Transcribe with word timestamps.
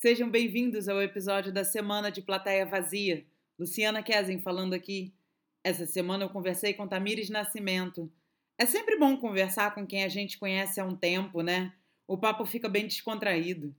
Sejam 0.00 0.30
bem-vindos 0.30 0.88
ao 0.88 1.02
episódio 1.02 1.52
da 1.52 1.64
Semana 1.64 2.08
de 2.08 2.22
Plateia 2.22 2.64
Vazia. 2.64 3.26
Luciana 3.58 4.00
Kesen 4.00 4.38
falando 4.38 4.72
aqui. 4.72 5.12
Essa 5.64 5.86
semana 5.86 6.22
eu 6.22 6.28
conversei 6.28 6.72
com 6.72 6.86
Tamires 6.86 7.28
Nascimento. 7.28 8.08
É 8.56 8.64
sempre 8.64 8.96
bom 8.96 9.16
conversar 9.16 9.74
com 9.74 9.84
quem 9.84 10.04
a 10.04 10.08
gente 10.08 10.38
conhece 10.38 10.80
há 10.80 10.84
um 10.84 10.94
tempo, 10.94 11.42
né? 11.42 11.74
O 12.06 12.16
papo 12.16 12.46
fica 12.46 12.68
bem 12.68 12.86
descontraído. 12.86 13.74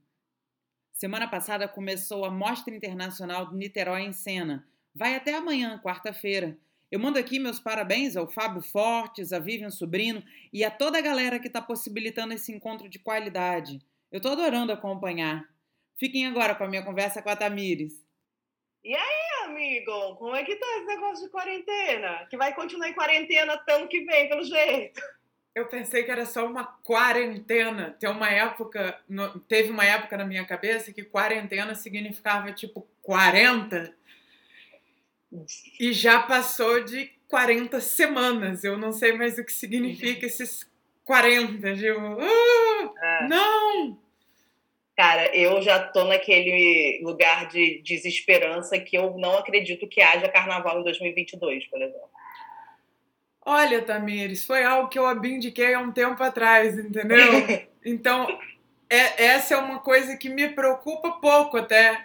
Semana 0.92 1.26
passada 1.26 1.66
começou 1.66 2.26
a 2.26 2.30
Mostra 2.30 2.74
Internacional 2.74 3.46
do 3.46 3.56
Niterói 3.56 4.02
em 4.02 4.12
Cena. 4.12 4.68
Vai 4.94 5.16
até 5.16 5.34
amanhã, 5.34 5.80
quarta-feira. 5.82 6.54
Eu 6.90 7.00
mando 7.00 7.18
aqui 7.18 7.38
meus 7.38 7.58
parabéns 7.58 8.14
ao 8.14 8.28
Fábio 8.28 8.60
Fortes, 8.60 9.32
a 9.32 9.38
Vivian 9.38 9.70
Sobrinho 9.70 10.22
e 10.52 10.64
a 10.66 10.70
toda 10.70 10.98
a 10.98 11.02
galera 11.02 11.40
que 11.40 11.46
está 11.46 11.62
possibilitando 11.62 12.34
esse 12.34 12.52
encontro 12.52 12.90
de 12.90 12.98
qualidade. 12.98 13.80
Eu 14.12 14.18
estou 14.18 14.32
adorando 14.32 14.70
acompanhar. 14.70 15.48
Fiquem 16.00 16.26
agora 16.26 16.54
com 16.54 16.64
a 16.64 16.68
minha 16.68 16.82
conversa 16.82 17.20
com 17.20 17.28
a 17.28 17.36
Tamires. 17.36 17.92
E 18.82 18.96
aí, 18.96 19.44
amigo? 19.44 20.16
Como 20.16 20.34
é 20.34 20.42
que 20.42 20.56
tá 20.56 20.66
esse 20.78 20.86
negócio 20.86 21.26
de 21.26 21.30
quarentena? 21.30 22.26
Que 22.30 22.38
vai 22.38 22.54
continuar 22.54 22.88
em 22.88 22.94
quarentena 22.94 23.62
ano 23.68 23.86
que 23.86 24.02
vem, 24.06 24.26
pelo 24.26 24.42
jeito. 24.42 24.98
Eu 25.54 25.66
pensei 25.66 26.02
que 26.02 26.10
era 26.10 26.24
só 26.24 26.46
uma 26.46 26.64
quarentena. 26.64 27.94
Tem 28.00 28.08
uma 28.08 28.30
época, 28.30 28.98
teve 29.46 29.70
uma 29.70 29.84
época 29.84 30.16
na 30.16 30.24
minha 30.24 30.46
cabeça 30.46 30.90
que 30.90 31.04
quarentena 31.04 31.74
significava 31.74 32.50
tipo 32.50 32.88
40. 33.02 33.94
E 35.78 35.92
já 35.92 36.22
passou 36.22 36.82
de 36.82 37.12
40 37.28 37.78
semanas. 37.82 38.64
Eu 38.64 38.78
não 38.78 38.90
sei 38.90 39.12
mais 39.12 39.36
o 39.36 39.44
que 39.44 39.52
significa 39.52 40.24
esses 40.24 40.66
40. 41.04 41.74
Tipo, 41.74 42.00
uh, 42.00 42.98
é. 42.98 43.28
não! 43.28 44.09
Cara, 45.00 45.34
eu 45.34 45.62
já 45.62 45.82
tô 45.82 46.04
naquele 46.04 47.00
lugar 47.02 47.48
de 47.48 47.80
desesperança 47.82 48.78
que 48.78 48.98
eu 48.98 49.16
não 49.16 49.38
acredito 49.38 49.88
que 49.88 50.02
haja 50.02 50.28
carnaval 50.28 50.78
em 50.78 50.84
2022, 50.84 51.64
por 51.68 51.80
exemplo. 51.80 52.10
Olha, 53.40 53.80
Tamires, 53.80 54.44
foi 54.44 54.62
algo 54.62 54.90
que 54.90 54.98
eu 54.98 55.06
abdiquei 55.06 55.72
há 55.72 55.78
um 55.80 55.90
tempo 55.90 56.22
atrás, 56.22 56.78
entendeu? 56.78 57.16
Então, 57.82 58.28
é, 58.90 59.24
essa 59.24 59.54
é 59.54 59.56
uma 59.56 59.78
coisa 59.78 60.18
que 60.18 60.28
me 60.28 60.50
preocupa 60.50 61.12
pouco 61.12 61.56
até, 61.56 62.04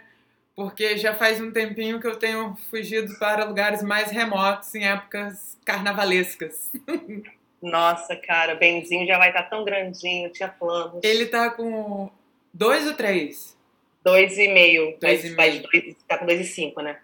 porque 0.56 0.98
já 0.98 1.14
faz 1.14 1.42
um 1.42 1.52
tempinho 1.52 2.00
que 2.00 2.08
eu 2.08 2.16
tenho 2.16 2.56
fugido 2.72 3.20
para 3.20 3.44
lugares 3.44 3.84
mais 3.84 4.10
remotos 4.10 4.74
em 4.74 4.88
épocas 4.88 5.60
carnavalescas. 5.66 6.72
Nossa, 7.62 8.16
cara, 8.16 8.56
o 8.56 8.58
Benzinho 8.58 9.06
já 9.06 9.18
vai 9.18 9.32
estar 9.32 9.44
tão 9.44 9.66
grandinho, 9.66 10.32
tinha 10.32 10.48
planos. 10.48 11.02
Ele 11.04 11.26
tá 11.26 11.50
com 11.50 12.10
Dois 12.56 12.88
ou 12.88 12.94
três? 12.94 13.58
Dois 14.02 14.38
e 14.38 14.48
meio. 14.48 14.96
Dois 15.02 15.26
e 15.26 15.32
meio. 15.32 15.62
Dois, 15.62 15.96
tá 16.08 16.18
com 16.18 16.26
dois 16.26 16.40
e 16.40 16.46
cinco, 16.46 16.82
né? 16.82 16.98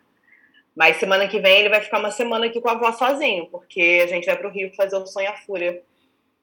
Mas 0.73 0.95
semana 0.95 1.27
que 1.27 1.41
vem 1.41 1.59
ele 1.59 1.67
vai 1.67 1.81
ficar 1.81 1.99
uma 1.99 2.09
semana 2.09 2.45
aqui 2.45 2.61
com 2.61 2.69
a 2.69 2.71
avó 2.71 2.89
sozinho, 2.93 3.47
porque 3.47 3.99
a 4.01 4.07
gente 4.07 4.25
vai 4.25 4.37
pro 4.37 4.49
Rio 4.49 4.73
fazer 4.73 4.95
o 4.95 5.05
Sonho 5.05 5.29
a 5.29 5.35
Fúria 5.35 5.83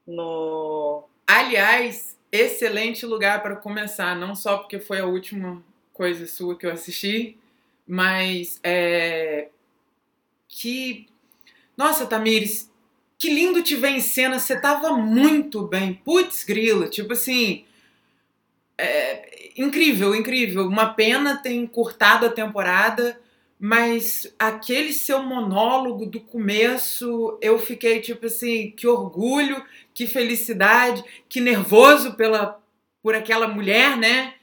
no. 0.07 1.05
Aliás, 1.27 2.19
excelente 2.31 3.07
lugar 3.07 3.43
para 3.43 3.57
começar, 3.57 4.15
não 4.15 4.35
só 4.35 4.59
porque 4.59 4.79
foi 4.79 5.01
a 5.01 5.07
última 5.07 5.65
coisa 5.95 6.27
sua 6.27 6.59
que 6.59 6.67
eu 6.67 6.71
assisti, 6.71 7.39
mas 7.87 8.61
é. 8.63 9.49
Que. 10.47 11.09
Nossa, 11.75 12.07
Tamires, 12.07 12.71
que 13.17 13.31
lindo 13.31 13.63
te 13.63 13.75
ver 13.75 13.89
em 13.89 14.01
cena, 14.01 14.39
você 14.39 14.61
tava 14.61 14.91
muito 14.91 15.63
bem. 15.63 15.95
Putz, 15.95 16.45
grila, 16.45 16.91
tipo 16.91 17.15
assim 17.15 17.65
é, 18.79 19.51
incrível, 19.57 20.15
incrível. 20.15 20.67
Uma 20.67 20.95
pena 20.95 21.37
ter 21.37 21.53
encurtado 21.53 22.27
a 22.27 22.31
temporada, 22.31 23.21
mas 23.59 24.33
aquele 24.39 24.93
seu 24.93 25.23
monólogo 25.23 26.07
do 26.07 26.21
começo, 26.21 27.37
eu 27.43 27.59
fiquei 27.59 28.01
tipo 28.01 28.27
assim, 28.27 28.71
que 28.71 28.87
orgulho, 28.87 29.63
que 29.93 30.07
felicidade, 30.07 31.05
que 31.29 31.41
nervoso 31.41 32.15
pela 32.15 32.61
por 33.03 33.15
aquela 33.15 33.49
mulher, 33.49 33.97
né? 33.97 34.35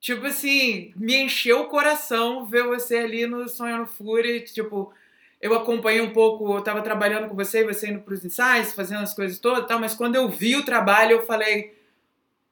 Tipo 0.00 0.26
assim, 0.26 0.92
me 0.96 1.16
encheu 1.16 1.62
o 1.62 1.68
coração 1.68 2.44
ver 2.46 2.64
você 2.64 2.98
ali 2.98 3.26
no 3.26 3.48
Sonho 3.48 3.78
no 3.78 3.86
Fúria, 3.86 4.40
tipo, 4.40 4.92
eu 5.40 5.54
acompanhei 5.54 6.00
um 6.00 6.12
pouco, 6.12 6.56
eu 6.56 6.62
tava 6.62 6.82
trabalhando 6.82 7.28
com 7.28 7.36
você, 7.36 7.64
você 7.64 7.88
indo 7.90 8.00
pros 8.00 8.24
ensaios, 8.24 8.72
fazendo 8.72 9.02
as 9.02 9.14
coisas 9.14 9.38
todas, 9.38 9.66
tal, 9.66 9.78
mas 9.78 9.94
quando 9.94 10.16
eu 10.16 10.28
vi 10.28 10.56
o 10.56 10.64
trabalho, 10.64 11.12
eu 11.12 11.22
falei, 11.26 11.74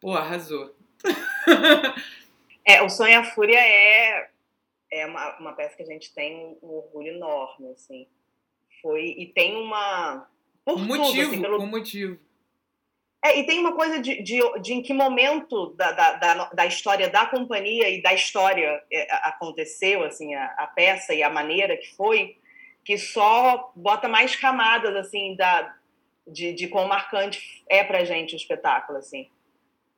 pô, 0.01 0.15
arrasou 0.15 0.78
é, 2.65 2.83
o 2.83 2.89
Sonho 2.89 3.13
e 3.13 3.15
a 3.15 3.25
Fúria 3.25 3.59
é, 3.59 4.29
é 4.91 5.07
uma, 5.07 5.39
uma 5.39 5.53
peça 5.53 5.77
que 5.77 5.83
a 5.83 5.87
gente 5.87 6.13
tem 6.13 6.57
um 6.63 6.69
orgulho 6.69 7.09
enorme, 7.09 7.71
assim. 7.73 8.07
Foi, 8.83 9.15
e 9.19 9.27
tem 9.27 9.57
uma... 9.57 10.29
Por 10.65 10.75
um 10.75 10.87
tudo, 10.87 10.97
motivo, 10.97 11.31
assim, 11.31 11.43
pelo... 11.43 11.63
um 11.63 11.67
motivo. 11.67 12.19
É, 13.25 13.39
e 13.39 13.47
tem 13.47 13.59
uma 13.59 13.75
coisa 13.75 13.99
de, 13.99 14.23
de, 14.23 14.39
de 14.61 14.75
em 14.75 14.83
que 14.83 14.93
momento 14.93 15.75
da, 15.75 15.91
da, 15.91 16.13
da, 16.13 16.45
da, 16.51 16.67
história 16.67 17.09
da 17.09 17.27
companhia 17.27 17.89
e 17.89 18.01
da 18.01 18.15
história 18.15 18.81
é, 18.93 19.09
aconteceu, 19.27 20.05
assim, 20.05 20.35
a, 20.35 20.45
a, 20.59 20.67
peça 20.69 21.13
e 21.15 21.23
a 21.23 21.31
maneira 21.31 21.77
que 21.77 21.97
foi, 21.97 22.37
que 22.85 22.97
só 22.97 23.73
bota 23.75 24.07
mais 24.09 24.37
camadas, 24.37 24.95
assim, 24.95 25.35
da, 25.35 25.75
de, 26.27 26.53
de 26.53 26.69
quão 26.69 26.87
marcante 26.87 27.65
é 27.69 27.83
pra 27.83 28.05
gente 28.05 28.35
o 28.35 28.37
espetáculo, 28.37 28.99
assim 28.99 29.29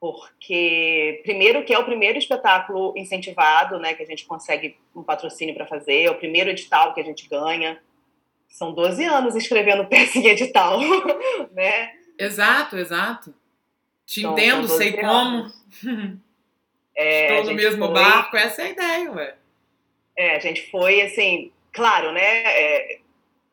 porque 0.00 1.20
primeiro 1.22 1.62
que 1.62 1.74
é 1.74 1.78
o 1.78 1.84
primeiro 1.84 2.18
espetáculo 2.18 2.94
incentivado, 2.96 3.78
né, 3.78 3.92
que 3.92 4.02
a 4.02 4.06
gente 4.06 4.24
consegue 4.24 4.78
um 4.96 5.02
patrocínio 5.02 5.54
para 5.54 5.66
fazer, 5.66 6.04
é 6.04 6.10
o 6.10 6.16
primeiro 6.16 6.48
edital 6.48 6.94
que 6.94 7.00
a 7.00 7.04
gente 7.04 7.28
ganha. 7.28 7.78
São 8.48 8.72
12 8.72 9.04
anos 9.04 9.36
escrevendo 9.36 9.84
peça 9.86 10.18
em 10.18 10.26
edital, 10.26 10.80
né? 11.52 11.92
Exato, 12.18 12.78
exato. 12.78 13.34
Te 14.06 14.20
então, 14.20 14.32
entendo, 14.32 14.68
sei 14.68 14.98
anos. 14.98 15.52
como. 15.82 16.20
É, 16.92 17.38
Estou 17.38 17.52
no 17.52 17.56
mesmo 17.56 17.86
foi... 17.86 17.94
barco, 17.94 18.36
essa 18.36 18.60
é 18.60 18.64
a 18.66 18.68
ideia, 18.68 19.12
ué. 19.12 19.34
É, 20.14 20.36
a 20.36 20.38
gente 20.38 20.70
foi 20.70 21.00
assim, 21.00 21.50
claro, 21.72 22.12
né? 22.12 22.42
É, 22.44 22.98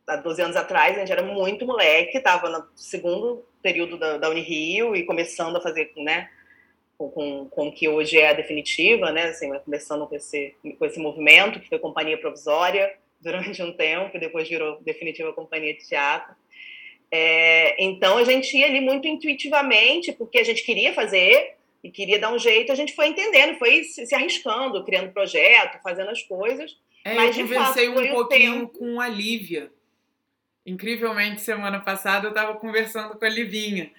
há 0.06 0.18
12 0.18 0.41
anos 0.41 0.56
atrás, 0.58 0.97
a 0.97 1.00
gente 1.00 1.12
era 1.14 1.24
muito 1.24 1.66
moleque, 1.66 2.18
estava 2.18 2.50
no 2.50 2.68
segundo 2.75 3.46
período 3.62 3.97
da, 3.97 4.18
da 4.18 4.29
Unirio 4.29 4.94
e 4.97 5.06
começando 5.06 5.56
a 5.56 5.62
fazer, 5.62 5.94
né? 5.96 6.29
Com, 6.97 7.47
com 7.50 7.72
que 7.72 7.88
hoje 7.88 8.18
é 8.18 8.30
a 8.30 8.34
definitiva, 8.34 9.12
né? 9.12 9.25
Assim, 9.25 9.52
começando 9.59 10.08
com 10.08 10.16
esse, 10.16 10.56
com 10.78 10.85
esse 10.85 11.00
movimento, 11.00 11.59
que 11.59 11.69
foi 11.69 11.80
companhia 11.80 12.18
provisória 12.18 12.91
durante 13.22 13.62
um 13.62 13.72
tempo, 13.72 14.18
e 14.18 14.19
depois 14.19 14.50
virou 14.50 14.81
definitiva 14.81 15.34
companhia 15.34 15.74
de 15.74 15.88
teatro. 15.88 16.35
É, 17.09 17.81
então 17.81 18.18
a 18.18 18.24
gente 18.24 18.58
ia 18.58 18.66
ali 18.66 18.81
muito 18.81 19.08
intuitivamente, 19.08 20.12
porque 20.12 20.40
a 20.40 20.44
gente 20.44 20.63
queria 20.63 20.94
fazer 20.94 21.56
e 21.84 21.90
queria 21.90 22.19
dar 22.19 22.34
um 22.34 22.40
jeito, 22.40 22.72
a 22.72 22.75
gente 22.75 22.94
foi 22.94 23.08
entendendo, 23.08 23.58
foi 23.58 23.84
se, 23.84 24.06
se 24.06 24.14
arriscando, 24.14 24.84
criando 24.84 25.14
projeto, 25.14 25.81
fazendo 25.81 26.09
as 26.09 26.22
coisas. 26.22 26.78
É, 27.06 27.14
mas, 27.14 27.38
eu 27.38 27.44
conversei 27.44 27.88
fato, 27.88 28.00
um 28.00 28.09
pouquinho 28.09 28.68
com 28.68 29.00
a 29.00 29.08
Lívia. 29.08 29.72
Incrivelmente, 30.66 31.40
semana 31.40 31.79
passada 31.79 32.28
eu 32.28 32.31
estava 32.31 32.56
conversando 32.56 33.18
com 33.18 33.24
a 33.24 33.29
Livinha. 33.29 33.90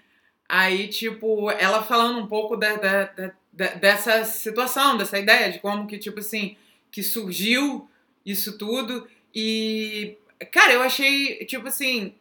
Aí, 0.48 0.88
tipo, 0.88 1.50
ela 1.50 1.82
falando 1.82 2.20
um 2.20 2.26
pouco 2.26 2.56
da, 2.56 2.76
da, 2.76 3.32
da, 3.52 3.66
dessa 3.74 4.24
situação, 4.24 4.96
dessa 4.96 5.18
ideia, 5.18 5.52
de 5.52 5.58
como 5.58 5.86
que, 5.86 5.98
tipo 5.98 6.20
assim, 6.20 6.56
que 6.90 7.02
surgiu 7.02 7.88
isso 8.24 8.56
tudo. 8.56 9.06
E, 9.34 10.16
cara, 10.50 10.72
eu 10.72 10.82
achei, 10.82 11.44
tipo 11.44 11.68
assim, 11.68 12.14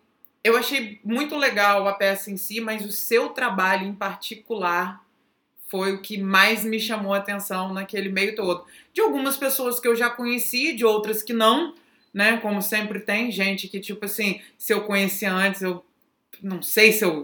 eu 0.43 0.57
achei 0.57 0.99
muito 1.03 1.37
legal 1.37 1.87
a 1.87 1.93
peça 1.93 2.29
em 2.29 2.37
si, 2.37 2.59
mas 2.59 2.85
o 2.85 2.91
seu 2.91 3.29
trabalho 3.29 3.87
em 3.87 3.93
particular 3.93 5.01
foi 5.67 5.93
o 5.93 6.01
que 6.01 6.17
mais 6.17 6.63
me 6.63 6.79
chamou 6.79 7.13
a 7.13 7.17
atenção 7.17 7.73
naquele 7.73 8.09
meio 8.09 8.35
todo. 8.35 8.65
De 8.93 9.01
algumas 9.01 9.37
pessoas 9.37 9.79
que 9.79 9.87
eu 9.87 9.95
já 9.95 10.09
conheci, 10.09 10.73
de 10.73 10.85
outras 10.85 11.21
que 11.21 11.33
não, 11.33 11.75
né? 12.13 12.37
Como 12.37 12.61
sempre 12.61 12.99
tem 12.99 13.31
gente 13.31 13.67
que, 13.67 13.79
tipo 13.79 14.05
assim, 14.05 14.41
se 14.57 14.73
eu 14.73 14.81
conhecia 14.81 15.31
antes, 15.31 15.61
eu 15.61 15.83
não 16.41 16.61
sei 16.61 16.91
se 16.91 17.03
eu 17.03 17.23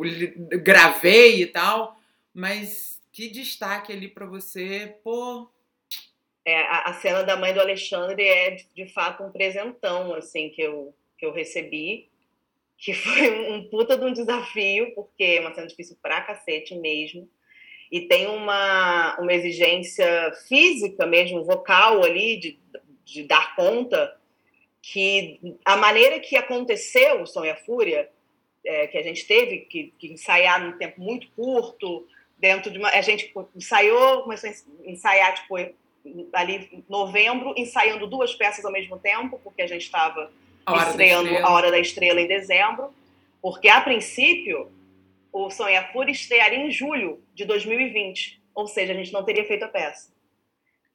gravei 0.64 1.42
e 1.42 1.48
tal, 1.48 1.98
mas 2.34 3.02
que 3.12 3.30
destaque 3.30 3.92
ali 3.92 4.08
para 4.08 4.26
você, 4.26 4.98
pô. 5.04 5.50
É, 6.46 6.62
a, 6.64 6.90
a, 6.90 6.94
cena 6.96 7.24
da 7.24 7.38
mãe 7.38 7.54
do 7.54 7.62
Alexandre 7.62 8.22
é 8.22 8.52
de, 8.52 8.68
de, 8.76 8.86
fato 8.88 9.24
um 9.24 9.32
presentão 9.32 10.14
assim 10.14 10.50
que 10.50 10.62
eu 10.62 10.94
que 11.18 11.26
eu 11.26 11.32
recebi, 11.32 12.10
que 12.78 12.92
foi 12.94 13.30
um, 13.30 13.54
um 13.56 13.70
puta 13.70 13.98
de 13.98 14.04
um 14.04 14.12
desafio, 14.12 14.94
porque 14.94 15.24
é 15.24 15.40
uma 15.40 15.54
cena 15.54 15.68
difícil 15.68 15.98
pra 16.02 16.22
cacete 16.22 16.76
mesmo. 16.76 17.30
E 17.90 18.02
tem 18.08 18.28
uma, 18.28 19.16
uma 19.20 19.34
exigência 19.34 20.34
física 20.48 21.06
mesmo, 21.06 21.46
vocal 21.46 22.04
ali, 22.04 22.38
de, 22.38 22.60
de 23.06 23.24
dar 23.24 23.56
conta, 23.56 24.18
que 24.82 25.40
a 25.64 25.78
maneira 25.78 26.20
que 26.20 26.36
aconteceu 26.36 27.22
o 27.22 27.28
Sonho 27.28 27.46
e 27.46 27.50
a 27.52 27.56
Fúria 27.56 28.10
é, 28.66 28.88
que 28.88 28.98
a 28.98 29.04
gente 29.04 29.26
teve 29.26 29.60
que, 29.60 29.94
que, 29.98 30.12
ensaiar 30.12 30.64
num 30.64 30.78
tempo 30.78 31.02
muito 31.02 31.28
curto, 31.36 32.08
dentro 32.38 32.72
de 32.72 32.78
uma. 32.78 32.90
A 32.90 33.02
gente 33.02 33.34
ensaiou, 33.56 34.24
começou 34.24 34.50
a 34.50 34.54
ensaiar 34.90 35.36
tipo, 35.36 35.56
ali 36.34 36.84
novembro, 36.90 37.54
ensaiando 37.58 38.08
duas 38.08 38.34
peças 38.34 38.66
ao 38.66 38.72
mesmo 38.72 38.98
tempo, 39.00 39.40
porque 39.44 39.62
a 39.62 39.68
gente 39.68 39.84
estava 39.84 40.32
estreando 40.88 41.36
A 41.38 41.52
Hora 41.52 41.72
da 41.72 41.80
Estrela 41.80 42.22
em 42.22 42.28
dezembro, 42.28 42.94
porque 43.42 43.68
a 43.68 43.82
princípio 43.82 44.72
o 45.32 45.50
Sonha 45.50 45.84
Fúria 45.92 46.12
estrearia 46.12 46.60
em 46.60 46.72
julho 46.72 47.22
de 47.34 47.44
2020, 47.44 48.40
ou 48.54 48.68
seja, 48.68 48.94
a 48.94 48.96
gente 48.96 49.12
não 49.12 49.24
teria 49.24 49.44
feito 49.46 49.64
a 49.64 49.68
peça. 49.68 50.14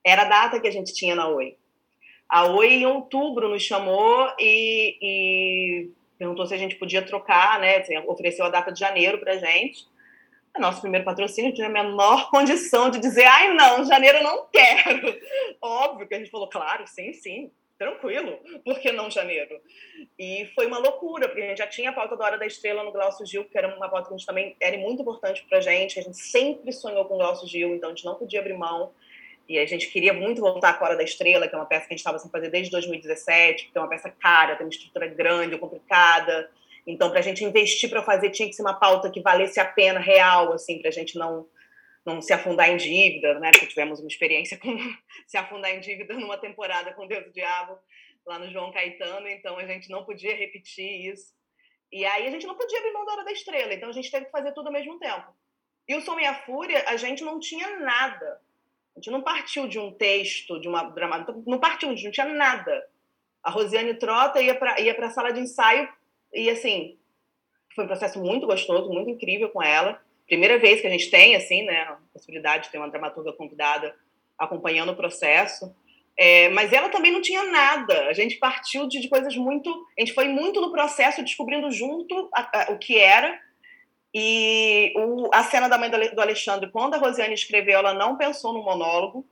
Era 0.04 0.22
a 0.22 0.26
data 0.26 0.60
que 0.60 0.68
a 0.68 0.70
gente 0.70 0.94
tinha 0.94 1.14
na 1.14 1.28
Oi. 1.28 1.56
A 2.28 2.46
Oi, 2.46 2.74
em 2.74 2.86
outubro, 2.86 3.48
nos 3.48 3.62
chamou 3.62 4.30
e, 4.38 4.96
e 5.02 5.90
perguntou 6.18 6.46
se 6.46 6.54
a 6.54 6.58
gente 6.58 6.76
podia 6.76 7.02
trocar, 7.02 7.60
né? 7.60 7.76
Assim, 7.76 7.96
ofereceu 7.98 8.44
a 8.44 8.50
data 8.50 8.72
de 8.72 8.80
janeiro 8.80 9.18
para 9.18 9.38
gente. 9.38 9.86
É 10.54 10.60
nosso 10.60 10.80
primeiro 10.80 11.04
patrocínio 11.04 11.54
tinha 11.54 11.68
a 11.68 11.70
menor 11.70 12.28
condição 12.30 12.90
de 12.90 12.98
dizer, 12.98 13.24
ai, 13.24 13.54
não, 13.54 13.84
janeiro 13.84 14.22
não 14.22 14.46
quero. 14.46 15.16
Óbvio 15.62 16.08
que 16.08 16.14
a 16.14 16.18
gente 16.18 16.30
falou, 16.30 16.48
claro, 16.48 16.86
sim, 16.86 17.12
sim, 17.12 17.50
tranquilo, 17.78 18.38
por 18.64 18.80
que 18.80 18.90
não 18.90 19.10
janeiro? 19.10 19.60
E 20.18 20.50
foi 20.54 20.66
uma 20.66 20.78
loucura, 20.78 21.28
porque 21.28 21.42
a 21.42 21.48
gente 21.48 21.58
já 21.58 21.66
tinha 21.66 21.90
a 21.90 21.92
pauta 21.92 22.16
da 22.16 22.24
Hora 22.24 22.38
da 22.38 22.46
Estrela 22.46 22.82
no 22.82 22.90
Glaucio 22.90 23.24
Gil, 23.24 23.44
que 23.44 23.56
era 23.56 23.74
uma 23.76 23.88
pauta 23.88 24.08
que 24.08 24.14
a 24.14 24.16
gente 24.16 24.26
também 24.26 24.56
era 24.60 24.76
muito 24.76 25.02
importante 25.02 25.46
pra 25.48 25.60
gente, 25.60 26.00
a 26.00 26.02
gente 26.02 26.16
sempre 26.16 26.72
sonhou 26.72 27.04
com 27.04 27.14
o 27.14 27.18
Glaucio 27.18 27.46
Gil, 27.46 27.74
então 27.74 27.90
a 27.90 27.94
gente 27.94 28.04
não 28.04 28.16
podia 28.16 28.40
abrir 28.40 28.54
mão. 28.54 28.92
E 29.48 29.58
a 29.58 29.64
gente 29.64 29.88
queria 29.88 30.12
muito 30.12 30.42
voltar 30.42 30.78
com 30.78 30.84
a 30.84 30.88
Hora 30.88 30.96
da 30.96 31.02
Estrela, 31.02 31.48
que 31.48 31.54
é 31.54 31.58
uma 31.58 31.64
peça 31.64 31.86
que 31.86 31.94
a 31.94 31.96
gente 31.96 32.00
estava 32.00 32.18
sem 32.18 32.30
fazer 32.30 32.50
desde 32.50 32.70
2017, 32.70 33.64
porque 33.64 33.78
é 33.78 33.80
uma 33.80 33.88
peça 33.88 34.10
cara, 34.10 34.54
tem 34.56 34.66
uma 34.66 34.70
estrutura 34.70 35.06
grande, 35.06 35.56
complicada. 35.56 36.50
Então, 36.86 37.08
para 37.08 37.20
a 37.20 37.22
gente 37.22 37.42
investir 37.42 37.88
para 37.88 38.02
fazer, 38.02 38.28
tinha 38.28 38.46
que 38.46 38.54
ser 38.54 38.60
uma 38.60 38.78
pauta 38.78 39.10
que 39.10 39.22
valesse 39.22 39.58
a 39.58 39.64
pena, 39.64 40.00
real, 40.00 40.52
assim, 40.52 40.78
para 40.80 40.90
a 40.90 40.92
gente 40.92 41.16
não, 41.16 41.48
não 42.04 42.20
se 42.20 42.30
afundar 42.30 42.68
em 42.68 42.76
dívida, 42.76 43.40
né? 43.40 43.50
Porque 43.52 43.68
tivemos 43.68 44.00
uma 44.00 44.08
experiência 44.08 44.58
com 44.58 44.76
se 45.26 45.38
afundar 45.38 45.70
em 45.70 45.80
dívida 45.80 46.12
numa 46.12 46.36
temporada 46.36 46.92
com 46.92 47.06
Deus 47.06 47.24
do 47.24 47.32
Diabo, 47.32 47.78
lá 48.26 48.38
no 48.38 48.50
João 48.50 48.70
Caetano, 48.70 49.26
então 49.28 49.56
a 49.56 49.66
gente 49.66 49.88
não 49.88 50.04
podia 50.04 50.36
repetir 50.36 51.10
isso. 51.10 51.32
E 51.90 52.04
aí 52.04 52.26
a 52.26 52.30
gente 52.30 52.46
não 52.46 52.54
podia 52.54 52.78
abrir 52.80 52.92
mão 52.92 53.06
da 53.06 53.12
Hora 53.12 53.24
da 53.24 53.32
Estrela, 53.32 53.72
então 53.72 53.88
a 53.88 53.92
gente 53.92 54.10
teve 54.10 54.26
que 54.26 54.30
fazer 54.30 54.52
tudo 54.52 54.66
ao 54.66 54.72
mesmo 54.74 54.98
tempo. 54.98 55.26
E 55.88 55.96
o 55.96 56.02
Som 56.02 56.20
e 56.20 56.26
a 56.26 56.34
Fúria, 56.34 56.84
a 56.86 56.98
gente 56.98 57.24
não 57.24 57.40
tinha 57.40 57.78
nada 57.78 58.46
a 58.98 59.00
gente 59.00 59.10
não 59.12 59.22
partiu 59.22 59.68
de 59.68 59.78
um 59.78 59.92
texto, 59.92 60.60
de 60.60 60.66
uma 60.66 60.82
dramaturgia, 60.82 61.44
não 61.46 61.60
partiu, 61.60 61.88
não 61.88 61.94
tinha 61.94 62.26
nada. 62.26 62.84
A 63.42 63.50
Rosiane 63.50 63.94
Trota 63.94 64.42
ia 64.42 64.56
para 64.56 64.80
ia 64.80 64.92
a 64.92 65.10
sala 65.10 65.32
de 65.32 65.40
ensaio 65.40 65.88
e, 66.34 66.50
assim, 66.50 66.98
foi 67.76 67.84
um 67.84 67.86
processo 67.86 68.18
muito 68.18 68.44
gostoso, 68.44 68.92
muito 68.92 69.08
incrível 69.08 69.50
com 69.50 69.62
ela. 69.62 70.00
Primeira 70.26 70.58
vez 70.58 70.80
que 70.80 70.86
a 70.88 70.90
gente 70.90 71.08
tem, 71.10 71.36
assim, 71.36 71.62
né, 71.62 71.82
a 71.82 71.98
possibilidade 72.12 72.64
de 72.64 72.70
ter 72.70 72.78
uma 72.78 72.90
dramaturga 72.90 73.32
convidada 73.32 73.94
acompanhando 74.36 74.90
o 74.90 74.96
processo. 74.96 75.72
É, 76.18 76.48
mas 76.48 76.72
ela 76.72 76.88
também 76.88 77.12
não 77.12 77.22
tinha 77.22 77.44
nada. 77.44 78.08
A 78.08 78.12
gente 78.12 78.36
partiu 78.36 78.88
de, 78.88 78.98
de, 78.98 79.08
coisas 79.08 79.36
muito. 79.36 79.70
A 79.96 80.00
gente 80.00 80.12
foi 80.12 80.26
muito 80.26 80.60
no 80.60 80.72
processo 80.72 81.22
descobrindo 81.22 81.70
junto 81.70 82.28
a, 82.34 82.62
a, 82.62 82.72
o 82.72 82.78
que 82.78 82.98
era 82.98 83.40
e 84.14 84.92
o, 84.96 85.28
a 85.32 85.42
cena 85.44 85.68
da 85.68 85.78
mãe 85.78 85.90
do 85.90 86.20
Alexandre, 86.20 86.70
quando 86.70 86.94
a 86.94 86.98
Rosiane 86.98 87.34
escreveu, 87.34 87.78
ela 87.78 87.94
não 87.94 88.16
pensou 88.16 88.52
no 88.52 88.62
monólogo, 88.62 89.26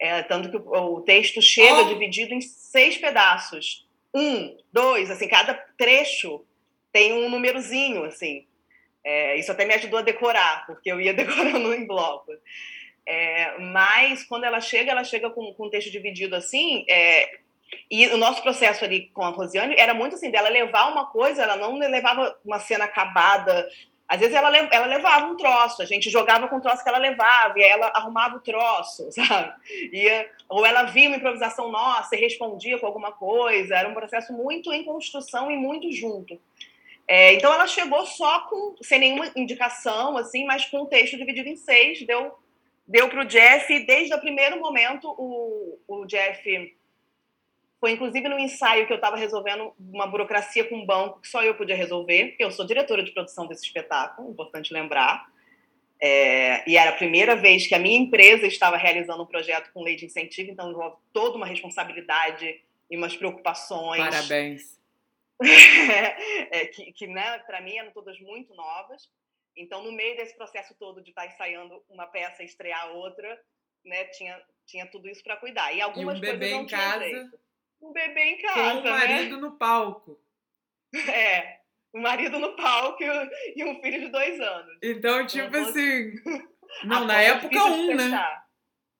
é, 0.00 0.22
tanto 0.22 0.50
que 0.50 0.56
o, 0.56 0.96
o 0.96 1.00
texto 1.00 1.40
chega 1.42 1.82
oh. 1.82 1.88
dividido 1.88 2.34
em 2.34 2.40
seis 2.40 2.96
pedaços. 2.96 3.86
Um, 4.14 4.56
dois, 4.72 5.10
assim, 5.10 5.28
cada 5.28 5.54
trecho 5.76 6.44
tem 6.92 7.12
um 7.12 7.28
númerozinho, 7.28 8.04
assim. 8.04 8.46
É, 9.02 9.36
isso 9.36 9.50
até 9.50 9.64
me 9.64 9.74
ajudou 9.74 9.98
a 9.98 10.02
decorar, 10.02 10.66
porque 10.66 10.90
eu 10.90 11.00
ia 11.00 11.12
decorando 11.14 11.74
em 11.74 11.86
bloco. 11.86 12.32
É, 13.06 13.58
mas 13.58 14.22
quando 14.22 14.44
ela 14.44 14.60
chega, 14.60 14.90
ela 14.90 15.02
chega 15.02 15.30
com, 15.30 15.54
com 15.54 15.66
o 15.66 15.70
texto 15.70 15.90
dividido 15.90 16.36
assim, 16.36 16.84
é, 16.88 17.38
e 17.90 18.06
o 18.08 18.16
nosso 18.16 18.42
processo 18.42 18.84
ali 18.84 19.10
com 19.12 19.22
a 19.22 19.28
Rosiane 19.28 19.74
era 19.76 19.94
muito 19.94 20.14
assim, 20.14 20.30
dela 20.30 20.48
levar 20.48 20.90
uma 20.90 21.06
coisa, 21.06 21.42
ela 21.42 21.56
não 21.56 21.76
levava 21.76 22.36
uma 22.44 22.58
cena 22.58 22.84
acabada. 22.84 23.68
Às 24.06 24.20
vezes 24.20 24.34
ela, 24.34 24.56
ela 24.56 24.86
levava 24.86 25.26
um 25.26 25.36
troço, 25.36 25.82
a 25.82 25.84
gente 25.84 26.08
jogava 26.08 26.48
com 26.48 26.56
o 26.56 26.60
troço 26.60 26.82
que 26.82 26.88
ela 26.88 26.98
levava, 26.98 27.58
e 27.58 27.62
ela 27.62 27.88
arrumava 27.88 28.36
o 28.36 28.40
troço, 28.40 29.10
sabe? 29.12 29.52
Ia, 29.92 30.30
ou 30.48 30.64
ela 30.64 30.84
via 30.84 31.08
uma 31.08 31.16
improvisação 31.16 31.70
nossa 31.70 32.16
e 32.16 32.20
respondia 32.20 32.78
com 32.78 32.86
alguma 32.86 33.12
coisa. 33.12 33.74
Era 33.74 33.88
um 33.88 33.94
processo 33.94 34.32
muito 34.32 34.72
em 34.72 34.84
construção 34.84 35.50
e 35.50 35.56
muito 35.56 35.92
junto. 35.92 36.40
É, 37.06 37.34
então 37.34 37.52
ela 37.52 37.66
chegou 37.66 38.04
só 38.04 38.40
com, 38.40 38.76
sem 38.82 38.98
nenhuma 38.98 39.30
indicação, 39.34 40.16
assim, 40.16 40.44
mas 40.44 40.66
com 40.66 40.82
o 40.82 40.86
texto 40.86 41.16
dividido 41.16 41.48
em 41.48 41.56
seis, 41.56 42.02
deu, 42.06 42.34
deu 42.86 43.08
para 43.08 43.22
o 43.22 43.24
Jeff, 43.24 43.72
e 43.72 43.86
desde 43.86 44.14
o 44.14 44.20
primeiro 44.20 44.60
momento 44.60 45.08
o, 45.18 45.78
o 45.88 46.04
Jeff 46.04 46.76
foi 47.80 47.92
inclusive 47.92 48.28
no 48.28 48.38
ensaio 48.38 48.86
que 48.86 48.92
eu 48.92 48.96
estava 48.96 49.16
resolvendo 49.16 49.72
uma 49.78 50.06
burocracia 50.06 50.64
com 50.64 50.76
um 50.76 50.86
banco 50.86 51.20
que 51.20 51.28
só 51.28 51.42
eu 51.42 51.54
podia 51.54 51.76
resolver, 51.76 52.28
porque 52.28 52.44
eu 52.44 52.50
sou 52.50 52.66
diretora 52.66 53.02
de 53.02 53.12
produção 53.12 53.46
desse 53.46 53.64
espetáculo, 53.64 54.30
importante 54.30 54.72
lembrar. 54.72 55.26
É, 56.00 56.68
e 56.68 56.76
era 56.76 56.90
a 56.90 56.96
primeira 56.96 57.34
vez 57.34 57.66
que 57.66 57.74
a 57.74 57.78
minha 57.78 57.98
empresa 57.98 58.46
estava 58.46 58.76
realizando 58.76 59.22
um 59.22 59.26
projeto 59.26 59.72
com 59.72 59.82
lei 59.82 59.96
de 59.96 60.06
incentivo, 60.06 60.50
então 60.50 60.70
envolve 60.70 60.96
toda 61.12 61.36
uma 61.36 61.46
responsabilidade 61.46 62.60
e 62.90 62.96
umas 62.96 63.16
preocupações. 63.16 64.02
Parabéns. 64.02 64.78
é, 66.50 66.66
que, 66.66 66.92
que 66.92 67.06
né, 67.06 67.38
para 67.40 67.60
mim 67.60 67.76
eram 67.76 67.92
todas 67.92 68.18
muito 68.20 68.54
novas. 68.54 69.08
Então, 69.56 69.82
no 69.82 69.92
meio 69.92 70.16
desse 70.16 70.36
processo 70.36 70.74
todo 70.78 71.02
de 71.02 71.10
estar 71.10 71.22
tá 71.22 71.28
ensaiando 71.28 71.82
uma 71.88 72.06
peça 72.06 72.42
e 72.42 72.46
estrear 72.46 72.90
outra, 72.92 73.40
né, 73.84 74.04
tinha, 74.06 74.40
tinha 74.66 74.86
tudo 74.86 75.08
isso 75.08 75.22
para 75.22 75.36
cuidar. 75.36 75.72
E 75.72 75.80
algumas 75.80 76.16
e 76.16 76.18
um 76.18 76.20
bebê 76.20 76.38
coisas 76.38 76.56
não 76.56 76.62
em 76.62 76.66
casa. 76.66 77.38
Um 77.80 77.92
bebê 77.92 78.22
em 78.22 78.42
casa. 78.42 78.80
Com 78.82 78.88
o 78.88 78.90
marido 78.90 79.36
né? 79.36 79.42
no 79.42 79.52
palco. 79.52 80.20
É, 81.12 81.58
um 81.92 82.00
marido 82.00 82.38
no 82.38 82.56
palco 82.56 83.02
e 83.02 83.62
um 83.62 83.78
filho 83.82 84.00
de 84.00 84.08
dois 84.08 84.40
anos. 84.40 84.78
Então, 84.82 85.26
tipo 85.26 85.48
então, 85.48 85.68
assim. 85.68 86.12
Não, 86.84 87.04
na 87.04 87.20
época 87.20 87.64
um, 87.64 87.94
né? 87.94 88.40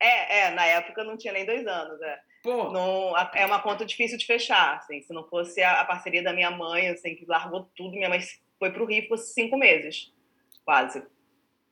É, 0.00 0.40
é, 0.40 0.50
na 0.50 0.64
época 0.64 1.04
não 1.04 1.16
tinha 1.16 1.32
nem 1.32 1.44
dois 1.44 1.66
anos, 1.66 2.00
é. 2.02 2.20
Pô. 2.42 2.70
Não, 2.70 3.14
é 3.34 3.44
uma 3.44 3.60
conta 3.60 3.84
difícil 3.84 4.16
de 4.16 4.26
fechar, 4.26 4.76
assim. 4.76 5.02
Se 5.02 5.12
não 5.12 5.26
fosse 5.28 5.62
a, 5.62 5.80
a 5.80 5.84
parceria 5.84 6.22
da 6.22 6.32
minha 6.32 6.50
mãe, 6.50 6.88
assim, 6.88 7.14
que 7.14 7.26
largou 7.26 7.68
tudo, 7.76 7.96
minha 7.96 8.08
mãe 8.08 8.20
foi 8.58 8.70
pro 8.70 8.84
Rio 8.84 9.08
por 9.08 9.18
cinco 9.18 9.56
meses, 9.56 10.12
quase. 10.64 11.04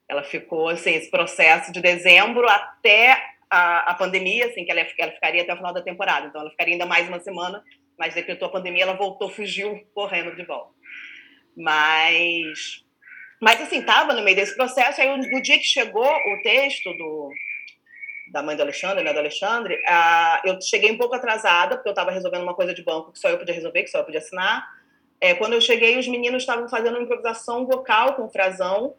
Ela 0.09 0.23
ficou, 0.23 0.69
assim, 0.69 0.93
esse 0.95 1.11
processo 1.11 1.73
de 1.73 1.81
dezembro 1.81 2.49
até 2.49 3.36
a, 3.51 3.91
a 3.91 3.95
pandemia, 3.95 4.47
assim, 4.47 4.65
que 4.65 4.71
ela, 4.71 4.87
ela 4.99 5.13
ficaria 5.13 5.43
até 5.43 5.53
o 5.53 5.57
final 5.57 5.73
da 5.73 5.83
temporada. 5.83 6.27
Então, 6.27 6.41
ela 6.41 6.51
ficaria 6.51 6.75
ainda 6.75 6.87
mais 6.87 7.09
uma 7.09 7.21
semana, 7.21 7.63
mas 7.99 8.15
decretou 8.15 8.49
a 8.49 8.53
pandemia, 8.53 8.83
ela 8.83 8.97
voltou, 8.97 9.29
fugiu 9.29 9.81
correndo 9.95 10.35
de 10.37 10.45
volta. 10.45 10.75
Mas, 11.57 12.85
mas 13.41 13.61
assim, 13.61 13.81
estava 13.81 14.13
no 14.13 14.23
meio 14.23 14.37
desse 14.37 14.55
processo. 14.55 15.01
Aí, 15.01 15.17
no 15.17 15.43
dia 15.43 15.59
que 15.59 15.65
chegou 15.65 16.07
o 16.07 16.43
texto 16.43 16.93
do, 16.93 17.31
da 18.33 18.43
mãe 18.43 18.57
do 18.57 18.63
Alexandre, 18.63 19.03
né, 19.03 19.13
do 19.13 19.19
Alexandre, 19.19 19.75
uh, 19.75 20.49
eu 20.49 20.61
cheguei 20.61 20.91
um 20.91 20.99
pouco 20.99 21.15
atrasada, 21.15 21.77
porque 21.77 21.89
eu 21.89 21.93
estava 21.93 22.11
resolvendo 22.11 22.43
uma 22.43 22.55
coisa 22.55 22.75
de 22.75 22.83
banco 22.83 23.13
que 23.13 23.19
só 23.19 23.29
eu 23.29 23.39
podia 23.39 23.55
resolver, 23.55 23.83
que 23.83 23.91
só 23.91 23.99
eu 23.99 24.05
podia 24.05 24.21
assinar. 24.21 24.67
É, 25.21 25.35
quando 25.35 25.55
eu 25.55 25.61
cheguei, 25.61 25.99
os 25.99 26.07
meninos 26.07 26.43
estavam 26.43 26.69
fazendo 26.69 26.97
uma 26.97 27.05
improvisação 27.05 27.67
vocal 27.67 28.15
com 28.15 28.29
frazão, 28.29 28.95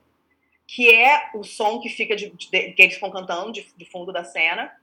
que 0.67 0.93
é 0.93 1.31
o 1.33 1.43
som 1.43 1.79
que 1.79 1.87
fica 1.87 2.15
de, 2.15 2.29
de, 2.29 2.73
que 2.73 2.81
eles 2.81 2.95
estão 2.95 3.09
cantando 3.09 3.53
de, 3.53 3.65
de 3.75 3.85
fundo 3.85 4.11
da 4.11 4.25
cena. 4.25 4.75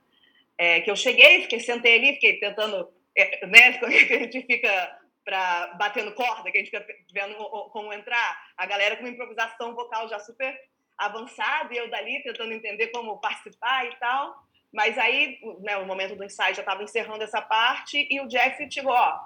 É, 0.57 0.81
que 0.81 0.89
eu 0.89 0.95
cheguei, 0.95 1.43
fiquei 1.43 1.59
sentei 1.59 1.97
ali, 1.97 2.13
fiquei 2.13 2.39
tentando, 2.39 2.89
é, 3.15 3.45
né, 3.45 3.73
que 3.77 3.85
a 3.85 4.19
gente 4.19 4.41
fica 4.41 4.99
para 5.23 5.67
batendo 5.77 6.13
corda, 6.13 6.51
que 6.51 6.57
a 6.57 6.61
gente 6.61 6.71
fica 6.71 6.85
vendo 7.11 7.35
como 7.71 7.91
entrar, 7.93 8.51
a 8.57 8.65
galera 8.65 8.95
com 8.95 9.03
uma 9.03 9.09
improvisação 9.09 9.75
vocal 9.75 10.07
já 10.07 10.19
super 10.19 10.55
avançada 10.97 11.73
e 11.73 11.77
eu 11.77 11.89
dali 11.89 12.23
tentando 12.23 12.53
entender 12.53 12.87
como 12.87 13.17
participar 13.17 13.85
e 13.85 13.95
tal. 13.97 14.43
Mas 14.71 14.97
aí, 14.97 15.39
né, 15.59 15.77
o 15.77 15.85
momento 15.85 16.15
do 16.15 16.23
ensaio 16.23 16.55
já 16.55 16.61
estava 16.61 16.83
encerrando 16.83 17.23
essa 17.23 17.41
parte 17.41 18.07
e 18.09 18.19
o 18.21 18.27
Jeff 18.27 18.67
tipo, 18.69 18.89
ó, 18.89 19.19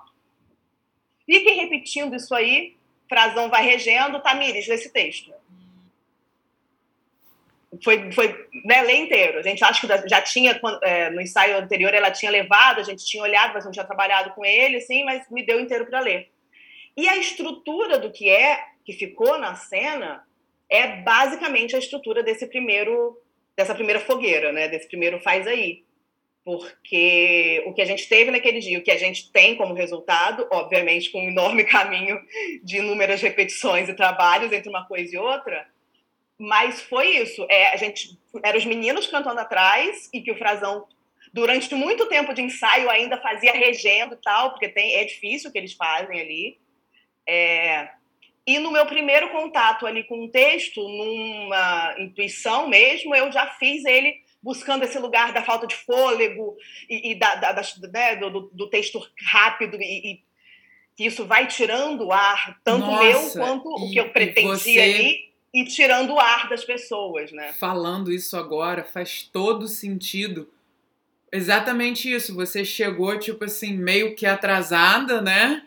fiquem 1.25 1.55
repetindo 1.55 2.15
isso 2.15 2.33
aí, 2.33 2.77
frasão 3.07 3.49
vai 3.49 3.63
regendo, 3.63 4.21
Tamires, 4.21 4.67
lê 4.67 4.75
esse 4.75 4.91
texto 4.91 5.33
foi, 7.83 8.11
foi 8.11 8.47
né, 8.65 8.81
ler 8.81 8.97
inteiro. 8.97 9.39
A 9.39 9.41
gente 9.41 9.63
acha 9.63 9.85
que 9.85 10.09
já 10.09 10.21
tinha, 10.21 10.59
é, 10.81 11.09
no 11.09 11.21
ensaio 11.21 11.57
anterior, 11.57 11.93
ela 11.93 12.11
tinha 12.11 12.31
levado, 12.31 12.79
a 12.79 12.83
gente 12.83 13.05
tinha 13.05 13.23
olhado, 13.23 13.53
mas 13.53 13.65
não 13.65 13.71
tinha 13.71 13.85
trabalhado 13.85 14.31
com 14.31 14.43
ele, 14.43 14.77
assim, 14.77 15.03
mas 15.03 15.29
me 15.29 15.45
deu 15.45 15.59
inteiro 15.59 15.85
para 15.85 15.99
ler. 15.99 16.29
E 16.97 17.07
a 17.07 17.17
estrutura 17.17 17.99
do 17.99 18.11
que 18.11 18.29
é, 18.29 18.59
que 18.83 18.93
ficou 18.93 19.37
na 19.37 19.55
cena, 19.55 20.23
é 20.69 20.87
basicamente 21.01 21.75
a 21.75 21.79
estrutura 21.79 22.23
desse 22.23 22.45
primeiro, 22.47 23.17
dessa 23.55 23.73
primeira 23.73 23.99
fogueira, 23.99 24.51
né, 24.51 24.67
desse 24.67 24.87
primeiro 24.87 25.19
faz 25.19 25.47
aí. 25.47 25.83
Porque 26.43 27.63
o 27.67 27.73
que 27.73 27.81
a 27.81 27.85
gente 27.85 28.07
teve 28.09 28.31
naquele 28.31 28.59
dia, 28.59 28.79
o 28.79 28.81
que 28.81 28.91
a 28.91 28.97
gente 28.97 29.31
tem 29.31 29.55
como 29.55 29.73
resultado, 29.73 30.47
obviamente 30.51 31.11
com 31.11 31.19
um 31.19 31.29
enorme 31.29 31.63
caminho 31.65 32.19
de 32.63 32.77
inúmeras 32.77 33.21
repetições 33.21 33.87
e 33.89 33.93
trabalhos 33.93 34.51
entre 34.51 34.69
uma 34.69 34.85
coisa 34.85 35.15
e 35.15 35.17
outra, 35.17 35.67
mas 36.39 36.81
foi 36.81 37.17
isso. 37.17 37.45
É, 37.49 37.73
a 37.73 37.75
gente 37.75 38.17
era 38.43 38.57
os 38.57 38.65
meninos 38.65 39.07
cantando 39.07 39.39
atrás 39.39 40.09
e 40.13 40.21
que 40.21 40.31
o 40.31 40.37
Frazão 40.37 40.87
Durante 41.31 41.73
muito 41.75 42.07
tempo 42.07 42.33
de 42.33 42.41
ensaio 42.41 42.89
ainda 42.89 43.21
fazia 43.21 43.53
regendo 43.53 44.15
e 44.15 44.17
tal, 44.17 44.51
porque 44.51 44.67
tem, 44.67 44.95
é 44.95 45.03
difícil 45.03 45.49
o 45.49 45.53
que 45.53 45.59
eles 45.59 45.73
fazem 45.73 46.19
ali. 46.19 46.57
É, 47.27 47.89
e 48.47 48.57
no 48.57 48.71
meu 48.71 48.85
primeiro 48.87 49.29
contato 49.29 49.85
ali 49.85 50.03
com 50.05 50.25
o 50.25 50.31
texto, 50.31 50.81
numa 50.81 51.95
intuição 51.99 52.67
mesmo, 52.67 53.15
eu 53.15 53.31
já 53.31 53.45
fiz 53.45 53.85
ele 53.85 54.15
buscando 54.41 54.83
esse 54.83 54.97
lugar 54.97 55.31
da 55.31 55.43
falta 55.43 55.67
de 55.67 55.75
fôlego 55.75 56.55
e, 56.89 57.11
e 57.11 57.15
da, 57.15 57.35
da, 57.35 57.51
da 57.51 57.61
né, 57.93 58.15
do, 58.15 58.49
do, 58.51 58.69
texto 58.69 58.99
rápido 59.27 59.77
e, 59.79 60.23
e, 60.97 61.05
isso 61.05 61.25
vai 61.25 61.45
tirando 61.45 62.07
o 62.07 62.11
ar, 62.11 62.57
tanto 62.63 62.87
Nossa, 62.87 63.03
meu 63.03 63.45
quanto 63.45 63.69
o 63.69 63.91
que 63.91 63.99
eu 63.99 64.09
pretendia 64.09 64.55
você... 64.57 64.79
ali 64.79 65.28
e 65.53 65.65
tirando 65.65 66.13
o 66.13 66.19
ar 66.19 66.47
das 66.47 66.63
pessoas, 66.63 67.31
né? 67.31 67.53
Falando 67.53 68.11
isso 68.11 68.37
agora 68.37 68.83
faz 68.83 69.23
todo 69.23 69.67
sentido. 69.67 70.47
Exatamente 71.31 72.11
isso. 72.11 72.35
Você 72.35 72.63
chegou, 72.63 73.17
tipo 73.17 73.45
assim, 73.45 73.73
meio 73.73 74.15
que 74.15 74.25
atrasada, 74.25 75.21
né? 75.21 75.63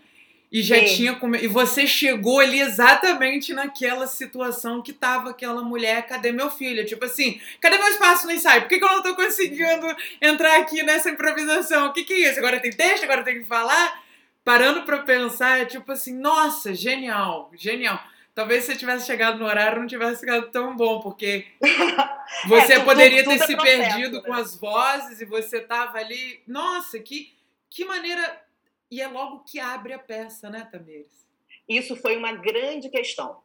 E 0.50 0.62
já 0.62 0.76
Sim. 0.80 0.96
tinha 0.96 1.14
come... 1.14 1.38
E 1.38 1.48
você 1.48 1.86
chegou 1.86 2.38
ali 2.38 2.60
exatamente 2.60 3.54
naquela 3.54 4.06
situação 4.06 4.82
que 4.82 4.92
tava 4.92 5.30
aquela 5.30 5.62
mulher, 5.62 6.06
cadê 6.06 6.30
meu 6.30 6.50
filho? 6.50 6.84
Tipo 6.84 7.06
assim, 7.06 7.40
cadê 7.58 7.78
meu 7.78 7.88
espaço 7.88 8.26
no 8.26 8.32
ensaio? 8.32 8.60
Por 8.60 8.68
que, 8.68 8.78
que 8.78 8.84
eu 8.84 8.88
não 8.88 9.02
tô 9.02 9.16
conseguindo 9.16 9.96
entrar 10.20 10.60
aqui 10.60 10.82
nessa 10.82 11.08
improvisação? 11.08 11.86
O 11.86 11.92
que, 11.94 12.04
que 12.04 12.12
é 12.12 12.30
isso? 12.30 12.38
Agora 12.38 12.60
tem 12.60 12.70
texto, 12.70 13.04
agora 13.04 13.22
tem 13.22 13.38
que 13.38 13.46
falar? 13.46 14.02
Parando 14.44 14.82
pra 14.82 14.98
pensar, 14.98 15.60
é 15.60 15.64
tipo 15.64 15.90
assim, 15.90 16.12
nossa, 16.18 16.74
genial, 16.74 17.50
genial. 17.56 17.98
Talvez 18.34 18.64
se 18.64 18.72
você 18.72 18.78
tivesse 18.78 19.06
chegado 19.06 19.38
no 19.38 19.44
horário 19.44 19.80
não 19.80 19.86
tivesse 19.86 20.20
ficado 20.20 20.50
tão 20.50 20.74
bom, 20.74 21.00
porque 21.00 21.46
você 22.48 22.72
é, 22.72 22.76
tudo, 22.76 22.84
poderia 22.86 23.24
ter 23.24 23.24
tudo 23.24 23.44
se 23.44 23.52
é 23.52 23.56
processo, 23.56 23.82
perdido 23.82 24.16
né? 24.16 24.22
com 24.22 24.32
as 24.32 24.58
vozes 24.58 25.20
e 25.20 25.26
você 25.26 25.60
tava 25.60 25.98
ali. 25.98 26.42
Nossa, 26.46 26.98
que, 26.98 27.36
que 27.68 27.84
maneira 27.84 28.42
e 28.90 29.00
é 29.00 29.08
logo 29.08 29.44
que 29.44 29.58
abre 29.58 29.92
a 29.92 29.98
peça, 29.98 30.50
né, 30.50 30.68
Tamires? 30.70 31.26
Isso 31.68 31.96
foi 31.96 32.16
uma 32.16 32.32
grande 32.32 32.88
questão. 32.88 33.42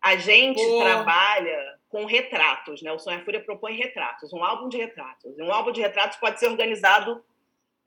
A 0.00 0.16
gente 0.16 0.64
Pô. 0.64 0.80
trabalha 0.80 1.78
com 1.88 2.04
retratos, 2.04 2.82
né? 2.82 2.92
O 2.92 2.98
Sonha 2.98 3.24
Fúria 3.24 3.42
propõe 3.42 3.76
retratos, 3.76 4.32
um 4.32 4.44
álbum 4.44 4.68
de 4.68 4.76
retratos. 4.76 5.36
Um 5.38 5.52
álbum 5.52 5.72
de 5.72 5.80
retratos 5.80 6.18
pode 6.18 6.38
ser 6.38 6.46
organizado 6.48 7.24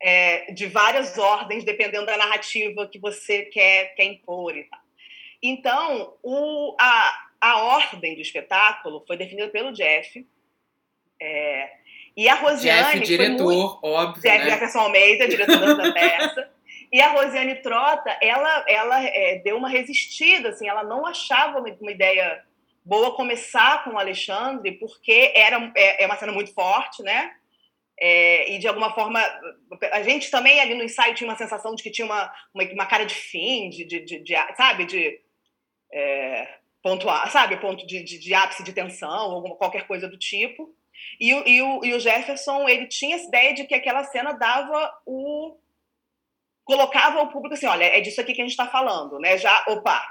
é, 0.01 0.51
de 0.51 0.65
várias 0.65 1.17
ordens, 1.17 1.63
dependendo 1.63 2.05
da 2.05 2.17
narrativa 2.17 2.87
que 2.87 2.99
você 2.99 3.43
quer, 3.43 3.95
quer 3.95 4.05
impor 4.05 4.57
e 4.57 4.63
tal. 4.63 4.80
Então, 5.41 6.13
o, 6.21 6.75
a, 6.79 7.27
a 7.39 7.63
ordem 7.63 8.15
do 8.15 8.21
espetáculo 8.21 9.03
foi 9.07 9.17
definida 9.17 9.49
pelo 9.49 9.71
Jeff. 9.71 10.25
É, 11.19 11.71
e 12.15 12.27
a 12.27 12.35
Rosiane. 12.35 12.99
Jeff, 12.99 12.99
diretor, 13.05 13.43
muito, 13.43 13.79
óbvio. 13.83 14.21
Jeff 14.21 14.43
né? 14.43 14.49
Jefferson 14.51 14.79
Almeida, 14.79 15.27
diretor 15.27 15.77
da 15.77 15.91
peça. 15.91 16.51
E 16.91 17.01
a 17.01 17.09
Rosiane 17.09 17.55
Trota, 17.61 18.17
ela, 18.21 18.65
ela 18.67 19.03
é, 19.03 19.37
deu 19.37 19.55
uma 19.55 19.69
resistida, 19.69 20.49
assim, 20.49 20.67
ela 20.67 20.83
não 20.83 21.05
achava 21.05 21.59
uma, 21.59 21.91
ideia 21.91 22.43
boa 22.83 23.15
começar 23.15 23.83
com 23.83 23.91
o 23.91 23.97
Alexandre, 23.97 24.73
porque 24.73 25.31
era, 25.33 25.71
é, 25.75 26.03
é 26.03 26.05
uma 26.05 26.17
cena 26.17 26.33
muito 26.33 26.53
forte, 26.53 27.01
né? 27.01 27.31
É, 27.97 28.51
e 28.51 28.57
de 28.57 28.67
alguma 28.67 28.93
forma, 28.93 29.23
a 29.91 30.01
gente 30.01 30.29
também 30.29 30.59
ali 30.59 30.73
no 30.73 30.83
ensaio 30.83 31.13
tinha 31.13 31.29
uma 31.29 31.37
sensação 31.37 31.75
de 31.75 31.83
que 31.83 31.91
tinha 31.91 32.05
uma, 32.05 32.33
uma, 32.53 32.63
uma 32.73 32.85
cara 32.85 33.05
de 33.05 33.15
fim, 33.15 33.69
de, 33.69 33.85
de, 33.85 33.99
de, 34.01 34.19
de 34.19 34.35
sabe, 34.55 34.85
de 34.85 35.21
é, 35.93 36.47
ponto, 36.81 37.05
sabe, 37.29 37.57
ponto 37.57 37.85
de, 37.85 38.03
de, 38.03 38.19
de 38.19 38.33
ápice 38.33 38.63
de 38.63 38.73
tensão, 38.73 39.31
ou 39.31 39.55
qualquer 39.55 39.87
coisa 39.87 40.07
do 40.07 40.17
tipo. 40.17 40.73
E, 41.19 41.33
o, 41.33 41.47
e, 41.47 41.61
o, 41.61 41.85
e 41.85 41.93
o 41.93 41.99
Jefferson, 41.99 42.67
ele 42.67 42.87
tinha 42.87 43.15
essa 43.15 43.27
ideia 43.27 43.53
de 43.53 43.65
que 43.65 43.75
aquela 43.75 44.03
cena 44.03 44.33
dava 44.33 44.93
o 45.05 45.57
colocava 46.63 47.21
o 47.21 47.27
público 47.27 47.53
assim, 47.53 47.65
olha, 47.65 47.83
é 47.83 47.99
disso 47.99 48.21
aqui 48.21 48.33
que 48.33 48.41
a 48.41 48.45
gente 48.45 48.51
está 48.51 48.67
falando, 48.67 49.19
né? 49.19 49.37
Já, 49.37 49.65
opa, 49.67 50.01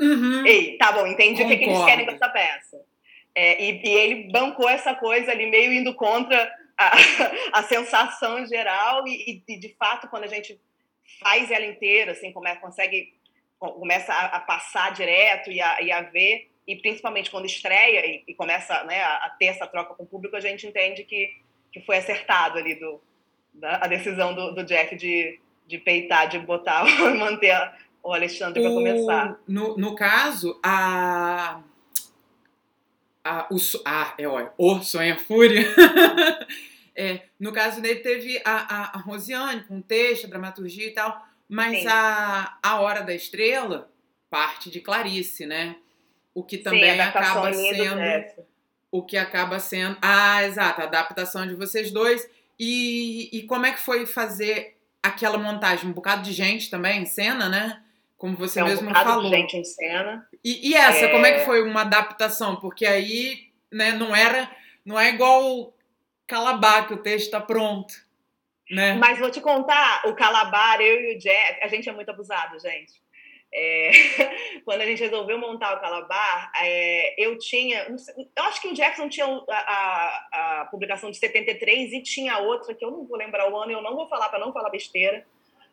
uhum. 0.00 0.44
ei, 0.44 0.76
tá 0.76 0.90
bom, 0.90 1.06
entendi 1.06 1.42
Concordo. 1.42 1.54
o 1.54 1.58
que, 1.58 1.64
que, 1.64 1.70
eles 1.70 1.84
querem 1.84 2.06
com 2.06 2.12
essa 2.12 2.28
peça. 2.28 2.80
É, 3.34 3.62
e, 3.62 3.80
e, 3.84 3.88
ele 3.88 4.32
bancou 4.32 4.68
essa 4.68 4.94
coisa 4.94 5.30
ali, 5.30 5.46
meio 5.46 5.72
indo 5.72 5.94
contra 5.94 6.52
a, 6.76 6.92
a 7.60 7.62
sensação 7.62 8.44
geral, 8.46 9.06
e, 9.06 9.42
e, 9.46 9.58
de 9.58 9.74
fato, 9.76 10.08
quando 10.08 10.24
a 10.24 10.28
gente 10.28 10.58
faz 11.20 11.50
ela 11.50 11.66
inteira, 11.66 12.12
assim, 12.12 12.32
como 12.32 12.48
é, 12.48 12.56
consegue, 12.56 13.14
começa 13.58 14.12
a, 14.12 14.36
a, 14.36 14.40
passar 14.40 14.92
direto 14.92 15.50
e 15.50 15.60
a, 15.60 15.82
e 15.82 15.90
a 15.90 16.02
ver, 16.02 16.50
e 16.66 16.76
principalmente 16.76 17.30
quando 17.30 17.46
estreia 17.46 18.06
e, 18.06 18.24
e 18.28 18.34
começa 18.34 18.84
né, 18.84 19.02
a, 19.02 19.26
a, 19.26 19.30
ter 19.30 19.46
essa 19.46 19.66
troca 19.66 19.94
com 19.94 20.04
o 20.04 20.06
público, 20.06 20.36
a 20.36 20.40
gente 20.40 20.66
entende 20.66 21.04
que, 21.04 21.36
que 21.72 21.80
foi 21.80 21.96
acertado 21.96 22.58
ali 22.58 22.74
do, 22.76 23.00
da, 23.54 23.84
a 23.84 23.86
decisão 23.88 24.34
do, 24.34 24.54
do 24.54 24.64
Jeff 24.64 24.94
de 24.96 25.40
de 25.68 25.76
peitar, 25.76 26.28
de 26.28 26.38
botar, 26.38 26.84
manter 27.14 27.54
o 28.02 28.12
Alexandre 28.12 28.62
para 28.62 28.72
começar. 28.72 29.38
No, 29.46 29.76
no 29.76 29.94
caso, 29.94 30.58
a. 30.64 31.60
a 33.22 33.46
o, 33.50 33.56
ah, 33.84 34.14
é, 34.16 34.26
olha, 34.26 34.50
o 34.56 34.80
Sonha 34.80 35.18
Fúria. 35.18 35.62
é, 36.96 37.20
no 37.38 37.52
caso 37.52 37.82
dele, 37.82 38.00
teve 38.00 38.40
a, 38.44 38.52
a, 38.52 38.96
a 38.96 38.98
Rosiane 39.02 39.62
com 39.64 39.82
texto, 39.82 40.26
dramaturgia 40.26 40.86
e 40.86 40.92
tal, 40.92 41.22
mas 41.48 41.86
a, 41.86 42.58
a 42.62 42.80
Hora 42.80 43.02
da 43.02 43.14
Estrela 43.14 43.90
parte 44.30 44.70
de 44.70 44.80
Clarice, 44.80 45.46
né? 45.46 45.76
O 46.34 46.44
que 46.44 46.58
também 46.58 46.94
Sim, 46.94 47.00
acaba 47.00 47.52
sendo. 47.52 48.46
O 48.90 49.02
que 49.02 49.16
acaba 49.16 49.58
sendo. 49.58 49.96
Ah, 50.00 50.44
exato, 50.44 50.80
a 50.80 50.84
adaptação 50.84 51.46
de 51.46 51.54
vocês 51.54 51.90
dois. 51.90 52.28
E, 52.58 53.28
e 53.32 53.42
como 53.44 53.66
é 53.66 53.72
que 53.72 53.80
foi 53.80 54.06
fazer 54.06 54.78
aquela 55.02 55.38
montagem, 55.38 55.88
um 55.88 55.92
bocado 55.92 56.22
de 56.22 56.32
gente 56.32 56.70
também 56.70 57.02
em 57.02 57.06
cena, 57.06 57.48
né? 57.48 57.82
Como 58.16 58.36
você 58.36 58.60
é, 58.60 58.64
um 58.64 58.66
mesmo 58.66 58.90
falou. 58.90 59.30
De 59.30 59.36
gente 59.36 59.56
em 59.56 59.64
cena. 59.64 60.28
E, 60.44 60.70
e 60.70 60.74
essa, 60.74 61.06
é... 61.06 61.08
como 61.08 61.24
é 61.24 61.38
que 61.38 61.44
foi 61.44 61.62
uma 61.62 61.82
adaptação? 61.82 62.56
Porque 62.56 62.84
aí, 62.84 63.48
né, 63.72 63.92
não 63.92 64.14
era, 64.14 64.50
não 64.84 64.98
é 64.98 65.10
igual 65.10 65.72
Calabar 66.26 66.86
que 66.86 66.94
o 66.94 66.98
texto 66.98 67.26
está 67.26 67.40
pronto, 67.40 67.94
né? 68.70 68.94
Mas 68.94 69.18
vou 69.18 69.30
te 69.30 69.40
contar, 69.40 70.02
o 70.06 70.14
Calabar, 70.14 70.80
eu 70.80 71.00
e 71.00 71.16
o 71.16 71.18
Jeff, 71.18 71.58
a 71.62 71.68
gente 71.68 71.88
é 71.88 71.92
muito 71.92 72.10
abusado, 72.10 72.58
gente. 72.58 72.92
É, 73.52 73.90
quando 74.64 74.82
a 74.82 74.86
gente 74.86 75.02
resolveu 75.02 75.38
montar 75.38 75.74
o 75.74 75.80
Calabar, 75.80 76.52
é, 76.60 77.14
eu 77.22 77.38
tinha. 77.38 77.86
Eu 78.36 78.44
acho 78.44 78.60
que 78.60 78.68
o 78.68 78.74
Jackson 78.74 79.08
tinha 79.08 79.26
a, 79.26 79.40
a, 79.50 80.60
a, 80.60 80.64
publicação 80.66 81.10
de 81.10 81.16
73 81.16 81.92
e 81.92 82.02
tinha 82.02 82.38
outra, 82.38 82.74
que 82.74 82.84
eu 82.84 82.90
não 82.90 83.06
vou 83.06 83.16
lembrar 83.16 83.50
o 83.50 83.56
ano, 83.56 83.72
eu 83.72 83.82
não 83.82 83.96
vou 83.96 84.08
falar 84.08 84.28
para 84.28 84.38
não 84.38 84.52
falar 84.52 84.68
besteira, 84.68 85.26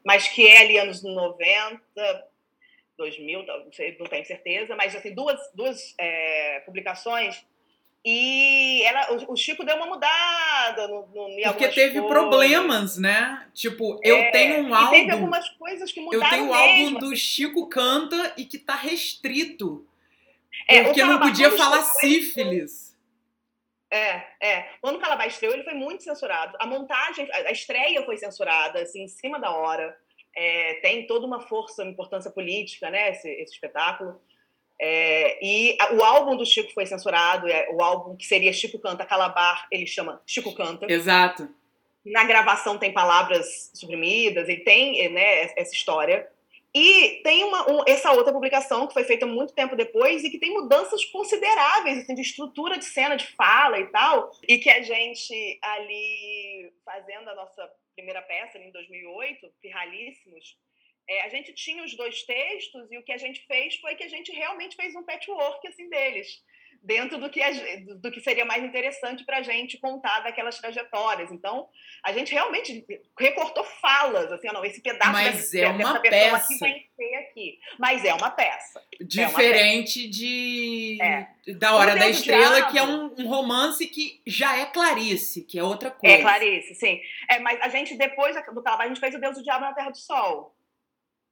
mas 0.06 0.28
que 0.28 0.48
é 0.48 0.60
ali 0.60 0.78
anos 0.78 1.04
90, 1.04 1.82
2000, 2.98 3.44
não, 3.44 3.74
sei, 3.74 3.98
não 4.00 4.06
tenho 4.06 4.26
certeza, 4.26 4.76
mas 4.76 4.96
assim, 4.96 5.14
duas, 5.14 5.40
duas 5.54 5.94
é, 6.00 6.62
publicações 6.62 7.46
e 8.06 8.84
ela, 8.84 9.14
o, 9.30 9.36
Chico 9.36 9.66
deu 9.66 9.78
uma 9.78 9.88
mudada 9.88 10.88
no, 10.88 11.08
no, 11.08 11.42
Porque 11.46 11.70
teve 11.70 12.00
coisas. 12.00 12.08
problemas, 12.08 12.98
né? 13.00 13.48
Tipo, 13.52 14.00
eu 14.04 14.16
é, 14.16 14.30
tenho 14.30 14.68
um 14.68 14.76
álbum. 14.76 14.92
teve 14.92 15.12
algumas 15.12 15.50
coisas 15.50 15.92
que 15.92 16.00
mudaram. 16.00 16.24
Eu 16.24 16.30
tenho 16.30 16.46
um 16.46 16.54
álbum 16.54 17.00
do 17.00 17.16
Chico 17.16 17.68
Canta 17.68 18.34
e 18.38 18.46
que 18.46 18.60
tá 18.60 18.76
restrito. 18.76 19.88
É, 20.68 20.84
porque 20.84 21.04
não 21.04 21.20
podia 21.20 21.50
falar 21.58 21.82
sífilis. 21.82 22.96
É, 23.90 24.24
é. 24.40 24.62
Quando 24.82 24.98
o 24.98 25.00
Calabar 25.00 25.28
estreou, 25.28 25.56
ele 25.56 25.64
foi 25.64 25.74
muito 25.74 26.04
censurado. 26.04 26.56
A 26.60 26.68
montagem, 26.68 27.28
a 27.32 27.52
estreia 27.52 28.04
foi 28.04 28.18
censurada, 28.18 28.82
assim, 28.82 29.02
em 29.02 29.08
cima 29.08 29.40
da 29.40 29.50
hora. 29.50 29.98
É, 30.36 30.76
tem 30.82 31.08
toda 31.08 31.26
uma 31.26 31.42
força, 31.42 31.82
uma 31.82 31.92
importância 31.92 32.30
política, 32.30 32.92
né, 32.92 33.10
esse, 33.10 33.30
esse 33.30 33.54
espetáculo. 33.54 34.22
É, 34.80 35.40
e 35.42 35.78
o 35.94 36.04
álbum 36.04 36.36
do 36.36 36.46
Chico 36.46 36.74
foi 36.74 36.86
censurado, 36.86 37.48
é, 37.48 37.70
o 37.72 37.82
álbum 37.82 38.16
que 38.16 38.26
seria 38.26 38.52
Chico 38.52 38.80
Canta 38.80 39.06
Calabar, 39.06 39.68
ele 39.72 39.88
chama 39.88 40.22
Chico 40.26 40.54
Canta. 40.54 40.86
Exato. 40.92 41.50
Na 42.06 42.24
gravação 42.24 42.78
tem 42.78 42.94
palavras 42.94 43.72
suprimidas, 43.74 44.48
e 44.50 44.58
tem 44.58 45.10
né, 45.10 45.54
essa 45.56 45.74
história. 45.74 46.30
E 46.78 47.22
tem 47.24 47.42
uma, 47.46 47.72
um, 47.72 47.84
essa 47.88 48.12
outra 48.12 48.34
publicação 48.34 48.86
que 48.86 48.94
foi 48.94 49.06
feita 49.06 49.26
muito 49.26 49.54
tempo 49.54 49.78
depois 49.78 50.26
e 50.26 50.30
que 50.30 50.38
tem 50.38 50.52
mudanças 50.52 51.06
consideráveis 51.06 52.00
assim, 52.00 52.14
de 52.14 52.22
estrutura 52.22 52.78
de 52.78 52.84
cena, 52.84 53.16
de 53.16 53.26
fala 53.28 53.80
e 53.80 53.86
tal, 53.86 54.30
e 54.46 54.58
que 54.58 54.70
a 54.70 54.82
gente 54.82 55.58
ali 55.62 56.74
fazendo 56.84 57.30
a 57.30 57.36
nossa 57.36 57.72
primeira 57.96 58.22
peça 58.22 58.58
em 58.58 58.72
2008, 58.72 59.54
Pirralíssimos, 59.62 60.58
é, 61.08 61.22
a 61.24 61.30
gente 61.30 61.54
tinha 61.54 61.84
os 61.84 61.96
dois 61.96 62.24
textos 62.24 62.92
e 62.92 62.98
o 62.98 63.04
que 63.04 63.12
a 63.12 63.18
gente 63.18 63.46
fez 63.46 63.76
foi 63.76 63.96
que 63.96 64.04
a 64.04 64.10
gente 64.10 64.32
realmente 64.32 64.76
fez 64.76 64.96
um 64.96 65.04
patchwork 65.04 65.68
assim 65.68 65.90
deles. 65.90 66.44
dentro 66.82 67.18
do 67.18 67.32
que, 67.32 67.42
do 68.00 68.12
que 68.12 68.22
seria 68.22 68.46
mais 68.46 68.64
interessante 68.64 69.24
para 69.24 69.40
a 69.40 69.42
gente 69.42 69.78
contar 69.80 70.20
daquelas 70.20 70.60
trajetórias. 70.60 71.32
Então, 71.32 71.68
a 72.04 72.14
gente 72.14 72.32
realmente 72.32 72.86
recortou 73.20 73.64
falas, 73.64 74.32
assim, 74.32 74.48
não, 74.48 74.64
esse 74.64 74.82
pedaço 74.82 75.12
Mas 75.12 75.50
dessa, 75.50 75.58
é 75.58 75.70
uma 75.70 76.00
peça 76.00 76.36
aqui 76.36 76.60
vai 76.60 76.86
ser 76.96 77.16
aqui. 77.16 77.60
Mas 77.80 78.06
é 78.06 78.14
uma 78.14 78.30
peça. 78.30 78.84
Diferente 79.02 80.00
é 80.00 80.04
uma 80.04 80.08
peça. 80.08 80.10
de 80.10 80.98
é. 81.02 81.54
da 81.54 81.76
Hora 81.76 81.96
da 81.96 82.08
Estrela, 82.08 82.70
que 82.70 82.78
é 82.78 82.84
um, 82.84 83.16
um, 83.18 83.28
romance 83.28 83.88
que 83.88 84.22
já 84.28 84.56
é 84.56 84.66
Clarice, 84.66 85.44
que 85.44 85.58
é 85.58 85.64
outra 85.64 85.90
coisa. 85.90 86.16
É 86.16 86.22
Clarice, 86.22 86.76
sim. 86.76 87.02
É, 87.28 87.40
mas 87.40 87.60
a 87.62 87.70
gente, 87.70 87.96
depois 87.96 88.36
do 88.36 88.62
trabalho, 88.62 88.92
a 88.92 88.94
gente 88.94 89.00
fez 89.00 89.16
o 89.16 89.20
Deus 89.20 89.36
do 89.36 89.44
Diabo 89.44 89.66
na 89.66 89.74
Terra 89.74 89.90
do 89.90 89.98
Sol 89.98 90.55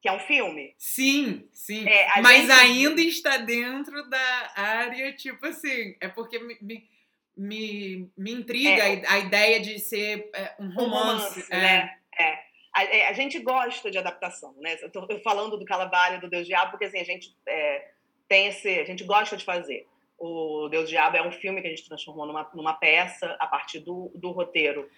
que 0.03 0.09
é 0.09 0.11
um 0.11 0.19
filme. 0.19 0.75
Sim, 0.77 1.47
sim. 1.53 1.87
É, 1.87 2.19
Mas 2.21 2.41
gente... 2.41 2.51
ainda 2.51 3.01
está 3.01 3.37
dentro 3.37 4.09
da 4.09 4.51
área, 4.53 5.15
tipo 5.15 5.45
assim, 5.45 5.95
é 6.01 6.09
porque 6.09 6.37
me, 6.39 6.57
me, 6.61 6.89
me, 7.37 8.11
me 8.17 8.31
intriga 8.33 8.83
é. 8.83 9.01
a, 9.07 9.19
ideia 9.19 9.61
de 9.61 9.79
ser 9.79 10.29
é, 10.35 10.55
um 10.59 10.73
romance. 10.73 10.75
Um 10.75 10.89
romance 10.89 11.47
é. 11.49 11.57
né? 11.57 11.97
É. 12.19 12.37
A, 12.75 12.83
é, 12.83 13.07
a, 13.07 13.13
gente 13.13 13.39
gosta 13.39 13.89
de 13.89 13.97
adaptação, 13.97 14.53
né? 14.59 14.77
Eu 14.81 14.91
tô 14.91 15.07
falando 15.19 15.57
do 15.57 15.63
Calabari 15.63 16.19
do 16.19 16.29
Deus 16.29 16.45
Diabo, 16.45 16.71
porque 16.71 16.85
assim, 16.85 16.99
a 16.99 17.05
gente 17.05 17.33
é, 17.47 17.91
tem 18.27 18.47
esse. 18.47 18.81
A 18.81 18.83
gente 18.83 19.05
gosta 19.05 19.37
de 19.37 19.45
fazer. 19.45 19.87
O 20.19 20.67
Deus 20.67 20.89
Diabo 20.89 21.15
é 21.15 21.25
um 21.25 21.31
filme 21.31 21.61
que 21.61 21.67
a 21.67 21.69
gente 21.69 21.87
transformou 21.87 22.25
numa, 22.25 22.51
numa 22.53 22.73
peça 22.73 23.37
a 23.39 23.47
partir 23.47 23.79
do, 23.79 24.11
do 24.15 24.31
roteiro 24.31 24.89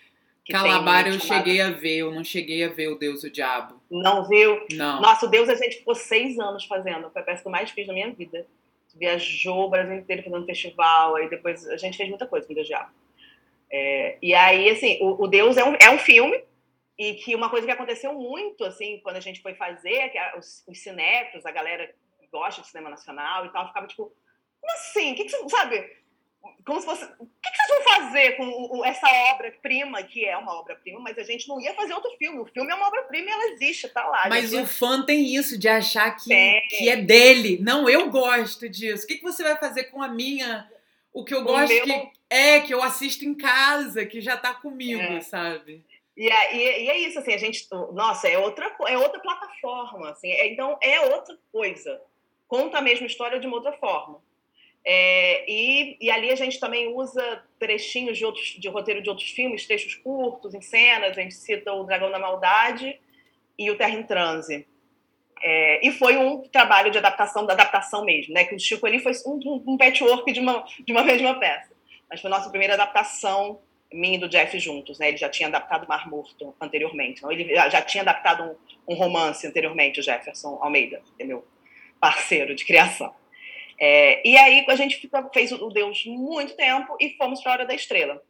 Calabar 0.50 1.08
eu 1.08 1.20
cheguei 1.20 1.60
a 1.60 1.72
ver, 1.72 1.98
eu 1.98 2.12
não 2.12 2.24
cheguei 2.24 2.64
a 2.64 2.70
ver 2.70 2.90
o 2.90 2.96
Deus 2.96 3.24
e 3.24 3.28
o 3.28 3.32
Diabo. 3.32 3.82
Não 3.90 4.28
viu? 4.28 4.66
Não. 4.74 5.02
Nossa, 5.02 5.25
o 5.25 5.30
Deus 5.30 5.50
a 5.50 5.56
gente 5.56 5.78
ficou 5.78 5.96
seis 5.96 6.38
anos 6.38 6.66
fazendo. 6.66 7.10
Foi 7.10 7.22
a 7.22 7.25
peça 7.25 7.42
que 7.42 7.48
eu 7.48 7.52
mais 7.52 7.72
fiz 7.72 7.88
na 7.88 7.94
minha 7.94 8.12
vida. 8.12 8.46
Viajou 8.96 9.66
o 9.66 9.70
Brasil 9.70 9.96
inteiro 9.96 10.24
fazendo 10.24 10.46
festival, 10.46 11.16
aí 11.16 11.30
depois 11.30 11.68
a 11.68 11.78
gente 11.78 11.98
fez 11.98 12.08
muita 12.08 12.28
coisa 12.28 12.46
com 12.46 12.54
o 12.54 12.56
Deus 12.56 12.68
e 12.68 12.74
o 12.74 12.75
Diabo. 12.75 12.92
É, 13.72 14.18
e 14.22 14.34
aí, 14.34 14.70
assim, 14.70 15.00
o, 15.02 15.24
o, 15.24 15.28
Deus 15.28 15.58
é 15.58 15.66
um, 15.66 15.75
é 15.75 15.90
um 15.90 15.98
filme, 15.98 16.42
e 16.98 17.16
que 17.16 17.36
uma 17.36 17.50
coisa 17.50 17.66
que 17.66 17.74
aconteceu 17.74 18.14
muito, 18.14 18.64
assim, 18.64 19.02
quando 19.04 19.18
a 19.18 19.22
gente 19.22 19.42
foi 19.42 19.54
fazer, 19.54 20.10
que 20.10 20.38
os, 20.38 20.64
os 20.68 20.80
cinéfilos, 20.80 21.46
a 21.46 21.52
galera 21.52 21.88
que 22.20 22.28
gosta 22.32 22.62
de 22.62 22.68
cinema 22.68 22.90
nacional 22.90 23.46
e 23.46 23.50
tal, 23.50 23.68
ficava 23.68 23.88
tipo, 23.88 24.14
como 24.62 24.74
assim? 24.74 25.12
O 25.12 25.16
que, 25.16 25.25
que 25.25 25.32
você, 25.32 25.50
sabe? 25.50 25.92
Como 26.66 26.80
se 26.80 26.86
fosse. 26.86 27.06
O 27.20 27.25
que, 27.25 27.56
vocês 27.56 27.70
vão 27.70 27.84
fazer 27.84 28.38
com 28.38 28.86
essa 28.86 29.08
obra-prima, 29.32 30.02
que 30.04 30.25
é 30.25 30.36
uma 30.36 30.54
obra-prima, 30.60 31.00
mas 31.00 31.18
a 31.18 31.24
gente 31.24 31.48
não 31.48 31.60
ia 31.62 31.74
fazer 31.74 31.94
outro 31.94 32.12
filme. 32.18 32.40
O 32.40 32.46
filme 32.46 32.72
é 32.72 32.75
uma 32.75 32.88
obra-prima 32.88 33.30
e 33.30 33.32
ela 33.32 33.46
existe, 33.52 33.88
tá 33.90 34.06
lá. 34.08 34.28
Mas 34.30 34.54
o 34.54 34.66
fã 34.66 35.06
tem 35.06 35.36
isso, 35.36 35.58
de 35.58 35.68
achar 35.68 36.12
que 36.16 36.34
é. 36.34 36.62
que 36.62 36.90
é 36.90 36.98
dele. 36.98 37.60
Não, 37.62 37.90
eu 37.90 38.10
gosto 38.10 38.68
disso. 38.68 39.04
O 39.04 39.08
que, 39.08 39.18
que 39.18 39.24
você 39.24 39.44
vai 39.44 39.58
fazer 39.58 39.86
com 39.86 40.02
a 40.02 40.08
minha. 40.08 40.70
O 41.14 41.24
que 41.24 41.34
eu 41.34 41.42
o 41.42 41.44
gosto 41.44 41.74
meu... 41.74 41.84
que 41.84 42.12
é 42.30 42.60
que 42.60 42.74
eu 42.74 42.82
assisto 42.82 43.24
em 43.24 43.34
casa, 43.34 44.06
que 44.06 44.20
já 44.20 44.36
tá 44.36 44.54
comigo, 44.54 45.02
é. 45.02 45.22
sabe? 45.22 45.86
E 46.18 46.30
é, 46.30 46.56
e 46.56 46.90
é, 46.90 46.98
isso, 47.00 47.20
assim, 47.20 47.34
a 47.34 47.38
gente. 47.38 47.68
Nossa, 47.94 48.28
é 48.28 48.38
outra, 48.38 48.74
é 48.88 48.98
outra 48.98 49.20
plataforma, 49.20 50.12
assim. 50.12 50.32
É, 50.32 50.48
então, 50.48 50.78
é 50.82 51.02
outra 51.02 51.38
coisa. 51.52 52.02
Conta 52.48 52.78
a 52.78 52.82
mesma 52.82 53.06
história 53.06 53.40
de 53.40 53.48
uma 53.48 53.58
outra 53.58 53.74
forma. 53.74 54.22
É, 54.88 55.51
e, 55.51 55.98
e, 56.00 56.12
ali 56.12 56.30
a 56.32 56.36
gente 56.36 56.60
também 56.60 56.94
usa 56.94 57.44
trechinhos 57.58 58.20
de, 58.20 58.25
outros, 58.25 58.46
de 58.46 58.70
roteiro 58.70 59.01
de 59.01 59.10
outros 59.10 59.32
filmes, 59.32 59.65
trechos 59.65 59.96
curtos, 59.96 60.54
em 60.54 60.62
cenas. 60.62 61.18
A 61.18 61.22
gente 61.22 61.34
cita 61.34 61.74
o 61.74 61.84
Dragão 61.84 62.12
da 62.12 62.20
Maldade 62.20 63.00
e 63.58 63.72
o 63.72 63.77
Terra 63.77 63.96
em 63.96 64.04
Transe. 64.04 64.68
É, 65.42 65.86
e 65.86 65.92
foi 65.92 66.18
um 66.18 66.42
trabalho 66.44 66.92
de 66.92 67.00
adaptação, 67.00 67.46
da 67.46 67.54
adaptação 67.54 68.06
mesmo, 68.06 68.34
né? 68.34 68.46
Que 68.46 68.56
o 68.56 68.60
Chico 68.60 68.86
ali 68.86 69.00
foi 69.00 69.13
um, 69.25 69.63
um 69.68 69.77
patchwork 69.77 70.32
de 70.32 70.39
uma, 70.39 70.63
de 70.86 70.92
uma 70.92 71.01
mesma 71.04 71.34
peça. 71.39 71.72
Mas 72.08 72.22
foi 72.22 72.32
a 72.32 72.36
nossa 72.36 72.50
primeira 72.50 72.75
adaptação, 72.75 73.60
minha 73.92 74.15
e 74.15 74.20
do 74.20 74.30
Jeff 74.30 74.58
juntos, 74.60 75.00
né? 75.00 75.08
Ele 75.08 75.18
já 75.18 75.30
tinha 75.30 75.48
adaptado 75.50 75.88
Mar 75.88 76.08
Morto 76.08 76.56
anteriormente. 76.62 77.20
Então, 77.20 77.32
ele 77.32 77.56
já 77.56 77.82
tinha 77.82 78.04
adaptado 78.04 78.58
um, 78.88 78.94
um 78.94 78.96
romance 78.96 79.48
anteriormente, 79.48 80.00
o 80.00 80.04
Jefferson 80.04 80.60
Almeida, 80.62 81.01
que 81.18 81.24
é 81.24 81.25
meu 81.25 81.44
parceiro 82.00 82.54
de 82.54 82.63
criação. 82.65 83.13
É, 83.79 84.27
e 84.27 84.38
aí 84.38 84.65
a 84.67 84.75
gente 84.75 84.98
fica, 84.98 85.29
fez 85.34 85.51
o 85.51 85.70
Deus 85.70 86.05
muito 86.05 86.55
tempo 86.55 86.96
e 87.00 87.15
fomos 87.17 87.41
para 87.41 87.51
a 87.51 87.55
Hora 87.55 87.65
da 87.65 87.74
Estrela. 87.74 88.22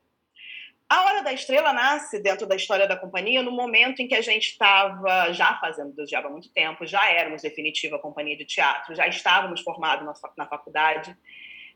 A 0.88 1.04
Hora 1.06 1.24
da 1.24 1.34
Estrela 1.34 1.74
nasce 1.74 2.20
dentro 2.20 2.46
da 2.46 2.56
história 2.56 2.88
da 2.88 2.96
companhia 2.96 3.42
no 3.42 3.52
momento 3.52 4.02
em 4.02 4.08
que 4.08 4.16
a 4.16 4.22
gente 4.22 4.52
estava 4.52 5.32
já 5.34 5.58
fazendo 5.58 5.94
Deus 5.94 6.10
Diabo 6.10 6.28
há 6.28 6.32
muito 6.32 6.50
tempo, 6.50 6.86
já 6.86 7.10
éramos 7.12 7.42
definitiva 7.42 7.98
companhia 7.98 8.38
de 8.38 8.46
teatro, 8.46 8.96
já 8.96 9.08
estávamos 9.08 9.62
formados 9.62 10.06
na, 10.38 10.46
faculdade. 10.46 11.16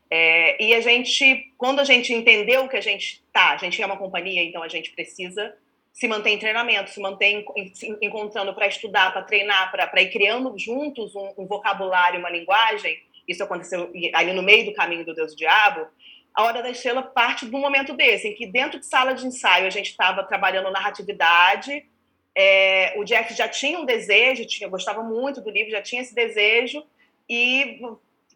É, 0.08 0.62
e 0.62 0.74
a 0.74 0.80
gente, 0.80 1.52
quando 1.56 1.80
a 1.80 1.84
gente 1.84 2.12
entendeu 2.12 2.68
que 2.68 2.76
a 2.76 2.80
gente 2.80 3.22
tá, 3.32 3.50
a 3.50 3.56
gente 3.56 3.80
é 3.80 3.86
uma 3.86 3.96
companhia, 3.96 4.42
então 4.42 4.62
a 4.62 4.68
gente 4.68 4.90
precisa 4.90 5.56
se 5.92 6.06
manter 6.06 6.30
em 6.30 6.38
treinamento, 6.38 6.90
se 6.90 7.00
manter 7.00 7.44
se 7.74 7.98
encontrando 8.00 8.54
para 8.54 8.68
estudar, 8.68 9.12
para 9.12 9.22
treinar, 9.22 9.70
para 9.70 10.02
ir 10.02 10.10
criando 10.10 10.56
juntos 10.56 11.14
um, 11.16 11.34
um 11.36 11.46
vocabulário, 11.46 12.20
uma 12.20 12.30
linguagem 12.30 12.96
isso 13.30 13.42
aconteceu 13.42 13.90
ali 14.14 14.32
no 14.32 14.42
meio 14.42 14.64
do 14.64 14.74
caminho 14.74 15.04
do 15.04 15.14
Deus 15.14 15.32
do 15.32 15.38
Diabo, 15.38 15.86
a 16.34 16.44
Hora 16.44 16.62
da 16.62 16.70
Estrela 16.70 17.02
parte 17.02 17.46
de 17.46 17.54
um 17.54 17.60
momento 17.60 17.92
desse, 17.94 18.28
em 18.28 18.34
que 18.34 18.46
dentro 18.46 18.78
de 18.78 18.86
sala 18.86 19.14
de 19.14 19.26
ensaio 19.26 19.66
a 19.66 19.70
gente 19.70 19.90
estava 19.90 20.22
trabalhando 20.22 20.70
narratividade, 20.70 21.84
é, 22.34 22.94
o 22.96 23.04
Jeff 23.04 23.34
já 23.34 23.48
tinha 23.48 23.78
um 23.78 23.84
desejo, 23.84 24.46
tinha, 24.46 24.68
gostava 24.68 25.02
muito 25.02 25.40
do 25.40 25.50
livro, 25.50 25.70
já 25.70 25.82
tinha 25.82 26.02
esse 26.02 26.14
desejo, 26.14 26.84
e 27.28 27.80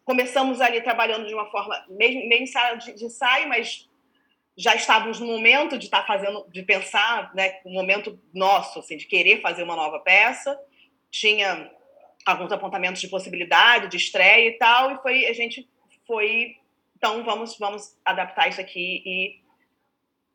começamos 0.03 0.61
ali 0.61 0.81
trabalhando 0.81 1.25
de 1.25 1.33
uma 1.33 1.49
forma, 1.49 1.83
mesmo, 1.89 2.21
em 2.21 2.45
sala 2.45 2.75
de, 2.75 2.93
de 2.93 3.05
ensaio, 3.05 3.47
mas 3.47 3.89
já 4.57 4.75
estávamos 4.75 5.19
no 5.19 5.27
momento 5.27 5.77
de 5.77 5.85
estar 5.85 6.01
tá 6.01 6.07
fazendo, 6.07 6.45
de 6.49 6.63
pensar, 6.63 7.33
né, 7.33 7.59
um 7.65 7.73
momento 7.73 8.19
nosso, 8.33 8.79
assim, 8.79 8.95
de 8.95 9.05
querer 9.05 9.41
fazer 9.41 9.63
uma 9.63 9.75
nova 9.75 9.99
peça. 9.99 10.57
Tinha 11.11 11.69
alguns 12.25 12.51
apontamentos 12.51 13.01
de 13.01 13.07
possibilidade 13.07 13.87
de 13.87 13.97
estreia 13.97 14.49
e 14.49 14.57
tal, 14.57 14.91
e 14.91 15.01
foi 15.01 15.25
a 15.27 15.33
gente 15.33 15.69
foi 16.07 16.57
então 16.97 17.23
vamos 17.23 17.57
vamos 17.57 17.97
adaptar 18.03 18.49
isso 18.49 18.59
aqui 18.59 19.03
e 19.05 19.45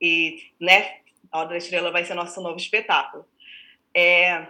e 0.00 0.52
né 0.60 1.00
a 1.30 1.40
Hora 1.40 1.50
da 1.50 1.56
Estrela 1.56 1.90
vai 1.90 2.04
ser 2.04 2.14
nosso 2.14 2.40
novo 2.40 2.56
espetáculo. 2.56 3.24
É, 3.94 4.48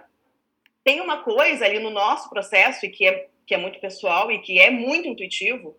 tem 0.83 1.01
uma 1.01 1.23
coisa 1.23 1.65
ali 1.65 1.79
no 1.79 1.91
nosso 1.91 2.31
processo 2.31 2.87
e 2.87 2.91
que 2.91 3.07
é 3.07 3.29
que 3.47 3.55
é 3.55 3.59
muito 3.59 3.81
pessoal 3.81 4.31
e 4.31 4.39
que 4.39 4.61
é 4.61 4.71
muito 4.71 5.09
intuitivo 5.09 5.77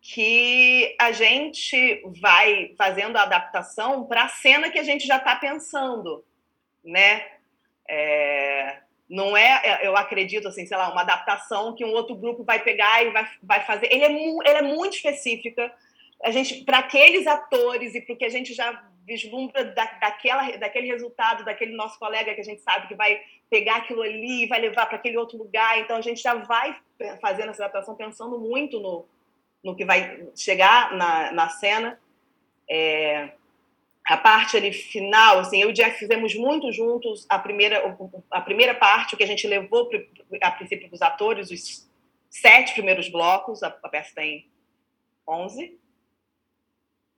que 0.00 0.96
a 1.00 1.12
gente 1.12 2.02
vai 2.20 2.74
fazendo 2.76 3.16
a 3.16 3.22
adaptação 3.22 4.04
para 4.04 4.24
a 4.24 4.28
cena 4.28 4.70
que 4.70 4.78
a 4.78 4.82
gente 4.82 5.06
já 5.06 5.18
está 5.18 5.36
pensando, 5.36 6.24
né? 6.84 7.26
É, 7.88 8.80
não 9.08 9.36
é, 9.36 9.62
é, 9.64 9.86
eu 9.86 9.96
acredito, 9.96 10.48
assim, 10.48 10.66
sei 10.66 10.76
lá, 10.76 10.90
uma 10.90 11.00
adaptação 11.00 11.74
que 11.74 11.84
um 11.84 11.92
outro 11.92 12.14
grupo 12.14 12.44
vai 12.44 12.62
pegar 12.62 13.02
e 13.02 13.10
vai, 13.10 13.28
vai 13.42 13.64
fazer. 13.64 13.92
Ele 13.92 14.04
é, 14.04 14.10
ele 14.10 14.58
é 14.58 14.62
muito 14.62 14.96
específica. 14.96 15.72
A 16.22 16.30
gente, 16.30 16.64
para 16.64 16.78
aqueles 16.78 17.26
atores 17.26 17.94
e 17.94 18.00
para 18.00 18.14
o 18.14 18.16
que 18.16 18.24
a 18.24 18.28
gente 18.28 18.52
já 18.52 18.84
vislumbra 19.06 19.64
da, 19.64 19.84
daquela, 19.84 20.50
daquele 20.58 20.88
resultado, 20.88 21.44
daquele 21.44 21.74
nosso 21.74 21.98
colega 21.98 22.34
que 22.34 22.40
a 22.42 22.44
gente 22.44 22.60
sabe 22.60 22.88
que 22.88 22.94
vai 22.94 23.18
pegar 23.48 23.76
aquilo 23.76 24.02
ali 24.02 24.44
e 24.44 24.46
vai 24.46 24.60
levar 24.60 24.84
para 24.84 24.96
aquele 24.96 25.16
outro 25.16 25.38
lugar. 25.38 25.78
Então 25.78 25.96
a 25.96 26.02
gente 26.02 26.20
já 26.20 26.34
vai 26.34 26.78
fazendo 27.20 27.48
essa 27.48 27.64
adaptação 27.64 27.94
pensando 27.94 28.38
muito 28.38 28.78
no, 28.78 29.06
no 29.64 29.74
que 29.74 29.86
vai 29.86 30.28
chegar 30.36 30.92
na, 30.92 31.32
na 31.32 31.48
cena. 31.48 31.98
É, 32.68 33.30
a 34.08 34.16
parte 34.16 34.56
ali 34.56 34.72
final, 34.72 35.38
assim, 35.38 35.60
eu 35.60 35.68
e 35.68 35.72
o 35.72 35.74
Jeff 35.74 35.98
fizemos 35.98 36.34
muito 36.34 36.72
juntos 36.72 37.26
a 37.28 37.38
primeira, 37.38 37.94
a 38.30 38.40
primeira 38.40 38.74
parte, 38.74 39.14
o 39.14 39.18
que 39.18 39.22
a 39.22 39.26
gente 39.26 39.46
levou 39.46 39.90
a 40.40 40.50
princípio 40.50 40.88
para 40.88 40.94
os 40.94 41.02
atores, 41.02 41.50
os 41.50 41.86
sete 42.30 42.72
primeiros 42.72 43.10
blocos, 43.10 43.62
a, 43.62 43.66
a 43.66 43.88
peça 43.90 44.14
tem 44.14 44.50
11, 45.28 45.78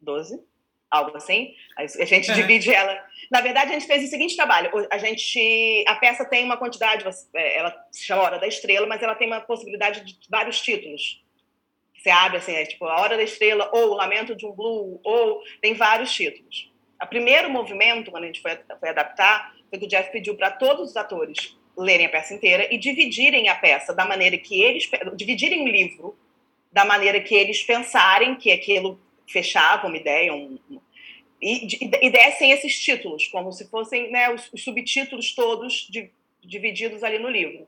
12, 0.01 0.43
algo 0.91 1.17
assim. 1.17 1.55
A 1.77 1.87
gente 1.87 2.29
é. 2.29 2.35
divide 2.35 2.75
ela. 2.75 3.01
Na 3.31 3.41
verdade, 3.41 3.71
a 3.71 3.75
gente 3.75 3.87
fez 3.87 4.03
o 4.03 4.09
seguinte 4.09 4.35
trabalho: 4.35 4.73
a 4.91 4.99
gente, 4.99 5.85
a 5.87 5.95
peça 5.95 6.25
tem 6.25 6.45
uma 6.45 6.57
quantidade, 6.57 7.05
é, 7.35 7.57
ela 7.57 7.87
se 7.93 8.05
chama 8.05 8.23
Hora 8.23 8.39
da 8.41 8.49
Estrela, 8.49 8.89
mas 8.89 9.01
ela 9.01 9.15
tem 9.15 9.29
uma 9.29 9.41
possibilidade 9.41 10.05
de 10.05 10.19
vários 10.29 10.61
títulos. 10.61 11.23
Você 11.97 12.11
abre 12.11 12.39
assim, 12.39 12.53
é 12.53 12.67
tipo 12.67 12.85
A 12.87 13.01
Hora 13.01 13.17
da 13.17 13.23
Estrela, 13.23 13.71
ou 13.73 13.91
O 13.91 13.95
Lamento 13.95 14.35
de 14.35 14.45
um 14.45 14.51
Blue, 14.51 15.01
ou 15.05 15.41
tem 15.61 15.75
vários 15.75 16.13
títulos. 16.13 16.69
O 17.03 17.07
primeiro 17.07 17.51
movimento, 17.51 18.11
quando 18.11 18.25
a 18.25 18.27
gente 18.27 18.43
foi, 18.43 18.59
foi 18.79 18.89
adaptar, 18.89 19.55
foi 19.69 19.79
que 19.79 19.87
o 19.87 19.89
Jeff 19.89 20.11
pediu 20.13 20.37
para 20.37 20.51
todos 20.51 20.91
os 20.91 20.97
atores 20.97 21.57
lerem 21.77 22.07
a 22.07 22.11
peça 22.11 22.35
inteira 22.35 22.73
e 22.73 22.77
dividirem 22.77 23.49
a 23.49 23.55
peça 23.55 23.95
da 23.95 24.05
maneira 24.05 24.37
que 24.37 24.61
eles 24.61 24.89
dividirem 25.15 25.63
o 25.63 25.69
livro 25.69 26.17
da 26.71 26.85
maneira 26.85 27.21
que 27.21 27.35
eles 27.35 27.63
pensarem 27.63 28.35
que 28.35 28.53
aquilo 28.53 29.01
fechava 29.27 29.87
uma 29.87 29.97
ideia 29.97 30.35
um, 30.35 30.59
e, 31.41 31.67
e, 32.03 32.11
dessem 32.11 32.51
esses 32.53 32.79
títulos 32.79 33.27
como 33.29 33.51
se 33.53 33.69
fossem 33.71 34.11
né, 34.11 34.29
os, 34.31 34.53
os, 34.53 34.63
subtítulos 34.63 35.35
todos 35.35 35.89
de, 35.89 36.11
divididos 36.43 37.03
ali 37.03 37.19
no 37.19 37.29
livro 37.31 37.67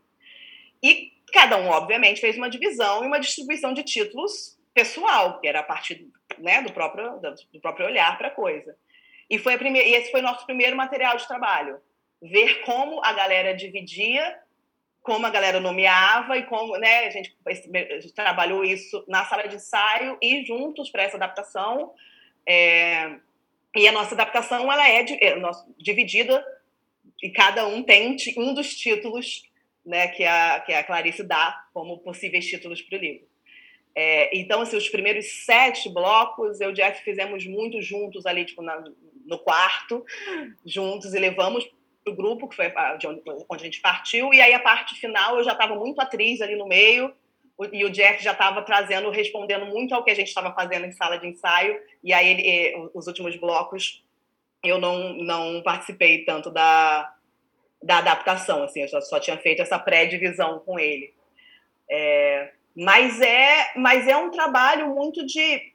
e 0.83 1.13
cada 1.33 1.57
um 1.57 1.69
obviamente 1.69 2.21
fez 2.21 2.37
uma 2.37 2.51
divisão 2.51 3.03
e 3.03 3.07
uma 3.07 3.19
distribuição 3.19 3.73
de 3.73 3.83
títulos 3.83 4.59
pessoal, 4.75 5.41
que 5.41 5.47
era 5.47 5.61
a 5.61 5.65
partir 5.65 6.07
né, 6.39 6.63
do, 6.63 6.73
próprio, 6.73 7.19
do 7.53 7.61
próprio 7.61 7.87
olhar 7.87 8.17
para 8.17 8.29
a 8.29 8.33
coisa. 8.33 8.77
E, 9.33 9.39
foi 9.39 9.57
primeira, 9.57 9.89
esse 9.89 10.11
foi 10.11 10.21
nosso 10.21 10.45
primeiro 10.45 10.77
material 10.77 11.17
de 11.17 11.27
trabalho. 11.27 11.81
Ver 12.21 12.61
como 12.67 13.03
a 13.03 13.15
galera 13.15 13.55
dividia, 13.55 14.39
como 15.01 15.25
a 15.25 15.31
galera 15.31 15.59
nomeava 15.59 16.37
e 16.37 16.43
como 16.43 16.77
né, 16.77 17.07
a, 17.07 17.11
gente, 17.11 17.35
a 17.47 17.53
gente 17.99 18.13
trabalhou 18.13 18.63
isso 18.63 19.03
na 19.09 19.25
sala 19.25 19.49
de 19.49 19.57
ensaio 19.57 20.19
e 20.21 20.45
juntos 20.45 20.91
para 20.91 21.05
essa 21.05 21.17
adaptação. 21.17 21.95
É, 22.47 23.17
e 23.75 23.89
a 23.89 23.93
nossa 23.93 24.15
adaptação 24.15 24.71
ela 24.71 24.87
é, 24.87 25.01
é 25.01 25.35
dividida 25.79 26.45
e 27.23 27.31
cada 27.31 27.67
um 27.67 27.83
tem 27.83 28.15
um 28.37 28.53
dos 28.53 28.77
títulos 28.77 29.51
né, 29.83 30.09
que, 30.09 30.25
a, 30.25 30.61
que 30.61 30.75
a 30.75 30.85
Clarice 30.85 31.23
dá 31.23 31.59
como 31.73 32.01
possíveis 32.01 32.47
títulos 32.47 32.83
para 32.83 32.99
o 32.99 33.01
livro. 33.01 33.27
É, 33.95 34.37
então, 34.37 34.61
assim, 34.61 34.77
os 34.77 34.91
primeiros 34.91 35.45
sete 35.47 35.89
blocos, 35.89 36.61
eu 36.61 36.69
e 36.69 36.73
o 36.73 36.75
Jeff 36.75 37.03
fizemos 37.03 37.47
muito 37.47 37.81
juntos 37.81 38.27
ali, 38.27 38.45
tipo, 38.45 38.63
na, 38.63 38.83
no 39.27 39.39
quarto, 39.39 40.05
juntos, 40.65 41.15
e 41.15 41.19
levamos 41.19 41.65
para 42.05 42.13
o 42.13 42.17
grupo, 42.17 42.49
que 42.49 42.57
foi 42.57 42.73
de 42.99 43.07
onde, 43.07 43.23
onde, 43.27 43.63
a 43.63 43.65
gente 43.65 43.81
partiu, 43.81 44.33
e 44.33 44.41
aí 44.41 44.53
a 44.53 44.61
parte 44.61 44.95
final 44.97 45.39
eu 45.39 45.45
já 45.45 45.53
estava 45.53 45.75
muito 45.75 46.01
atriz 46.01 46.41
ali 46.41 46.57
no 46.57 46.67
meio, 46.67 47.15
e 47.73 47.85
o 47.85 47.91
Jeff 47.91 48.23
já 48.23 48.33
estava 48.33 48.63
trazendo, 48.63 49.11
respondendo 49.11 49.67
muito 49.67 49.95
ao 49.95 50.03
que 50.03 50.11
a 50.11 50.15
gente 50.15 50.29
estava 50.29 50.53
fazendo 50.53 50.87
em 50.87 50.93
sala 50.93 51.19
de 51.19 51.29
ensaio, 51.29 51.79
e 52.03 52.13
aí 52.13 52.29
ele, 52.29 52.91
os 52.95 53.07
últimos 53.07 53.37
blocos 53.37 54.03
eu 54.63 54.79
não, 54.79 55.13
não 55.15 55.63
participei 55.63 56.25
tanto 56.25 56.51
da, 56.51 57.15
da 57.83 57.99
adaptação, 57.99 58.63
assim, 58.63 58.83
eu 58.83 58.89
só, 58.89 59.01
só 59.01 59.19
tinha 59.21 59.37
feito 59.39 59.61
essa 59.61 59.79
pré-divisão 59.79 60.61
com 60.61 60.79
ele. 60.79 61.13
É, 61.91 62.53
mas 62.75 63.21
é, 63.21 63.73
mas 63.77 64.07
é 64.07 64.17
um 64.17 64.31
trabalho 64.31 64.95
muito 64.95 65.27
de, 65.27 65.73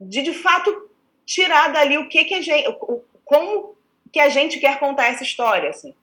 de 0.00 0.22
de 0.22 0.34
fato 0.34 0.83
tirar 1.24 1.72
dali 1.72 1.98
o 1.98 2.08
que 2.08 2.24
que 2.24 2.34
a 2.34 2.42
gente, 2.42 2.68
o, 2.68 3.02
como 3.24 3.74
que 4.12 4.20
a 4.20 4.28
gente 4.28 4.58
quer 4.58 4.78
contar 4.78 5.06
essa 5.06 5.22
história, 5.22 5.70
assim. 5.70 5.94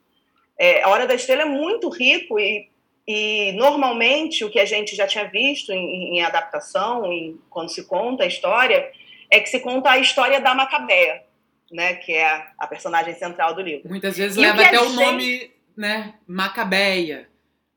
É, 0.58 0.82
a 0.82 0.88
Hora 0.88 1.06
da 1.06 1.14
Estrela 1.14 1.42
é 1.42 1.46
muito 1.46 1.88
rico 1.88 2.38
e, 2.38 2.68
e 3.06 3.52
normalmente 3.52 4.44
o 4.44 4.50
que 4.50 4.60
a 4.60 4.64
gente 4.64 4.94
já 4.94 5.06
tinha 5.06 5.24
visto 5.28 5.72
em, 5.72 6.18
em 6.18 6.22
adaptação, 6.22 7.10
em, 7.12 7.40
quando 7.48 7.70
se 7.70 7.84
conta 7.84 8.24
a 8.24 8.26
história, 8.26 8.90
é 9.30 9.40
que 9.40 9.48
se 9.48 9.60
conta 9.60 9.90
a 9.90 9.98
história 9.98 10.40
da 10.40 10.54
Macabeia, 10.54 11.22
né, 11.70 11.94
que 11.94 12.12
é 12.12 12.46
a 12.58 12.66
personagem 12.66 13.14
central 13.14 13.54
do 13.54 13.62
livro. 13.62 13.88
Muitas 13.88 14.16
vezes 14.16 14.36
e 14.36 14.40
leva 14.40 14.62
até 14.62 14.78
o 14.78 14.84
gente... 14.84 14.94
nome, 14.94 15.50
né, 15.76 16.14
Macabeia. 16.26 17.28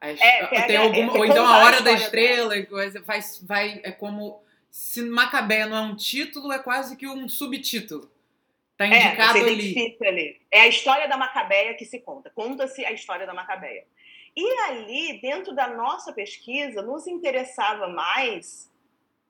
É, 0.01 0.62
tem 0.67 0.77
alguma, 0.77 1.15
é, 1.15 1.17
ou 1.17 1.25
então 1.25 1.47
a 1.47 1.60
hora 1.60 1.81
da 1.81 1.93
estrela, 1.93 2.53
vai, 3.05 3.19
vai, 3.43 3.81
é 3.84 3.91
como 3.91 4.43
se 4.76 5.02
Macabeia 5.04 5.68
não 5.68 5.78
é 5.78 5.80
um 5.80 5.96
título, 5.96 6.52
é 6.52 6.60
quase 6.60 6.98
que 6.98 7.08
um 7.08 7.30
subtítulo. 7.30 8.12
Tá 8.76 8.86
é, 8.86 8.90
indicado 8.90 9.38
é, 9.38 9.42
ali. 9.42 9.96
ali. 10.06 10.42
É 10.52 10.62
a 10.64 10.68
história 10.68 11.08
da 11.08 11.16
Macabeia 11.16 11.74
que 11.76 11.86
se 11.86 12.02
conta. 12.02 12.30
Conta-se 12.30 12.84
a 12.84 12.92
história 12.92 13.26
da 13.26 13.34
Macabeia. 13.34 13.86
E 14.36 14.46
ali, 14.68 15.22
dentro 15.22 15.56
da 15.56 15.70
nossa 15.70 16.12
pesquisa, 16.12 16.82
nos 16.82 17.08
interessava 17.08 17.88
mais 17.88 18.70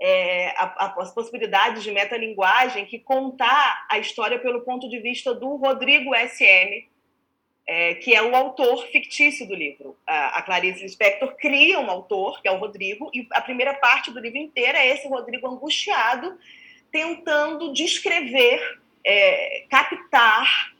é, 0.01 0.49
a, 0.57 0.87
a, 0.87 0.95
as 0.99 1.13
possibilidades 1.13 1.83
de 1.83 1.91
metalinguagem 1.91 2.87
que 2.87 2.97
contar 2.97 3.85
a 3.87 3.99
história 3.99 4.39
pelo 4.39 4.61
ponto 4.61 4.89
de 4.89 4.97
vista 4.97 5.31
do 5.31 5.57
Rodrigo 5.57 6.15
S.M., 6.15 6.89
é, 7.67 7.95
que 7.95 8.13
é 8.13 8.21
o 8.21 8.35
autor 8.35 8.85
fictício 8.87 9.47
do 9.47 9.55
livro. 9.55 9.97
A, 10.05 10.39
a 10.39 10.41
Clarice 10.43 10.83
Lispector 10.83 11.35
cria 11.35 11.79
um 11.79 11.89
autor, 11.89 12.41
que 12.41 12.47
é 12.47 12.51
o 12.51 12.57
Rodrigo, 12.57 13.09
e 13.13 13.27
a 13.31 13.41
primeira 13.41 13.73
parte 13.73 14.11
do 14.11 14.19
livro 14.19 14.37
inteiro 14.37 14.77
é 14.77 14.87
esse 14.87 15.07
Rodrigo 15.07 15.47
angustiado, 15.47 16.37
tentando 16.91 17.73
descrever, 17.73 18.79
é, 19.03 19.65
captar, 19.69 20.73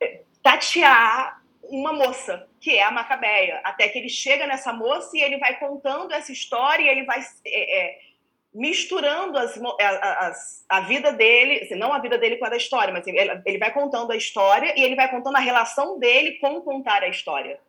é, 0.00 0.22
tatear 0.42 1.40
uma 1.62 1.92
moça, 1.92 2.48
que 2.60 2.76
é 2.76 2.82
a 2.82 2.90
Macabeia, 2.90 3.60
até 3.62 3.88
que 3.88 3.98
ele 3.98 4.08
chega 4.08 4.46
nessa 4.46 4.72
moça 4.72 5.16
e 5.16 5.20
ele 5.20 5.38
vai 5.38 5.58
contando 5.58 6.12
essa 6.12 6.32
história 6.32 6.82
e 6.82 6.88
ele 6.88 7.04
vai 7.04 7.20
é, 7.46 7.78
é 7.78 8.07
misturando 8.54 9.38
as, 9.38 9.60
as, 9.80 10.64
a 10.68 10.80
vida 10.80 11.12
dele, 11.12 11.60
assim, 11.62 11.74
não 11.74 11.92
a 11.92 11.98
vida 11.98 12.16
dele 12.16 12.36
com 12.36 12.46
a 12.46 12.50
da 12.50 12.56
história, 12.56 12.92
mas 12.92 13.06
ele, 13.06 13.18
ele 13.44 13.58
vai 13.58 13.72
contando 13.72 14.10
a 14.10 14.16
história 14.16 14.74
e 14.76 14.82
ele 14.82 14.96
vai 14.96 15.10
contando 15.10 15.36
a 15.36 15.40
relação 15.40 15.98
dele 15.98 16.38
com 16.38 16.60
contar 16.62 17.02
a 17.02 17.08
história. 17.08 17.60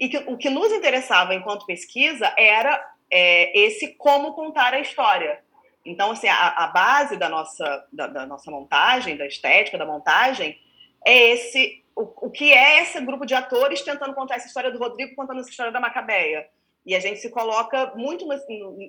E 0.00 0.08
que, 0.08 0.18
o 0.18 0.36
que 0.36 0.50
nos 0.50 0.72
interessava 0.72 1.34
enquanto 1.34 1.66
pesquisa 1.66 2.32
era 2.36 2.82
é, 3.10 3.58
esse 3.58 3.94
como 3.94 4.34
contar 4.34 4.74
a 4.74 4.80
história. 4.80 5.40
Então, 5.84 6.10
assim, 6.10 6.28
a, 6.28 6.48
a 6.48 6.66
base 6.68 7.16
da 7.16 7.28
nossa, 7.28 7.86
da, 7.92 8.06
da, 8.08 8.26
nossa 8.26 8.50
montagem, 8.50 9.16
da 9.16 9.26
estética 9.26 9.78
da 9.78 9.86
montagem, 9.86 10.58
é 11.04 11.30
esse 11.30 11.84
o, 11.94 12.26
o 12.26 12.30
que 12.30 12.52
é 12.52 12.82
esse 12.82 13.00
grupo 13.00 13.24
de 13.24 13.34
atores 13.34 13.80
tentando 13.80 14.14
contar 14.14 14.36
essa 14.36 14.46
história 14.46 14.70
do 14.70 14.78
Rodrigo, 14.78 15.14
contando 15.14 15.40
essa 15.40 15.48
história 15.48 15.72
da 15.72 15.80
Macabeia. 15.80 16.46
E 16.84 16.94
a 16.94 17.00
gente 17.00 17.20
se 17.20 17.30
coloca 17.30 17.92
muito 17.96 18.26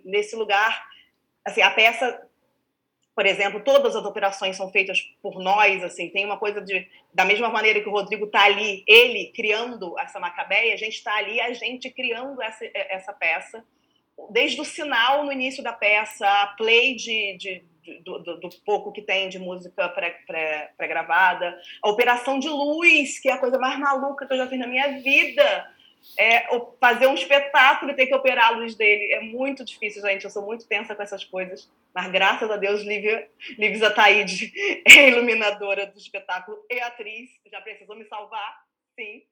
nesse 0.03 0.35
lugar 0.35 0.85
assim, 1.47 1.61
a 1.61 1.71
peça, 1.71 2.21
por 3.15 3.25
exemplo, 3.25 3.61
todas 3.61 3.95
as 3.95 4.05
operações 4.05 4.57
são 4.57 4.69
feitas 4.69 5.01
por 5.21 5.39
nós, 5.39 5.81
assim, 5.81 6.09
tem 6.09 6.25
uma 6.25 6.37
coisa 6.37 6.61
de, 6.61 6.85
da 7.13 7.23
mesma 7.23 7.49
maneira 7.49 7.81
que 7.81 7.87
o 7.87 7.91
Rodrigo 7.91 8.25
está 8.25 8.43
ali, 8.43 8.83
ele 8.85 9.31
criando 9.33 9.97
essa 9.97 10.19
Macabeia, 10.19 10.73
a 10.73 10.77
gente 10.77 10.95
está 10.95 11.15
ali, 11.15 11.39
a 11.39 11.53
gente 11.53 11.89
criando 11.89 12.41
essa, 12.41 12.65
essa 12.73 13.13
peça, 13.13 13.63
desde 14.29 14.59
o 14.59 14.65
sinal 14.65 15.23
no 15.23 15.31
início 15.31 15.63
da 15.63 15.71
peça, 15.71 16.27
a 16.27 16.47
play 16.47 16.95
de, 16.95 17.37
de 17.37 17.63
do, 18.03 18.19
do, 18.19 18.37
do, 18.41 18.49
pouco 18.65 18.91
que 18.91 19.01
tem 19.01 19.29
de 19.29 19.39
música 19.39 19.87
pré-gravada, 19.87 21.51
pré, 21.51 21.51
pré 21.51 21.61
a 21.81 21.89
operação 21.89 22.37
de 22.37 22.49
luz, 22.49 23.17
que 23.17 23.29
é 23.29 23.31
a 23.31 23.37
coisa 23.37 23.57
mais 23.57 23.79
maluca 23.79 24.27
que 24.27 24.33
eu 24.33 24.37
já 24.37 24.47
fiz 24.47 24.59
na 24.59 24.67
minha 24.67 24.99
vida 24.99 25.76
é, 26.17 26.47
fazer 26.79 27.07
um 27.07 27.13
espetáculo 27.13 27.91
e 27.91 27.95
ter 27.95 28.07
que 28.07 28.15
operar 28.15 28.47
a 28.47 28.57
luz 28.57 28.75
dele. 28.75 29.13
É 29.13 29.19
muito 29.19 29.63
difícil, 29.63 30.01
gente. 30.01 30.23
Eu 30.23 30.29
sou 30.29 30.45
muito 30.45 30.67
tensa 30.67 30.95
com 30.95 31.01
essas 31.01 31.23
coisas. 31.23 31.71
Mas 31.93 32.11
graças 32.11 32.49
a 32.49 32.57
Deus, 32.57 32.81
Lívia, 32.81 33.29
Lívia 33.57 33.87
Ataíde 33.87 34.51
é 34.85 35.09
iluminadora 35.09 35.85
do 35.85 35.97
espetáculo 35.97 36.57
e 36.69 36.79
atriz. 36.79 37.29
Já 37.51 37.61
precisou 37.61 37.95
me 37.95 38.05
salvar? 38.05 38.65
Sim. 38.95 39.23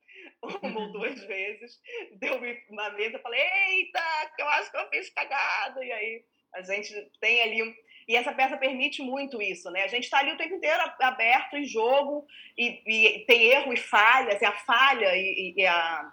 Uma 0.62 0.82
ou 0.82 0.92
duas 0.92 1.24
vezes. 1.24 1.80
Deu-me 2.14 2.62
uma 2.70 2.90
vez, 2.90 3.14
eu 3.14 3.20
falei, 3.20 3.42
eita, 3.42 4.02
eu 4.38 4.48
acho 4.50 4.72
que 4.72 4.78
eu 4.78 4.90
fiz 4.90 5.10
cagada. 5.10 5.84
E 5.84 5.92
aí 5.92 6.24
a 6.54 6.62
gente 6.62 6.94
tem 7.20 7.42
ali 7.42 7.76
e 8.08 8.16
essa 8.16 8.32
peça 8.32 8.56
permite 8.56 9.02
muito 9.02 9.42
isso, 9.42 9.70
né? 9.72 9.84
A 9.84 9.88
gente 9.88 10.04
está 10.04 10.20
ali 10.20 10.32
o 10.32 10.38
tempo 10.38 10.54
inteiro 10.54 10.80
aberto 11.00 11.58
em 11.58 11.66
jogo 11.66 12.26
e, 12.56 12.82
e 12.86 13.26
tem 13.26 13.48
erro 13.48 13.74
e 13.74 13.78
falhas, 13.78 14.40
e 14.40 14.46
a 14.46 14.52
falha 14.52 15.16
e, 15.16 15.56
e 15.58 15.66
a, 15.66 16.12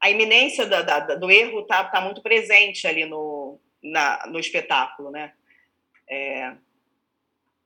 a 0.00 0.10
iminência 0.10 0.66
da, 0.66 0.82
da, 0.82 1.00
do 1.14 1.30
erro 1.30 1.60
está 1.60 1.84
tá 1.84 2.00
muito 2.00 2.22
presente 2.22 2.86
ali 2.86 3.04
no, 3.04 3.58
na, 3.82 4.26
no 4.26 4.38
espetáculo, 4.38 5.10
né? 5.10 5.32
É... 6.08 6.52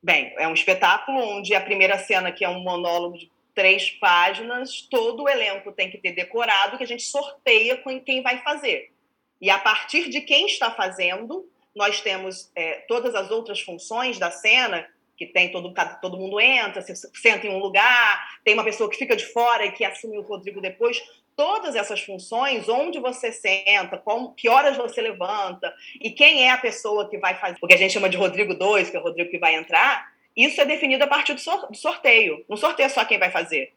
Bem, 0.02 0.34
é 0.36 0.46
um 0.46 0.52
espetáculo 0.52 1.18
onde 1.18 1.54
a 1.54 1.60
primeira 1.60 1.96
cena, 1.96 2.32
que 2.32 2.44
é 2.44 2.48
um 2.48 2.60
monólogo 2.60 3.16
de 3.16 3.30
três 3.54 3.90
páginas, 3.90 4.82
todo 4.90 5.22
o 5.22 5.28
elenco 5.28 5.72
tem 5.72 5.90
que 5.90 5.96
ter 5.96 6.12
decorado, 6.12 6.76
que 6.76 6.84
a 6.84 6.86
gente 6.86 7.04
sorteia 7.04 7.76
com 7.78 7.98
quem 8.00 8.20
vai 8.20 8.42
fazer. 8.42 8.92
E 9.40 9.48
a 9.48 9.58
partir 9.58 10.10
de 10.10 10.20
quem 10.20 10.46
está 10.46 10.70
fazendo, 10.70 11.48
nós 11.74 12.00
temos 12.00 12.50
é, 12.54 12.84
todas 12.88 13.14
as 13.14 13.30
outras 13.30 13.60
funções 13.60 14.18
da 14.18 14.30
cena, 14.30 14.86
que 15.16 15.26
tem 15.26 15.52
todo, 15.52 15.72
todo 16.02 16.18
mundo 16.18 16.40
entra, 16.40 16.82
se 16.82 16.94
senta 17.14 17.46
em 17.46 17.50
um 17.50 17.58
lugar, 17.58 18.38
tem 18.44 18.54
uma 18.54 18.64
pessoa 18.64 18.90
que 18.90 18.96
fica 18.96 19.14
de 19.14 19.24
fora 19.26 19.64
e 19.64 19.72
que 19.72 19.84
assume 19.84 20.18
o 20.18 20.22
Rodrigo 20.22 20.60
depois 20.60 21.00
todas 21.36 21.74
essas 21.74 22.00
funções, 22.00 22.68
onde 22.68 22.98
você 22.98 23.32
senta, 23.32 23.98
com, 23.98 24.32
que 24.32 24.48
horas 24.48 24.76
você 24.76 25.00
levanta 25.00 25.74
e 26.00 26.10
quem 26.10 26.46
é 26.46 26.50
a 26.50 26.58
pessoa 26.58 27.08
que 27.08 27.18
vai 27.18 27.34
fazer, 27.34 27.56
o 27.60 27.66
que 27.66 27.74
a 27.74 27.78
gente 27.78 27.92
chama 27.92 28.08
de 28.08 28.16
Rodrigo 28.16 28.54
2, 28.54 28.90
que 28.90 28.96
é 28.96 29.00
o 29.00 29.02
Rodrigo 29.02 29.30
que 29.30 29.38
vai 29.38 29.54
entrar, 29.54 30.12
isso 30.36 30.60
é 30.60 30.64
definido 30.64 31.04
a 31.04 31.06
partir 31.06 31.34
do 31.34 31.40
sorteio. 31.74 32.44
Não 32.48 32.56
sorteia 32.56 32.88
só 32.88 33.04
quem 33.04 33.18
vai 33.18 33.30
fazer. 33.30 33.72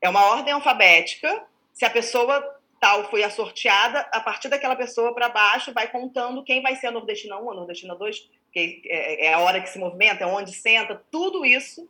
É 0.00 0.08
uma 0.08 0.24
ordem 0.30 0.52
alfabética. 0.52 1.44
Se 1.72 1.84
a 1.84 1.90
pessoa 1.90 2.42
tal 2.80 3.10
foi 3.10 3.22
a 3.22 3.30
sorteada, 3.30 4.00
a 4.10 4.20
partir 4.20 4.48
daquela 4.48 4.74
pessoa 4.74 5.14
para 5.14 5.28
baixo 5.28 5.72
vai 5.74 5.86
contando 5.88 6.42
quem 6.42 6.62
vai 6.62 6.74
ser 6.76 6.86
a 6.86 6.90
nordestina 6.90 7.38
1, 7.38 7.50
a 7.50 7.54
nordestina 7.54 7.94
2, 7.94 8.30
que 8.50 8.82
é, 8.86 9.26
é 9.26 9.34
a 9.34 9.40
hora 9.40 9.60
que 9.60 9.68
se 9.68 9.78
movimenta, 9.78 10.24
é 10.24 10.26
onde 10.26 10.52
senta, 10.52 11.02
tudo 11.10 11.44
isso 11.44 11.86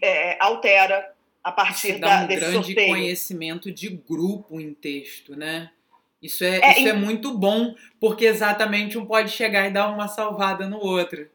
é, 0.00 0.36
altera 0.40 1.14
a 1.48 1.52
partir 1.52 1.92
isso 1.92 2.00
dá 2.00 2.20
um 2.20 2.26
grande 2.26 2.52
sorteio. 2.52 2.88
conhecimento 2.88 3.72
de 3.72 3.88
grupo 3.88 4.60
em 4.60 4.74
texto, 4.74 5.34
né? 5.34 5.70
Isso 6.20 6.44
é, 6.44 6.58
é, 6.58 6.78
isso 6.78 6.88
é 6.88 6.92
muito 6.92 7.32
bom, 7.32 7.74
porque 8.00 8.26
exatamente 8.26 8.98
um 8.98 9.06
pode 9.06 9.30
chegar 9.30 9.66
e 9.66 9.70
dar 9.70 9.88
uma 9.88 10.08
salvada 10.08 10.68
no 10.68 10.78
outro. 10.78 11.28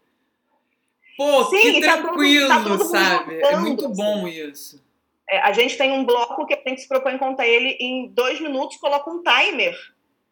Pô, 1.18 1.46
Sim, 1.46 1.74
que 1.74 1.82
tranquilo, 1.82 2.48
tá 2.48 2.64
todo, 2.64 2.80
tá 2.80 2.86
sabe? 2.86 3.40
é 3.42 3.56
muito 3.58 3.86
assim. 3.86 3.96
bom 3.96 4.28
isso. 4.28 4.84
É, 5.30 5.40
a 5.40 5.54
gente 5.54 5.78
tem 5.78 5.92
um 5.92 6.06
bloco 6.06 6.46
que 6.46 6.54
a 6.54 6.70
gente 6.70 6.82
se 6.82 6.88
propõe 6.88 7.18
contar 7.18 7.48
ele 7.48 7.78
em 7.80 8.10
dois 8.10 8.40
minutos, 8.42 8.78
coloca 8.78 9.10
um 9.10 9.24
timer 9.24 9.76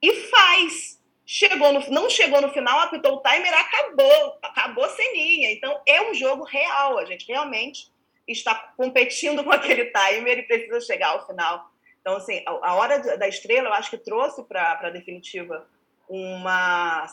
e 0.02 0.14
faz. 0.28 1.00
Chegou 1.26 1.72
no, 1.72 1.80
não 1.90 2.10
chegou 2.10 2.42
no 2.42 2.50
final, 2.50 2.80
apitou 2.80 3.16
o 3.16 3.22
timer, 3.22 3.54
acabou, 3.54 4.38
acabou 4.44 4.84
a 4.84 4.90
ceninha. 4.90 5.52
Então 5.54 5.80
é 5.88 6.10
um 6.10 6.14
jogo 6.14 6.44
real, 6.44 6.98
a 6.98 7.06
gente 7.06 7.26
realmente 7.26 7.90
está 8.28 8.56
competindo 8.78 9.44
com 9.46 9.52
aquele 9.52 9.86
timer 9.86 10.40
e 10.40 10.44
precisa 10.44 10.82
chegar 10.82 11.10
ao 11.10 11.28
final. 11.28 11.72
Então, 12.02 12.16
assim, 12.16 12.44
a, 12.46 12.76
hora 12.76 13.18
da 13.18 13.28
estrela, 13.28 13.70
eu 13.70 13.74
acho 13.74 13.90
que 13.90 13.98
trouxe 13.98 14.44
para 14.44 14.80
a 14.82 14.90
definitiva 14.90 15.68
uma, 16.10 17.06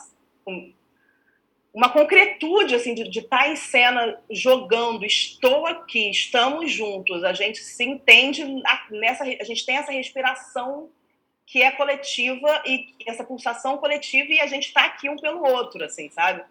um, 0.47 0.73
uma 1.73 1.89
concretude 1.89 2.75
assim, 2.75 2.95
de, 2.95 3.07
de 3.07 3.19
estar 3.19 3.43
tá 3.43 3.47
em 3.49 3.55
cena 3.55 4.19
jogando, 4.29 5.05
estou 5.05 5.67
aqui, 5.67 6.09
estamos 6.09 6.71
juntos, 6.71 7.23
a 7.23 7.33
gente 7.33 7.59
se 7.59 7.83
entende 7.83 8.43
nessa, 8.89 9.23
a 9.23 9.43
gente 9.43 9.65
tem 9.65 9.77
essa 9.77 9.91
respiração 9.91 10.89
que 11.45 11.63
é 11.63 11.71
coletiva 11.71 12.61
e 12.65 12.93
essa 13.07 13.23
pulsação 13.23 13.77
coletiva 13.77 14.31
e 14.31 14.39
a 14.39 14.47
gente 14.47 14.67
está 14.67 14.85
aqui 14.85 15.09
um 15.09 15.15
pelo 15.15 15.43
outro, 15.43 15.83
assim, 15.83 16.09
sabe? 16.09 16.43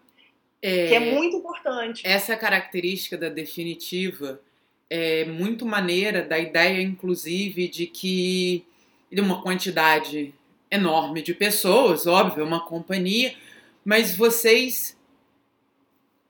É, 0.61 0.87
que 0.87 0.95
é 0.95 0.99
muito 0.99 1.37
importante. 1.37 2.05
Essa 2.05 2.35
característica 2.35 3.17
da 3.17 3.29
definitiva 3.29 4.41
é 4.89 5.25
muito 5.25 5.65
maneira, 5.65 6.23
da 6.23 6.39
ideia, 6.39 6.81
inclusive, 6.81 7.67
de 7.67 7.85
que 7.85 8.65
de 9.11 9.21
uma 9.21 9.41
quantidade 9.41 10.33
enorme 10.71 11.21
de 11.21 11.33
pessoas, 11.33 12.05
óbvio, 12.05 12.45
uma 12.45 12.65
companhia, 12.65 13.33
mas 13.83 14.15
vocês. 14.15 14.97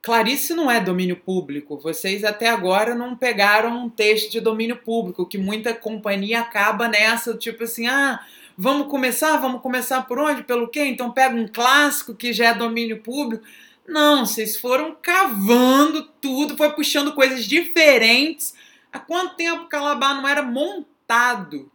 Clarice 0.01 0.53
não 0.53 0.71
é 0.71 0.79
domínio 0.79 1.17
público. 1.17 1.77
Vocês 1.77 2.23
até 2.23 2.47
agora 2.47 2.95
não 2.95 3.17
pegaram 3.17 3.85
um 3.85 3.89
texto 3.89 4.31
de 4.31 4.39
domínio 4.39 4.77
público, 4.77 5.25
que 5.25 5.37
muita 5.37 5.73
companhia 5.73 6.39
acaba 6.39 6.87
nessa, 6.87 7.35
tipo 7.35 7.65
assim, 7.65 7.85
ah, 7.85 8.25
vamos 8.57 8.87
começar, 8.87 9.35
vamos 9.37 9.61
começar 9.61 10.03
por 10.03 10.17
onde? 10.17 10.43
Pelo 10.43 10.69
quê? 10.69 10.85
Então 10.85 11.11
pega 11.11 11.35
um 11.35 11.47
clássico 11.47 12.15
que 12.15 12.31
já 12.31 12.47
é 12.47 12.53
domínio 12.53 13.01
público. 13.01 13.43
Não, 13.89 14.23
vocês 14.23 14.55
foram 14.55 14.95
cavando 15.01 16.03
tudo, 16.21 16.55
foi 16.55 16.71
puxando 16.73 17.13
coisas 17.13 17.45
diferentes. 17.45 18.53
Há 18.93 18.99
quanto 18.99 19.35
tempo 19.35 19.67
Calabar 19.67 20.15
não 20.15 20.27
era 20.27 20.43
montado? 20.43 21.71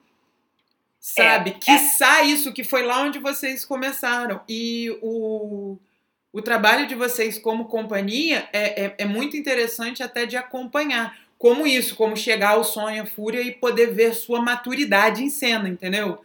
Sabe? 1.01 1.51
É, 1.51 1.55
Quiçá 1.55 2.21
é. 2.21 2.27
isso, 2.27 2.53
que 2.53 2.63
foi 2.63 2.85
lá 2.85 3.03
onde 3.03 3.19
vocês 3.19 3.65
começaram. 3.65 4.41
E 4.49 4.97
o, 5.03 5.77
o 6.33 6.41
trabalho 6.41 6.87
de 6.87 6.95
vocês 6.95 7.37
como 7.37 7.67
companhia 7.67 8.49
é, 8.53 8.85
é, 8.85 8.95
é 8.99 9.05
muito 9.05 9.37
interessante 9.37 10.03
até 10.03 10.25
de 10.25 10.37
acompanhar. 10.37 11.19
Como 11.37 11.67
isso, 11.67 11.97
como 11.97 12.17
chegar 12.17 12.51
ao 12.51 12.65
sonho, 12.65 13.03
a 13.03 13.07
fúria 13.07 13.43
e 13.43 13.51
poder 13.51 13.93
ver 13.93 14.15
sua 14.15 14.41
maturidade 14.41 15.23
em 15.23 15.31
cena, 15.31 15.69
entendeu? 15.69 16.25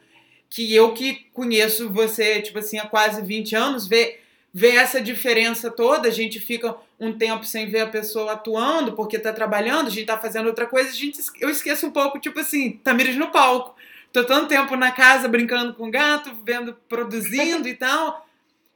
Que 0.50 0.74
eu 0.74 0.94
que 0.94 1.26
conheço 1.34 1.92
você, 1.92 2.42
tipo 2.42 2.60
assim, 2.60 2.78
há 2.78 2.86
quase 2.86 3.22
20 3.24 3.56
anos, 3.56 3.88
ver 3.88 4.24
ver 4.54 4.76
essa 4.76 5.00
diferença 5.00 5.70
toda, 5.70 6.08
a 6.08 6.12
gente 6.12 6.40
fica 6.40 6.76
um 7.00 7.14
tempo 7.18 7.46
sem 7.46 7.70
ver 7.70 7.82
a 7.82 7.88
pessoa 7.88 8.34
atuando 8.34 8.94
porque 8.94 9.18
está 9.18 9.32
trabalhando, 9.32 9.88
a 9.88 9.92
gente 9.92 10.02
está 10.02 10.18
fazendo 10.18 10.48
outra 10.48 10.66
coisa, 10.66 10.90
a 10.90 10.94
gente, 10.94 11.20
eu 11.40 11.50
esqueço 11.50 11.88
um 11.88 11.92
pouco, 11.92 12.20
tipo 12.20 12.40
assim, 12.40 12.72
Tamires 12.84 13.16
no 13.16 13.32
palco. 13.32 13.76
Tô 14.12 14.24
tanto 14.24 14.48
tempo 14.48 14.76
na 14.76 14.92
casa 14.92 15.28
brincando 15.28 15.74
com 15.76 15.88
o 15.88 15.92
gato, 15.92 16.36
vendo, 16.44 16.76
produzindo 16.88 17.68
e 17.68 17.76
tal. 17.76 18.28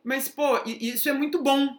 Mas, 0.03 0.29
pô, 0.29 0.61
isso 0.65 1.09
é 1.09 1.13
muito 1.13 1.41
bom. 1.41 1.75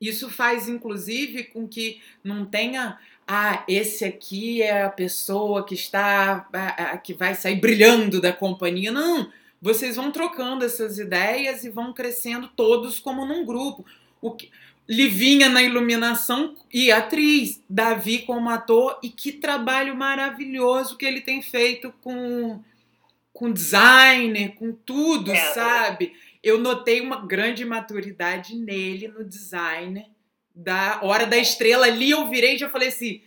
Isso 0.00 0.30
faz, 0.30 0.68
inclusive, 0.68 1.44
com 1.44 1.68
que 1.68 2.00
não 2.24 2.46
tenha. 2.46 2.98
Ah, 3.28 3.62
esse 3.68 4.06
aqui 4.06 4.62
é 4.62 4.84
a 4.84 4.88
pessoa 4.88 5.66
que 5.66 5.74
está. 5.74 6.48
que 7.04 7.12
vai 7.12 7.34
sair 7.34 7.56
brilhando 7.56 8.22
da 8.22 8.32
companhia. 8.32 8.90
Não 8.90 9.30
vocês 9.62 9.94
vão 9.94 10.10
trocando 10.10 10.64
essas 10.64 10.98
ideias 10.98 11.64
e 11.64 11.70
vão 11.70 11.92
crescendo 11.92 12.48
todos 12.48 12.98
como 12.98 13.24
num 13.24 13.46
grupo. 13.46 13.86
O 14.20 14.32
que, 14.32 14.50
Livinha 14.88 15.48
na 15.48 15.62
iluminação 15.62 16.56
e 16.72 16.90
atriz, 16.90 17.62
Davi 17.70 18.18
como 18.20 18.50
ator, 18.50 18.98
e 19.00 19.08
que 19.08 19.30
trabalho 19.30 19.94
maravilhoso 19.94 20.96
que 20.96 21.06
ele 21.06 21.20
tem 21.20 21.40
feito 21.40 21.94
com, 22.02 22.60
com 23.32 23.52
designer, 23.52 24.56
com 24.56 24.72
tudo, 24.72 25.30
é, 25.30 25.52
sabe? 25.54 26.14
Eu 26.42 26.58
notei 26.58 27.00
uma 27.00 27.24
grande 27.24 27.64
maturidade 27.64 28.56
nele, 28.56 29.06
no 29.06 29.24
designer, 29.24 30.06
da 30.52 30.98
Hora 31.02 31.26
da 31.26 31.38
Estrela. 31.38 31.86
Ali 31.86 32.10
eu 32.10 32.28
virei 32.28 32.56
e 32.56 32.58
já 32.58 32.68
falei 32.68 32.88
assim: 32.88 33.22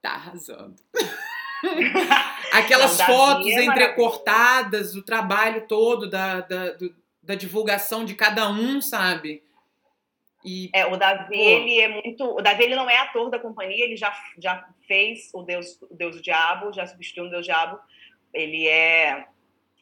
tá 0.00 0.12
arrasando. 0.12 0.76
Aquelas 2.52 2.98
Não, 2.98 3.06
fotos 3.06 3.46
é 3.46 3.64
entrecortadas, 3.64 4.94
o 4.94 5.02
trabalho 5.02 5.66
todo 5.66 6.08
da, 6.08 6.40
da, 6.40 6.70
do, 6.72 6.94
da 7.22 7.34
divulgação 7.34 8.04
de 8.04 8.14
cada 8.14 8.50
um, 8.50 8.80
sabe? 8.80 9.42
E, 10.44 10.70
é, 10.74 10.84
o 10.86 10.96
Davi, 10.96 11.28
pô, 11.28 11.34
ele 11.34 11.80
é 11.80 11.88
muito. 11.88 12.24
O 12.24 12.42
Davi 12.42 12.64
ele 12.64 12.74
não 12.74 12.90
é 12.90 12.98
ator 12.98 13.30
da 13.30 13.38
companhia, 13.38 13.84
ele 13.84 13.96
já, 13.96 14.12
já 14.38 14.68
fez 14.86 15.30
o 15.32 15.42
Deus, 15.42 15.80
o 15.82 15.94
Deus 15.94 16.16
do 16.16 16.22
Diabo, 16.22 16.72
já 16.72 16.86
substituiu 16.86 17.26
o 17.26 17.30
Deus 17.30 17.46
Diabo. 17.46 17.78
Ele 18.34 18.66
é. 18.66 19.26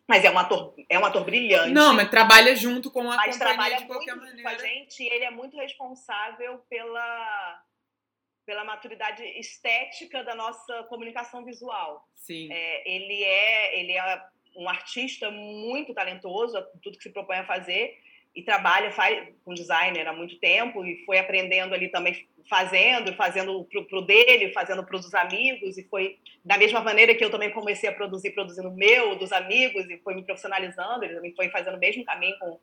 Mas 0.06 0.24
é 0.24 0.30
um 0.30 0.38
ator, 0.38 0.74
é 0.88 0.98
um 0.98 1.04
ator 1.04 1.24
brilhante. 1.24 1.72
Não, 1.72 1.94
mas 1.94 2.11
trabalha 2.11 2.54
junto 2.54 2.90
com 2.90 3.11
a 3.11 3.16
mas 3.16 3.37
companhia 3.37 3.38
trabalha 3.38 3.76
de 3.78 3.85
qualquer 3.87 4.16
muito 4.16 4.26
maneira. 4.28 4.50
com 4.50 4.56
a 4.56 4.66
gente 4.66 5.02
e 5.02 5.09
ele 5.09 5.24
é 5.24 5.30
muito 5.30 5.56
responsável 5.56 6.59
pela 6.68 7.62
pela 8.44 8.64
maturidade 8.64 9.22
estética 9.38 10.24
da 10.24 10.35
nossa 10.35 10.83
comunicação 10.85 11.44
visual. 11.44 12.07
Sim. 12.16 12.48
É, 12.50 12.90
ele 12.90 13.22
é 13.22 13.81
ele 13.81 13.92
é 13.92 14.22
um 14.57 14.68
artista 14.68 15.31
muito 15.31 15.94
talentoso, 15.94 16.61
tudo 16.83 16.96
que 16.96 17.05
se 17.05 17.11
propõe 17.11 17.37
a 17.37 17.46
fazer 17.46 17.98
e 18.35 18.42
trabalha 18.42 18.90
faz, 18.92 19.29
com 19.44 19.55
designer 19.55 20.07
há 20.07 20.12
muito 20.12 20.38
tempo 20.38 20.85
e 20.85 21.05
foi 21.05 21.18
aprendendo 21.18 21.74
ali 21.74 21.88
também 21.88 22.29
fazendo, 22.48 23.14
fazendo 23.14 23.64
pro, 23.64 23.85
pro 23.87 24.03
dele, 24.03 24.53
fazendo 24.53 24.85
para 24.85 24.96
os 24.96 25.14
amigos 25.14 25.79
e 25.79 25.85
foi 25.85 26.18
da 26.44 26.59
mesma 26.59 26.81
maneira 26.81 27.14
que 27.14 27.24
eu 27.24 27.31
também 27.31 27.50
comecei 27.50 27.88
a 27.88 27.92
produzir, 27.92 28.31
produzindo 28.33 28.70
meu, 28.70 29.16
dos 29.16 29.33
amigos 29.33 29.88
e 29.88 29.98
foi 29.98 30.14
me 30.14 30.22
profissionalizando, 30.22 31.05
ele 31.05 31.14
também 31.14 31.35
foi 31.35 31.48
fazendo 31.48 31.76
o 31.76 31.81
mesmo 31.81 32.05
caminho 32.05 32.37
com 32.38 32.59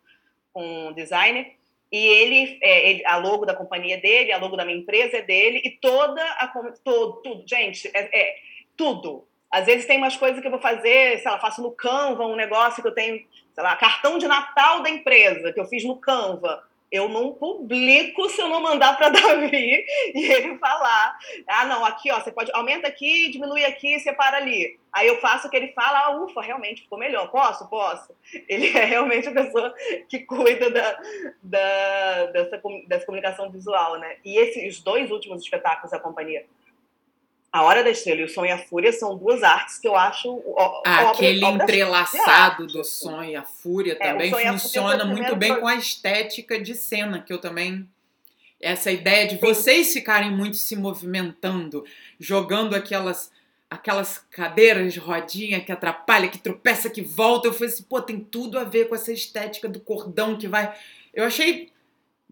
com 0.58 0.92
designer. 0.94 1.56
E 1.92 1.98
ele, 1.98 2.60
é, 2.62 2.90
ele, 2.90 3.06
a 3.06 3.18
logo 3.18 3.46
da 3.46 3.56
companhia 3.56 4.00
dele, 4.00 4.32
a 4.32 4.38
logo 4.38 4.58
da 4.58 4.66
minha 4.66 4.78
empresa 4.78 5.18
é 5.18 5.22
dele, 5.22 5.62
e 5.64 5.72
toda 5.72 6.22
a. 6.22 6.48
Todo, 6.84 7.22
tudo, 7.22 7.44
gente, 7.48 7.90
é, 7.94 8.20
é, 8.20 8.36
tudo. 8.76 9.26
Às 9.50 9.66
vezes 9.66 9.86
tem 9.86 9.98
umas 9.98 10.18
coisas 10.18 10.42
que 10.42 10.48
eu 10.48 10.52
vou 10.52 10.60
fazer, 10.60 11.20
sei 11.20 11.32
lá, 11.32 11.40
faço 11.40 11.62
no 11.62 11.72
Canva 11.72 12.26
um 12.26 12.36
negócio 12.36 12.82
que 12.82 12.88
eu 12.90 12.94
tenho, 12.94 13.26
sei 13.54 13.64
lá, 13.64 13.76
cartão 13.78 14.18
de 14.18 14.28
Natal 14.28 14.82
da 14.84 14.90
empresa, 14.90 15.54
que 15.54 15.60
eu 15.60 15.66
fiz 15.66 15.86
no 15.86 15.96
Canva 15.98 16.67
eu 16.92 17.10
não 17.10 17.34
publico 17.34 18.30
se 18.30 18.42
eu 18.42 18.48
não 18.48 18.62
mandar 18.62 18.98
para 18.98 19.10
Davi 19.12 19.86
e 20.14 20.32
ele 20.32 20.58
falar. 20.58 21.18
Ah, 21.48 21.66
não, 21.66 21.86
aqui, 21.86 22.12
ó, 22.12 22.20
você 22.20 22.32
pode 22.32 22.52
aumenta 22.54 22.88
aqui, 22.88 23.30
diminui 23.30 23.66
aqui, 23.66 24.00
separa 24.00 24.38
ali. 24.38 24.80
Aí 24.92 25.08
eu 25.08 25.20
faço 25.20 25.48
o 25.48 25.50
que 25.50 25.58
ele 25.58 25.74
fala, 25.74 26.06
ah, 26.06 26.24
ufa, 26.24 26.42
realmente 26.42 26.82
ficou 26.82 26.98
melhor. 26.98 27.30
Posso? 27.30 27.70
Posso. 27.70 28.16
Ele 28.50 28.76
é 28.76 28.86
realmente 28.86 29.28
a 29.28 29.32
pessoa 29.32 29.74
que 30.10 30.20
cuida 30.20 30.72
da, 30.72 31.00
da, 31.44 32.26
dessa, 32.28 32.62
dessa 32.88 33.06
comunicação 33.06 33.52
visual, 33.52 34.00
né? 34.00 34.18
E 34.26 34.38
esses 34.40 34.82
dois 34.82 35.12
últimos 35.12 35.44
espetáculos 35.44 35.92
da 35.92 36.00
companhia 36.00 36.46
a 37.52 37.64
Hora 37.64 37.84
da 37.84 37.90
Estrela 37.90 38.22
e 38.22 38.24
o 38.26 38.30
Sonho 38.30 38.50
e 38.50 38.52
a 38.52 38.58
Fúria 38.58 38.92
são 38.92 39.18
duas 39.18 39.42
artes 39.42 39.80
que 39.80 39.88
eu 39.88 39.96
acho. 39.96 40.42
Ó, 40.46 40.84
Aquele 40.86 41.44
obra, 41.44 41.64
entrelaçado 41.64 42.68
do 42.68 42.84
Sonho 42.84 43.32
e 43.32 43.36
a 43.36 43.44
Fúria 43.44 43.98
é, 44.00 44.12
também 44.12 44.32
funciona 44.32 45.06
muito 45.06 45.36
bem 45.36 45.54
foi... 45.54 45.62
com 45.62 45.68
a 45.68 45.76
estética 45.76 46.60
de 46.60 46.76
cena, 46.76 47.20
que 47.20 47.32
eu 47.32 47.40
também. 47.40 47.88
Essa 48.60 48.92
ideia 48.92 49.28
de 49.28 49.36
Sim. 49.36 49.42
vocês 49.42 49.94
ficarem 49.94 50.32
muito 50.32 50.58
se 50.58 50.76
movimentando, 50.76 51.86
jogando 52.20 52.76
aquelas 52.76 53.32
aquelas 53.70 54.20
cadeiras 54.32 54.94
de 54.94 55.00
rodinha 55.00 55.60
que 55.60 55.72
atrapalha, 55.72 56.30
que 56.30 56.38
tropeça, 56.38 56.90
que 56.90 57.02
volta. 57.02 57.48
Eu 57.48 57.54
falei 57.54 57.74
assim, 57.74 57.84
pô, 57.84 58.02
tem 58.02 58.20
tudo 58.20 58.58
a 58.58 58.64
ver 58.64 58.88
com 58.88 58.96
essa 58.96 59.12
estética 59.12 59.68
do 59.68 59.80
cordão 59.80 60.38
que 60.38 60.48
vai. 60.48 60.74
Eu 61.14 61.26
achei 61.26 61.70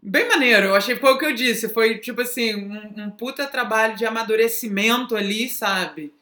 Bem 0.07 0.29
maneiro, 0.29 0.67
eu 0.67 0.75
achei, 0.75 0.95
foi 0.95 1.13
o 1.13 1.17
que 1.17 1.25
eu 1.25 1.33
disse, 1.33 1.67
foi 1.67 1.97
tipo 1.97 2.21
assim, 2.21 2.53
um, 2.53 3.05
um 3.05 3.09
puta 3.09 3.47
trabalho 3.47 3.95
de 3.95 4.05
amadurecimento 4.05 5.15
ali, 5.15 5.49
sabe? 5.49 6.13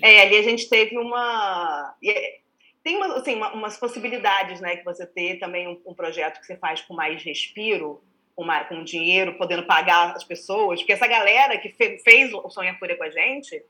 É, 0.00 0.22
ali 0.22 0.36
a 0.36 0.42
gente 0.42 0.68
teve 0.68 0.96
uma. 0.96 1.92
É, 2.04 2.38
tem 2.84 2.96
uma, 2.96 3.16
assim, 3.16 3.34
uma, 3.34 3.52
umas 3.52 3.76
possibilidades, 3.76 4.60
né, 4.60 4.76
que 4.76 4.84
você 4.84 5.04
ter 5.04 5.40
também 5.40 5.66
um, 5.66 5.80
um, 5.84 5.92
projeto 5.92 6.38
que 6.38 6.46
você 6.46 6.56
faz 6.56 6.82
com 6.82 6.94
mais 6.94 7.20
respiro, 7.24 8.00
com, 8.36 8.44
mais, 8.44 8.68
com 8.68 8.84
dinheiro, 8.84 9.36
podendo 9.36 9.66
pagar 9.66 10.14
as 10.14 10.22
pessoas, 10.22 10.78
porque 10.78 10.92
essa 10.92 11.08
galera 11.08 11.58
que 11.58 11.70
fe, 11.70 11.98
fez 11.98 12.32
o 12.32 12.48
Sonha 12.48 12.78
Fúria 12.78 12.96
com 12.96 13.02
a 13.02 13.10
gente 13.10 13.60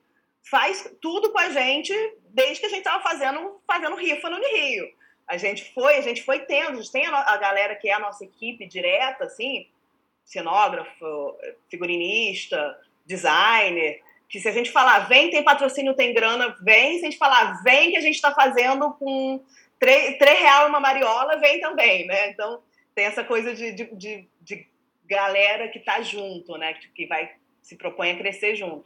faz 0.50 0.94
tudo 1.00 1.32
com 1.32 1.38
a 1.38 1.48
gente 1.48 1.94
desde 2.28 2.60
que 2.60 2.66
a 2.66 2.68
gente 2.68 2.80
estava 2.80 3.02
fazendo, 3.02 3.58
fazendo 3.66 3.96
rifa 3.96 4.28
no 4.28 4.37
Rio 4.37 4.87
a 5.26 5.37
gente 5.37 5.72
foi, 5.72 5.96
a 5.96 6.00
gente 6.00 6.22
foi 6.22 6.40
tendo, 6.40 6.72
a 6.72 6.74
gente 6.76 6.92
tem 6.92 7.06
a, 7.06 7.32
a 7.32 7.37
galera 7.37 7.74
que 7.74 7.88
é 7.88 7.94
a 7.94 7.98
nossa 7.98 8.24
equipe 8.24 8.66
direta, 8.66 9.24
assim, 9.24 9.66
cenógrafo, 10.24 11.37
figurinista, 11.68 12.78
designer, 13.06 14.00
que 14.28 14.40
se 14.40 14.48
a 14.48 14.52
gente 14.52 14.70
falar, 14.70 15.00
vem, 15.00 15.30
tem 15.30 15.44
patrocínio, 15.44 15.94
tem 15.94 16.14
grana, 16.14 16.56
vem, 16.60 16.98
se 16.98 17.06
a 17.06 17.10
gente 17.10 17.18
falar, 17.18 17.62
vem 17.62 17.90
que 17.90 17.96
a 17.96 18.00
gente 18.00 18.16
está 18.16 18.34
fazendo 18.34 18.92
com 18.94 19.42
três, 19.78 20.18
três 20.18 20.38
real 20.38 20.68
uma 20.68 20.80
mariola 20.80 21.37
vem 21.38 21.60
também, 21.60 22.06
né? 22.06 22.30
Então 22.30 22.62
tem 22.94 23.04
essa 23.04 23.22
coisa 23.22 23.54
de, 23.54 23.72
de, 23.72 23.94
de, 23.94 24.28
de 24.40 24.66
galera 25.04 25.68
que 25.68 25.78
está 25.78 26.00
junto, 26.00 26.56
né? 26.56 26.74
Que 26.94 27.06
vai 27.06 27.32
se 27.62 27.76
propõe 27.76 28.10
a 28.10 28.16
crescer 28.16 28.56
junto. 28.56 28.84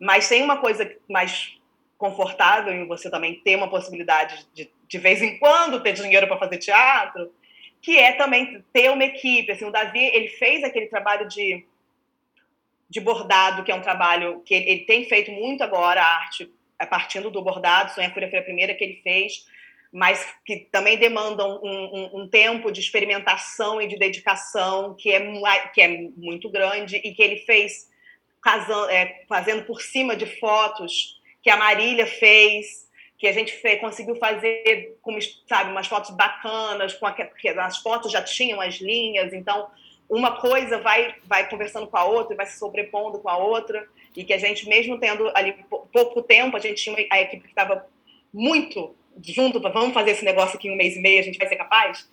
Mas 0.00 0.28
tem 0.28 0.42
uma 0.42 0.58
coisa 0.58 0.90
mais 1.08 1.58
confortável 1.96 2.72
em 2.72 2.86
você 2.86 3.10
também 3.10 3.40
ter 3.40 3.56
uma 3.56 3.68
possibilidade 3.68 4.46
de, 4.52 4.70
de 4.88 4.98
vez 4.98 5.22
em 5.22 5.38
quando, 5.38 5.82
ter 5.82 5.92
dinheiro 5.92 6.26
para 6.26 6.38
fazer 6.38 6.58
teatro, 6.58 7.32
que 7.80 7.98
é 7.98 8.12
também 8.12 8.64
ter 8.72 8.90
uma 8.90 9.04
equipe. 9.04 9.52
Assim, 9.52 9.64
o 9.64 9.70
Davi 9.70 10.00
ele 10.00 10.28
fez 10.28 10.64
aquele 10.64 10.86
trabalho 10.86 11.28
de, 11.28 11.66
de 12.88 13.00
bordado, 13.00 13.62
que 13.62 13.72
é 13.72 13.74
um 13.74 13.82
trabalho 13.82 14.40
que 14.40 14.54
ele, 14.54 14.70
ele 14.70 14.80
tem 14.80 15.04
feito 15.04 15.30
muito 15.30 15.62
agora, 15.62 16.00
a 16.00 16.16
arte 16.16 16.50
é 16.78 16.86
partindo 16.86 17.30
do 17.30 17.42
bordado, 17.42 17.92
Sonha 17.92 18.10
Fúria 18.12 18.30
foi 18.30 18.38
a 18.38 18.44
primeira 18.44 18.74
que 18.74 18.84
ele 18.84 19.00
fez, 19.02 19.46
mas 19.92 20.26
que 20.44 20.68
também 20.72 20.98
demandam 20.98 21.60
um, 21.62 21.68
um, 21.68 22.22
um, 22.22 22.28
tempo 22.28 22.72
de 22.72 22.80
experimentação 22.80 23.80
e 23.80 23.86
de 23.86 23.96
dedicação 23.96 24.94
que 24.94 25.12
é, 25.12 25.20
que 25.72 25.80
é 25.80 25.88
muito 26.16 26.50
grande 26.50 26.96
e 26.96 27.14
que 27.14 27.22
ele 27.22 27.36
fez 27.38 27.88
casando, 28.42 28.90
é, 28.90 29.24
fazendo 29.28 29.64
por 29.64 29.80
cima 29.80 30.16
de 30.16 30.26
fotos 30.26 31.20
que 31.42 31.48
a 31.48 31.56
Marília 31.56 32.06
fez, 32.06 32.83
que 33.24 33.28
a 33.28 33.32
gente 33.32 33.54
fez, 33.54 33.80
conseguiu 33.80 34.16
fazer, 34.16 34.98
com, 35.00 35.18
sabe, 35.48 35.70
umas 35.70 35.86
fotos 35.86 36.10
bacanas, 36.10 36.92
com 36.92 37.06
a, 37.06 37.16
as 37.60 37.78
fotos 37.78 38.12
já 38.12 38.20
tinham 38.20 38.60
as 38.60 38.74
linhas, 38.74 39.32
então 39.32 39.70
uma 40.10 40.38
coisa 40.38 40.78
vai, 40.82 41.14
vai 41.24 41.48
conversando 41.48 41.86
com 41.86 41.96
a 41.96 42.04
outra, 42.04 42.36
vai 42.36 42.44
se 42.44 42.58
sobrepondo 42.58 43.20
com 43.20 43.30
a 43.30 43.38
outra, 43.38 43.88
e 44.14 44.24
que 44.24 44.34
a 44.34 44.36
gente, 44.36 44.68
mesmo 44.68 45.00
tendo 45.00 45.34
ali 45.34 45.56
pouco 45.90 46.20
tempo, 46.22 46.54
a 46.54 46.60
gente 46.60 46.82
tinha 46.84 46.94
a 47.10 47.22
equipe 47.22 47.44
que 47.44 47.48
estava 47.48 47.86
muito 48.30 48.94
junto, 49.22 49.58
vamos 49.58 49.94
fazer 49.94 50.10
esse 50.10 50.24
negócio 50.26 50.58
aqui 50.58 50.68
em 50.68 50.72
um 50.72 50.76
mês 50.76 50.94
e 50.94 51.00
meio, 51.00 51.20
a 51.20 51.24
gente 51.24 51.38
vai 51.38 51.48
ser 51.48 51.56
capaz. 51.56 52.06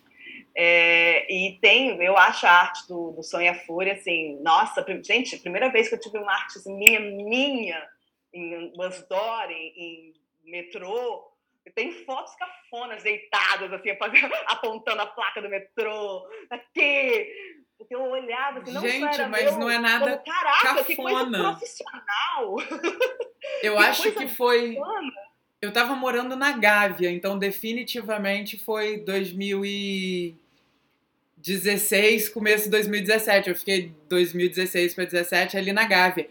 É, 0.56 1.30
e 1.30 1.58
tem, 1.60 2.02
eu 2.02 2.16
acho 2.16 2.46
a 2.46 2.52
arte 2.52 2.88
do, 2.88 3.10
do 3.10 3.22
Sonho 3.22 3.44
e 3.44 3.48
a 3.48 3.54
Fúria, 3.54 3.92
assim, 3.92 4.40
nossa, 4.40 4.82
gente, 5.04 5.36
primeira 5.36 5.68
vez 5.70 5.90
que 5.90 5.94
eu 5.94 6.00
tive 6.00 6.16
uma 6.16 6.32
arte 6.32 6.56
assim, 6.56 6.74
minha, 6.74 7.00
minha, 7.00 7.86
em 8.32 8.72
bus 8.74 9.04
em, 9.50 9.72
em 9.76 10.21
metrô, 10.44 11.32
tem 11.74 12.04
fotos 12.04 12.34
cafonas 12.36 13.02
deitadas, 13.02 13.72
assim, 13.72 13.90
apontando 14.46 15.02
a 15.02 15.06
placa 15.06 15.40
do 15.40 15.48
metrô, 15.48 16.26
aqui. 16.50 17.28
Porque 17.78 17.94
eu 17.94 18.02
olhava 18.02 18.60
assim, 18.60 18.72
não 18.72 18.80
Gente, 18.80 19.02
era 19.02 19.28
mas 19.28 19.44
meu, 19.44 19.58
não 19.58 19.70
é 19.70 19.78
nada 19.78 20.18
como, 20.18 20.24
Caraca, 20.24 20.62
cafona. 20.62 20.84
que 20.84 20.96
coisa 20.96 21.30
profissional. 21.30 22.56
Eu 23.60 23.76
que 23.76 23.82
acho 23.82 24.12
que 24.12 24.28
foi... 24.28 24.78
Eu 25.60 25.72
tava 25.72 25.96
morando 25.96 26.36
na 26.36 26.52
Gávea, 26.52 27.10
então 27.10 27.38
definitivamente 27.38 28.56
foi 28.56 28.98
2000 28.98 29.64
e... 29.64 30.36
16, 31.38 32.28
começo 32.28 32.64
de 32.64 32.70
2017. 32.70 33.50
Eu 33.50 33.56
fiquei 33.56 33.92
2016 34.08 34.94
para 34.94 35.04
17 35.04 35.56
ali 35.56 35.72
na 35.72 35.84
Gávea. 35.84 36.28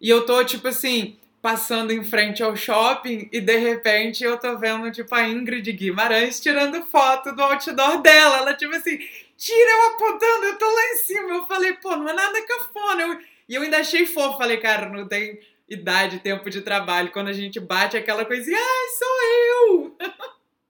E 0.00 0.08
eu 0.08 0.24
tô, 0.24 0.42
tipo 0.42 0.68
assim, 0.68 1.18
passando 1.44 1.92
em 1.92 2.02
frente 2.02 2.42
ao 2.42 2.56
shopping 2.56 3.28
e 3.30 3.38
de 3.38 3.58
repente 3.58 4.24
eu 4.24 4.38
tô 4.38 4.56
vendo, 4.56 4.90
tipo, 4.90 5.14
a 5.14 5.28
Ingrid 5.28 5.70
Guimarães 5.72 6.40
tirando 6.40 6.86
foto 6.86 7.36
do 7.36 7.42
outdoor 7.42 8.00
dela. 8.00 8.38
Ela, 8.38 8.54
tipo 8.54 8.74
assim, 8.74 8.96
tira 9.36 9.70
eu 9.70 9.88
apontando, 9.88 10.46
eu 10.46 10.58
tô 10.58 10.64
lá 10.64 10.84
em 10.84 10.96
cima. 10.96 11.34
Eu 11.34 11.44
falei, 11.44 11.74
pô, 11.74 11.96
não 11.96 12.08
é 12.08 12.14
nada 12.14 12.46
cafona. 12.46 13.02
Eu... 13.02 13.20
E 13.46 13.54
eu 13.56 13.60
ainda 13.60 13.76
achei 13.76 14.06
fofo. 14.06 14.38
Falei, 14.38 14.56
cara, 14.56 14.88
não 14.88 15.06
tem 15.06 15.38
idade, 15.68 16.20
tempo 16.20 16.48
de 16.48 16.62
trabalho. 16.62 17.12
Quando 17.12 17.28
a 17.28 17.34
gente 17.34 17.60
bate 17.60 17.94
aquela 17.94 18.24
coisinha, 18.24 18.56
ai, 18.58 18.88
sou 18.98 19.22
eu! 19.68 19.96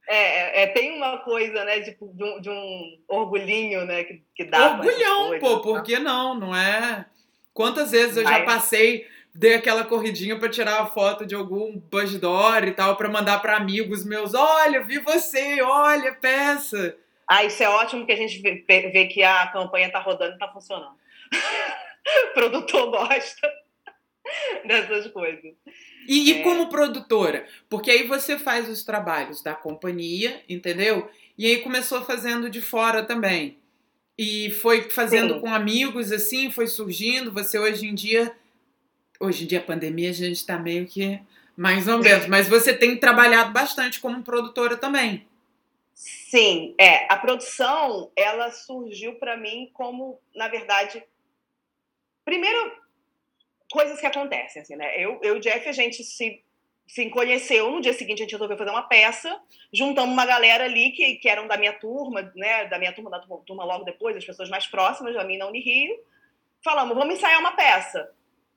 É, 0.08 0.16
é, 0.16 0.62
é, 0.64 0.66
tem 0.66 0.96
uma 0.96 1.18
coisa, 1.18 1.64
né, 1.64 1.82
tipo, 1.82 2.12
de, 2.12 2.24
um, 2.24 2.40
de 2.40 2.50
um 2.50 2.98
orgulhinho, 3.06 3.87
né, 3.87 4.02
que, 4.02 4.22
que 4.34 4.44
dá. 4.44 4.72
Orgulhão, 4.72 5.28
coisas, 5.28 5.40
pô, 5.40 5.60
por 5.60 5.84
que 5.84 6.00
não? 6.00 6.34
Não 6.34 6.54
é. 6.54 7.06
Quantas 7.54 7.92
vezes 7.92 8.16
eu 8.16 8.24
Mas... 8.24 8.38
já 8.38 8.44
passei, 8.44 9.06
dei 9.35 9.55
aquela 9.55 9.85
corridinha 9.85 10.38
para 10.38 10.49
tirar 10.49 10.81
a 10.81 10.87
foto 10.87 11.27
de 11.27 11.35
algum 11.35 11.77
bus 11.77 12.18
door 12.18 12.64
e 12.64 12.73
tal, 12.73 12.97
para 12.97 13.09
mandar 13.09 13.40
para 13.40 13.57
amigos 13.57 14.05
meus: 14.05 14.33
olha, 14.35 14.85
vi 14.85 14.99
você, 15.01 15.61
olha, 15.61 16.14
peça. 16.14 16.97
Ah, 17.29 17.42
isso 17.42 17.62
é 17.62 17.68
ótimo 17.68 18.07
que 18.07 18.12
a 18.12 18.16
gente 18.16 18.40
vê, 18.40 18.64
vê 18.66 19.07
que 19.07 19.23
a 19.23 19.47
campanha 19.49 19.90
tá 19.90 19.99
rodando 19.99 20.37
e 20.37 20.38
tá 20.38 20.49
funcionando. 20.49 20.94
o 22.31 22.35
produtor 22.35 22.90
gosta 22.90 23.51
dessas 24.64 25.09
coisas. 25.09 25.53
E, 26.07 26.33
é... 26.33 26.40
e, 26.40 26.42
como 26.42 26.68
produtora? 26.68 27.47
Porque 27.68 27.90
aí 27.90 28.07
você 28.07 28.38
faz 28.38 28.68
os 28.68 28.85
trabalhos 28.85 29.42
da 29.42 29.55
companhia, 29.55 30.42
entendeu? 30.49 31.11
E 31.37 31.47
aí 31.47 31.59
começou 31.59 32.05
fazendo 32.05 32.49
de 32.49 32.61
fora 32.61 33.03
também. 33.03 33.59
E 34.16 34.51
foi 34.51 34.90
fazendo 34.90 35.35
Sim. 35.35 35.40
com 35.40 35.53
amigos, 35.53 36.12
assim, 36.12 36.51
foi 36.51 36.66
surgindo. 36.68 37.33
Você 37.33 37.59
hoje 37.59 37.87
em 37.87 37.94
dia. 37.94 38.33
Hoje 39.20 39.44
em 39.44 39.46
dia, 39.46 39.59
a 39.59 39.62
pandemia, 39.62 40.11
a 40.11 40.14
gente 40.14 40.37
está 40.37 40.59
meio 40.59 40.87
que 40.87 41.20
mais 41.57 41.87
ou 41.88 41.98
menos. 41.98 42.27
Mas 42.27 42.48
você 42.48 42.74
tem 42.74 42.98
trabalhado 42.98 43.53
bastante 43.53 44.00
como 44.00 44.22
produtora 44.22 44.77
também. 44.77 45.27
Sim, 45.94 46.74
é. 46.79 47.12
A 47.12 47.16
produção, 47.16 48.11
ela 48.16 48.50
surgiu 48.50 49.14
para 49.14 49.37
mim 49.37 49.70
como, 49.72 50.20
na 50.35 50.48
verdade. 50.48 51.03
Primeiro, 52.24 52.72
coisas 53.70 54.00
que 54.00 54.07
acontecem, 54.07 54.62
assim, 54.62 54.77
né? 54.77 55.00
Eu, 55.00 55.20
eu 55.22 55.37
e 55.37 55.38
o 55.38 55.40
Jeff, 55.40 55.68
a 55.68 55.72
gente 55.72 56.03
se, 56.03 56.42
se 56.87 57.09
conheceu, 57.11 57.70
no 57.70 57.81
dia 57.81 57.92
seguinte 57.92 58.20
a 58.20 58.24
gente 58.24 58.33
resolveu 58.33 58.57
fazer 58.57 58.70
uma 58.70 58.83
peça, 58.83 59.40
juntamos 59.72 60.12
uma 60.12 60.27
galera 60.27 60.64
ali 60.64 60.90
que, 60.90 61.16
que 61.16 61.29
eram 61.29 61.46
da 61.46 61.57
minha 61.57 61.72
turma, 61.72 62.33
né? 62.35 62.66
Da 62.66 62.79
minha 62.79 62.92
turma, 62.92 63.11
da 63.11 63.20
turma 63.20 63.64
logo 63.64 63.85
depois, 63.85 64.16
as 64.16 64.24
pessoas 64.24 64.48
mais 64.48 64.66
próximas 64.66 65.14
da 65.14 65.24
minha 65.24 65.40
na 65.40 65.46
Unirio, 65.46 65.96
falamos, 66.62 66.96
vamos 66.96 67.14
ensaiar 67.14 67.38
uma 67.38 67.53
peça. 67.53 68.11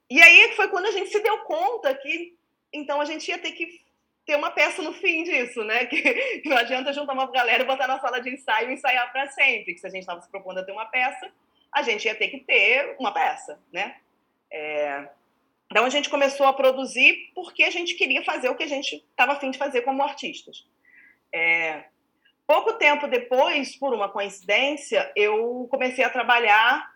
E 0.10 0.22
aí 0.22 0.54
foi 0.56 0.70
quando 0.70 0.86
a 0.86 0.92
gente 0.92 1.10
se 1.10 1.20
deu 1.22 1.40
conta 1.40 1.94
que, 1.96 2.36
então, 2.72 3.02
a 3.02 3.06
gente 3.06 3.28
ia 3.30 3.38
ter 3.38 3.52
que 3.52 3.82
ter 4.26 4.36
uma 4.36 4.52
peça 4.52 4.82
no 4.82 4.94
fim 4.94 5.24
disso, 5.24 5.64
né? 5.64 5.86
Que, 5.88 6.02
que 6.42 6.50
não 6.50 6.58
adianta 6.58 6.94
juntar 6.94 7.14
uma 7.14 7.32
galera 7.32 7.64
e 7.64 7.66
botar 7.66 7.88
na 7.88 8.00
sala 8.00 8.20
de 8.20 8.30
ensaio 8.30 8.70
e 8.70 8.74
ensaiar 8.74 9.12
para 9.12 9.30
sempre, 9.30 9.74
que 9.74 9.80
se 9.80 9.88
a 9.88 9.90
gente 9.90 10.02
estava 10.02 10.22
se 10.22 10.30
propondo 10.30 10.60
a 10.60 10.64
ter 10.64 10.74
uma 10.74 10.86
peça, 10.86 11.32
a 11.72 11.82
gente 11.82 12.06
ia 12.06 12.16
ter 12.16 12.28
que 12.28 12.40
ter 12.40 12.96
uma 13.00 13.14
peça, 13.14 13.60
né? 13.72 13.96
É... 14.52 15.08
Então 15.70 15.86
a 15.86 15.90
gente 15.90 16.10
começou 16.10 16.46
a 16.46 16.54
produzir 16.54 17.32
porque 17.36 17.64
a 17.64 17.70
gente 17.70 17.96
queria 17.96 18.24
fazer 18.24 18.50
o 18.50 18.56
que 18.56 18.64
a 18.64 18.68
gente 18.68 18.96
estava 18.96 19.34
afim 19.34 19.52
de 19.52 19.58
fazer 19.58 19.82
como 19.82 20.04
artistas. 20.04 20.66
É... 21.34 21.86
Pouco 22.46 22.74
tempo 22.74 23.08
depois, 23.08 23.76
por 23.76 23.94
uma 23.94 24.08
coincidência, 24.08 25.12
eu 25.16 25.68
comecei 25.70 26.04
a 26.04 26.10
trabalhar, 26.10 26.90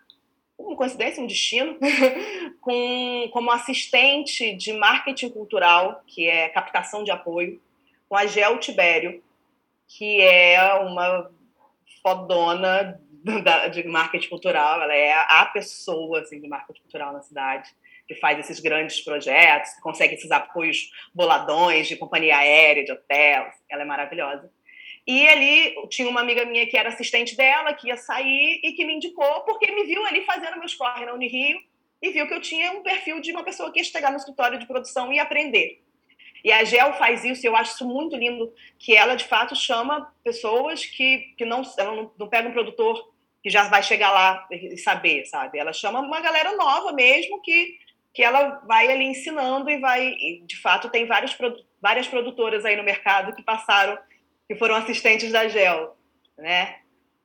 uma 0.58 0.76
coincidência, 0.76 1.22
um 1.22 1.26
destino, 1.26 1.78
com, 2.60 3.28
como 3.32 3.50
assistente 3.50 4.54
de 4.54 4.72
marketing 4.72 5.30
cultural, 5.30 6.02
que 6.06 6.28
é 6.28 6.48
captação 6.48 7.04
de 7.04 7.10
apoio, 7.10 7.60
com 8.08 8.16
a 8.16 8.26
Gel 8.26 8.58
Tibério, 8.58 9.22
que 9.88 10.20
é 10.20 10.74
uma 10.74 11.30
fodona 12.02 13.00
de 13.72 13.84
marketing 13.84 14.28
cultural, 14.28 14.82
ela 14.82 14.94
é 14.94 15.12
a 15.12 15.46
pessoa 15.46 16.20
assim, 16.20 16.40
de 16.40 16.48
marketing 16.48 16.80
cultural 16.82 17.12
na 17.12 17.22
cidade, 17.22 17.70
que 18.06 18.16
faz 18.16 18.38
esses 18.38 18.58
grandes 18.58 19.00
projetos, 19.00 19.74
consegue 19.80 20.14
esses 20.14 20.30
apoios 20.30 20.90
boladões 21.14 21.86
de 21.86 21.96
companhia 21.96 22.36
aérea, 22.36 22.84
de 22.84 22.92
hotel, 22.92 23.46
ela 23.70 23.82
é 23.82 23.84
maravilhosa. 23.84 24.50
E 25.06 25.28
ali 25.28 25.74
tinha 25.88 26.08
uma 26.08 26.20
amiga 26.20 26.44
minha 26.44 26.66
que 26.66 26.76
era 26.76 26.88
assistente 26.88 27.36
dela, 27.36 27.72
que 27.74 27.88
ia 27.88 27.96
sair 27.96 28.60
e 28.62 28.72
que 28.72 28.84
me 28.84 28.94
indicou, 28.94 29.40
porque 29.40 29.70
me 29.72 29.84
viu 29.84 30.04
ali 30.06 30.24
fazendo 30.24 30.58
meus 30.58 30.74
corre 30.74 31.04
na 31.04 31.14
Unirio 31.14 31.58
e 32.00 32.10
viu 32.10 32.26
que 32.26 32.34
eu 32.34 32.40
tinha 32.40 32.72
um 32.72 32.82
perfil 32.82 33.20
de 33.20 33.32
uma 33.32 33.44
pessoa 33.44 33.72
que 33.72 33.80
ia 33.80 33.84
chegar 33.84 34.10
no 34.10 34.16
escritório 34.16 34.58
de 34.58 34.66
produção 34.66 35.12
e 35.12 35.18
aprender. 35.18 35.82
E 36.44 36.50
a 36.52 36.64
Gel 36.64 36.92
faz 36.94 37.24
isso, 37.24 37.46
e 37.46 37.48
eu 37.48 37.54
acho 37.54 37.74
isso 37.74 37.86
muito 37.86 38.16
lindo, 38.16 38.52
que 38.78 38.96
ela 38.96 39.14
de 39.14 39.24
fato 39.24 39.54
chama 39.54 40.12
pessoas 40.24 40.84
que, 40.84 41.34
que 41.38 41.44
não, 41.44 41.62
ela 41.78 41.94
não, 41.94 42.12
não 42.18 42.28
pega 42.28 42.48
um 42.48 42.52
produtor 42.52 43.12
que 43.42 43.50
já 43.50 43.68
vai 43.68 43.82
chegar 43.82 44.10
lá 44.10 44.46
e 44.50 44.76
saber, 44.76 45.24
sabe? 45.26 45.58
Ela 45.58 45.72
chama 45.72 46.00
uma 46.00 46.20
galera 46.20 46.56
nova 46.56 46.92
mesmo 46.92 47.40
que, 47.42 47.78
que 48.12 48.22
ela 48.22 48.60
vai 48.66 48.90
ali 48.90 49.04
ensinando 49.04 49.70
e 49.70 49.78
vai, 49.78 50.08
e 50.08 50.42
de 50.44 50.56
fato 50.60 50.88
tem 50.90 51.06
vários, 51.06 51.36
várias 51.80 52.06
produtoras 52.06 52.64
aí 52.64 52.76
no 52.76 52.84
mercado 52.84 53.34
que 53.34 53.42
passaram, 53.42 53.98
que 54.52 54.58
foram 54.58 54.74
assistentes 54.74 55.32
da 55.32 55.48
Gel, 55.48 55.96
né? 56.36 56.76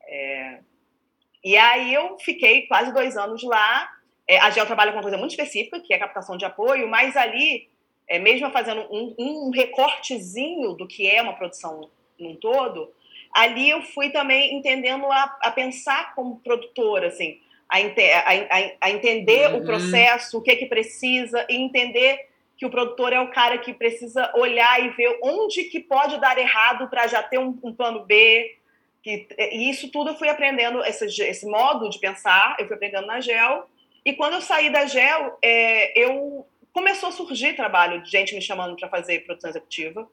É, 0.04 0.60
e 1.44 1.58
aí 1.58 1.94
eu 1.94 2.18
fiquei 2.20 2.66
quase 2.68 2.94
dois 2.94 3.18
anos 3.18 3.44
lá. 3.44 3.90
É, 4.28 4.40
a 4.40 4.50
Gel 4.50 4.66
trabalha 4.66 4.92
com 4.92 4.98
uma 4.98 5.04
coisa 5.04 5.18
muito 5.18 5.32
específica, 5.32 5.80
que 5.80 5.94
é 5.94 5.98
captação 5.98 6.38
de 6.38 6.46
apoio, 6.46 6.88
mas 6.88 7.18
ali 7.18 7.68
é, 8.08 8.18
mesmo 8.18 8.50
fazendo 8.52 8.82
um, 8.90 9.16
um 9.18 9.50
recortezinho 9.50 10.74
do 10.74 10.88
que 10.88 11.10
é 11.10 11.22
uma 11.22 11.34
produção 11.34 11.90
num 12.18 12.36
todo, 12.36 12.92
ali 13.34 13.70
eu 13.70 13.82
fui 13.82 14.10
também 14.10 14.56
entendendo 14.56 15.06
a, 15.12 15.38
a 15.44 15.52
pensar 15.52 16.16
como 16.16 16.40
produtora, 16.40 17.08
assim, 17.08 17.40
a, 17.70 17.78
a, 17.78 18.72
a 18.82 18.90
entender 18.90 19.52
uhum. 19.52 19.60
o 19.60 19.66
processo, 19.66 20.38
o 20.38 20.42
que 20.42 20.52
é 20.52 20.56
que 20.56 20.66
precisa, 20.66 21.46
e 21.50 21.56
entender 21.56 22.27
que 22.58 22.66
o 22.66 22.72
produtor 22.72 23.14
é 23.14 23.20
o 23.20 23.30
cara 23.30 23.60
que 23.60 23.74
precisa 23.74 24.32
olhar 24.36 24.84
e 24.84 24.90
ver 24.90 25.20
onde 25.22 25.66
que 25.66 25.80
pode 25.80 26.20
dar 26.20 26.38
errado 26.38 26.90
para 26.90 27.06
já 27.06 27.22
ter 27.22 27.38
um, 27.38 27.58
um, 27.64 27.74
plano 27.74 28.04
B. 28.04 28.58
Que, 29.04 29.28
e 29.38 29.70
isso 29.70 29.92
tudo 29.92 30.10
eu 30.10 30.16
fui 30.16 30.28
aprendendo, 30.28 30.84
esse, 30.84 31.06
esse 31.06 31.46
modo 31.46 31.88
de 31.88 32.00
pensar, 32.00 32.56
eu 32.60 32.66
fui 32.66 32.76
aprendendo 32.76 33.06
na 33.06 33.22
GEL. 33.22 33.70
E 34.04 34.14
quando 34.14 34.34
eu 34.34 34.42
saí 34.42 34.72
da 34.72 34.86
GEL, 34.86 35.38
é, 35.44 36.00
eu 36.00 36.48
começou 36.74 37.10
a 37.10 37.12
surgir 37.12 37.56
trabalho 37.56 38.02
de 38.02 38.10
gente 38.10 38.34
me 38.34 38.42
chamando 38.42 38.76
para 38.76 38.90
fazer 38.90 39.24
produção 39.24 39.52
executiva. 39.52 40.10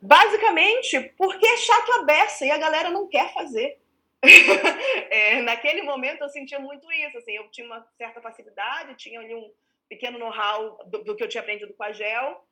Basicamente, 0.00 1.12
porque 1.18 1.46
é 1.46 1.56
chato 1.58 1.92
a 1.92 2.02
beça 2.04 2.46
e 2.46 2.50
a 2.50 2.56
galera 2.56 2.88
não 2.88 3.06
quer 3.06 3.34
fazer. 3.34 3.78
é, 5.10 5.42
naquele 5.42 5.82
momento 5.82 6.22
eu 6.22 6.28
sentia 6.30 6.58
muito 6.58 6.90
isso. 6.90 7.18
Assim, 7.18 7.32
eu 7.32 7.50
tinha 7.50 7.66
uma 7.66 7.86
certa 7.98 8.22
facilidade, 8.22 8.96
tinha 8.96 9.20
ali 9.20 9.34
um 9.34 9.50
pequeno 9.94 10.18
know-how 10.18 10.78
do, 10.86 11.04
do, 11.04 11.16
que 11.16 11.22
eu 11.22 11.28
tinha 11.28 11.40
aprendido 11.40 11.72
com 11.74 11.84
a 11.84 11.92
GEL, 11.92 12.44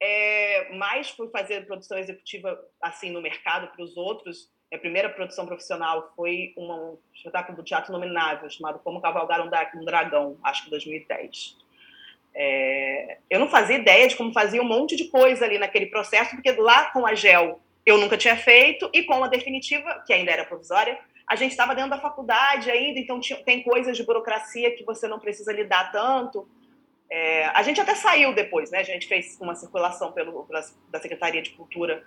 é, 0.00 0.72
mas 0.74 1.10
fui 1.10 1.28
fazer 1.30 1.66
produção 1.66 1.98
executiva 1.98 2.58
assim 2.80 3.10
no 3.10 3.20
mercado 3.20 3.68
para 3.72 3.82
os 3.82 3.96
outros. 3.96 4.48
A 4.72 4.78
primeira 4.78 5.10
produção 5.10 5.46
profissional 5.46 6.12
foi 6.14 6.54
uma, 6.56 6.76
um 6.76 6.98
espetáculo 7.12 7.56
do 7.56 7.64
Teatro 7.64 7.92
Nominável 7.92 8.48
chamado 8.48 8.78
Como 8.78 9.00
Cavalgar 9.00 9.44
um 9.44 9.84
Dragão, 9.84 10.38
acho 10.44 10.64
que 10.64 10.70
2010. 10.70 11.58
É, 12.32 13.18
eu 13.28 13.40
não 13.40 13.48
fazia 13.48 13.76
ideia 13.76 14.06
de 14.06 14.14
como 14.14 14.32
fazia 14.32 14.62
um 14.62 14.68
monte 14.68 14.94
de 14.94 15.08
coisa 15.08 15.44
ali 15.44 15.58
naquele 15.58 15.86
processo, 15.86 16.30
porque 16.30 16.52
lá 16.52 16.90
com 16.92 17.04
a 17.04 17.14
GEL 17.14 17.60
eu 17.84 17.98
nunca 17.98 18.16
tinha 18.16 18.36
feito, 18.36 18.88
e 18.92 19.02
com 19.02 19.24
a 19.24 19.28
definitiva, 19.28 20.04
que 20.06 20.12
ainda 20.12 20.30
era 20.30 20.44
provisória, 20.44 20.98
a 21.30 21.36
gente 21.36 21.52
estava 21.52 21.76
dentro 21.76 21.90
da 21.90 22.00
faculdade 22.00 22.70
ainda, 22.70 22.98
então 22.98 23.20
tinha, 23.20 23.40
tem 23.44 23.62
coisas 23.62 23.96
de 23.96 24.02
burocracia 24.02 24.74
que 24.74 24.84
você 24.84 25.06
não 25.06 25.20
precisa 25.20 25.52
lidar 25.52 25.92
tanto. 25.92 26.48
É, 27.10 27.46
a 27.46 27.62
gente 27.62 27.80
até 27.80 27.94
saiu 27.94 28.34
depois, 28.34 28.70
né? 28.70 28.78
A 28.78 28.84
gente 28.84 29.06
fez 29.06 29.36
uma 29.40 29.54
circulação 29.54 30.12
pelo, 30.12 30.44
pela, 30.44 30.64
da 30.88 31.00
Secretaria 31.00 31.42
de 31.42 31.50
Cultura 31.50 32.04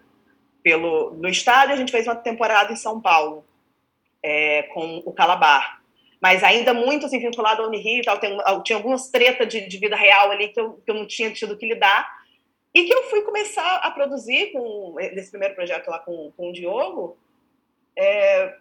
pelo, 0.61 1.11
no 1.11 1.27
estado 1.27 1.69
e 1.69 1.73
a 1.73 1.75
gente 1.75 1.91
fez 1.91 2.07
uma 2.07 2.15
temporada 2.15 2.71
em 2.71 2.77
São 2.77 3.01
Paulo 3.01 3.45
é, 4.23 4.63
com 4.73 5.03
o 5.05 5.11
Calabar 5.11 5.83
mas 6.23 6.41
ainda 6.41 6.73
muito 6.73 7.05
assim, 7.05 7.19
vinculado 7.19 7.61
ao 7.61 7.67
Unirio 7.67 7.99
e 7.99 8.01
tal. 8.01 8.17
Tem, 8.17 8.37
tinha 8.63 8.77
algumas 8.77 9.09
tretas 9.09 9.45
de, 9.49 9.67
de, 9.67 9.77
vida 9.77 9.97
real 9.97 10.31
ali 10.31 10.47
que 10.47 10.57
eu, 10.57 10.75
que 10.75 10.89
eu 10.89 10.95
não 10.95 11.05
tinha 11.05 11.29
tido 11.33 11.57
que 11.57 11.67
lidar. 11.67 12.09
E 12.73 12.85
que 12.85 12.93
eu 12.93 13.03
fui 13.09 13.23
começar 13.23 13.75
a 13.79 13.91
produzir 13.91 14.53
com 14.53 14.95
esse 14.97 15.29
primeiro 15.29 15.53
projeto 15.53 15.89
lá 15.89 15.99
com, 15.99 16.31
com 16.37 16.49
o 16.49 16.53
Diogo, 16.53 17.17
é, 17.93 18.55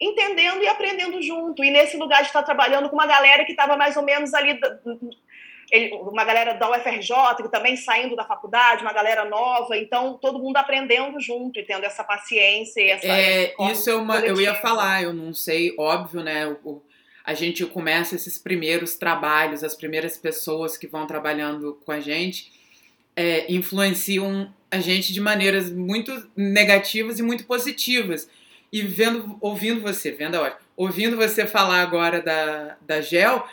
entendendo 0.00 0.62
e 0.62 0.68
aprendendo 0.68 1.20
junto. 1.20 1.62
E 1.62 1.70
nesse 1.70 1.96
lugar 1.96 2.22
de 2.22 2.28
estar 2.28 2.42
trabalhando 2.42 2.88
com 2.88 2.96
uma 2.96 3.06
galera 3.06 3.44
que 3.44 3.52
estava 3.52 3.76
mais 3.76 3.96
ou 3.96 4.02
menos 4.02 4.32
ali 4.34 4.58
uma 6.00 6.24
galera 6.24 6.54
da 6.54 6.68
UFRJ, 6.68 7.36
que 7.36 7.48
também 7.48 7.76
saindo 7.76 8.16
da 8.16 8.24
faculdade, 8.24 8.82
uma 8.82 8.92
galera 8.92 9.24
nova, 9.24 9.76
então 9.76 10.18
todo 10.20 10.40
mundo 10.40 10.56
aprendendo 10.56 11.20
junto 11.20 11.60
e 11.60 11.62
tendo 11.62 11.84
essa 11.84 12.02
paciência 12.02 12.80
e 12.80 12.90
essa. 12.90 13.06
É, 13.06 13.54
isso 13.70 13.88
é 13.88 13.94
uma, 13.94 14.18
eu 14.18 14.40
ia 14.40 14.54
falar, 14.56 15.04
eu 15.04 15.12
não 15.12 15.32
sei, 15.32 15.72
óbvio, 15.78 16.24
né? 16.24 16.56
O, 16.64 16.82
a 17.24 17.34
gente 17.34 17.64
começa 17.66 18.16
esses 18.16 18.36
primeiros 18.36 18.96
trabalhos, 18.96 19.62
as 19.62 19.76
primeiras 19.76 20.16
pessoas 20.16 20.76
que 20.76 20.88
vão 20.88 21.06
trabalhando 21.06 21.78
com 21.84 21.92
a 21.92 22.00
gente 22.00 22.50
é, 23.14 23.52
influenciam 23.52 24.52
a 24.70 24.78
gente 24.80 25.12
de 25.12 25.20
maneiras 25.20 25.70
muito 25.70 26.28
negativas 26.36 27.18
e 27.18 27.22
muito 27.22 27.44
positivas. 27.44 28.28
E 28.72 28.82
vendo, 28.82 29.36
ouvindo 29.40 29.80
você, 29.80 30.12
vendo 30.12 30.36
a 30.36 30.40
hora, 30.40 30.58
ouvindo 30.76 31.16
você 31.16 31.46
falar 31.46 31.82
agora 31.82 32.22
da, 32.22 32.76
da 32.80 33.00
Gel, 33.00 33.46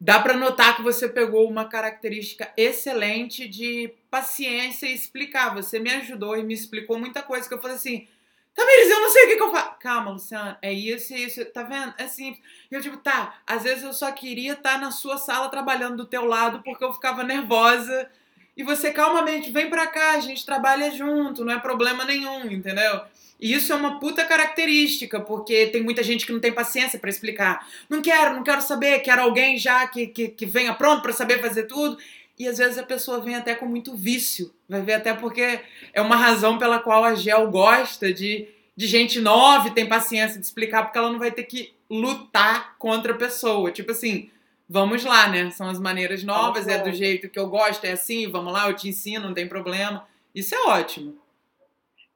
dá 0.00 0.18
para 0.18 0.36
notar 0.36 0.76
que 0.76 0.82
você 0.82 1.08
pegou 1.08 1.48
uma 1.48 1.66
característica 1.66 2.52
excelente 2.56 3.46
de 3.48 3.94
paciência 4.10 4.86
e 4.86 4.94
explicar. 4.94 5.54
Você 5.54 5.78
me 5.78 5.90
ajudou 5.90 6.36
e 6.36 6.42
me 6.42 6.52
explicou 6.52 6.98
muita 6.98 7.22
coisa 7.22 7.48
que 7.48 7.54
eu 7.54 7.60
falei 7.60 7.76
assim. 7.76 8.08
Tamires, 8.54 8.90
eu 8.90 9.00
não 9.00 9.10
sei 9.10 9.24
o 9.24 9.28
que, 9.28 9.36
que 9.36 9.42
eu 9.42 9.50
faço. 9.50 9.78
Calma, 9.80 10.10
Luciana, 10.12 10.58
é 10.62 10.72
isso 10.72 11.12
e 11.12 11.24
isso. 11.24 11.44
Tá 11.46 11.62
vendo? 11.62 11.94
É 11.98 12.06
simples. 12.06 12.42
E 12.70 12.74
eu, 12.74 12.80
tipo, 12.80 12.96
tá, 12.98 13.40
às 13.46 13.64
vezes 13.64 13.82
eu 13.82 13.92
só 13.92 14.12
queria 14.12 14.52
estar 14.52 14.74
tá 14.74 14.78
na 14.78 14.90
sua 14.90 15.16
sala 15.16 15.48
trabalhando 15.48 15.96
do 15.96 16.06
teu 16.06 16.24
lado 16.24 16.62
porque 16.62 16.84
eu 16.84 16.92
ficava 16.92 17.24
nervosa. 17.24 18.08
E 18.56 18.62
você 18.62 18.92
calmamente, 18.92 19.50
vem 19.50 19.68
pra 19.68 19.86
cá, 19.88 20.12
a 20.12 20.20
gente 20.20 20.46
trabalha 20.46 20.90
junto, 20.92 21.44
não 21.44 21.52
é 21.52 21.58
problema 21.58 22.04
nenhum, 22.04 22.44
entendeu? 22.50 23.02
E 23.44 23.52
isso 23.52 23.74
é 23.74 23.76
uma 23.76 24.00
puta 24.00 24.24
característica, 24.24 25.20
porque 25.20 25.66
tem 25.66 25.82
muita 25.82 26.02
gente 26.02 26.24
que 26.24 26.32
não 26.32 26.40
tem 26.40 26.50
paciência 26.50 26.98
para 26.98 27.10
explicar. 27.10 27.68
Não 27.90 28.00
quero, 28.00 28.34
não 28.36 28.42
quero 28.42 28.62
saber, 28.62 29.00
quero 29.00 29.20
alguém 29.20 29.58
já 29.58 29.86
que, 29.86 30.06
que, 30.06 30.28
que 30.28 30.46
venha 30.46 30.72
pronto 30.72 31.02
para 31.02 31.12
saber 31.12 31.42
fazer 31.42 31.64
tudo. 31.64 31.98
E 32.38 32.48
às 32.48 32.56
vezes 32.56 32.78
a 32.78 32.82
pessoa 32.82 33.20
vem 33.20 33.34
até 33.34 33.54
com 33.54 33.66
muito 33.66 33.94
vício. 33.94 34.50
Vai 34.66 34.80
ver 34.80 34.94
até 34.94 35.12
porque 35.12 35.60
é 35.92 36.00
uma 36.00 36.16
razão 36.16 36.56
pela 36.56 36.78
qual 36.78 37.04
a 37.04 37.14
Gel 37.14 37.50
gosta 37.50 38.10
de, 38.14 38.48
de 38.74 38.86
gente 38.86 39.20
nova 39.20 39.68
e 39.68 39.72
tem 39.72 39.86
paciência 39.86 40.40
de 40.40 40.46
explicar, 40.46 40.84
porque 40.84 40.96
ela 40.96 41.12
não 41.12 41.18
vai 41.18 41.30
ter 41.30 41.44
que 41.44 41.74
lutar 41.90 42.76
contra 42.78 43.12
a 43.12 43.18
pessoa. 43.18 43.70
Tipo 43.70 43.90
assim, 43.90 44.30
vamos 44.66 45.04
lá, 45.04 45.28
né? 45.28 45.50
São 45.50 45.68
as 45.68 45.78
maneiras 45.78 46.24
novas, 46.24 46.66
é 46.66 46.78
do 46.78 46.90
jeito 46.90 47.28
que 47.28 47.38
eu 47.38 47.46
gosto, 47.46 47.84
é 47.84 47.92
assim, 47.92 48.26
vamos 48.26 48.54
lá, 48.54 48.70
eu 48.70 48.74
te 48.74 48.88
ensino, 48.88 49.26
não 49.26 49.34
tem 49.34 49.46
problema. 49.46 50.08
Isso 50.34 50.54
é 50.54 50.62
ótimo. 50.62 51.22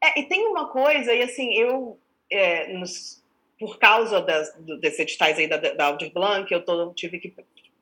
É, 0.03 0.20
e 0.20 0.24
tem 0.24 0.46
uma 0.46 0.68
coisa, 0.68 1.12
e 1.12 1.22
assim, 1.22 1.53
eu, 1.55 1.99
é, 2.30 2.72
nos, 2.72 3.22
por 3.59 3.78
causa 3.78 4.20
das, 4.20 4.55
do, 4.59 4.78
desses 4.78 5.01
editais 5.01 5.38
aí 5.38 5.49
da, 5.49 5.57
da 5.57 5.86
Aldir 5.86 6.12
Blanc, 6.12 6.51
eu 6.53 6.64
tô, 6.64 6.92
tive 6.94 7.18
que 7.18 7.34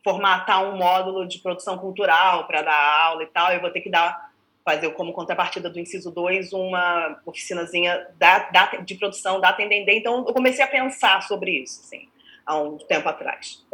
formatar 0.02 0.64
um 0.64 0.76
módulo 0.76 1.26
de 1.26 1.38
produção 1.40 1.76
cultural 1.76 2.46
para 2.46 2.62
dar 2.62 3.00
aula 3.02 3.22
e 3.22 3.26
tal, 3.26 3.52
eu 3.52 3.60
vou 3.60 3.70
ter 3.70 3.80
que 3.80 3.90
dar 3.90 4.26
fazer 4.64 4.90
como 4.94 5.12
contrapartida 5.12 5.70
do 5.70 5.78
inciso 5.78 6.10
2 6.10 6.52
uma 6.52 7.20
oficinazinha 7.24 8.04
da, 8.18 8.50
da, 8.50 8.66
de 8.78 8.96
produção 8.96 9.40
da 9.40 9.50
Atendendê. 9.50 9.96
Então, 9.98 10.24
eu 10.26 10.34
comecei 10.34 10.64
a 10.64 10.66
pensar 10.66 11.22
sobre 11.22 11.62
isso, 11.62 11.82
assim, 11.84 12.08
há 12.44 12.58
um 12.58 12.76
tempo 12.76 13.08
atrás. 13.08 13.64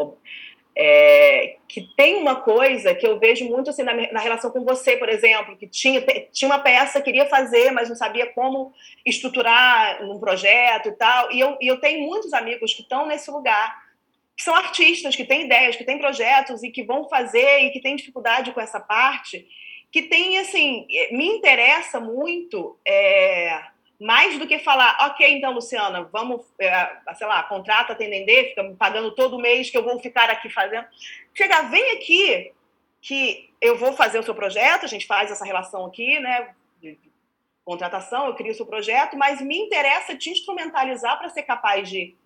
É, 0.74 1.56
que 1.68 1.82
tem 1.96 2.16
uma 2.16 2.36
coisa 2.36 2.94
que 2.94 3.06
eu 3.06 3.18
vejo 3.18 3.44
muito 3.44 3.68
assim 3.68 3.82
na, 3.82 3.92
na, 4.10 4.20
relação 4.20 4.50
com 4.50 4.64
você, 4.64 4.96
por 4.96 5.08
exemplo, 5.08 5.56
que 5.56 5.66
tinha, 5.66 6.00
tinha 6.32 6.50
uma 6.50 6.60
peça, 6.60 7.02
queria 7.02 7.26
fazer, 7.26 7.70
mas 7.72 7.90
não 7.90 7.96
sabia 7.96 8.26
como 8.32 8.72
estruturar 9.04 10.02
um 10.02 10.18
projeto 10.18 10.88
e 10.88 10.92
tal. 10.92 11.30
E 11.30 11.40
eu, 11.40 11.58
e 11.60 11.66
eu 11.66 11.78
tenho 11.78 12.06
muitos 12.06 12.32
amigos 12.32 12.72
que 12.72 12.82
estão 12.82 13.06
nesse 13.06 13.30
lugar, 13.30 13.82
que 14.34 14.42
são 14.42 14.54
artistas, 14.54 15.14
que 15.14 15.24
têm 15.24 15.44
ideias, 15.44 15.76
que 15.76 15.84
têm 15.84 15.98
projetos 15.98 16.62
e 16.62 16.70
que 16.70 16.82
vão 16.82 17.08
fazer 17.08 17.60
e 17.60 17.70
que 17.70 17.80
têm 17.80 17.96
dificuldade 17.96 18.52
com 18.52 18.60
essa 18.60 18.80
parte, 18.80 19.46
que 19.90 20.02
tem, 20.02 20.38
assim, 20.38 20.86
me 21.10 21.26
interessa 21.26 22.00
muito. 22.00 22.78
É, 22.86 23.71
mais 24.02 24.36
do 24.36 24.48
que 24.48 24.58
falar, 24.58 24.96
ok, 25.00 25.32
então, 25.32 25.52
Luciana, 25.52 26.08
vamos, 26.12 26.44
é, 26.58 26.90
sei 27.14 27.26
lá, 27.26 27.42
contrata 27.44 27.92
atendender, 27.92 28.48
fica 28.48 28.62
me 28.64 28.74
pagando 28.74 29.14
todo 29.14 29.38
mês 29.38 29.70
que 29.70 29.78
eu 29.78 29.84
vou 29.84 29.98
ficar 30.00 30.28
aqui 30.28 30.50
fazendo. 30.50 30.86
Chega, 31.32 31.62
vem 31.62 31.92
aqui, 31.92 32.52
que 33.00 33.50
eu 33.60 33.78
vou 33.78 33.92
fazer 33.92 34.18
o 34.18 34.22
seu 34.22 34.34
projeto, 34.34 34.84
a 34.84 34.88
gente 34.88 35.06
faz 35.06 35.30
essa 35.30 35.44
relação 35.44 35.86
aqui, 35.86 36.18
né, 36.18 36.52
de 36.80 36.98
contratação, 37.64 38.26
eu 38.26 38.34
crio 38.34 38.50
o 38.50 38.54
seu 38.54 38.66
projeto, 38.66 39.16
mas 39.16 39.40
me 39.40 39.56
interessa 39.56 40.16
te 40.16 40.30
instrumentalizar 40.30 41.16
para 41.18 41.28
ser 41.28 41.44
capaz 41.44 41.88
de, 41.88 42.16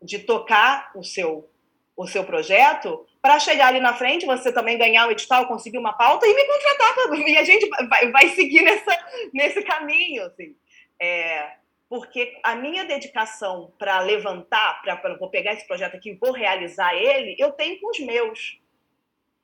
de 0.00 0.20
tocar 0.20 0.90
o 0.94 1.04
seu, 1.04 1.50
o 1.94 2.06
seu 2.06 2.24
projeto, 2.24 3.06
para 3.20 3.38
chegar 3.38 3.68
ali 3.68 3.80
na 3.80 3.92
frente, 3.92 4.24
você 4.24 4.50
também 4.50 4.78
ganhar 4.78 5.06
o 5.06 5.10
edital, 5.10 5.46
conseguir 5.46 5.78
uma 5.78 5.92
pauta 5.92 6.26
e 6.26 6.34
me 6.34 6.44
contratar, 6.46 6.96
e 7.28 7.36
a 7.36 7.44
gente 7.44 7.68
vai, 7.88 8.10
vai 8.10 8.28
seguir 8.30 8.62
nessa, 8.62 9.06
nesse 9.34 9.62
caminho, 9.62 10.24
assim. 10.24 10.56
É, 11.00 11.56
porque 11.88 12.38
a 12.42 12.56
minha 12.56 12.84
dedicação 12.84 13.72
para 13.78 14.00
levantar, 14.00 14.82
para 14.82 15.16
vou 15.16 15.30
pegar 15.30 15.52
esse 15.52 15.66
projeto 15.66 15.96
aqui 15.96 16.10
e 16.10 16.14
vou 16.14 16.32
realizar 16.32 16.94
ele, 16.94 17.36
eu 17.38 17.52
tenho 17.52 17.80
com 17.80 17.90
os 17.90 18.00
meus. 18.00 18.58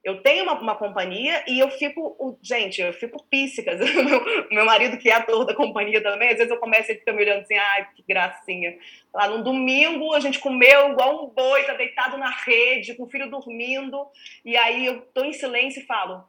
Eu 0.03 0.21
tenho 0.21 0.43
uma, 0.43 0.61
uma 0.61 0.75
companhia 0.75 1.45
e 1.47 1.61
eu 1.61 1.71
fico, 1.71 2.37
gente, 2.43 2.81
eu 2.81 2.93
fico 2.93 3.23
píssica. 3.31 3.77
Meu, 3.79 4.49
meu 4.51 4.65
marido, 4.65 4.99
que 4.99 5.09
é 5.09 5.15
ator 5.15 5.45
da 5.45 5.55
companhia 5.55 6.03
também, 6.03 6.31
às 6.31 6.39
vezes 6.39 6.51
eu 6.51 6.59
começo 6.59 6.91
a 6.91 6.95
ficar 6.97 7.13
me 7.13 7.23
olhando 7.23 7.43
assim, 7.43 7.55
ai, 7.55 7.89
que 7.95 8.03
gracinha. 8.03 8.77
Lá 9.15 9.29
no 9.29 9.45
domingo 9.45 10.13
a 10.13 10.19
gente 10.19 10.41
comeu 10.41 10.91
igual 10.91 11.25
um 11.25 11.29
boi, 11.29 11.63
tá 11.63 11.75
deitado 11.75 12.17
na 12.17 12.31
rede, 12.31 12.95
com 12.97 13.05
o 13.05 13.09
filho 13.09 13.31
dormindo, 13.31 14.05
e 14.45 14.57
aí 14.57 14.87
eu 14.87 15.03
tô 15.15 15.23
em 15.23 15.33
silêncio 15.33 15.81
e 15.81 15.87
falo, 15.87 16.25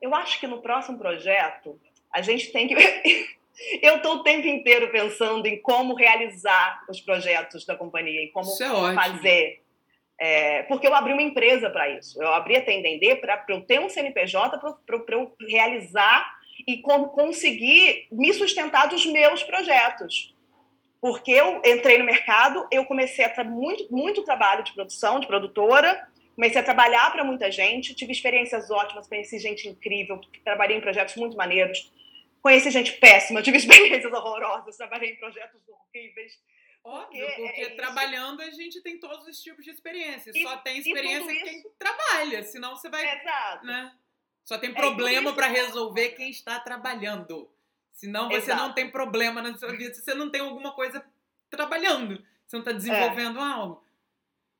eu 0.00 0.14
acho 0.14 0.40
que 0.40 0.46
no 0.46 0.62
próximo 0.62 0.96
projeto 0.96 1.78
a 2.10 2.22
gente 2.22 2.52
tem 2.52 2.66
que 2.66 2.74
Eu 3.80 3.96
estou 3.96 4.16
o 4.16 4.22
tempo 4.22 4.46
inteiro 4.46 4.90
pensando 4.90 5.46
em 5.46 5.60
como 5.60 5.94
realizar 5.94 6.84
os 6.88 7.00
projetos 7.00 7.64
da 7.64 7.76
companhia, 7.76 8.22
em 8.22 8.30
como 8.30 8.50
é 8.50 8.94
fazer. 8.94 9.62
É, 10.18 10.62
porque 10.64 10.86
eu 10.86 10.94
abri 10.94 11.12
uma 11.12 11.22
empresa 11.22 11.70
para 11.70 11.88
isso. 11.88 12.22
Eu 12.22 12.32
abri 12.32 12.56
a 12.56 12.64
Tendender 12.64 13.20
para 13.20 13.44
eu 13.48 13.60
ter 13.62 13.80
um 13.80 13.88
CNPJ 13.88 14.58
para 14.58 15.16
eu 15.16 15.32
realizar 15.48 16.34
e 16.66 16.78
com, 16.78 17.08
conseguir 17.08 18.06
me 18.10 18.32
sustentar 18.32 18.88
dos 18.88 19.04
meus 19.06 19.42
projetos. 19.42 20.34
Porque 21.00 21.32
eu 21.32 21.60
entrei 21.64 21.98
no 21.98 22.04
mercado, 22.04 22.66
eu 22.70 22.84
comecei 22.86 23.24
a 23.24 23.28
ter 23.28 23.44
muito, 23.44 23.86
muito 23.92 24.24
trabalho 24.24 24.64
de 24.64 24.72
produção, 24.72 25.20
de 25.20 25.26
produtora, 25.26 26.08
comecei 26.34 26.60
a 26.60 26.64
trabalhar 26.64 27.12
para 27.12 27.22
muita 27.22 27.50
gente, 27.50 27.94
tive 27.94 28.12
experiências 28.12 28.70
ótimas, 28.70 29.06
conheci 29.06 29.38
gente 29.38 29.68
incrível, 29.68 30.20
trabalhei 30.42 30.76
em 30.76 30.80
projetos 30.80 31.14
muito 31.16 31.36
maneiros, 31.36 31.92
conheci 32.44 32.70
gente 32.70 32.92
péssima, 32.98 33.42
tive 33.42 33.56
experiências 33.64 34.12
horrorosas, 34.12 34.76
trabalhei 34.76 35.12
em 35.12 35.16
projetos 35.16 35.62
horríveis. 35.66 36.38
Óbvio, 36.84 37.26
porque, 37.26 37.42
porque 37.42 37.62
é 37.62 37.70
trabalhando 37.70 38.42
a 38.42 38.50
gente 38.50 38.82
tem 38.82 39.00
todos 39.00 39.26
os 39.26 39.40
tipos 39.40 39.64
de 39.64 39.70
experiências. 39.70 40.36
Só 40.42 40.58
tem 40.58 40.78
experiência 40.78 41.32
isso... 41.32 41.44
quem 41.44 41.62
trabalha, 41.78 42.42
senão 42.42 42.76
você 42.76 42.90
vai. 42.90 43.02
Exato. 43.02 43.66
Né? 43.66 43.96
Só 44.44 44.58
tem 44.58 44.70
é, 44.70 44.74
problema 44.74 45.30
é, 45.30 45.32
para 45.32 45.46
resolver 45.46 46.10
quem 46.10 46.28
está 46.28 46.60
trabalhando. 46.60 47.50
Senão 47.90 48.28
você 48.28 48.36
Exato. 48.36 48.60
não 48.60 48.74
tem 48.74 48.90
problema 48.90 49.40
na 49.40 49.56
sua 49.56 49.70
vida 49.70 49.94
se 49.94 50.02
você 50.02 50.12
não 50.12 50.30
tem 50.30 50.42
alguma 50.42 50.72
coisa 50.72 51.02
trabalhando. 51.48 52.22
Você 52.46 52.56
não 52.56 52.60
está 52.60 52.72
desenvolvendo 52.72 53.38
é. 53.38 53.42
algo. 53.42 53.82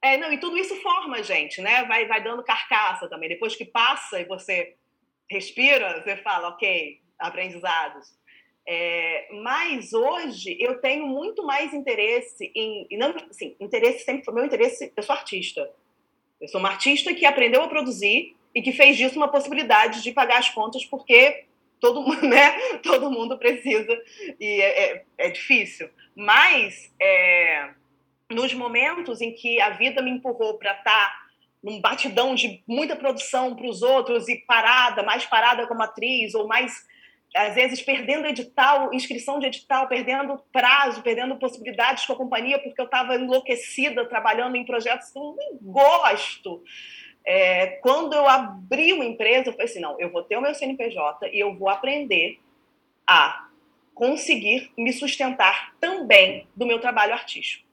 É, 0.00 0.16
não, 0.16 0.32
e 0.32 0.40
tudo 0.40 0.56
isso 0.56 0.74
forma 0.80 1.18
a 1.18 1.22
gente, 1.22 1.60
né? 1.60 1.84
Vai, 1.84 2.06
vai 2.06 2.22
dando 2.24 2.42
carcaça 2.42 3.06
também. 3.08 3.28
Depois 3.28 3.54
que 3.54 3.66
passa 3.66 4.18
e 4.18 4.24
você 4.24 4.76
respira, 5.28 6.00
você 6.00 6.16
fala, 6.16 6.48
ok, 6.48 7.03
aprendizados. 7.26 8.12
É, 8.66 9.28
mas 9.42 9.92
hoje 9.92 10.56
eu 10.58 10.80
tenho 10.80 11.06
muito 11.06 11.44
mais 11.44 11.74
interesse 11.74 12.50
em. 12.54 12.86
Não, 12.92 13.14
assim, 13.30 13.54
interesse 13.60 14.04
sempre 14.04 14.24
foi 14.24 14.34
meu 14.34 14.44
interesse. 14.44 14.92
Eu 14.96 15.02
sou 15.02 15.14
artista. 15.14 15.70
Eu 16.40 16.48
sou 16.48 16.60
uma 16.60 16.70
artista 16.70 17.14
que 17.14 17.26
aprendeu 17.26 17.62
a 17.62 17.68
produzir 17.68 18.34
e 18.54 18.62
que 18.62 18.72
fez 18.72 18.96
disso 18.96 19.16
uma 19.16 19.28
possibilidade 19.28 20.02
de 20.02 20.12
pagar 20.12 20.38
as 20.38 20.48
contas, 20.48 20.84
porque 20.84 21.44
todo 21.80 22.02
mundo, 22.02 22.22
né? 22.26 22.78
Todo 22.82 23.10
mundo 23.10 23.38
precisa 23.38 24.00
e 24.40 24.60
é, 24.60 24.92
é, 24.92 25.04
é 25.18 25.30
difícil. 25.30 25.90
Mas 26.16 26.92
é, 27.00 27.70
nos 28.30 28.54
momentos 28.54 29.20
em 29.20 29.32
que 29.32 29.60
a 29.60 29.70
vida 29.70 30.00
me 30.00 30.10
empurrou 30.10 30.58
para 30.58 30.72
estar 30.72 30.84
tá 30.84 31.24
num 31.62 31.80
batidão 31.80 32.34
de 32.34 32.62
muita 32.66 32.94
produção 32.94 33.54
para 33.54 33.66
os 33.66 33.82
outros 33.82 34.28
e 34.28 34.36
parada, 34.46 35.02
mais 35.02 35.24
parada 35.24 35.66
como 35.66 35.82
atriz 35.82 36.34
ou 36.34 36.46
mais 36.46 36.86
às 37.34 37.54
vezes 37.54 37.82
perdendo 37.82 38.28
edital, 38.28 38.94
inscrição 38.94 39.40
de 39.40 39.46
edital, 39.46 39.88
perdendo 39.88 40.40
prazo, 40.52 41.02
perdendo 41.02 41.36
possibilidades 41.36 42.06
com 42.06 42.12
a 42.12 42.16
companhia, 42.16 42.60
porque 42.60 42.80
eu 42.80 42.84
estava 42.84 43.16
enlouquecida 43.16 44.08
trabalhando 44.08 44.56
em 44.56 44.64
projetos 44.64 45.10
que 45.10 45.18
eu 45.18 45.34
nem 45.36 45.58
gosto. 45.60 46.62
É, 47.26 47.66
quando 47.82 48.12
eu 48.12 48.28
abri 48.28 48.92
uma 48.92 49.04
empresa, 49.04 49.48
eu 49.48 49.52
falei 49.52 49.66
assim: 49.66 49.80
não, 49.80 49.98
eu 49.98 50.10
vou 50.10 50.22
ter 50.22 50.36
o 50.36 50.40
meu 50.40 50.54
CNPJ 50.54 51.28
e 51.32 51.40
eu 51.40 51.54
vou 51.56 51.68
aprender 51.68 52.38
a 53.06 53.48
conseguir 53.94 54.72
me 54.76 54.92
sustentar 54.92 55.74
também 55.80 56.46
do 56.54 56.66
meu 56.66 56.78
trabalho 56.78 57.14
artístico. 57.14 57.64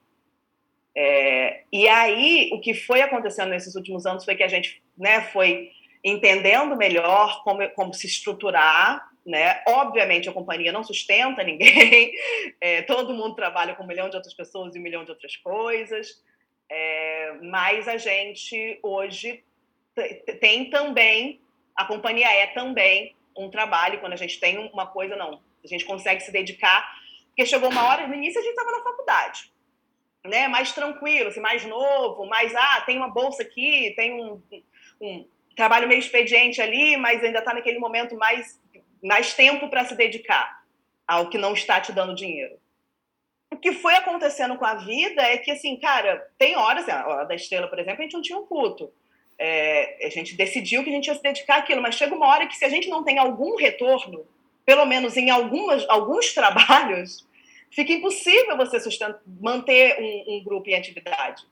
É, 0.96 1.64
e 1.72 1.88
aí, 1.88 2.50
o 2.52 2.60
que 2.60 2.74
foi 2.74 3.02
acontecendo 3.02 3.50
nesses 3.50 3.76
últimos 3.76 4.06
anos 4.06 4.26
foi 4.26 4.36
que 4.36 4.44
a 4.44 4.48
gente 4.48 4.82
né, 4.98 5.22
foi 5.22 5.72
entendendo 6.04 6.76
melhor 6.76 7.44
como, 7.44 7.68
como 7.70 7.94
se 7.94 8.08
estruturar 8.08 9.11
né? 9.26 9.62
Obviamente, 9.68 10.28
a 10.30 10.34
companhia 10.34 10.72
não 10.72 10.84
sustenta 10.84 11.44
ninguém, 11.44 12.14
é, 12.60 12.82
todo 12.84 13.14
mundo 13.14 13.36
trabalha 13.36 13.76
com 13.76 13.84
um 13.84 13.88
milhão 13.88 14.10
de 14.10 14.16
outras 14.16 14.34
pessoas 14.34 14.76
e 14.76 14.80
um 14.80 14.82
milhão 14.82 15.04
de 15.04 15.12
outras 15.12 15.36
coisas, 15.38 16.22
é, 16.70 17.38
mas 17.44 17.88
a 17.88 17.98
gente 17.98 18.80
hoje 18.82 19.44
tem 20.40 20.70
também, 20.70 21.42
a 21.76 21.86
companhia 21.86 22.32
é 22.32 22.48
também 22.48 23.16
um 23.38 23.50
trabalho, 23.50 24.00
quando 24.00 24.14
a 24.14 24.18
gente 24.18 24.40
tem 24.40 24.58
uma 24.58 24.88
coisa, 24.88 25.16
não, 25.16 25.42
a 25.64 25.68
gente 25.68 25.86
consegue 25.86 26.22
se 26.22 26.32
dedicar, 26.32 26.90
porque 27.28 27.46
chegou 27.46 27.70
uma 27.70 27.88
hora, 27.88 28.08
no 28.08 28.16
início 28.16 28.40
a 28.40 28.44
gente 28.44 28.52
estava 28.52 28.72
na 28.72 28.84
faculdade, 28.84 29.52
né, 30.26 30.48
mais 30.48 30.72
tranquilo, 30.72 31.30
assim, 31.30 31.40
mais 31.40 31.66
novo, 31.66 32.26
mais, 32.26 32.54
ah, 32.56 32.82
tem 32.86 32.98
uma 32.98 33.10
bolsa 33.10 33.44
aqui, 33.44 33.94
tem 33.96 34.14
um, 34.14 34.42
um 35.02 35.28
trabalho 35.56 35.88
meio 35.88 36.00
expediente 36.00 36.62
ali, 36.62 36.96
mas 36.98 37.24
ainda 37.24 37.40
está 37.40 37.54
naquele 37.54 37.80
momento 37.80 38.16
mais 38.16 38.61
mais 39.02 39.34
tempo 39.34 39.70
para 39.70 39.86
se 39.86 39.96
dedicar 39.96 40.62
ao 41.08 41.30
que 41.30 41.38
não 41.38 41.54
está 41.54 41.80
te 41.80 41.92
dando 41.92 42.16
dinheiro. 42.16 42.58
O 43.52 43.58
que 43.58 43.74
foi 43.74 43.96
acontecendo 43.96 44.56
com 44.56 44.66
a 44.66 44.76
vida 44.76 45.22
é 45.22 45.38
que, 45.38 45.52
assim, 45.52 45.76
cara, 45.76 46.26
tem 46.38 46.56
horas, 46.56 46.88
a 46.88 47.06
hora 47.06 47.26
da 47.26 47.36
estrela, 47.36 47.68
por 47.68 47.78
exemplo, 47.80 48.00
a 48.00 48.04
gente 48.04 48.14
não 48.14 48.22
tinha 48.22 48.38
um 48.38 48.46
culto. 48.46 48.92
É, 49.38 50.06
a 50.06 50.10
gente 50.10 50.36
decidiu 50.36 50.84
que 50.84 50.90
a 50.90 50.94
gente 50.94 51.08
ia 51.08 51.16
se 51.16 51.22
dedicar 51.22 51.58
àquilo, 51.58 51.82
mas 51.82 51.96
chega 51.96 52.16
uma 52.16 52.28
hora 52.28 52.48
que 52.48 52.56
se 52.56 52.64
a 52.64 52.70
gente 52.70 52.88
não 52.88 53.04
tem 53.04 53.18
algum 53.18 53.56
retorno, 53.58 54.26
pelo 54.66 54.86
menos 54.86 55.18
em 55.18 55.30
algumas, 55.30 55.84
alguns 55.90 56.32
trabalhos, 56.36 57.28
fica 57.72 57.92
impossível 57.92 58.56
você 58.56 58.78
manter 59.42 60.00
um, 60.00 60.36
um 60.36 60.44
grupo 60.44 60.70
em 60.70 60.76
atividade. 60.76 61.44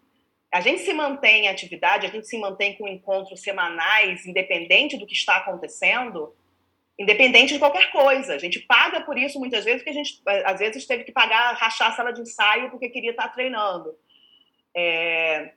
A 0.51 0.61
gente 0.61 0.81
se 0.81 0.93
mantém 0.93 1.45
em 1.45 1.47
atividade, 1.47 2.07
a 2.07 2.09
gente 2.09 2.27
se 2.27 2.37
mantém 2.37 2.75
com 2.75 2.87
encontros 2.87 3.41
semanais, 3.41 4.25
independente 4.25 4.97
do 4.97 5.05
que 5.05 5.13
está 5.13 5.37
acontecendo, 5.37 6.33
independente 6.99 7.53
de 7.53 7.59
qualquer 7.59 7.91
coisa. 7.91 8.35
A 8.35 8.37
gente 8.37 8.59
paga 8.59 9.01
por 9.01 9.17
isso 9.17 9.39
muitas 9.39 9.63
vezes, 9.63 9.81
porque 9.81 9.97
a 9.97 10.03
gente, 10.03 10.21
às 10.45 10.59
vezes, 10.59 10.85
teve 10.85 11.05
que 11.05 11.11
pagar, 11.11 11.55
rachar 11.55 11.89
a 11.89 11.95
sala 11.95 12.11
de 12.11 12.21
ensaio 12.21 12.69
porque 12.69 12.89
queria 12.89 13.11
estar 13.11 13.29
treinando. 13.29 13.95
É, 14.75 15.53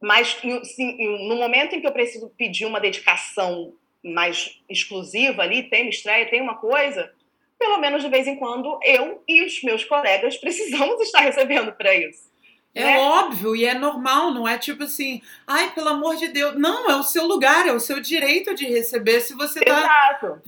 mas 0.00 0.38
sim, 0.62 1.28
no 1.28 1.36
momento 1.36 1.74
em 1.74 1.80
que 1.80 1.86
eu 1.86 1.92
preciso 1.92 2.30
pedir 2.38 2.64
uma 2.64 2.80
dedicação 2.80 3.74
mais 4.04 4.62
exclusiva 4.68 5.42
ali, 5.42 5.64
tem 5.64 5.82
uma 5.82 5.90
estreia, 5.90 6.30
tem 6.30 6.40
uma 6.40 6.56
coisa, 6.56 7.12
pelo 7.58 7.78
menos 7.78 8.02
de 8.02 8.08
vez 8.08 8.26
em 8.26 8.36
quando 8.36 8.78
eu 8.84 9.22
e 9.26 9.42
os 9.42 9.62
meus 9.62 9.84
colegas 9.84 10.36
precisamos 10.38 11.00
estar 11.00 11.20
recebendo 11.20 11.72
para 11.72 11.94
isso. 11.94 12.32
É 12.74 12.84
né? 12.84 12.98
óbvio 12.98 13.54
e 13.54 13.64
é 13.64 13.74
normal, 13.74 14.34
não 14.34 14.48
é 14.48 14.58
tipo 14.58 14.82
assim, 14.82 15.22
ai, 15.46 15.70
pelo 15.72 15.90
amor 15.90 16.16
de 16.16 16.26
Deus. 16.28 16.56
Não, 16.56 16.90
é 16.90 16.96
o 16.96 17.04
seu 17.04 17.24
lugar, 17.24 17.68
é 17.68 17.72
o 17.72 17.78
seu 17.78 18.00
direito 18.00 18.52
de 18.52 18.64
receber 18.64 19.20
se 19.20 19.32
você 19.32 19.60
está 19.60 20.40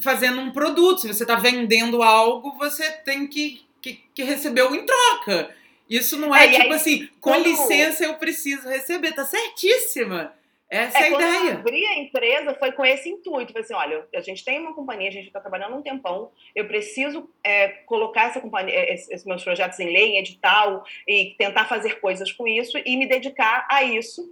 fazendo 0.00 0.40
um 0.40 0.52
produto, 0.52 1.00
se 1.00 1.08
você 1.08 1.24
está 1.24 1.34
vendendo 1.34 2.04
algo, 2.04 2.56
você 2.56 2.88
tem 3.04 3.26
que, 3.26 3.66
que, 3.82 4.00
que 4.14 4.22
receber 4.22 4.62
o 4.62 4.76
em 4.76 4.86
troca. 4.86 5.50
Isso 5.90 6.16
não 6.16 6.34
é, 6.34 6.46
é 6.46 6.60
tipo 6.60 6.72
aí, 6.72 6.72
assim, 6.72 7.06
com 7.20 7.30
quando... 7.30 7.44
licença 7.44 8.04
eu 8.04 8.14
preciso 8.14 8.68
receber, 8.68 9.12
tá 9.12 9.24
certíssima. 9.24 10.32
Essa 10.68 10.98
é, 10.98 11.00
é 11.00 11.04
a 11.04 11.08
ideia. 11.08 11.40
Quando 11.40 11.48
eu 11.48 11.58
abri 11.58 11.86
a 11.86 11.98
empresa 11.98 12.54
foi 12.54 12.72
com 12.72 12.84
esse 12.84 13.08
intuito. 13.08 13.52
Foi 13.52 13.62
assim, 13.62 13.74
olha, 13.74 14.06
a 14.14 14.20
gente 14.20 14.44
tem 14.44 14.58
uma 14.58 14.74
companhia, 14.74 15.08
a 15.08 15.12
gente 15.12 15.28
está 15.28 15.40
trabalhando 15.40 15.76
um 15.76 15.82
tempão, 15.82 16.32
eu 16.54 16.66
preciso 16.66 17.30
é, 17.44 17.68
colocar 17.68 18.28
essa 18.28 18.40
companhia, 18.40 18.74
é, 18.74 18.94
esses 18.94 19.24
meus 19.24 19.44
projetos 19.44 19.78
em 19.78 19.92
lei, 19.92 20.12
em 20.12 20.18
edital, 20.18 20.84
e 21.06 21.34
tentar 21.38 21.66
fazer 21.66 22.00
coisas 22.00 22.32
com 22.32 22.46
isso 22.48 22.78
e 22.84 22.96
me 22.96 23.06
dedicar 23.06 23.66
a 23.70 23.82
isso, 23.82 24.28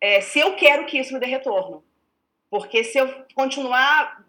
é, 0.00 0.20
se 0.20 0.38
eu 0.38 0.54
quero 0.54 0.86
que 0.86 0.98
isso 0.98 1.12
me 1.12 1.20
dê 1.20 1.26
retorno. 1.26 1.84
Porque 2.50 2.84
se 2.84 2.98
eu 2.98 3.24
continuar 3.34 4.24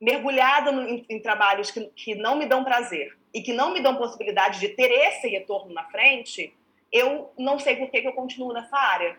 mergulhada 0.00 0.72
no, 0.72 0.88
em, 0.88 1.04
em, 1.08 1.20
trabalhos 1.20 1.70
que, 1.70 1.84
que 1.88 2.14
não 2.14 2.36
me 2.36 2.46
dão 2.46 2.64
prazer 2.64 3.16
e 3.32 3.42
que 3.42 3.52
não 3.52 3.72
me 3.72 3.80
dão 3.80 3.96
possibilidade 3.96 4.58
de 4.60 4.68
ter 4.70 4.90
esse 4.90 5.28
retorno 5.28 5.72
na 5.72 5.84
frente, 5.84 6.54
eu 6.90 7.30
não 7.38 7.58
sei 7.58 7.76
por 7.76 7.90
que, 7.90 8.00
que 8.00 8.08
eu 8.08 8.12
continuo 8.12 8.52
nessa 8.52 8.76
área. 8.76 9.18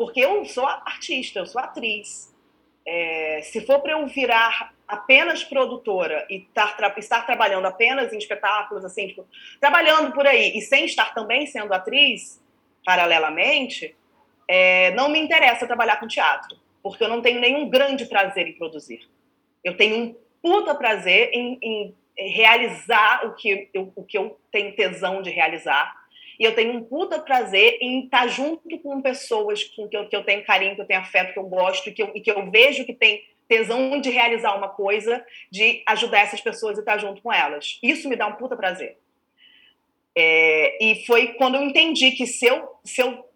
Porque 0.00 0.20
eu 0.20 0.46
sou 0.46 0.66
artista, 0.66 1.40
eu 1.40 1.46
sou 1.46 1.60
atriz. 1.60 2.34
É, 2.86 3.42
se 3.42 3.60
for 3.66 3.80
para 3.80 3.92
eu 3.92 4.06
virar 4.06 4.72
apenas 4.88 5.44
produtora 5.44 6.26
e 6.30 6.40
tra 6.54 6.94
estar 6.96 7.26
trabalhando 7.26 7.66
apenas 7.66 8.10
em 8.10 8.16
espetáculos, 8.16 8.82
assim, 8.82 9.08
tipo, 9.08 9.26
trabalhando 9.60 10.10
por 10.12 10.26
aí 10.26 10.56
e 10.56 10.62
sem 10.62 10.86
estar 10.86 11.12
também 11.12 11.44
sendo 11.44 11.74
atriz, 11.74 12.42
paralelamente, 12.82 13.94
é, 14.48 14.90
não 14.92 15.10
me 15.10 15.18
interessa 15.18 15.66
trabalhar 15.66 16.00
com 16.00 16.08
teatro, 16.08 16.56
porque 16.82 17.04
eu 17.04 17.08
não 17.10 17.20
tenho 17.20 17.38
nenhum 17.38 17.68
grande 17.68 18.06
prazer 18.06 18.48
em 18.48 18.54
produzir. 18.54 19.06
Eu 19.62 19.76
tenho 19.76 19.96
um 19.96 20.16
puta 20.40 20.74
prazer 20.74 21.28
em, 21.34 21.58
em 21.60 21.94
realizar 22.16 23.26
o 23.26 23.34
que, 23.34 23.68
eu, 23.74 23.92
o 23.94 24.02
que 24.02 24.16
eu 24.16 24.40
tenho 24.50 24.74
tesão 24.74 25.20
de 25.20 25.28
realizar 25.28 25.94
e 26.40 26.44
eu 26.44 26.54
tenho 26.54 26.72
um 26.72 26.82
puta 26.82 27.20
prazer 27.20 27.76
em 27.82 28.04
estar 28.04 28.26
junto 28.26 28.78
com 28.78 29.02
pessoas 29.02 29.62
com 29.62 29.86
que 29.86 29.94
eu, 29.94 30.08
que 30.08 30.16
eu 30.16 30.24
tenho 30.24 30.42
carinho, 30.42 30.74
que 30.74 30.80
eu 30.80 30.86
tenho 30.86 31.00
afeto, 31.00 31.34
que 31.34 31.38
eu 31.38 31.44
gosto 31.44 31.90
e 31.90 31.92
que 31.92 32.02
eu, 32.02 32.10
e 32.14 32.20
que 32.22 32.30
eu 32.30 32.50
vejo 32.50 32.86
que 32.86 32.94
tem 32.94 33.22
tesão 33.46 34.00
de 34.00 34.08
realizar 34.08 34.56
uma 34.56 34.70
coisa, 34.70 35.22
de 35.50 35.82
ajudar 35.86 36.20
essas 36.20 36.40
pessoas 36.40 36.78
e 36.78 36.80
estar 36.80 36.96
junto 36.96 37.20
com 37.20 37.30
elas. 37.30 37.78
Isso 37.82 38.08
me 38.08 38.16
dá 38.16 38.26
um 38.26 38.36
puta 38.36 38.56
prazer. 38.56 38.96
É, 40.16 40.82
e 40.82 41.04
foi 41.04 41.34
quando 41.34 41.56
eu 41.56 41.62
entendi 41.62 42.12
que 42.12 42.26
se 42.26 42.46
eu, 42.46 42.66
se 42.84 43.02
eu 43.02 43.28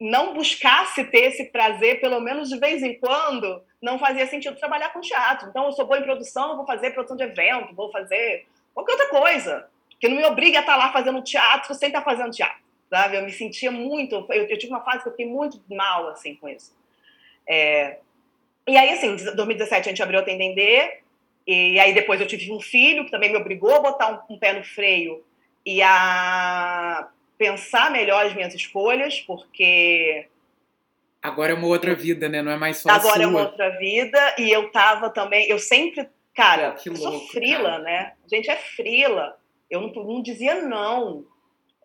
não 0.00 0.34
buscasse 0.34 1.04
ter 1.04 1.26
esse 1.26 1.44
prazer, 1.44 2.00
pelo 2.00 2.18
menos 2.18 2.48
de 2.48 2.58
vez 2.58 2.82
em 2.82 2.98
quando, 2.98 3.62
não 3.80 3.96
fazia 3.96 4.26
sentido 4.26 4.58
trabalhar 4.58 4.92
com 4.92 5.00
teatro. 5.00 5.48
Então, 5.48 5.66
eu 5.66 5.72
sou 5.72 5.86
boa 5.86 6.00
em 6.00 6.02
produção, 6.02 6.56
vou 6.56 6.66
fazer 6.66 6.90
produção 6.90 7.16
de 7.16 7.22
evento, 7.22 7.76
vou 7.76 7.92
fazer 7.92 8.48
qualquer 8.74 8.92
outra 8.92 9.08
coisa 9.08 9.70
que 10.00 10.08
não 10.08 10.16
me 10.16 10.24
obriga 10.24 10.58
a 10.58 10.60
estar 10.62 10.76
lá 10.76 10.92
fazendo 10.92 11.22
teatro 11.22 11.74
sem 11.74 11.88
estar 11.88 12.02
fazendo 12.02 12.30
teatro, 12.30 12.58
sabe? 12.88 13.16
Eu 13.16 13.22
me 13.22 13.30
sentia 13.30 13.70
muito, 13.70 14.26
eu, 14.30 14.44
eu 14.44 14.58
tive 14.58 14.72
uma 14.72 14.82
fase 14.82 15.02
que 15.02 15.08
eu 15.08 15.12
fiquei 15.12 15.26
muito 15.26 15.60
mal, 15.68 16.08
assim, 16.08 16.34
com 16.34 16.48
isso. 16.48 16.74
É, 17.46 17.98
e 18.66 18.76
aí, 18.76 18.90
assim, 18.90 19.08
em 19.08 19.34
2017 19.36 19.88
a 19.88 19.92
gente 19.92 20.02
abriu 20.02 20.20
a 20.20 20.22
Tendendê, 20.22 21.00
e 21.46 21.78
aí 21.78 21.92
depois 21.92 22.20
eu 22.20 22.26
tive 22.26 22.50
um 22.52 22.60
filho 22.60 23.04
que 23.04 23.10
também 23.10 23.30
me 23.30 23.36
obrigou 23.36 23.74
a 23.74 23.80
botar 23.80 24.24
um, 24.28 24.34
um 24.34 24.38
pé 24.38 24.52
no 24.52 24.64
freio 24.64 25.22
e 25.64 25.82
a 25.82 27.08
pensar 27.36 27.90
melhor 27.90 28.26
as 28.26 28.34
minhas 28.34 28.54
escolhas, 28.54 29.20
porque 29.20 30.26
Agora 31.22 31.52
é 31.52 31.54
uma 31.54 31.66
outra 31.66 31.94
vida, 31.94 32.28
né? 32.28 32.40
Não 32.40 32.52
é 32.52 32.56
mais 32.56 32.78
só 32.78 32.88
Agora 32.90 33.22
é 33.22 33.26
uma 33.26 33.42
outra 33.42 33.78
vida 33.78 34.36
e 34.38 34.50
eu 34.50 34.70
tava 34.70 35.10
também, 35.10 35.48
eu 35.48 35.58
sempre, 35.58 36.08
cara, 36.34 36.72
Que 36.72 36.88
eu 36.88 36.96
sou 36.96 37.10
louco, 37.10 37.28
frila, 37.28 37.72
cara. 37.72 37.78
né? 37.82 38.12
A 38.24 38.34
gente 38.34 38.50
é 38.50 38.56
frila. 38.56 39.36
Eu 39.70 39.80
não, 39.82 39.90
não 40.04 40.22
dizia 40.22 40.62
não. 40.62 41.24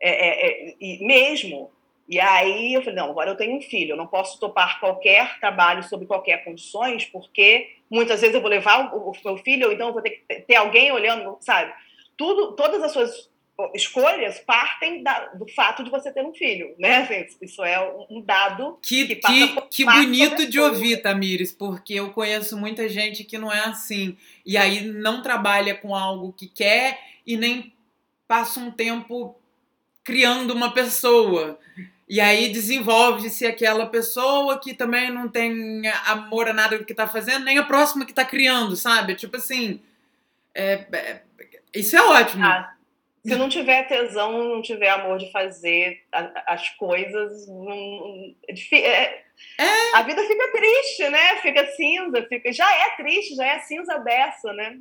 É, 0.02 0.10
é, 0.10 0.70
é, 0.70 0.76
e 0.80 1.06
mesmo. 1.06 1.70
E 2.08 2.20
aí 2.20 2.74
eu 2.74 2.82
falei, 2.82 2.96
não, 3.00 3.10
agora 3.10 3.32
eu 3.32 3.36
tenho 3.38 3.58
um 3.58 3.62
filho, 3.62 3.94
eu 3.94 3.98
não 3.98 4.06
posso 4.06 4.40
topar 4.40 4.80
qualquer 4.80 5.40
trabalho 5.40 5.84
sob 5.84 6.06
qualquer 6.06 6.44
condições, 6.44 7.06
porque 7.06 7.72
muitas 7.90 8.22
vezes 8.22 8.36
eu 8.36 8.42
vou 8.42 8.50
levar 8.50 8.94
o, 8.94 9.10
o 9.10 9.14
meu 9.26 9.38
filho, 9.38 9.68
ou 9.68 9.74
então 9.74 9.88
eu 9.88 9.94
vou 9.94 10.04
ter 10.04 10.12
que 10.12 10.42
ter- 10.42 10.56
alguém 10.56 10.92
olhando, 10.92 11.36
sabe? 11.42 11.74
Tudo, 12.16 12.52
todas 12.56 12.84
as 12.84 12.92
suas 12.92 13.30
escolhas 13.74 14.38
partem 14.40 15.02
da- 15.02 15.28
do 15.34 15.48
fato 15.48 15.84
de 15.84 15.90
você 15.90 16.12
ter 16.12 16.24
um 16.24 16.34
filho, 16.34 16.76
né? 16.78 16.98
Assim, 17.10 17.26
Isso 17.42 17.64
é 17.64 17.80
um- 18.10 18.22
dado 18.22 18.78
Que, 18.82 19.08
que 19.08 19.16
passa 19.16 19.34
que, 19.34 19.62
que 19.70 19.86
bonito 19.86 20.46
de 20.48 20.60
ouvir, 20.60 21.02
Tamires, 21.02 21.54
porque 21.54 21.94
eu 21.96 22.12
conheço 22.12 22.56
muita 22.58 22.88
gente 22.88 23.24
que 23.24 23.38
não 23.38 23.52
é 23.52 23.62
assim. 23.62 24.16
E 24.46 24.58
aí 24.58 24.82
não 24.82 25.22
trabalha 25.24 25.74
com 25.74 25.96
algo 25.96 26.34
que 26.34 26.48
quer 26.48 27.00
e 27.26 27.36
nem 27.38 27.74
passa 28.28 28.60
um 28.60 28.72
tempo 28.72 29.40
criando 30.04 30.54
uma 30.54 30.74
pessoa. 30.74 31.60
E 32.08 32.22
aí 32.22 32.50
desenvolve-se 32.50 33.46
aquela 33.48 33.88
pessoa 33.88 34.60
que 34.60 34.74
também 34.76 35.10
não 35.12 35.28
tem 35.28 35.82
amor 36.06 36.48
a 36.48 36.54
nada 36.54 36.78
do 36.78 36.86
que 36.86 36.94
tá 36.94 37.08
fazendo, 37.08 37.46
nem 37.46 37.58
a 37.58 37.64
próxima 37.64 38.06
que 38.06 38.14
tá 38.14 38.24
criando, 38.24 38.76
sabe? 38.76 39.16
Tipo 39.16 39.38
assim. 39.38 39.82
é- 40.58 40.86
é- 40.94 41.22
isso 41.74 41.98
é 41.98 42.02
ótimo. 42.02 42.46
Ah, 42.46 42.74
se 43.26 43.36
não 43.36 43.50
tiver 43.50 43.84
tesão, 43.90 44.32
não 44.56 44.62
tiver 44.62 44.88
amor 44.90 45.18
de 45.18 45.30
fazer 45.32 46.02
a- 46.14 46.54
as 46.54 46.70
coisas, 46.70 47.46
não- 47.48 48.34
é 48.48 48.54
difí- 48.54 48.78
é- 48.82 49.26
a 49.96 50.02
vida 50.04 50.24
fica 50.24 50.52
triste, 50.54 51.10
né? 51.10 51.36
Fica 51.42 51.66
cinza, 51.76 52.26
fica, 52.30 52.54
já 52.54 52.72
é 52.74 52.92
triste, 52.96 53.36
já 53.36 53.46
é 53.48 53.60
cinza 53.60 53.98
dessa, 54.00 54.54
né? 54.54 54.78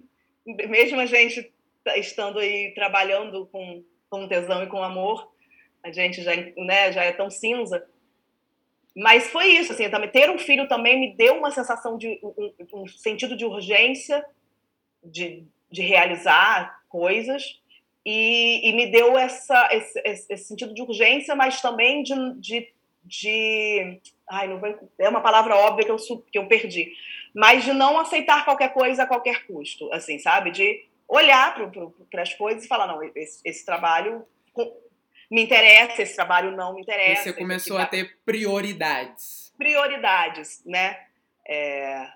Mesmo 0.46 1.00
a 1.00 1.06
gente 1.06 1.50
estando 1.96 2.38
aí 2.38 2.72
trabalhando 2.74 3.46
com, 3.46 3.84
com 4.10 4.28
tesão 4.28 4.62
e 4.64 4.66
com 4.68 4.82
amor, 4.82 5.30
a 5.82 5.90
gente 5.92 6.22
já, 6.22 6.32
né, 6.56 6.92
já 6.92 7.04
é 7.04 7.12
tão 7.12 7.30
cinza. 7.30 7.86
Mas 8.96 9.28
foi 9.28 9.48
isso, 9.48 9.72
assim, 9.72 9.90
também 9.90 10.10
ter 10.10 10.30
um 10.30 10.38
filho 10.38 10.68
também 10.68 10.98
me 11.00 11.16
deu 11.16 11.36
uma 11.38 11.50
sensação 11.50 11.98
de 11.98 12.20
um, 12.22 12.52
um 12.82 12.86
sentido 12.86 13.36
de 13.36 13.44
urgência, 13.44 14.24
de, 15.02 15.44
de 15.70 15.82
realizar 15.82 16.80
coisas 16.88 17.60
e, 18.04 18.68
e 18.68 18.72
me 18.72 18.86
deu 18.90 19.18
essa, 19.18 19.68
esse, 19.72 20.00
esse- 20.04 20.36
sentido 20.38 20.74
de 20.74 20.82
urgência, 20.82 21.34
mas 21.34 21.60
também 21.60 22.02
de, 22.02 22.14
de, 22.40 22.72
de 23.04 24.00
ai, 24.30 24.48
não 24.48 24.60
vou, 24.60 24.90
é 24.98 25.08
uma 25.08 25.20
palavra 25.22 25.56
óbvia 25.56 25.84
que 25.86 25.90
eu, 25.90 25.96
que 26.30 26.38
eu 26.38 26.46
perdi, 26.46 26.92
mas 27.34 27.64
de 27.64 27.72
não 27.72 27.98
aceitar 27.98 28.44
qualquer 28.44 28.72
coisa 28.72 29.02
a 29.02 29.06
qualquer 29.06 29.46
custo, 29.46 29.92
assim, 29.92 30.18
sabe? 30.18 30.50
De 30.52 30.84
olhar 31.08 31.54
para 32.10 32.22
as 32.22 32.34
coisas 32.34 32.64
e 32.64 32.68
falar, 32.68 32.86
não, 32.86 33.02
esse, 33.14 33.40
esse 33.44 33.64
trabalho 33.64 34.26
me 35.30 35.42
interessa, 35.42 36.02
esse 36.02 36.14
trabalho 36.14 36.56
não 36.56 36.74
me 36.74 36.82
interessa. 36.82 37.24
Você 37.24 37.32
começou 37.32 37.78
a 37.78 37.86
ter 37.86 38.18
prioridades. 38.24 39.52
prioridades, 39.56 40.62
né? 40.64 41.06
É, 41.46 42.08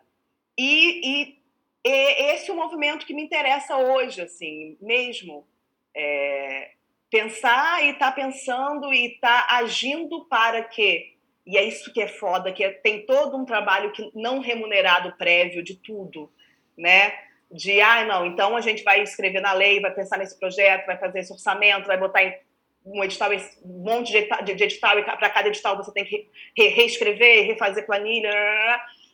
e, 0.57 1.01
e, 1.05 1.39
e 1.84 2.32
esse 2.32 2.51
é 2.51 2.53
o 2.53 2.57
movimento 2.57 3.07
que 3.07 3.14
me 3.14 3.22
interessa 3.22 3.76
hoje, 3.76 4.20
assim, 4.20 4.76
mesmo. 4.80 5.47
É, 5.95 6.72
pensar 7.11 7.82
e 7.84 7.91
estar 7.91 8.12
pensando 8.12 8.93
e 8.93 9.14
estar 9.14 9.47
agindo 9.51 10.26
para 10.26 10.62
que, 10.62 11.16
e 11.47 11.57
é 11.57 11.64
isso 11.64 11.93
que 11.93 12.03
é 12.03 12.09
foda, 12.09 12.53
que 12.53 12.62
é- 12.62 12.70
tem 12.70 13.07
todo 13.07 13.36
um 13.36 13.45
trabalho 13.45 13.91
que, 13.93 14.11
não 14.14 14.41
remunerado 14.41 15.16
prévio 15.16 15.62
de 15.62 15.74
tudo, 15.76 16.30
né? 16.76 17.12
De, 17.51 17.80
ah, 17.80 18.05
não, 18.05 18.26
então 18.26 18.57
a 18.57 18.61
gente 18.61 18.82
vai 18.82 19.03
escrever 19.03 19.40
na 19.40 19.53
lei, 19.53 19.80
vai 19.80 19.94
pensar 19.94 20.18
nesse 20.18 20.38
projeto, 20.38 20.86
vai 20.86 20.99
fazer 20.99 21.20
esse 21.20 21.32
orçamento, 21.32 21.86
vai 21.86 21.99
botar 21.99 22.22
em 22.22 22.34
um 22.84 23.03
edital, 23.03 23.30
um 23.64 23.84
monte 23.84 24.11
de 24.12 24.18
edita- 24.18 24.42
de 24.42 24.55
de 24.55 24.64
edital, 24.64 24.99
e 24.99 25.03
para 25.03 25.30
cada 25.30 25.49
edital 25.49 25.76
você 25.76 25.92
tem 25.92 26.05
que 26.05 26.28
re- 26.57 26.68
reescrever, 26.68 27.46
refazer 27.46 27.86
planilha, 27.86 28.30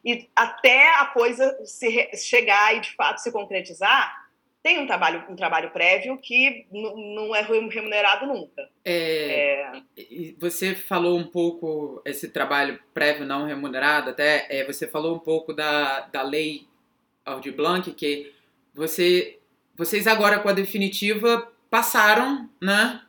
e 0.05 0.29
até 0.37 0.95
a 0.99 1.07
coisa 1.07 1.59
se 1.65 2.11
chegar 2.17 2.77
e 2.77 2.81
de 2.81 2.93
fato 2.93 3.19
se 3.19 3.33
concretizar, 3.33 4.25
tem 4.63 4.79
um 4.79 4.87
trabalho, 4.87 5.25
um 5.29 5.37
trabalho 5.37 5.71
prévio 5.71 6.17
que 6.17 6.67
não 6.73 7.35
é 7.35 7.43
remunerado 7.43 8.27
nunca. 8.27 8.69
É, 8.85 9.73
e 9.97 10.35
Você 10.41 10.75
falou 10.75 11.19
um 11.19 11.27
pouco 11.27 12.01
esse 12.05 12.31
trabalho 12.31 12.81
prévio 12.95 13.27
não 13.27 13.47
remunerado, 13.47 14.11
até 14.11 14.47
é, 14.49 14.65
você 14.65 14.89
falou 14.89 15.15
um 15.15 15.19
pouco 15.19 15.53
da, 15.53 16.01
da 16.01 16.23
lei 16.23 16.67
Aldir 17.25 17.55
Blanc, 17.55 17.91
que 17.93 18.33
você, 18.75 19.39
vocês 19.77 20.07
agora 20.07 20.39
com 20.41 20.49
a 20.49 20.53
definitiva 20.53 21.51
passaram, 21.71 22.49
né? 22.61 23.01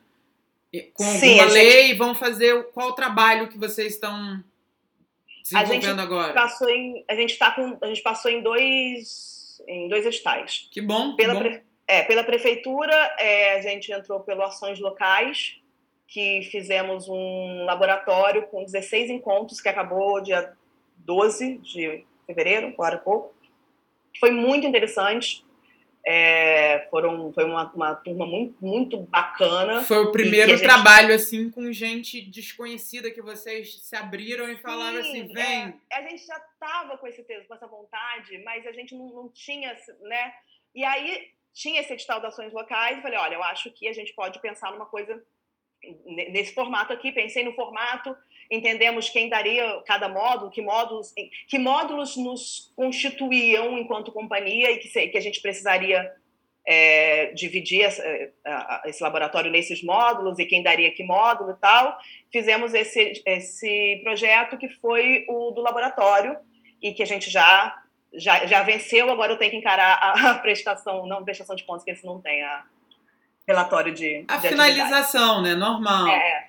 E 0.72 0.82
Com 0.82 1.04
Sim, 1.04 1.38
alguma 1.40 1.50
gente- 1.50 1.52
lei, 1.54 1.94
vão 1.94 2.14
fazer 2.14 2.64
qual 2.72 2.88
o 2.88 2.92
trabalho 2.94 3.48
que 3.48 3.56
vocês 3.58 3.94
estão 3.94 4.42
desenvolvendo 5.42 5.82
gente 5.82 6.00
agora? 6.00 6.32
Passou 6.32 6.68
em, 6.68 7.04
a 7.08 7.14
gente 7.14 7.38
tá 7.38 7.50
com, 7.52 7.78
a 7.80 7.86
gente 7.86 8.02
passou 8.02 8.30
em 8.30 8.42
dois, 8.42 9.62
em 9.68 9.88
dois 9.88 10.04
editais. 10.04 10.68
Que 10.70 10.80
bom, 10.80 11.10
que 11.12 11.16
Pela, 11.18 11.34
bom. 11.34 11.40
pre- 11.40 11.62
é, 11.86 12.02
pela 12.02 12.24
prefeitura, 12.24 12.92
é, 13.18 13.54
a 13.58 13.62
gente 13.62 13.92
entrou 13.92 14.20
pelo 14.20 14.42
Ações 14.42 14.80
Locais, 14.80 15.56
que 16.08 16.42
fizemos 16.50 17.08
um 17.08 17.64
laboratório 17.64 18.46
com 18.48 18.64
16 18.64 19.10
encontros, 19.10 19.60
que 19.60 19.68
acabou 19.68 20.20
dia 20.20 20.52
12 20.98 21.58
de 21.58 22.04
fevereiro, 22.26 22.68
agora 22.68 22.98
pouco. 22.98 23.34
Foi 24.18 24.30
muito 24.30 24.66
interessante. 24.66 25.44
É, 26.08 26.86
foram, 26.88 27.32
foi 27.32 27.44
uma, 27.44 27.68
uma 27.72 27.94
turma 27.96 28.24
muito, 28.24 28.56
muito 28.64 28.96
bacana. 28.96 29.82
Foi 29.82 29.98
o 30.04 30.12
primeiro 30.12 30.52
gente- 30.52 30.62
trabalho, 30.62 31.12
assim, 31.12 31.50
com 31.50 31.72
gente 31.72 32.20
desconhecida 32.20 33.10
que 33.10 33.20
vocês 33.20 33.82
se 33.82 33.96
abriram 33.96 34.48
e 34.48 34.56
falaram 34.56 35.02
Sim, 35.02 35.22
assim, 35.22 35.32
vem. 35.34 35.74
é, 35.90 35.96
a 35.96 36.02
gente 36.02 36.24
já 36.24 36.36
estava 36.36 36.96
com 36.96 37.08
esse 37.08 37.24
texto, 37.24 37.48
com 37.48 37.54
essa 37.54 37.66
vontade, 37.66 38.38
mas 38.44 38.64
a 38.66 38.72
gente 38.72 38.94
não, 38.94 39.06
não 39.08 39.28
tinha, 39.30 39.76
né? 40.02 40.32
E 40.72 40.84
aí 40.84 41.28
tinha 41.52 41.80
esse 41.80 41.92
edital 41.92 42.20
de 42.20 42.26
ações 42.26 42.52
locais, 42.52 42.98
e 42.98 43.02
falei, 43.02 43.18
olha, 43.18 43.34
eu 43.34 43.42
acho 43.42 43.72
que 43.72 43.88
a 43.88 43.92
gente 43.92 44.12
pode 44.12 44.38
pensar 44.40 44.70
numa 44.70 44.86
coisa 44.86 45.20
ne- 46.04 46.28
nesse 46.28 46.54
formato 46.54 46.92
aqui, 46.92 47.10
pensei 47.10 47.42
no 47.42 47.54
formato, 47.54 48.16
entendemos 48.50 49.08
quem 49.10 49.28
daria 49.28 49.80
cada 49.86 50.08
módulo, 50.08 50.50
que 50.50 50.62
módulos, 50.62 51.12
que 51.48 51.58
módulos 51.58 52.16
nos 52.16 52.72
constituíam 52.76 53.78
enquanto 53.78 54.12
companhia 54.12 54.70
e 54.72 54.78
que, 54.78 55.08
que 55.08 55.18
a 55.18 55.20
gente 55.20 55.40
precisaria 55.40 56.10
é, 56.68 57.26
dividir 57.32 57.82
essa- 57.82 58.02
é, 58.02 58.30
esse 58.86 59.02
laboratório 59.02 59.50
nesses 59.50 59.82
módulos 59.84 60.38
e 60.38 60.44
quem 60.46 60.62
daria 60.62 60.90
que 60.90 61.04
módulo 61.04 61.52
e 61.52 61.56
tal. 61.60 61.96
Fizemos 62.32 62.74
esse, 62.74 63.22
esse 63.24 64.00
projeto 64.02 64.58
que 64.58 64.68
foi 64.68 65.24
o 65.28 65.52
do 65.52 65.60
laboratório 65.62 66.36
e 66.82 66.92
que 66.92 67.02
a 67.02 67.06
gente 67.06 67.30
já 67.30 67.76
já, 68.14 68.46
já 68.46 68.62
venceu, 68.62 69.10
agora 69.10 69.32
eu 69.32 69.36
tenho 69.36 69.50
que 69.50 69.56
encarar 69.58 69.98
a, 70.00 70.30
a 70.30 70.34
prestação, 70.38 71.06
não 71.06 71.22
prestação 71.24 71.54
de 71.54 71.64
contas, 71.64 71.84
que 71.84 71.90
esse 71.90 72.06
não 72.06 72.18
tem 72.20 72.42
a 72.42 72.64
relatório 73.46 73.92
de, 73.92 74.24
A 74.28 74.36
de 74.38 74.46
atividade. 74.46 74.72
finalização, 74.74 75.42
né? 75.42 75.54
Normal. 75.54 76.08
É, 76.08 76.48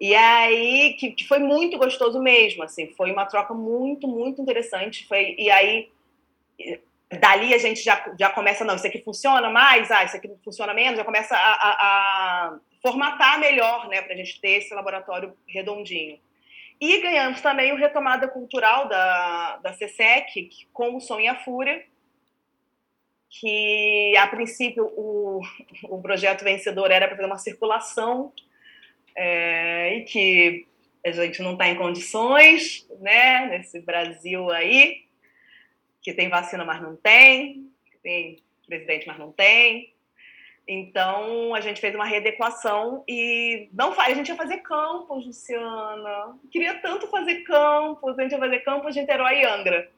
E 0.00 0.14
aí, 0.14 0.94
que, 0.98 1.12
que 1.12 1.26
foi 1.28 1.38
muito 1.38 1.76
gostoso 1.78 2.20
mesmo, 2.20 2.62
assim, 2.62 2.92
foi 2.96 3.12
uma 3.12 3.26
troca 3.26 3.52
muito, 3.54 4.08
muito 4.08 4.40
interessante. 4.40 5.06
Foi, 5.06 5.34
e 5.38 5.50
aí, 5.50 5.90
dali 7.20 7.52
a 7.54 7.58
gente 7.58 7.82
já, 7.82 8.12
já 8.18 8.30
começa, 8.30 8.64
não, 8.64 8.76
isso 8.76 8.86
aqui 8.86 9.02
funciona 9.02 9.50
mais, 9.50 9.90
ah, 9.90 10.04
isso 10.04 10.16
aqui 10.16 10.30
funciona 10.44 10.72
menos, 10.74 10.96
já 10.96 11.04
começa 11.04 11.36
a, 11.36 11.38
a- 11.38 11.76
a 11.80 12.58
formatar 12.82 13.38
melhor, 13.40 13.88
né, 13.88 14.02
para 14.02 14.14
a 14.14 14.16
gente 14.16 14.40
ter 14.40 14.58
esse 14.58 14.74
laboratório 14.74 15.34
redondinho. 15.46 16.18
E 16.80 17.00
ganhamos 17.00 17.40
também 17.40 17.72
o 17.72 17.76
Retomada 17.76 18.26
Cultural 18.28 18.88
da, 18.88 19.56
da 19.58 19.72
CSEC, 19.72 20.66
com 20.72 20.96
o 20.96 21.00
Som 21.00 21.20
e 21.20 21.28
a 21.28 21.36
Fúria, 21.36 21.84
que 23.30 24.16
a 24.16 24.26
princípio 24.26 24.84
o, 24.96 25.40
o 25.84 26.00
projeto 26.02 26.44
vencedor 26.44 26.90
era 26.90 27.06
para 27.06 27.16
fazer 27.16 27.26
uma 27.26 27.38
circulação 27.38 28.32
é, 29.16 29.96
e 29.96 30.04
que 30.04 30.66
a 31.04 31.10
gente 31.10 31.42
não 31.42 31.52
está 31.52 31.68
em 31.68 31.76
condições, 31.76 32.86
né, 33.00 33.46
nesse 33.46 33.80
Brasil 33.80 34.50
aí, 34.50 35.04
que 36.00 36.12
tem 36.12 36.28
vacina, 36.28 36.64
mas 36.64 36.80
não 36.80 36.96
tem, 36.96 37.70
que 37.90 37.98
tem 37.98 38.38
presidente, 38.66 39.06
mas 39.06 39.18
não 39.18 39.30
tem. 39.30 39.92
Então, 40.66 41.54
a 41.54 41.60
gente 41.60 41.80
fez 41.80 41.94
uma 41.94 42.06
readequação 42.06 43.04
e 43.06 43.68
não 43.72 43.92
faz, 43.92 44.12
a 44.12 44.16
gente 44.16 44.28
ia 44.28 44.36
fazer 44.36 44.58
campos, 44.58 45.26
Luciana. 45.26 46.38
Queria 46.50 46.74
tanto 46.80 47.06
fazer 47.08 47.42
campos, 47.42 48.18
a 48.18 48.22
gente 48.22 48.32
ia 48.32 48.38
fazer 48.38 48.60
campos 48.60 48.94
de 48.94 49.00
Niterói 49.00 49.40
e 49.40 49.44
Angra, 49.44 49.90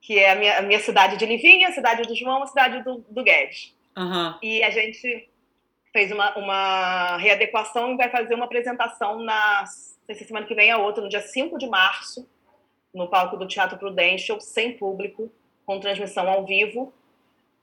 que 0.00 0.18
é 0.18 0.30
a 0.30 0.34
minha, 0.34 0.58
a 0.58 0.62
minha 0.62 0.80
cidade 0.80 1.18
de 1.18 1.26
Livinha, 1.26 1.68
a 1.68 1.72
cidade 1.72 2.02
do 2.02 2.14
João, 2.14 2.42
a 2.42 2.46
cidade 2.46 2.82
do, 2.82 3.04
do 3.10 3.22
Guedes. 3.22 3.76
Aham. 3.94 4.38
E 4.42 4.62
a 4.62 4.70
gente 4.70 5.28
fez 5.96 6.12
uma, 6.12 6.36
uma 6.36 7.16
readequação 7.16 7.94
e 7.94 7.96
vai 7.96 8.10
fazer 8.10 8.34
uma 8.34 8.44
apresentação 8.44 9.18
na 9.18 9.64
se 9.64 10.24
semana 10.26 10.44
que 10.44 10.54
vem 10.54 10.68
é 10.68 10.76
outra, 10.76 11.02
no 11.02 11.08
dia 11.08 11.22
5 11.22 11.56
de 11.56 11.66
março, 11.66 12.28
no 12.94 13.08
palco 13.08 13.34
do 13.38 13.48
Teatro 13.48 13.78
Prudential, 13.78 14.38
sem 14.38 14.76
público, 14.76 15.32
com 15.64 15.80
transmissão 15.80 16.28
ao 16.28 16.44
vivo. 16.44 16.92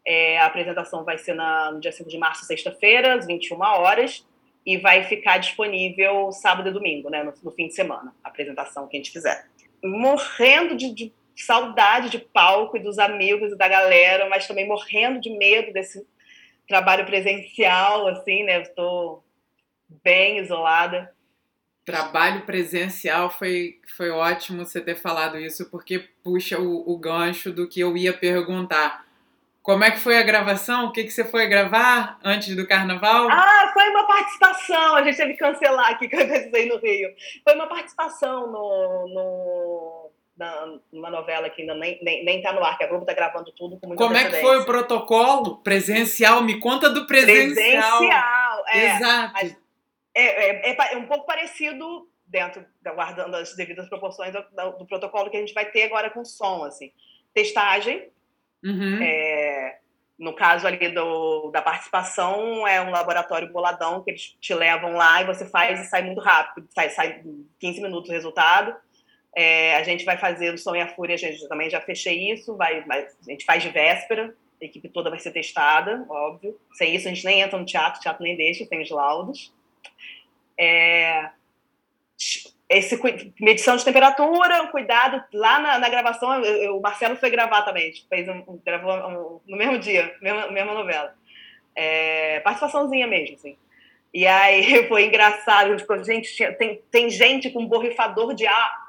É, 0.04 0.40
a 0.40 0.48
apresentação 0.48 1.04
vai 1.04 1.20
ser 1.20 1.36
na, 1.36 1.74
no 1.74 1.80
dia 1.80 1.92
5 1.92 2.10
de 2.10 2.18
março, 2.18 2.46
sexta-feira, 2.46 3.14
às 3.14 3.28
21 3.28 3.62
horas, 3.62 4.26
e 4.66 4.78
vai 4.78 5.04
ficar 5.04 5.38
disponível 5.38 6.32
sábado 6.32 6.70
e 6.70 6.74
domingo, 6.74 7.12
né, 7.12 7.22
no, 7.22 7.36
no 7.44 7.52
fim 7.52 7.68
de 7.68 7.76
semana, 7.76 8.16
a 8.24 8.30
apresentação 8.30 8.88
que 8.88 8.98
a 8.98 9.00
gente 9.00 9.12
fizer. 9.12 9.48
Morrendo 9.84 10.76
de, 10.76 10.92
de 10.92 11.14
saudade 11.36 12.10
de 12.10 12.18
palco 12.18 12.78
e 12.78 12.80
dos 12.80 12.98
amigos 12.98 13.52
e 13.52 13.58
da 13.58 13.68
galera, 13.68 14.28
mas 14.28 14.48
também 14.48 14.68
morrendo 14.68 15.22
de 15.22 15.30
medo 15.30 15.72
desse 15.72 16.04
trabalho 16.68 17.05
presencial, 17.05 18.07
assim, 18.07 18.43
né? 18.43 18.61
Estou 18.61 19.24
bem 20.03 20.39
isolada. 20.39 21.14
Trabalho 21.86 22.45
presencial 22.45 23.30
foi, 23.30 23.80
foi 23.97 24.09
ótimo 24.09 24.66
você 24.66 24.80
ter 24.80 24.95
falado 24.95 25.38
isso, 25.38 25.70
porque 25.70 25.99
puxa 26.24 26.57
o, 26.57 26.89
o 26.89 26.97
gancho 26.97 27.51
do 27.51 27.68
que 27.68 27.82
eu 27.82 27.95
ia 27.97 28.14
perguntar. 28.14 29.05
Como 29.61 29.84
é 29.84 29.91
que 29.91 29.99
foi 29.99 30.18
a 30.18 30.24
gravação? 30.24 30.86
O 30.86 30.91
que, 30.91 31.05
que 31.05 31.09
você 31.09 31.24
foi 31.24 31.47
gravar 31.47 32.20
antes 32.22 32.53
do 32.53 32.68
carnaval? 32.68 33.30
Ah, 33.30 33.72
foi 33.74 33.89
uma 33.89 34.05
participação. 34.05 34.95
A 34.95 35.03
gente 35.03 35.16
teve 35.16 35.34
que 35.34 35.39
cancelar 35.39 35.91
aqui 35.91 36.09
que 36.09 36.16
eu 36.18 36.28
pensei 36.28 36.68
no 36.68 36.80
Rio. 36.80 37.09
Foi 37.45 37.55
uma 37.55 37.68
participação 37.68 38.47
no, 38.47 39.07
no 39.07 40.03
na, 40.38 40.80
numa 40.92 41.10
novela 41.10 41.50
que 41.50 41.62
ainda 41.62 41.76
nem, 41.76 42.00
nem, 42.04 42.26
nem 42.26 42.42
tá 42.42 42.52
no 42.52 42.64
ar, 42.64 42.78
que 42.78 42.84
a 42.84 42.88
Globo 42.88 43.06
tá 43.06 43.14
gravando 43.14 43.52
tudo 43.52 43.80
com 43.80 43.88
muita 43.88 44.04
Como 44.04 44.16
é 44.16 44.30
que 44.30 44.42
foi 44.42 44.58
o 44.58 44.66
protocolo 44.66 45.58
presencial? 45.58 46.44
Me 46.44 46.60
conta 46.60 46.90
do 46.90 47.06
presencial. 47.06 47.98
Presencial, 47.98 48.64
é. 48.68 48.96
Exato. 48.96 49.64
É, 50.16 50.24
é, 50.24 50.72
é, 50.72 50.94
é 50.94 50.98
um 50.98 51.06
pouco 51.06 51.26
parecido, 51.26 52.08
dentro, 52.26 52.66
guardando 52.84 53.36
as 53.36 53.56
devidas 53.56 53.88
proporções 53.90 54.32
do, 54.32 54.42
do, 54.80 54.86
protocolo 54.86 55.30
que 55.30 55.38
a 55.38 55.40
gente 55.40 55.54
vai 55.54 55.66
ter 55.66 55.84
agora 55.84 56.10
com 56.10 56.24
som, 56.26 56.64
assim. 56.64 56.92
Testagem, 57.34 58.10
uhum. 58.64 59.02
é, 59.02 59.80
no 60.18 60.34
caso 60.34 60.68
ali 60.68 60.90
do, 60.90 61.50
da 61.52 61.62
participação, 61.62 62.68
é 62.68 62.80
um 62.82 62.92
laboratório 62.92 63.52
boladão 63.52 64.04
que 64.04 64.12
eles 64.12 64.36
te 64.40 64.54
levam 64.54 64.94
lá 64.94 65.22
e 65.22 65.26
você 65.26 65.46
faz 65.46 65.80
e 65.80 65.86
sai 65.86 66.04
muito 66.04 66.22
rápido, 66.22 66.68
sai, 66.70 66.90
sai 66.90 67.24
15 67.60 67.82
minutos 67.82 68.10
o 68.10 68.14
resultado. 68.14 68.76
É, 69.36 69.76
a 69.76 69.84
gente 69.84 70.06
vai 70.06 70.18
fazer 70.18 70.54
o 70.54 70.58
Som 70.58 70.76
e 70.76 70.82
a 70.82 70.88
Fúria, 70.88 71.16
a 71.16 71.18
gente 71.18 71.48
também 71.48 71.70
já 71.70 71.82
fechei 71.82 72.32
isso, 72.32 72.56
vai, 72.56 72.82
vai, 72.84 73.02
a 73.02 73.32
gente 73.32 73.46
faz 73.46 73.64
de 73.64 73.70
véspera, 73.70 74.36
a 74.62 74.66
equipe 74.66 74.88
toda 74.90 75.10
vai 75.10 75.20
ser 75.20 75.32
testada, 75.32 76.06
óbvio. 76.10 76.60
Sem 76.74 76.96
isso 76.96 77.08
a 77.08 77.14
gente 77.14 77.26
nem 77.26 77.42
entra 77.42 77.58
no 77.58 77.66
teatro, 77.66 78.00
o 78.00 78.02
teatro 78.02 78.24
nem 78.24 78.38
deixa, 78.38 78.66
tem 78.66 78.82
os 78.82 78.90
laudos. 78.90 79.54
É, 80.58 81.30
esse, 82.70 83.00
medição 83.40 83.76
de 83.76 83.86
temperatura, 83.86 84.68
cuidado 84.68 85.24
lá 85.34 85.60
na, 85.60 85.80
na 85.80 85.90
gravação, 85.90 86.44
eu, 86.44 86.78
o 86.78 86.82
Marcelo 86.82 87.16
foi 87.16 87.30
gravar 87.30 87.64
também, 87.64 87.92
fez 88.10 88.28
um, 88.28 88.60
gravou 88.66 88.94
um, 88.94 89.40
no 89.48 89.58
mesmo 89.58 89.78
dia, 89.78 90.16
mesma, 90.22 90.50
mesma 90.52 90.74
novela. 90.74 91.14
É, 91.76 92.40
participaçãozinha 92.40 93.08
mesmo, 93.08 93.36
assim. 93.36 93.58
E 94.14 94.28
aí 94.28 94.86
foi 94.88 95.05
engraçado, 95.05 95.76
tipo, 95.76 96.03
gente, 96.03 96.36
tem, 96.57 96.82
tem 96.91 97.09
gente 97.09 97.49
com 97.49 97.66
borrifador 97.66 98.36
de 98.36 98.45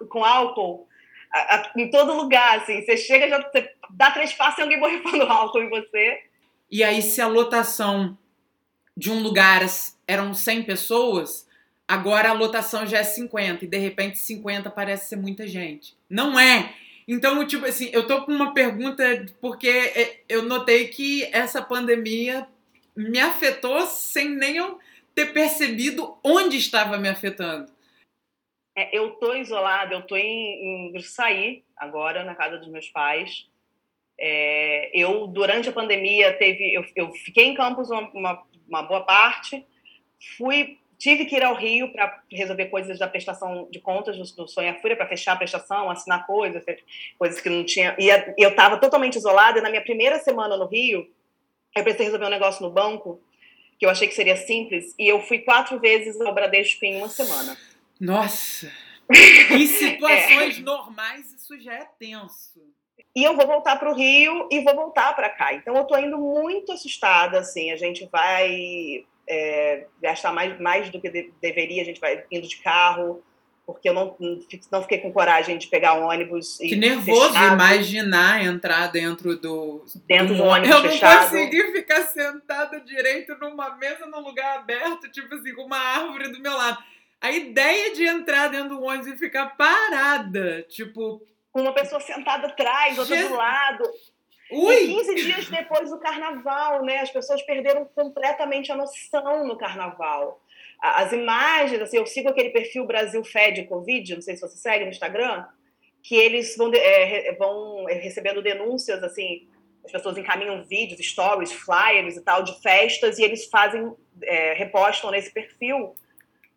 com 0.08 0.24
álcool 0.24 0.86
a, 1.32 1.56
a, 1.56 1.72
em 1.76 1.90
todo 1.90 2.14
lugar, 2.14 2.58
assim. 2.58 2.84
Você 2.84 2.96
chega, 2.96 3.28
já 3.28 3.40
você 3.40 3.70
dá 3.90 4.10
três 4.10 4.32
passos 4.34 4.58
e 4.58 4.62
alguém 4.62 4.78
borrifando 4.78 5.24
álcool 5.30 5.62
em 5.62 5.70
você. 5.70 6.20
E 6.70 6.84
aí, 6.84 7.00
se 7.00 7.20
a 7.20 7.26
lotação 7.26 8.16
de 8.96 9.10
um 9.10 9.22
lugar 9.22 9.62
eram 10.06 10.34
100 10.34 10.62
pessoas, 10.64 11.48
agora 11.86 12.30
a 12.30 12.34
lotação 12.34 12.86
já 12.86 12.98
é 12.98 13.04
50, 13.04 13.64
e 13.64 13.68
de 13.68 13.78
repente 13.78 14.18
50 14.18 14.70
parece 14.70 15.08
ser 15.08 15.16
muita 15.16 15.46
gente. 15.46 15.96
Não 16.08 16.38
é! 16.38 16.74
Então, 17.06 17.46
tipo 17.46 17.66
assim, 17.66 17.90
eu 17.92 18.06
tô 18.06 18.22
com 18.22 18.32
uma 18.32 18.54
pergunta 18.54 19.26
porque 19.40 19.68
é, 19.68 20.20
eu 20.28 20.42
notei 20.42 20.88
que 20.88 21.28
essa 21.32 21.60
pandemia 21.60 22.46
me 22.96 23.20
afetou 23.20 23.86
sem 23.86 24.30
nem 24.30 24.56
eu 24.56 24.78
ter 25.14 25.32
percebido 25.32 26.18
onde 26.24 26.56
estava 26.56 26.98
me 26.98 27.08
afetando. 27.08 27.72
É, 28.76 28.96
eu 28.96 29.12
tô 29.12 29.34
isolada, 29.34 29.94
eu 29.94 30.02
tô 30.02 30.16
em, 30.16 30.88
em 30.88 30.92
Gruçaí 30.92 31.62
agora, 31.76 32.24
na 32.24 32.34
casa 32.34 32.58
dos 32.58 32.68
meus 32.68 32.88
pais. 32.88 33.48
É, 34.18 34.90
eu, 34.92 35.26
durante 35.26 35.68
a 35.68 35.72
pandemia, 35.72 36.32
teve, 36.32 36.74
eu, 36.74 36.84
eu 36.96 37.12
fiquei 37.12 37.44
em 37.44 37.54
Campos 37.54 37.90
uma, 37.90 38.10
uma, 38.10 38.42
uma, 38.68 38.82
boa 38.82 39.02
parte, 39.02 39.64
fui, 40.36 40.78
tive 40.98 41.24
que 41.24 41.36
ir 41.36 41.44
ao 41.44 41.54
Rio 41.54 41.92
para 41.92 42.22
resolver 42.30 42.66
coisas 42.66 42.98
da 42.98 43.08
prestação 43.08 43.68
de 43.70 43.80
contas 43.80 44.16
do, 44.16 44.42
do 44.42 44.48
Sonha 44.48 44.74
Fúria, 44.80 44.96
para 44.96 45.08
fechar 45.08 45.32
a 45.32 45.36
prestação, 45.36 45.90
assinar 45.90 46.26
coisas, 46.26 46.64
coisas 47.18 47.40
que 47.40 47.50
não 47.50 47.64
tinha. 47.64 47.96
E 47.98 48.08
eu 48.38 48.50
estava 48.50 48.78
totalmente 48.78 49.16
isolada, 49.16 49.60
na 49.60 49.70
minha 49.70 49.82
primeira 49.82 50.18
semana 50.18 50.56
no 50.56 50.66
Rio, 50.66 51.08
eu 51.76 51.82
precisei 51.82 52.06
resolver 52.06 52.26
um 52.26 52.30
negócio 52.30 52.64
no 52.64 52.70
banco, 52.70 53.20
que 53.78 53.86
eu 53.86 53.90
achei 53.90 54.08
que 54.08 54.14
seria 54.14 54.36
simples, 54.36 54.94
e 54.98 55.08
eu 55.08 55.20
fui 55.20 55.38
quatro 55.40 55.78
vezes 55.78 56.20
ao 56.20 56.34
Bradesco 56.34 56.84
em 56.84 56.96
uma 56.96 57.08
semana. 57.08 57.56
Nossa! 58.00 58.70
Em 59.50 59.66
situações 59.66 60.58
é. 60.58 60.62
normais, 60.62 61.30
isso 61.32 61.60
já 61.60 61.74
é 61.74 61.86
tenso. 61.98 62.62
E 63.14 63.22
eu 63.22 63.36
vou 63.36 63.46
voltar 63.46 63.76
para 63.76 63.90
o 63.90 63.94
Rio 63.94 64.48
e 64.50 64.60
vou 64.60 64.74
voltar 64.74 65.14
para 65.14 65.28
cá. 65.28 65.52
Então, 65.52 65.76
eu 65.76 65.82
estou 65.82 65.98
indo 65.98 66.18
muito 66.18 66.72
assustada, 66.72 67.38
assim, 67.38 67.70
a 67.70 67.76
gente 67.76 68.08
vai 68.10 69.04
é, 69.28 69.86
gastar 70.02 70.32
mais, 70.32 70.58
mais 70.60 70.90
do 70.90 71.00
que 71.00 71.08
de, 71.08 71.32
deveria, 71.40 71.82
a 71.82 71.84
gente 71.84 72.00
vai 72.00 72.24
indo 72.30 72.46
de 72.46 72.56
carro, 72.56 73.22
porque 73.66 73.88
eu 73.88 73.94
não, 73.94 74.16
não 74.70 74.82
fiquei 74.82 74.98
com 74.98 75.12
coragem 75.12 75.56
de 75.56 75.66
pegar 75.68 75.94
um 75.94 76.04
ônibus. 76.04 76.58
Que 76.58 76.76
nervoso 76.76 77.32
fechado. 77.32 77.54
imaginar 77.54 78.44
entrar 78.44 78.88
dentro 78.88 79.36
do. 79.36 79.84
Dentro 80.06 80.34
do, 80.34 80.42
do 80.42 80.44
ônibus. 80.44 80.70
Eu 80.70 80.82
não 80.82 80.90
fechado. 80.90 81.30
consegui 81.30 81.72
ficar 81.72 82.02
sentada 82.02 82.80
direito 82.80 83.34
numa 83.38 83.76
mesa 83.76 84.06
num 84.06 84.20
lugar 84.20 84.58
aberto, 84.58 85.10
tipo 85.10 85.34
assim, 85.34 85.54
com 85.54 85.62
uma 85.62 85.78
árvore 85.78 86.28
do 86.28 86.40
meu 86.40 86.54
lado. 86.54 86.78
A 87.20 87.30
ideia 87.30 87.94
de 87.94 88.04
entrar 88.04 88.48
dentro 88.48 88.76
do 88.76 88.82
ônibus 88.82 89.08
e 89.08 89.16
ficar 89.16 89.56
parada, 89.56 90.62
tipo. 90.68 91.22
Com 91.50 91.62
uma 91.62 91.72
pessoa 91.72 92.00
sentada 92.00 92.48
atrás, 92.48 92.98
outra 92.98 93.16
do 93.16 93.34
lado. 93.34 93.84
Ui. 94.50 94.74
E 94.74 94.86
15 94.88 95.14
dias 95.14 95.48
depois 95.48 95.88
do 95.88 95.98
carnaval, 95.98 96.84
né? 96.84 96.98
As 96.98 97.10
pessoas 97.10 97.40
perderam 97.42 97.86
completamente 97.94 98.70
a 98.70 98.76
noção 98.76 99.46
no 99.46 99.56
carnaval 99.56 100.40
as 100.84 101.12
imagens, 101.12 101.80
assim, 101.80 101.96
eu 101.96 102.04
sigo 102.04 102.28
aquele 102.28 102.50
perfil 102.50 102.84
Brasil 102.84 103.24
Fed 103.24 103.64
Covid, 103.64 104.16
não 104.16 104.20
sei 104.20 104.36
se 104.36 104.42
você 104.42 104.58
segue 104.58 104.84
no 104.84 104.90
Instagram, 104.90 105.46
que 106.02 106.14
eles 106.14 106.54
vão, 106.58 106.70
é, 106.74 107.34
vão 107.36 107.86
recebendo 107.86 108.42
denúncias, 108.42 109.02
assim, 109.02 109.48
as 109.82 109.90
pessoas 109.90 110.18
encaminham 110.18 110.62
vídeos, 110.62 111.00
stories, 111.06 111.52
flyers 111.52 112.18
e 112.18 112.20
tal 112.20 112.42
de 112.42 112.60
festas 112.60 113.18
e 113.18 113.22
eles 113.22 113.46
fazem, 113.46 113.94
é, 114.22 114.52
repostam 114.52 115.10
nesse 115.10 115.32
perfil. 115.32 115.94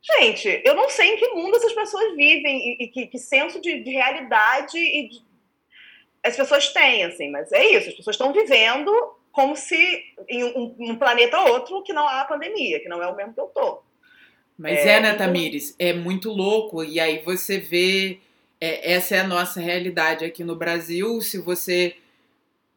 Gente, 0.01 0.61
eu 0.65 0.75
não 0.75 0.89
sei 0.89 1.13
em 1.13 1.17
que 1.17 1.29
mundo 1.29 1.55
essas 1.55 1.73
pessoas 1.73 2.13
vivem 2.17 2.57
e, 2.57 2.83
e 2.83 2.87
que, 2.89 3.07
que, 3.07 3.17
senso 3.17 3.61
de, 3.61 3.81
de 3.81 3.91
realidade 3.91 4.77
e 4.77 5.07
de... 5.07 5.21
as 6.21 6.35
pessoas 6.35 6.73
têm, 6.73 7.05
assim, 7.05 7.29
mas 7.31 7.49
é 7.53 7.65
isso, 7.65 7.89
as 7.89 7.95
pessoas 7.95 8.15
estão 8.15 8.33
vivendo 8.33 8.91
como 9.31 9.55
se 9.55 10.03
em 10.27 10.43
um, 10.43 10.75
um 10.79 10.95
planeta 10.97 11.39
outro 11.39 11.81
que 11.83 11.93
não 11.93 12.07
há 12.07 12.25
pandemia, 12.25 12.81
que 12.81 12.89
não 12.89 13.01
é 13.01 13.07
o 13.07 13.15
mesmo 13.15 13.33
que 13.33 13.39
eu 13.39 13.47
tô. 13.47 13.86
Mas 14.57 14.79
é, 14.79 14.93
é 14.93 14.99
né, 14.99 15.13
Tamires? 15.13 15.75
É 15.77 15.93
muito 15.93 16.31
louco. 16.31 16.83
E 16.83 16.99
aí 16.99 17.21
você 17.23 17.59
vê. 17.59 18.19
É, 18.59 18.93
essa 18.93 19.15
é 19.15 19.19
a 19.19 19.27
nossa 19.27 19.59
realidade 19.59 20.25
aqui 20.25 20.43
no 20.43 20.55
Brasil. 20.55 21.21
Se 21.21 21.37
você 21.37 21.95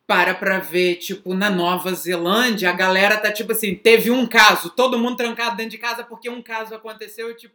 para 0.07 0.35
pra 0.35 0.59
ver, 0.59 0.97
tipo, 0.97 1.35
na 1.35 1.49
Nova 1.49 1.95
Zelândia, 1.95 2.69
a 2.69 2.73
galera 2.73 3.17
tá 3.17 3.33
tipo 3.33 3.53
assim: 3.53 3.75
teve 3.77 4.11
um 4.11 4.27
caso, 4.27 4.69
todo 4.71 4.99
mundo 4.99 5.17
trancado 5.17 5.57
dentro 5.57 5.71
de 5.71 5.79
casa 5.79 6.03
porque 6.03 6.29
um 6.29 6.43
caso 6.43 6.75
aconteceu, 6.75 7.35
tipo. 7.37 7.55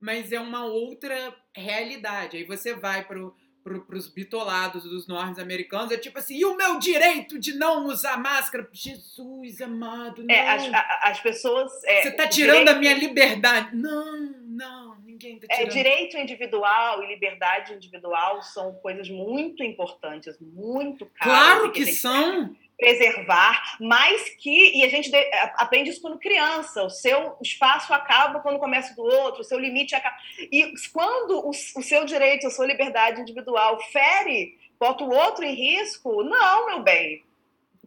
Mas 0.00 0.32
é 0.32 0.40
uma 0.40 0.64
outra 0.64 1.34
realidade. 1.54 2.38
Aí 2.38 2.44
você 2.44 2.74
vai 2.74 3.04
pro 3.04 3.34
para 3.62 3.96
os 3.96 4.08
bitolados 4.08 4.84
dos 4.84 5.06
norte-americanos, 5.06 5.92
é 5.92 5.96
tipo 5.96 6.18
assim, 6.18 6.36
e 6.36 6.44
o 6.44 6.56
meu 6.56 6.78
direito 6.78 7.38
de 7.38 7.54
não 7.54 7.86
usar 7.86 8.16
máscara? 8.16 8.68
Jesus 8.72 9.60
amado, 9.60 10.24
não. 10.24 10.34
É, 10.34 10.48
as, 10.48 10.70
as 11.02 11.20
pessoas... 11.20 11.72
É, 11.84 12.02
Você 12.02 12.10
tá 12.12 12.26
tirando 12.26 12.58
direito... 12.58 12.76
a 12.76 12.78
minha 12.78 12.94
liberdade. 12.94 13.76
Não, 13.76 14.16
não, 14.46 14.96
ninguém 15.04 15.38
tá 15.38 15.46
é, 15.50 15.56
tirando. 15.56 15.70
É, 15.70 15.74
direito 15.74 16.16
individual 16.16 17.02
e 17.02 17.08
liberdade 17.08 17.74
individual 17.74 18.42
são 18.42 18.72
coisas 18.74 19.08
muito 19.08 19.62
importantes, 19.62 20.36
muito 20.40 21.06
caras. 21.06 21.34
Claro 21.34 21.72
que, 21.72 21.84
que 21.84 21.92
são 21.92 22.56
preservar, 22.80 23.76
mas 23.78 24.30
que, 24.30 24.78
e 24.78 24.84
a 24.84 24.88
gente 24.88 25.10
aprende 25.56 25.90
isso 25.90 26.00
quando 26.00 26.18
criança, 26.18 26.82
o 26.82 26.90
seu 26.90 27.36
espaço 27.40 27.92
acaba 27.92 28.40
quando 28.40 28.58
começa 28.58 28.94
do 28.94 29.02
outro, 29.02 29.42
o 29.42 29.44
seu 29.44 29.58
limite 29.58 29.94
acaba. 29.94 30.16
E 30.50 30.72
quando 30.92 31.46
o, 31.46 31.50
o 31.50 31.82
seu 31.82 32.04
direito, 32.04 32.46
a 32.46 32.50
sua 32.50 32.66
liberdade 32.66 33.20
individual 33.20 33.78
fere, 33.92 34.58
bota 34.78 35.04
o 35.04 35.12
outro 35.12 35.44
em 35.44 35.54
risco, 35.54 36.24
não, 36.24 36.66
meu 36.66 36.82
bem. 36.82 37.22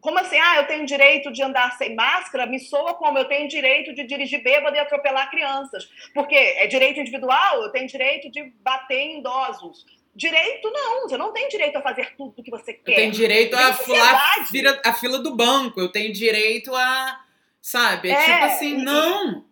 Como 0.00 0.18
assim? 0.18 0.38
Ah, 0.38 0.58
eu 0.58 0.66
tenho 0.66 0.84
direito 0.84 1.32
de 1.32 1.42
andar 1.42 1.78
sem 1.78 1.94
máscara? 1.94 2.46
Me 2.46 2.60
soa 2.60 2.94
como 2.94 3.18
eu 3.18 3.24
tenho 3.24 3.48
direito 3.48 3.94
de 3.94 4.04
dirigir 4.04 4.42
bêbado 4.42 4.76
e 4.76 4.78
atropelar 4.78 5.30
crianças. 5.30 5.88
Porque 6.12 6.34
é 6.34 6.66
direito 6.66 7.00
individual, 7.00 7.62
eu 7.62 7.70
tenho 7.70 7.88
direito 7.88 8.30
de 8.30 8.42
bater 8.62 8.98
em 8.98 9.18
idosos 9.20 9.86
Direito 10.14 10.70
não, 10.70 11.02
você 11.02 11.16
não 11.16 11.32
tem 11.32 11.48
direito 11.48 11.76
a 11.76 11.82
fazer 11.82 12.14
tudo 12.16 12.34
o 12.36 12.42
que 12.42 12.50
você 12.50 12.72
quer. 12.72 12.92
Eu 12.92 12.96
tenho 12.96 13.12
direito 13.12 13.54
a 13.56 13.72
fila, 13.72 14.80
a 14.84 14.92
fila 14.92 15.18
do 15.18 15.34
banco, 15.34 15.80
eu 15.80 15.90
tenho 15.90 16.12
direito 16.12 16.74
a. 16.74 17.20
Sabe? 17.60 18.10
É, 18.10 18.12
é 18.12 18.24
tipo 18.24 18.44
assim, 18.44 18.78
e... 18.80 18.84
não. 18.84 19.44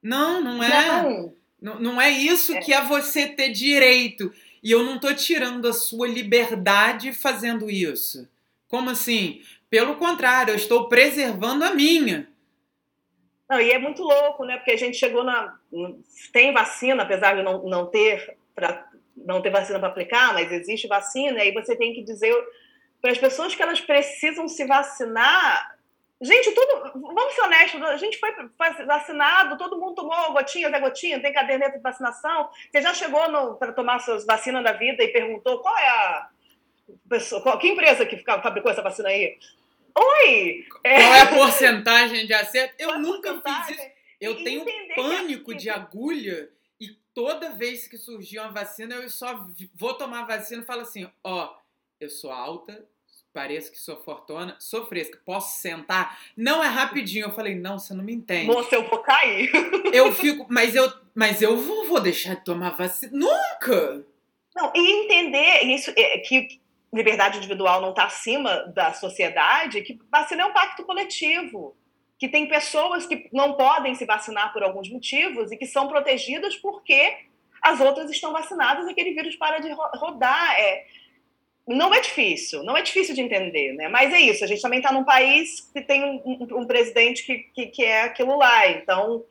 Não, 0.00 0.40
não 0.40 0.62
é. 0.62 1.02
Não, 1.02 1.34
não, 1.60 1.80
não 1.80 2.00
é 2.00 2.10
isso 2.10 2.54
é. 2.54 2.60
que 2.60 2.72
é 2.72 2.80
você 2.82 3.26
ter 3.26 3.48
direito. 3.50 4.32
E 4.62 4.70
eu 4.70 4.82
não 4.82 4.98
tô 4.98 5.12
tirando 5.14 5.66
a 5.66 5.72
sua 5.72 6.06
liberdade 6.06 7.12
fazendo 7.12 7.70
isso. 7.70 8.28
Como 8.68 8.90
assim? 8.90 9.42
Pelo 9.70 9.96
contrário, 9.96 10.52
eu 10.52 10.56
estou 10.56 10.88
preservando 10.88 11.64
a 11.64 11.74
minha. 11.74 12.28
Não, 13.48 13.60
e 13.60 13.70
é 13.70 13.78
muito 13.78 14.02
louco, 14.02 14.44
né? 14.44 14.56
Porque 14.56 14.72
a 14.72 14.76
gente 14.76 14.96
chegou 14.96 15.24
na. 15.24 15.56
Tem 16.32 16.52
vacina, 16.52 17.02
apesar 17.02 17.34
de 17.34 17.42
não, 17.42 17.64
não 17.64 17.86
ter 17.86 18.36
para 18.54 18.87
não 19.24 19.42
ter 19.42 19.50
vacina 19.50 19.78
para 19.78 19.88
aplicar, 19.88 20.32
mas 20.32 20.50
existe 20.50 20.86
vacina, 20.86 21.44
e 21.44 21.52
você 21.52 21.76
tem 21.76 21.92
que 21.92 22.02
dizer 22.02 22.34
para 23.00 23.12
as 23.12 23.18
pessoas 23.18 23.54
que 23.54 23.62
elas 23.62 23.80
precisam 23.80 24.48
se 24.48 24.64
vacinar. 24.64 25.76
Gente, 26.20 26.50
tudo. 26.50 27.00
Vamos 27.14 27.34
ser 27.34 27.42
honestos, 27.42 27.82
a 27.82 27.96
gente 27.96 28.18
foi 28.18 28.30
vacinado, 28.84 29.56
todo 29.56 29.78
mundo 29.78 29.94
tomou 29.94 30.32
gotinha, 30.32 30.70
Zé 30.70 30.80
Gotinha, 30.80 31.22
tem 31.22 31.32
caderneta 31.32 31.76
de 31.76 31.82
vacinação. 31.82 32.50
Você 32.70 32.82
já 32.82 32.92
chegou 32.92 33.54
para 33.54 33.72
tomar 33.72 34.00
suas 34.00 34.26
vacinas 34.26 34.64
da 34.64 34.72
vida 34.72 35.02
e 35.04 35.08
perguntou 35.08 35.60
qual 35.60 35.76
é 35.78 35.88
a 35.88 36.28
pessoa, 37.08 37.40
qual, 37.40 37.58
que 37.58 37.68
empresa 37.68 38.04
que 38.04 38.16
fabricou 38.18 38.70
essa 38.70 38.82
vacina 38.82 39.10
aí? 39.10 39.38
Oi! 39.94 40.66
É... 40.82 41.00
Qual 41.00 41.14
é 41.14 41.20
a 41.20 41.26
porcentagem 41.26 42.26
de 42.26 42.34
acerto? 42.34 42.74
Eu 42.78 42.88
Qual 42.88 43.00
nunca 43.00 43.40
fiz 43.40 43.76
isso. 43.76 43.88
Eu 44.20 44.32
e 44.32 44.44
tenho 44.44 44.64
pânico 44.96 45.54
de 45.54 45.70
agulha 45.70 46.50
toda 47.18 47.50
vez 47.50 47.88
que 47.88 47.98
surgir 47.98 48.38
uma 48.38 48.52
vacina, 48.52 48.94
eu 48.94 49.10
só 49.10 49.44
vou 49.74 49.94
tomar 49.94 50.24
vacina 50.24 50.62
e 50.62 50.64
falo 50.64 50.82
assim: 50.82 51.10
ó, 51.24 51.52
eu 52.00 52.08
sou 52.08 52.30
alta, 52.30 52.86
pareço 53.32 53.72
que 53.72 53.78
sou 53.80 53.96
fortuna, 53.96 54.54
sou 54.60 54.86
fresca, 54.86 55.18
posso 55.26 55.60
sentar? 55.60 56.16
Não 56.36 56.62
é 56.62 56.68
rapidinho. 56.68 57.26
Eu 57.26 57.32
falei, 57.32 57.56
não, 57.56 57.76
você 57.76 57.92
não 57.92 58.04
me 58.04 58.14
entende. 58.14 58.46
Moça, 58.46 58.72
eu 58.76 58.88
vou 58.88 59.00
cair. 59.00 59.50
Eu 59.92 60.12
fico, 60.14 60.46
mas 60.48 60.76
eu, 60.76 60.92
mas 61.12 61.42
eu 61.42 61.56
vou, 61.56 61.88
vou 61.88 62.00
deixar 62.00 62.36
de 62.36 62.44
tomar 62.44 62.76
vacina. 62.76 63.10
Nunca! 63.12 64.06
Não, 64.54 64.72
e 64.72 65.04
entender 65.04 65.64
isso, 65.64 65.92
é, 65.96 66.18
que 66.18 66.60
liberdade 66.92 67.38
individual 67.38 67.80
não 67.80 67.90
está 67.90 68.04
acima 68.04 68.64
da 68.74 68.92
sociedade, 68.92 69.82
que 69.82 69.98
vacina 70.08 70.42
é 70.42 70.46
um 70.46 70.52
pacto 70.52 70.84
coletivo, 70.84 71.76
que 72.18 72.28
tem 72.28 72.48
pessoas 72.48 73.06
que 73.06 73.28
não 73.32 73.54
podem 73.54 73.94
se 73.94 74.04
vacinar 74.04 74.52
por 74.52 74.62
alguns 74.62 74.90
motivos 74.90 75.52
e 75.52 75.56
que 75.56 75.66
são 75.66 75.86
protegidas 75.88 76.56
porque 76.56 77.16
as 77.62 77.80
outras 77.80 78.10
estão 78.10 78.32
vacinadas 78.32 78.86
e 78.86 78.90
aquele 78.90 79.14
vírus 79.14 79.36
para 79.36 79.58
de 79.60 79.70
rodar. 79.72 80.58
É, 80.58 80.84
não 81.66 81.94
é 81.94 82.00
difícil, 82.00 82.62
não 82.64 82.76
é 82.76 82.82
difícil 82.82 83.14
de 83.14 83.20
entender, 83.20 83.74
né? 83.74 83.88
Mas 83.88 84.12
é 84.12 84.20
isso, 84.20 84.42
a 84.42 84.46
gente 84.46 84.62
também 84.62 84.78
está 84.78 84.90
num 84.90 85.04
país 85.04 85.70
que 85.72 85.82
tem 85.82 86.02
um, 86.02 86.22
um, 86.24 86.60
um 86.60 86.66
presidente 86.66 87.24
que, 87.24 87.38
que, 87.54 87.66
que, 87.66 87.84
é 87.84 88.02
aquilo 88.02 88.36
lá, 88.38 88.68
então, 88.70 89.22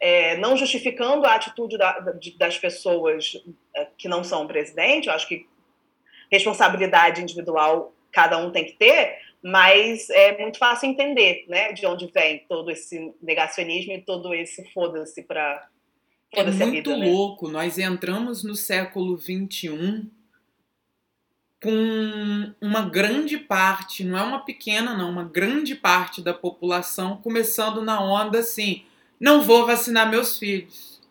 é, 0.00 0.36
não 0.38 0.56
justificando 0.56 1.24
a 1.24 1.34
atitude 1.34 1.78
da, 1.78 2.00
das 2.36 2.58
pessoas 2.58 3.40
é, 3.76 3.86
que 3.96 4.08
não 4.08 4.24
são 4.24 4.46
presidente, 4.46 5.06
eu 5.06 5.14
acho 5.14 5.28
que 5.28 5.46
responsabilidade 6.30 7.22
individual 7.22 7.94
cada 8.10 8.38
um 8.38 8.50
tem 8.50 8.64
que 8.64 8.72
ter, 8.72 9.16
mas 9.44 10.08
é 10.08 10.38
muito 10.38 10.56
fácil 10.58 10.88
entender, 10.88 11.44
né, 11.48 11.70
de 11.74 11.84
onde 11.84 12.06
vem 12.06 12.46
todo 12.48 12.70
esse 12.70 13.12
negacionismo 13.20 13.92
e 13.92 14.00
todo 14.00 14.32
esse 14.32 14.64
foda-se 14.72 15.22
para 15.22 15.68
é 16.32 16.42
muito 16.42 16.70
vida, 16.70 16.96
né? 16.96 17.06
louco. 17.06 17.46
Né? 17.48 17.52
Nós 17.52 17.78
entramos 17.78 18.42
no 18.42 18.56
século 18.56 19.18
21 19.18 20.10
com 21.62 22.54
uma 22.58 22.88
grande 22.88 23.36
parte, 23.36 24.02
não 24.02 24.18
é 24.18 24.22
uma 24.22 24.44
pequena, 24.44 24.96
não, 24.96 25.10
uma 25.10 25.24
grande 25.24 25.74
parte 25.74 26.22
da 26.22 26.32
população 26.32 27.18
começando 27.18 27.82
na 27.82 28.00
onda 28.00 28.38
assim: 28.38 28.86
não 29.20 29.42
vou 29.42 29.66
vacinar 29.66 30.10
meus 30.10 30.38
filhos. 30.38 31.02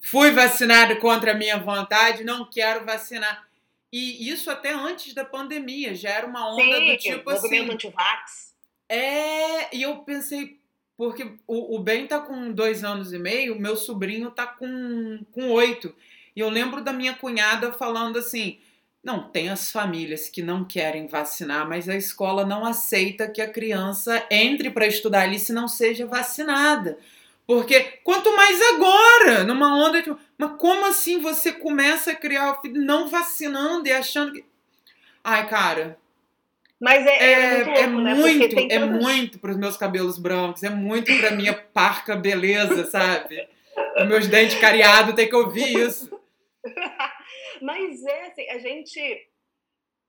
Fui 0.00 0.30
vacinado 0.30 0.96
contra 0.96 1.32
a 1.32 1.34
minha 1.34 1.58
vontade, 1.58 2.24
não 2.24 2.46
quero 2.46 2.86
vacinar. 2.86 3.49
E 3.92 4.30
isso 4.30 4.50
até 4.50 4.72
antes 4.72 5.12
da 5.14 5.24
pandemia, 5.24 5.94
já 5.94 6.10
era 6.10 6.26
uma 6.26 6.52
onda 6.52 6.62
Sim, 6.62 6.86
do 6.86 6.96
tipo 6.96 7.30
assim. 7.30 7.42
Movimento 7.42 7.72
anti-vax. 7.72 8.54
É, 8.88 9.74
e 9.74 9.82
eu 9.82 9.98
pensei, 9.98 10.58
porque 10.96 11.34
o, 11.46 11.76
o 11.76 11.78
Ben 11.78 12.06
tá 12.06 12.20
com 12.20 12.52
dois 12.52 12.84
anos 12.84 13.12
e 13.12 13.18
meio, 13.18 13.58
meu 13.58 13.76
sobrinho 13.76 14.30
tá 14.30 14.46
com, 14.46 15.24
com 15.32 15.50
oito. 15.50 15.94
E 16.34 16.40
eu 16.40 16.48
lembro 16.48 16.82
da 16.82 16.92
minha 16.92 17.14
cunhada 17.14 17.72
falando 17.72 18.18
assim: 18.18 18.58
não, 19.02 19.28
tem 19.30 19.48
as 19.48 19.72
famílias 19.72 20.28
que 20.28 20.42
não 20.42 20.64
querem 20.64 21.06
vacinar, 21.06 21.68
mas 21.68 21.88
a 21.88 21.96
escola 21.96 22.44
não 22.44 22.66
aceita 22.66 23.28
que 23.28 23.40
a 23.40 23.50
criança 23.50 24.24
entre 24.30 24.70
para 24.70 24.86
estudar 24.86 25.22
ali 25.22 25.38
se 25.38 25.52
não 25.52 25.66
seja 25.66 26.06
vacinada. 26.06 26.98
Porque 27.50 27.80
quanto 28.04 28.36
mais 28.36 28.62
agora, 28.74 29.42
numa 29.42 29.76
onda 29.76 30.00
de. 30.00 30.16
Mas 30.38 30.52
como 30.56 30.86
assim 30.86 31.18
você 31.18 31.52
começa 31.52 32.12
a 32.12 32.14
criar 32.14 32.52
o 32.52 32.60
filho 32.62 32.80
não 32.80 33.08
vacinando 33.08 33.88
e 33.88 33.92
achando 33.92 34.32
que. 34.32 34.44
Ai, 35.24 35.48
cara. 35.48 35.98
Mas 36.80 37.04
é, 37.04 37.10
é, 37.10 37.80
é 37.80 37.86
muito, 37.88 37.96
louco, 37.96 37.98
é 37.98 38.14
né? 38.14 38.14
muito, 38.14 38.72
é 38.72 38.78
todos... 38.78 39.02
muito 39.02 39.38
para 39.40 39.50
os 39.50 39.56
meus 39.56 39.76
cabelos 39.76 40.16
brancos, 40.16 40.62
é 40.62 40.70
muito 40.70 41.12
para 41.18 41.32
minha 41.32 41.52
parca 41.52 42.14
beleza, 42.14 42.86
sabe? 42.86 43.48
Os 43.98 44.06
meus 44.06 44.28
dentes 44.28 44.60
cariados 44.60 45.16
tem 45.16 45.28
que 45.28 45.34
ouvir 45.34 45.76
isso. 45.76 46.08
Mas 47.60 48.04
é 48.04 48.26
assim, 48.28 48.48
a 48.48 48.58
gente. 48.58 49.28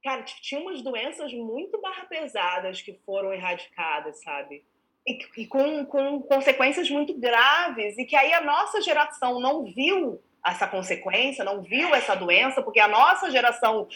Cara, 0.03 0.21
tinha 0.21 0.61
umas 0.61 0.83
doenças 0.83 1.33
muito 1.33 1.81
barra 1.81 2.05
pesadas 2.05 2.83
que 2.83 2.93
foram 3.03 3.33
erradicadas, 3.33 4.21
sabe? 4.21 4.63
E, 5.07 5.19
e 5.37 5.47
com, 5.47 5.85
com 5.85 6.21
consequências 6.21 6.89
muito 6.89 7.13
graves, 7.17 7.97
e 7.97 8.05
que 8.05 8.15
aí 8.15 8.33
a 8.33 8.41
nossa 8.41 8.81
geração 8.81 9.39
não 9.39 9.63
viu 9.63 10.21
essa 10.45 10.67
consequência, 10.67 11.43
não 11.43 11.61
viu 11.61 11.93
essa 11.93 12.15
doença, 12.15 12.61
porque 12.61 12.79
a 12.79 12.87
nossa 12.87 13.29
geração 13.29 13.87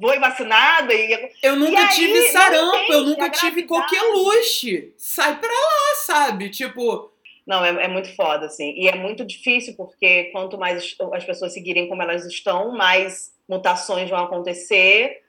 foi 0.00 0.18
vacinada 0.18 0.92
e. 0.92 1.30
Eu 1.42 1.56
nunca 1.56 1.82
e 1.82 1.88
tive 1.88 2.18
aí, 2.18 2.28
sarampo, 2.28 2.92
eu 2.92 3.00
nunca 3.02 3.30
tive 3.30 3.64
qualquer 3.64 4.02
luxo. 4.02 4.92
Sai 4.96 5.38
pra 5.38 5.50
lá, 5.50 5.94
sabe? 6.04 6.50
Tipo. 6.50 7.12
Não, 7.46 7.62
é, 7.62 7.84
é, 7.84 7.88
muito 7.88 8.14
foda, 8.16 8.46
assim. 8.46 8.72
E 8.74 8.88
é 8.88 8.94
muito 8.94 9.24
difícil, 9.24 9.74
porque 9.76 10.24
quanto 10.32 10.56
mais 10.56 10.96
as 11.12 11.24
pessoas 11.24 11.52
seguirem 11.52 11.88
como 11.88 12.00
elas 12.00 12.24
estão, 12.24 12.72
mais 12.72 13.34
mutações 13.46 14.08
vão 14.08 14.24
acontecer. 14.24 15.22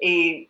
E 0.00 0.48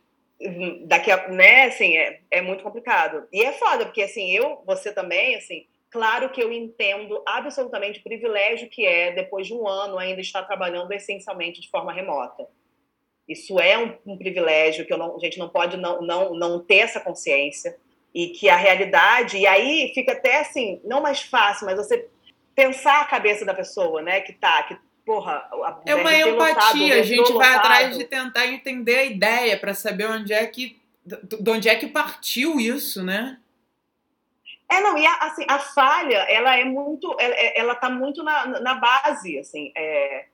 daqui 0.87 1.11
a, 1.11 1.29
né, 1.29 1.65
assim, 1.65 1.97
é, 1.97 2.21
é 2.31 2.41
muito 2.41 2.63
complicado. 2.63 3.27
E 3.33 3.43
é 3.43 3.53
foda, 3.53 3.85
porque 3.85 4.03
assim, 4.03 4.31
eu, 4.31 4.63
você 4.67 4.93
também, 4.93 5.37
assim, 5.37 5.67
claro 5.91 6.31
que 6.31 6.43
eu 6.43 6.53
entendo 6.53 7.23
absolutamente 7.27 8.01
o 8.01 8.03
privilégio 8.03 8.69
que 8.69 8.87
é, 8.87 9.13
depois 9.13 9.47
de 9.47 9.55
um 9.55 9.67
ano, 9.69 9.99
ainda 9.99 10.21
estar 10.21 10.43
trabalhando 10.45 10.93
essencialmente 10.93 11.61
de 11.61 11.71
forma 11.71 11.93
remota. 11.93 12.47
Isso 13.29 13.59
é 13.61 13.79
um, 13.79 13.97
um 14.07 14.19
privilégio 14.19 14.85
que 14.85 14.97
não, 14.97 15.17
a 15.17 15.19
gente 15.19 15.39
não 15.39 15.49
pode 15.49 15.77
não, 15.77 16.03
não, 16.03 16.35
não 16.35 16.61
ter 16.65 16.79
essa 16.79 17.01
consciência 17.01 17.77
e 18.15 18.29
que 18.29 18.49
a 18.49 18.57
realidade, 18.57 19.39
e 19.39 19.47
aí 19.47 19.91
fica 19.95 20.13
até 20.13 20.41
assim, 20.41 20.81
não 20.85 21.01
mais 21.01 21.23
fácil, 21.23 21.67
mas 21.67 21.77
você 21.77 22.09
pensar 22.55 23.01
a 23.01 23.07
cabeça 23.07 23.45
da 23.45 23.55
pessoa, 23.55 24.03
né, 24.03 24.21
que 24.21 24.33
tá, 24.33 24.63
que 24.65 24.77
porra, 25.05 25.49
é 25.85 25.95
uma 25.95 26.15
empatia. 26.15 27.01
a 27.01 27.03
gente 27.03 27.33
vai 27.33 27.55
atrás 27.55 27.97
de 27.97 28.05
tentar 28.05 28.47
entender 28.47 28.97
a 28.97 29.05
ideia 29.05 29.59
para 29.59 29.75
saber 29.75 30.07
onde 30.07 30.33
é 30.33 30.47
que 30.47 30.81
de 31.05 31.51
onde 31.51 31.69
é 31.69 31.75
que 31.75 31.89
partiu 31.89 32.61
isso, 32.61 33.05
né? 33.05 33.39
É, 34.71 34.81
não, 34.81 34.97
e 34.97 35.05
a, 35.05 35.15
assim, 35.17 35.45
a 35.49 35.59
falha, 35.59 36.19
ela 36.31 36.57
é 36.57 36.65
muito, 36.65 37.15
ela, 37.19 37.35
é, 37.35 37.59
ela 37.59 37.75
tá 37.75 37.91
muito 37.91 38.23
na, 38.23 38.47
na 38.61 38.75
base, 38.75 39.39
assim, 39.39 39.71
é, 39.77 40.27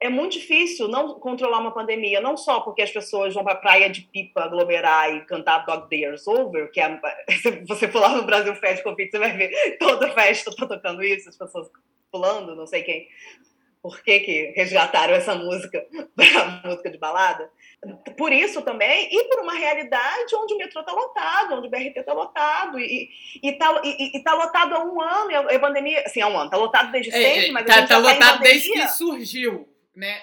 é 0.00 0.08
muito 0.10 0.32
difícil 0.32 0.88
não 0.88 1.14
controlar 1.14 1.60
uma 1.60 1.72
pandemia, 1.72 2.20
não 2.20 2.36
só 2.36 2.60
porque 2.60 2.82
as 2.82 2.90
pessoas 2.90 3.32
vão 3.32 3.42
para 3.42 3.54
a 3.54 3.56
praia 3.56 3.88
de 3.88 4.02
pipa 4.02 4.42
aglomerar 4.42 5.14
e 5.14 5.24
cantar 5.24 5.64
Dog 5.64 5.88
Days 5.88 6.26
Over, 6.26 6.70
que 6.70 6.80
é, 6.80 7.00
se 7.40 7.50
você 7.66 7.88
for 7.88 8.00
lá 8.00 8.10
no 8.10 8.24
Brasil 8.24 8.54
Fest 8.56 8.82
Covid, 8.82 9.10
você 9.10 9.18
vai 9.18 9.34
ver 9.34 9.78
toda 9.78 10.10
festa 10.10 10.54
tá 10.54 10.66
tocando 10.66 11.02
isso, 11.02 11.28
as 11.28 11.38
pessoas 11.38 11.70
pulando, 12.10 12.56
não 12.56 12.66
sei 12.66 12.82
quem 12.82 13.08
por 13.82 14.02
que, 14.02 14.20
que 14.20 14.52
resgataram 14.56 15.14
essa 15.14 15.34
música 15.34 15.86
para 16.14 16.62
música 16.64 16.90
de 16.90 16.98
balada. 16.98 17.50
Por 18.16 18.32
isso 18.32 18.60
também, 18.62 19.08
e 19.10 19.24
por 19.24 19.40
uma 19.40 19.54
realidade 19.54 20.34
onde 20.34 20.54
o 20.54 20.58
metrô 20.58 20.80
está 20.80 20.92
lotado, 20.92 21.54
onde 21.54 21.66
o 21.66 21.70
BRT 21.70 22.00
está 22.00 22.12
lotado, 22.12 22.78
e 22.78 23.10
está 23.42 23.80
e, 23.82 24.18
e 24.18 24.22
tá 24.22 24.34
lotado 24.34 24.74
há 24.74 24.84
um 24.84 25.00
ano, 25.00 25.30
e 25.30 25.34
a 25.34 25.58
pandemia, 25.58 26.02
assim, 26.04 26.20
há 26.20 26.28
um 26.28 26.36
ano, 26.36 26.46
está 26.46 26.58
lotado 26.58 26.92
desde 26.92 27.10
é, 27.10 27.12
sempre, 27.12 27.48
é, 27.48 27.52
mas 27.52 27.66
tá, 27.66 27.72
a 27.72 27.78
gente 27.78 27.88
tá, 27.88 27.94
tá 27.94 28.00
lotado 28.00 28.40
desde 28.40 28.70
que 28.70 28.88
surgiu, 28.88 29.66
né? 29.94 30.22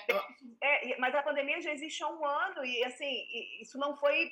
É, 0.62 0.98
mas 1.00 1.16
a 1.16 1.24
pandemia 1.24 1.60
já 1.60 1.72
existe 1.72 2.04
há 2.04 2.08
um 2.08 2.24
ano, 2.24 2.64
e 2.64 2.84
assim, 2.84 3.26
isso 3.60 3.78
não 3.80 3.98
foi 3.98 4.32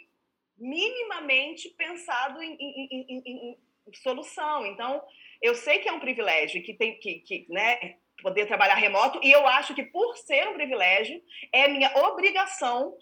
minimamente 0.58 1.70
pensado 1.70 2.42
em, 2.42 2.54
em, 2.54 3.06
em, 3.10 3.58
em 3.88 3.94
solução. 3.94 4.66
Então, 4.66 5.04
eu 5.42 5.56
sei 5.56 5.80
que 5.80 5.90
é 5.90 5.92
um 5.92 6.00
privilégio, 6.00 6.64
que 6.64 6.74
tem 6.74 6.98
que, 7.00 7.20
que 7.20 7.46
né, 7.50 7.98
poder 8.22 8.45
trabalhar 8.45 8.76
remoto, 8.76 9.20
e 9.22 9.32
eu 9.32 9.45
acho 9.47 9.74
que 9.74 9.84
por 9.84 10.18
ser 10.18 10.47
um 10.47 10.53
privilégio, 10.53 11.22
é 11.51 11.68
minha 11.68 11.91
obrigação 12.07 12.97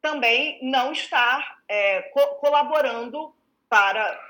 também 0.00 0.58
não 0.62 0.92
estar 0.92 1.58
é, 1.68 2.02
co 2.02 2.20
colaborando 2.36 3.34
para 3.68 4.20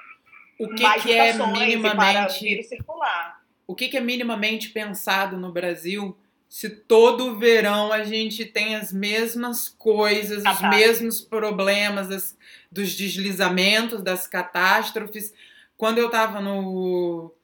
o 0.59 0.68
que, 0.68 0.82
mais 0.82 1.03
que 1.03 1.12
é 1.12 1.32
minimamente 1.32 2.62
circular. 2.62 3.43
O 3.66 3.74
que, 3.74 3.89
que 3.89 3.97
é 3.97 4.01
minimamente 4.01 4.70
pensado 4.70 5.37
no 5.37 5.51
Brasil 5.51 6.16
se 6.55 6.70
todo 6.70 7.37
verão 7.37 7.93
a 7.93 8.05
gente 8.05 8.45
tem 8.45 8.76
as 8.76 8.93
mesmas 8.93 9.68
coisas, 9.68 10.45
os 10.45 10.61
mesmos 10.70 11.20
problemas 11.20 12.07
das, 12.07 12.39
dos 12.70 12.95
deslizamentos, 12.95 14.01
das 14.01 14.28
catástrofes. 14.28 15.35
Quando 15.76 15.99
eu 15.99 16.07
estava 16.07 16.41
no, 16.41 17.35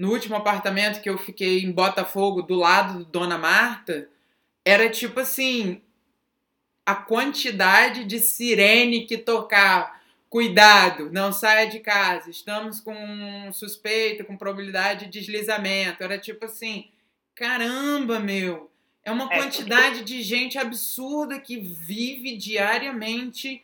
no 0.00 0.10
último 0.10 0.34
apartamento 0.34 1.02
que 1.02 1.10
eu 1.10 1.18
fiquei 1.18 1.62
em 1.62 1.70
Botafogo, 1.70 2.40
do 2.40 2.54
lado 2.54 3.00
do 3.00 3.04
Dona 3.04 3.36
Marta, 3.36 4.08
era 4.64 4.88
tipo 4.88 5.20
assim: 5.20 5.82
a 6.86 6.94
quantidade 6.94 8.04
de 8.04 8.18
sirene 8.18 9.04
que 9.04 9.18
tocava. 9.18 10.00
Cuidado, 10.30 11.10
não 11.12 11.32
saia 11.32 11.68
de 11.68 11.80
casa. 11.80 12.30
Estamos 12.30 12.80
com 12.80 12.94
um 12.94 13.52
suspeito, 13.52 14.24
com 14.24 14.38
probabilidade 14.38 15.04
de 15.04 15.20
deslizamento. 15.20 16.02
Era 16.02 16.16
tipo 16.16 16.46
assim: 16.46 16.88
caramba, 17.34 18.18
meu. 18.18 18.70
É 19.04 19.12
uma 19.12 19.30
é, 19.30 19.36
quantidade 19.36 20.02
de 20.02 20.22
gente 20.22 20.56
absurda 20.56 21.38
que 21.38 21.58
vive 21.58 22.38
diariamente 22.38 23.62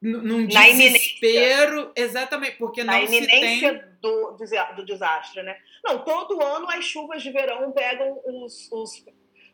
num 0.00 0.46
na 0.46 0.60
desespero. 0.60 1.90
Exatamente, 1.96 2.56
porque 2.56 2.84
na 2.84 3.00
não 3.00 3.06
se 3.08 3.26
tem... 3.26 3.82
do, 4.06 4.36
do 4.76 4.84
desastre, 4.84 5.42
né? 5.42 5.56
Não, 5.84 6.04
todo 6.04 6.42
ano 6.42 6.68
as 6.70 6.84
chuvas 6.84 7.22
de 7.22 7.30
verão 7.30 7.72
pegam 7.72 8.20
os, 8.24 8.70
os 8.70 9.04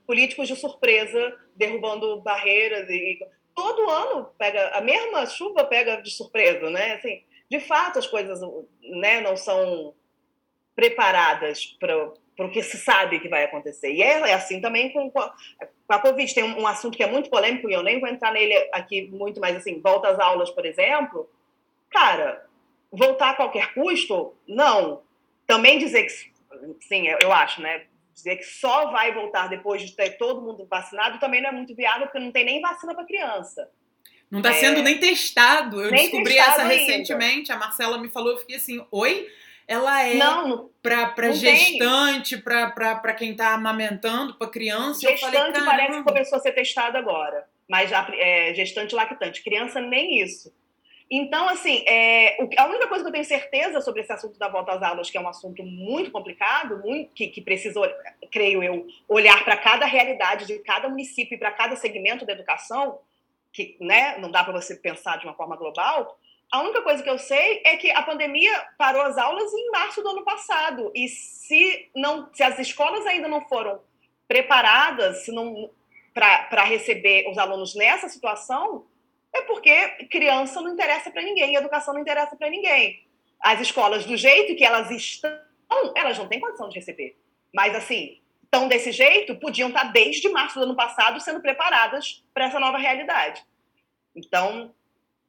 políticos 0.06 0.48
de 0.48 0.56
surpresa, 0.56 1.36
derrubando 1.56 2.20
barreiras 2.20 2.88
e 2.88 3.18
todo 3.54 3.88
ano 3.90 4.30
pega 4.38 4.70
a 4.70 4.80
mesma 4.80 5.26
chuva 5.26 5.64
pega 5.64 5.96
de 6.02 6.10
surpresa, 6.10 6.70
né? 6.70 6.94
Assim, 6.94 7.22
de 7.50 7.60
fato 7.60 7.98
as 7.98 8.06
coisas, 8.06 8.40
né, 8.82 9.20
não 9.20 9.36
são 9.36 9.94
preparadas 10.74 11.76
para 11.78 11.96
o 12.38 12.50
que 12.50 12.62
se 12.62 12.78
sabe 12.78 13.20
que 13.20 13.28
vai 13.28 13.44
acontecer. 13.44 13.92
E 13.92 14.02
é, 14.02 14.30
é 14.30 14.34
assim 14.34 14.60
também 14.60 14.90
com, 14.90 15.10
com 15.10 15.20
a 15.88 15.98
Covid. 15.98 16.34
Tem 16.34 16.44
um, 16.44 16.62
um, 16.62 16.66
assunto 16.66 16.96
que 16.96 17.02
é 17.02 17.10
muito 17.10 17.28
polêmico 17.28 17.68
e 17.68 17.74
eu 17.74 17.82
nem 17.82 18.00
vou 18.00 18.08
entrar 18.08 18.32
nele 18.32 18.54
aqui 18.72 19.08
muito, 19.08 19.40
mas 19.40 19.56
assim, 19.56 19.80
volta 19.80 20.08
às 20.08 20.18
aulas, 20.18 20.50
por 20.50 20.64
exemplo. 20.64 21.28
Cara, 21.90 22.46
voltar 22.92 23.30
a 23.30 23.34
qualquer 23.34 23.72
custo? 23.74 24.34
Não. 24.46 25.02
Também 25.46 25.78
dizer 25.78 26.04
que, 26.04 26.12
sim, 26.80 27.06
eu 27.20 27.32
acho, 27.32 27.60
né? 27.60 27.84
Dizer 28.14 28.36
que 28.36 28.44
só 28.44 28.90
vai 28.90 29.12
voltar 29.12 29.48
depois 29.48 29.82
de 29.82 29.96
ter 29.96 30.18
todo 30.18 30.42
mundo 30.42 30.66
vacinado 30.68 31.18
também 31.18 31.40
não 31.40 31.48
é 31.48 31.52
muito 31.52 31.74
viável, 31.74 32.06
porque 32.06 32.18
não 32.18 32.30
tem 32.30 32.44
nem 32.44 32.60
vacina 32.60 32.94
para 32.94 33.04
criança. 33.04 33.68
Não 34.30 34.40
está 34.40 34.50
é... 34.50 34.54
sendo 34.54 34.82
nem 34.82 34.98
testado. 34.98 35.80
Eu 35.80 35.90
nem 35.90 36.02
descobri 36.02 36.34
testado 36.34 36.50
essa 36.52 36.62
ainda. 36.62 36.74
recentemente. 36.74 37.50
A 37.50 37.56
Marcela 37.56 37.98
me 37.98 38.08
falou, 38.08 38.32
eu 38.32 38.38
fiquei 38.38 38.56
assim, 38.56 38.84
oi? 38.90 39.28
ela 39.66 40.02
é 40.06 40.18
para 40.82 41.32
gestante, 41.32 42.36
para 42.36 43.14
quem 43.14 43.32
está 43.32 43.54
amamentando, 43.54 44.34
para 44.34 44.48
criança. 44.48 45.00
Gestante 45.00 45.58
falei, 45.58 45.64
parece 45.64 45.98
que 45.98 46.04
começou 46.04 46.38
a 46.38 46.40
ser 46.40 46.52
testado 46.52 46.98
agora, 46.98 47.46
mas 47.68 47.88
já 47.88 48.06
é, 48.14 48.52
gestante 48.54 48.94
lactante. 48.94 49.42
Criança, 49.42 49.80
nem 49.80 50.20
isso. 50.20 50.52
Então, 51.14 51.46
assim, 51.50 51.84
é, 51.86 52.38
a 52.56 52.64
única 52.64 52.88
coisa 52.88 53.04
que 53.04 53.08
eu 53.08 53.12
tenho 53.12 53.24
certeza 53.26 53.82
sobre 53.82 54.00
esse 54.00 54.10
assunto 54.10 54.38
da 54.38 54.48
volta 54.48 54.72
às 54.72 54.82
aulas, 54.82 55.10
que 55.10 55.18
é 55.18 55.20
um 55.20 55.28
assunto 55.28 55.62
muito 55.62 56.10
complicado, 56.10 56.78
muito, 56.78 57.12
que, 57.12 57.26
que 57.26 57.42
precisa, 57.42 57.78
creio 58.30 58.62
eu, 58.62 58.86
olhar 59.06 59.44
para 59.44 59.58
cada 59.58 59.84
realidade 59.84 60.46
de 60.46 60.58
cada 60.60 60.88
município 60.88 61.34
e 61.34 61.38
para 61.38 61.50
cada 61.50 61.76
segmento 61.76 62.24
da 62.24 62.32
educação, 62.32 62.98
que 63.52 63.76
né, 63.78 64.16
não 64.20 64.30
dá 64.30 64.42
para 64.42 64.54
você 64.54 64.74
pensar 64.74 65.18
de 65.18 65.26
uma 65.26 65.34
forma 65.34 65.54
global, 65.54 66.18
a 66.50 66.62
única 66.62 66.80
coisa 66.80 67.02
que 67.02 67.10
eu 67.10 67.18
sei 67.18 67.60
é 67.62 67.76
que 67.76 67.90
a 67.90 68.00
pandemia 68.00 68.66
parou 68.78 69.02
as 69.02 69.18
aulas 69.18 69.52
em 69.52 69.70
março 69.70 70.02
do 70.02 70.08
ano 70.08 70.24
passado. 70.24 70.90
E 70.94 71.08
se, 71.08 71.90
não, 71.94 72.32
se 72.32 72.42
as 72.42 72.58
escolas 72.58 73.06
ainda 73.06 73.28
não 73.28 73.46
foram 73.48 73.80
preparadas 74.26 75.26
para 76.14 76.64
receber 76.64 77.28
os 77.30 77.36
alunos 77.36 77.74
nessa 77.74 78.08
situação, 78.08 78.86
é 79.34 79.42
porque 79.42 80.06
criança 80.10 80.60
não 80.60 80.72
interessa 80.72 81.10
para 81.10 81.22
ninguém, 81.22 81.56
educação 81.56 81.94
não 81.94 82.00
interessa 82.00 82.36
para 82.36 82.50
ninguém. 82.50 83.06
As 83.40 83.60
escolas, 83.60 84.04
do 84.04 84.16
jeito 84.16 84.54
que 84.54 84.64
elas 84.64 84.90
estão, 84.90 85.32
elas 85.96 86.18
não 86.18 86.28
têm 86.28 86.40
condição 86.40 86.68
de 86.68 86.76
receber. 86.76 87.16
Mas, 87.52 87.74
assim, 87.74 88.20
estão 88.44 88.68
desse 88.68 88.92
jeito, 88.92 89.34
podiam 89.36 89.68
estar 89.68 89.84
desde 89.84 90.28
março 90.28 90.58
do 90.58 90.64
ano 90.64 90.76
passado 90.76 91.18
sendo 91.20 91.40
preparadas 91.40 92.22
para 92.34 92.44
essa 92.44 92.60
nova 92.60 92.78
realidade. 92.78 93.44
Então, 94.14 94.74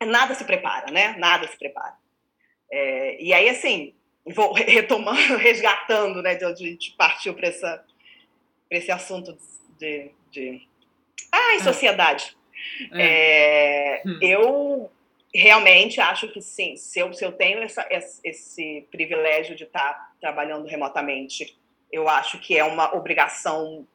nada 0.06 0.36
se 0.36 0.44
prepara, 0.44 0.92
né? 0.92 1.16
Nada 1.18 1.48
se 1.48 1.58
prepara. 1.58 1.96
É, 2.70 3.22
e 3.22 3.34
aí, 3.34 3.48
assim, 3.50 3.96
vou 4.26 4.54
retomando, 4.54 5.38
resgatando, 5.38 6.22
né, 6.22 6.36
de 6.36 6.46
onde 6.46 6.66
a 6.66 6.68
gente 6.68 6.92
partiu 6.98 7.34
para 7.34 7.48
esse 8.70 8.92
assunto 8.92 9.38
de, 9.78 10.12
de... 10.30 10.68
Ah, 11.32 11.54
em 11.54 11.58
ah. 11.58 11.64
sociedade. 11.64 12.36
É. 12.92 13.98
É, 13.98 14.02
hum. 14.06 14.20
Eu 14.22 14.92
realmente 15.34 16.00
acho 16.00 16.28
que 16.28 16.42
sim, 16.42 16.76
se 16.76 17.00
eu, 17.00 17.12
se 17.14 17.26
eu 17.26 17.32
tenho 17.32 17.60
essa, 17.64 17.88
esse 18.24 18.88
privilégio 18.92 19.56
de 19.56 19.64
estar 19.64 20.14
trabalhando 20.22 20.68
remotamente, 20.68 21.58
eu 21.92 22.08
acho 22.08 22.40
que 22.40 22.58
é 22.58 22.64
uma 22.64 22.96
obrigação 22.96 23.88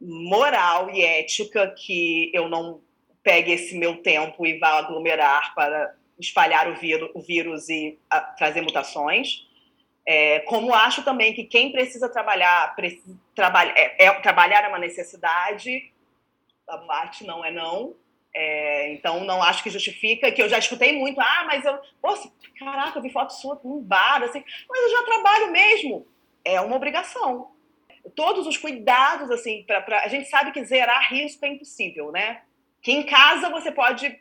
moral 0.00 0.90
e 0.90 1.02
ética 1.02 1.68
que 1.76 2.30
eu 2.34 2.48
não 2.48 2.80
pegue 3.22 3.52
esse 3.52 3.76
meu 3.76 3.98
tempo 4.02 4.46
e 4.46 4.58
vá 4.58 4.78
aglomerar 4.78 5.54
para 5.54 5.94
espalhar 6.18 6.68
o, 6.68 6.76
vírus, 6.76 7.10
o 7.14 7.20
vírus 7.20 7.68
e 7.68 7.98
a, 8.08 8.20
trazer 8.20 8.62
mutações. 8.62 9.46
É, 10.06 10.40
como 10.40 10.74
acho 10.74 11.02
também 11.04 11.34
que 11.34 11.44
quem 11.44 11.70
precisa 11.70 12.08
trabalhar, 12.08 12.74
precisa, 12.74 13.18
trabalha, 13.34 13.72
é, 13.76 14.06
é, 14.06 14.12
trabalhar 14.20 14.64
é 14.64 14.68
uma 14.68 14.78
necessidade, 14.78 15.92
a 16.70 16.78
parte 16.78 17.24
não 17.24 17.44
é 17.44 17.50
não. 17.50 17.94
É, 18.34 18.92
então, 18.92 19.24
não 19.24 19.42
acho 19.42 19.62
que 19.62 19.70
justifica, 19.70 20.30
que 20.30 20.40
eu 20.40 20.48
já 20.48 20.58
escutei 20.58 20.96
muito, 20.96 21.20
ah, 21.20 21.44
mas 21.46 21.64
eu, 21.64 21.76
poxa, 22.00 22.30
caraca, 22.58 22.98
eu 22.98 23.02
vi 23.02 23.10
foto 23.10 23.32
sua 23.32 23.60
num 23.64 23.82
bar, 23.82 24.22
assim, 24.22 24.44
mas 24.68 24.82
eu 24.82 24.90
já 24.90 25.02
trabalho 25.04 25.50
mesmo. 25.50 26.06
É 26.44 26.60
uma 26.60 26.76
obrigação. 26.76 27.50
Todos 28.14 28.46
os 28.46 28.56
cuidados, 28.56 29.30
assim, 29.30 29.64
para 29.64 30.04
a 30.04 30.08
gente 30.08 30.28
sabe 30.28 30.52
que 30.52 30.64
zerar 30.64 31.12
risco 31.12 31.44
é 31.44 31.48
impossível, 31.48 32.12
né? 32.12 32.42
que 32.82 32.92
em 32.92 33.02
casa 33.02 33.50
você 33.50 33.70
pode 33.70 34.18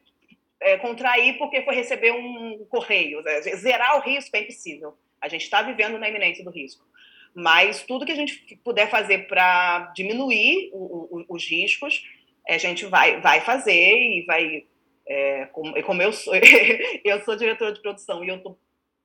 é, 0.60 0.78
contrair 0.78 1.38
porque 1.38 1.64
foi 1.64 1.76
receber 1.76 2.12
um 2.12 2.66
correio. 2.70 3.22
Né? 3.22 3.42
Zerar 3.42 3.98
o 3.98 4.02
risco 4.02 4.36
é 4.36 4.42
impossível. 4.42 4.98
A 5.22 5.28
gente 5.28 5.44
está 5.44 5.62
vivendo 5.62 5.98
na 5.98 6.10
iminência 6.10 6.44
do 6.44 6.50
risco. 6.50 6.86
Mas 7.34 7.84
tudo 7.84 8.06
que 8.06 8.12
a 8.12 8.16
gente 8.16 8.60
puder 8.64 8.90
fazer 8.90 9.28
para 9.28 9.92
diminuir 9.96 10.72
o, 10.74 11.20
o, 11.20 11.26
os 11.30 11.46
riscos, 11.48 12.04
a 12.50 12.58
gente 12.58 12.86
vai, 12.86 13.22
vai 13.22 13.42
fazer 13.42 13.72
e 13.74 14.26
vai. 14.26 14.66
É, 15.08 15.46
como, 15.48 15.82
como 15.84 16.02
eu 16.02 16.14
sou, 16.14 16.34
eu 17.04 17.22
sou 17.22 17.36
diretora 17.36 17.74
de 17.74 17.82
produção 17.82 18.24
e 18.24 18.30
eu 18.30 18.38
estou 18.38 18.60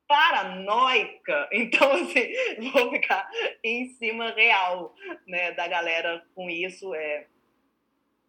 paranoica, 0.06 1.48
então 1.52 1.90
assim, 1.92 2.32
vou 2.72 2.90
ficar 2.90 3.26
em 3.62 3.88
cima 3.94 4.32
real 4.32 4.94
né, 5.26 5.52
da 5.52 5.66
galera 5.66 6.22
com 6.34 6.50
isso. 6.50 6.94
É, 6.94 7.26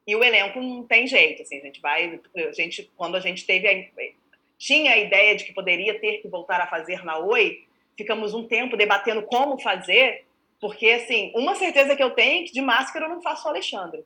e 0.07 0.15
o 0.15 0.23
elenco 0.23 0.61
não 0.61 0.85
tem 0.85 1.07
jeito, 1.07 1.41
assim, 1.41 1.57
a 1.57 1.61
gente 1.61 1.81
vai, 1.81 2.19
a 2.35 2.51
gente, 2.51 2.89
quando 2.95 3.15
a 3.15 3.19
gente 3.19 3.45
teve 3.45 3.67
a, 3.67 3.73
tinha 4.57 4.93
a 4.93 4.97
ideia 4.97 5.35
de 5.35 5.43
que 5.43 5.53
poderia 5.53 5.99
ter 5.99 6.19
que 6.19 6.27
voltar 6.27 6.61
a 6.61 6.67
fazer 6.67 7.03
na 7.03 7.17
Oi, 7.17 7.65
ficamos 7.97 8.33
um 8.33 8.47
tempo 8.47 8.77
debatendo 8.77 9.23
como 9.23 9.59
fazer, 9.59 10.25
porque, 10.59 10.87
assim, 10.89 11.31
uma 11.35 11.55
certeza 11.55 11.95
que 11.95 12.03
eu 12.03 12.11
tenho 12.11 12.43
é 12.43 12.47
que 12.47 12.53
de 12.53 12.61
máscara 12.61 13.05
eu 13.05 13.09
não 13.09 13.21
faço 13.21 13.47
o 13.47 13.49
Alexandre. 13.49 14.03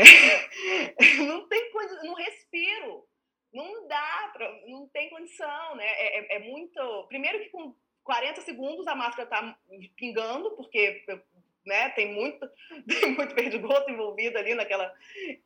É, 0.00 1.16
não 1.24 1.48
tem 1.48 1.70
coisa, 1.70 2.02
não 2.02 2.14
respiro, 2.14 3.04
não 3.52 3.86
dá, 3.88 4.30
pra, 4.32 4.60
não 4.66 4.88
tem 4.88 5.10
condição, 5.10 5.76
né? 5.76 5.86
É, 5.86 6.18
é, 6.18 6.36
é 6.36 6.38
muito. 6.38 7.06
Primeiro 7.08 7.40
que 7.40 7.50
com 7.50 7.74
40 8.04 8.40
segundos 8.42 8.86
a 8.86 8.94
máscara 8.94 9.28
tá 9.28 9.58
pingando, 9.96 10.52
porque 10.52 11.04
né? 11.68 11.90
Tem 11.90 12.12
muito, 12.12 12.48
tem 12.88 13.14
muito 13.14 13.34
perdigoto 13.34 13.90
envolvido 13.90 14.38
ali 14.38 14.54
naquela. 14.54 14.92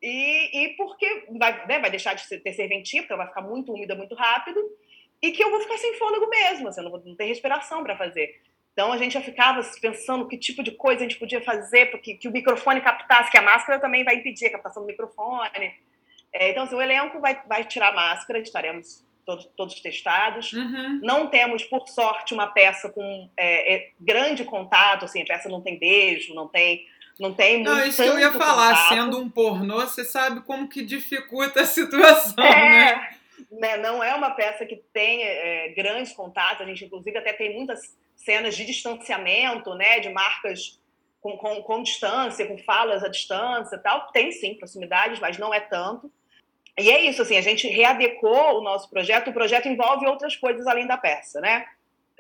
E, 0.01 0.65
e 0.65 0.77
porque 0.77 1.27
vai, 1.39 1.67
né, 1.67 1.81
vai 1.81 1.91
deixar 1.91 2.15
de 2.15 2.39
ter 2.39 2.53
serventia, 2.53 3.03
porque 3.03 3.13
ela 3.13 3.25
vai 3.25 3.33
ficar 3.33 3.43
muito 3.43 3.73
úmida 3.73 3.95
muito 3.95 4.15
rápido, 4.15 4.61
e 5.21 5.33
que 5.33 5.43
eu 5.43 5.51
vou 5.51 5.61
ficar 5.61 5.77
sem 5.79 5.95
fôlego 5.95 6.29
mesmo, 6.29 6.69
assim, 6.69 6.81
eu 6.81 6.85
não 6.85 6.91
vou 6.91 7.03
não 7.05 7.17
ter 7.17 7.25
respiração 7.25 7.83
para 7.83 7.97
fazer. 7.97 8.41
Então 8.73 8.93
a 8.93 8.97
gente 8.97 9.13
já 9.13 9.21
ficava 9.21 9.61
pensando 9.81 10.27
que 10.27 10.39
tipo 10.39 10.63
de 10.63 10.71
coisa 10.71 11.01
a 11.01 11.03
gente 11.03 11.19
podia 11.19 11.43
fazer 11.43 11.91
para 11.91 11.99
que, 11.99 12.15
que, 12.15 12.27
o 12.27 12.33
microfone 12.33 12.81
captasse, 12.81 13.31
que 13.31 13.39
a 13.39 13.43
máscara 13.43 13.79
também 13.79 14.03
vai 14.03 14.17
impedir 14.17 14.47
a 14.47 14.53
captação 14.53 14.83
do 14.83 14.87
microfone. 14.87 15.75
É, 16.33 16.51
então, 16.51 16.63
assim, 16.63 16.75
o 16.75 16.81
elenco 16.81 17.21
vai, 17.21 17.39
vai 17.47 17.65
tirar 17.65 17.91
a 17.91 17.95
máscara, 17.95 18.39
estaremos 18.39 19.05
todos, 19.27 19.47
todos 19.57 19.81
testados. 19.81 20.53
Uhum. 20.55 21.01
Não 21.03 21.27
temos, 21.27 21.65
por 21.65 21.87
sorte, 21.89 22.33
uma 22.33 22.47
peça 22.47 22.89
com 22.89 23.29
é, 23.37 23.75
é, 23.75 23.91
grande 24.01 24.45
contato, 24.45 25.05
assim, 25.05 25.23
a 25.23 25.27
peça 25.27 25.49
não 25.49 25.61
tem 25.61 25.79
beijo, 25.79 26.35
não 26.35 26.49
tem 26.49 26.87
não 27.21 27.35
tem 27.35 27.57
muito 27.59 27.71
Não, 27.71 27.87
isso 27.87 28.03
que 28.03 28.09
eu 28.09 28.19
ia 28.19 28.33
falar, 28.33 28.71
contato. 28.71 28.89
sendo 28.89 29.19
um 29.21 29.29
pornô, 29.29 29.81
você 29.83 30.03
sabe 30.03 30.41
como 30.41 30.67
que 30.67 30.83
dificulta 30.83 31.61
a 31.61 31.67
situação, 31.67 32.43
é, 32.43 32.97
né? 32.97 33.17
né? 33.51 33.77
Não 33.77 34.03
é 34.03 34.15
uma 34.15 34.31
peça 34.31 34.65
que 34.65 34.77
tem 34.93 35.23
é, 35.23 35.69
grandes 35.77 36.15
contatos, 36.15 36.63
a 36.63 36.65
gente 36.65 36.87
inclusive 36.87 37.17
até 37.19 37.35
tem 37.35 37.55
muitas 37.55 37.95
cenas 38.25 38.57
de 38.57 38.65
distanciamento, 38.65 39.75
né, 39.75 40.01
de 40.01 40.11
marcas 40.11 40.81
com, 41.21 41.37
com, 41.37 41.63
com 41.63 41.83
distância, 41.83 42.47
com 42.47 42.59
falas 42.59 43.03
à 43.05 43.09
distância 43.09 43.79
tal. 43.79 44.09
Tem 44.13 44.33
sim 44.33 44.55
proximidades, 44.55 45.21
mas 45.21 45.39
não 45.39 45.53
é 45.53 45.61
tanto. 45.61 46.11
E 46.79 46.91
é 46.91 47.01
isso, 47.01 47.23
assim, 47.23 47.37
a 47.37 47.43
gente 47.43 47.69
readecou 47.69 48.59
o 48.59 48.63
nosso 48.63 48.89
projeto. 48.89 49.29
O 49.29 49.33
projeto 49.33 49.69
envolve 49.69 50.07
outras 50.07 50.37
coisas 50.37 50.67
além 50.67 50.87
da 50.87 50.97
peça, 50.97 51.41
né? 51.41 51.67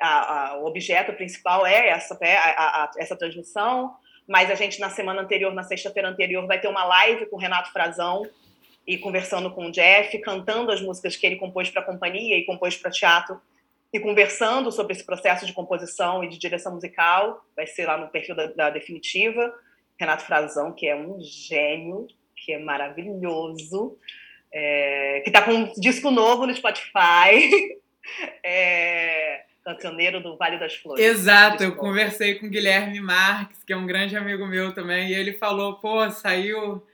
A, 0.00 0.50
a, 0.50 0.58
o 0.58 0.66
objeto 0.66 1.12
principal 1.14 1.66
é 1.66 1.88
essa, 1.88 2.18
a, 2.20 2.90
essa 2.98 3.16
transmissão, 3.16 3.94
mas 4.26 4.50
a 4.50 4.54
gente, 4.54 4.80
na 4.80 4.90
semana 4.90 5.22
anterior, 5.22 5.54
na 5.54 5.62
sexta-feira 5.62 6.08
anterior, 6.08 6.46
vai 6.46 6.60
ter 6.60 6.68
uma 6.68 6.84
live 6.84 7.26
com 7.26 7.36
o 7.36 7.38
Renato 7.38 7.72
Frazão 7.72 8.22
e 8.86 8.98
conversando 8.98 9.50
com 9.50 9.66
o 9.66 9.70
Jeff, 9.70 10.16
cantando 10.18 10.72
as 10.72 10.82
músicas 10.82 11.16
que 11.16 11.26
ele 11.26 11.36
compôs 11.36 11.70
para 11.70 11.82
a 11.82 11.84
companhia 11.84 12.36
e 12.36 12.44
compôs 12.44 12.76
para 12.76 12.90
teatro 12.90 13.40
e 13.92 14.00
conversando 14.00 14.72
sobre 14.72 14.94
esse 14.94 15.04
processo 15.04 15.44
de 15.44 15.52
composição 15.52 16.24
e 16.24 16.28
de 16.28 16.38
direção 16.38 16.74
musical. 16.74 17.44
Vai 17.54 17.66
ser 17.66 17.86
lá 17.86 17.98
no 17.98 18.08
perfil 18.08 18.34
da, 18.34 18.46
da 18.46 18.70
Definitiva. 18.70 19.54
Renato 19.98 20.24
Frazão, 20.24 20.72
que 20.72 20.86
é 20.86 20.96
um 20.96 21.20
gênio, 21.20 22.06
que 22.34 22.52
é 22.52 22.58
maravilhoso 22.58 23.98
é, 24.52 25.20
que 25.20 25.30
está 25.30 25.42
com 25.42 25.52
um 25.52 25.72
disco 25.78 26.10
novo 26.10 26.46
no 26.46 26.54
Spotify. 26.54 27.78
é, 28.44 29.44
cancioneiro 29.64 30.20
do 30.20 30.36
Vale 30.36 30.58
das 30.58 30.74
Flores. 30.74 31.04
Exato, 31.04 31.62
eu 31.62 31.76
conversei 31.76 32.34
com 32.34 32.46
o 32.46 32.50
Guilherme 32.50 33.00
Marques, 33.00 33.64
que 33.64 33.72
é 33.72 33.76
um 33.76 33.86
grande 33.86 34.16
amigo 34.16 34.46
meu 34.46 34.74
também, 34.74 35.08
e 35.08 35.14
ele 35.14 35.32
falou, 35.32 35.74
pô, 35.76 36.10
saiu 36.10 36.84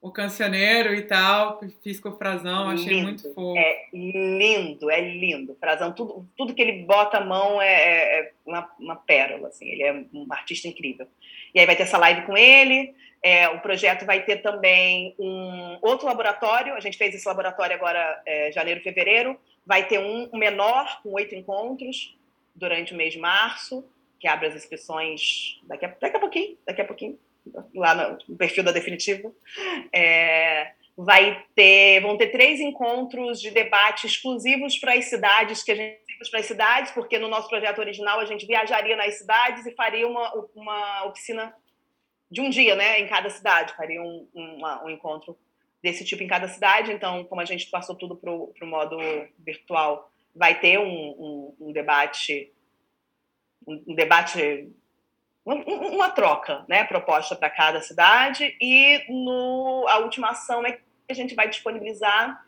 o 0.00 0.12
cancioneiro 0.12 0.94
e 0.94 1.02
tal, 1.02 1.60
fiz 1.82 1.98
com 1.98 2.10
o 2.10 2.16
Frazão, 2.16 2.70
achei 2.70 2.94
lindo, 2.94 3.02
muito 3.04 3.34
fofo. 3.34 3.58
É 3.58 3.86
lindo, 3.92 4.90
é 4.90 5.00
lindo. 5.00 5.56
Frazão, 5.58 5.92
tudo, 5.92 6.28
tudo 6.36 6.54
que 6.54 6.62
ele 6.62 6.84
bota 6.84 7.18
a 7.18 7.24
mão 7.24 7.60
é, 7.60 7.66
é, 7.66 8.20
é 8.20 8.32
uma, 8.46 8.70
uma 8.78 8.96
pérola, 8.96 9.48
assim, 9.48 9.68
ele 9.68 9.82
é 9.82 9.92
um 9.92 10.26
artista 10.30 10.68
incrível. 10.68 11.06
E 11.52 11.58
aí 11.58 11.66
vai 11.66 11.74
ter 11.74 11.82
essa 11.82 11.98
live 11.98 12.22
com 12.22 12.36
ele, 12.36 12.94
é, 13.22 13.48
o 13.48 13.60
projeto 13.60 14.06
vai 14.06 14.24
ter 14.24 14.36
também 14.36 15.16
um 15.18 15.78
outro 15.82 16.06
laboratório, 16.06 16.74
a 16.74 16.80
gente 16.80 16.96
fez 16.96 17.14
esse 17.14 17.26
laboratório 17.26 17.74
agora 17.74 18.22
é, 18.24 18.52
janeiro, 18.52 18.80
fevereiro, 18.80 19.36
vai 19.66 19.86
ter 19.88 19.98
um 19.98 20.30
menor 20.32 21.02
com 21.02 21.12
oito 21.14 21.34
encontros 21.34 22.16
durante 22.54 22.94
o 22.94 22.96
mês 22.96 23.14
de 23.14 23.18
março, 23.18 23.84
que 24.20 24.28
abre 24.28 24.46
as 24.46 24.54
inscrições 24.54 25.60
daqui 25.64 25.84
a, 25.84 25.88
daqui 26.00 26.16
a 26.16 26.20
pouquinho, 26.20 26.56
daqui 26.64 26.80
a 26.80 26.84
pouquinho, 26.84 27.18
lá 27.74 28.18
no, 28.28 28.36
perfil 28.36 28.62
da 28.62 28.72
Definitiva. 28.72 29.32
É, 29.92 30.72
vai 30.96 31.44
ter, 31.54 32.00
vão 32.00 32.16
ter 32.16 32.28
três 32.28 32.60
encontros 32.60 33.40
de 33.40 33.50
debate 33.50 34.06
exclusivos 34.06 34.78
para 34.78 34.94
as 34.94 35.06
cidades 35.06 35.62
que 35.62 35.72
a 35.72 35.74
gente 35.74 36.08
para 36.30 36.40
as 36.40 36.46
cidades, 36.46 36.90
porque 36.90 37.16
no 37.16 37.28
nosso 37.28 37.48
projeto 37.48 37.78
original 37.78 38.18
a 38.18 38.24
gente 38.24 38.44
viajaria 38.44 38.96
nas 38.96 39.18
cidades 39.18 39.64
e 39.66 39.74
faria 39.76 40.06
uma, 40.08 40.32
uma 40.52 41.06
oficina 41.06 41.54
de 42.30 42.40
um 42.40 42.50
dia, 42.50 42.74
né, 42.74 43.00
em 43.00 43.06
cada 43.06 43.30
cidade, 43.30 43.74
faria 43.74 44.02
um, 44.02 44.28
um, 44.34 44.60
um 44.84 44.90
encontro 44.90 45.38
desse 45.82 46.04
tipo 46.04 46.22
em 46.22 46.26
cada 46.26 46.48
cidade. 46.48 46.92
Então, 46.92 47.24
como 47.24 47.40
a 47.40 47.44
gente 47.44 47.66
passou 47.70 47.94
tudo 47.94 48.16
para 48.16 48.32
o 48.32 48.52
modo 48.62 48.98
virtual, 49.38 50.10
vai 50.34 50.58
ter 50.58 50.78
um, 50.78 51.54
um 51.58 51.72
debate, 51.72 52.52
um, 53.66 53.94
debate, 53.94 54.68
uma 55.54 56.10
troca, 56.10 56.64
né, 56.68 56.84
proposta 56.84 57.34
para 57.34 57.50
cada 57.50 57.80
cidade. 57.80 58.56
E 58.60 59.04
no, 59.08 59.86
a 59.88 59.98
última 59.98 60.30
ação 60.30 60.64
é 60.66 60.72
que 60.72 60.80
a 61.08 61.14
gente 61.14 61.34
vai 61.34 61.48
disponibilizar 61.48 62.44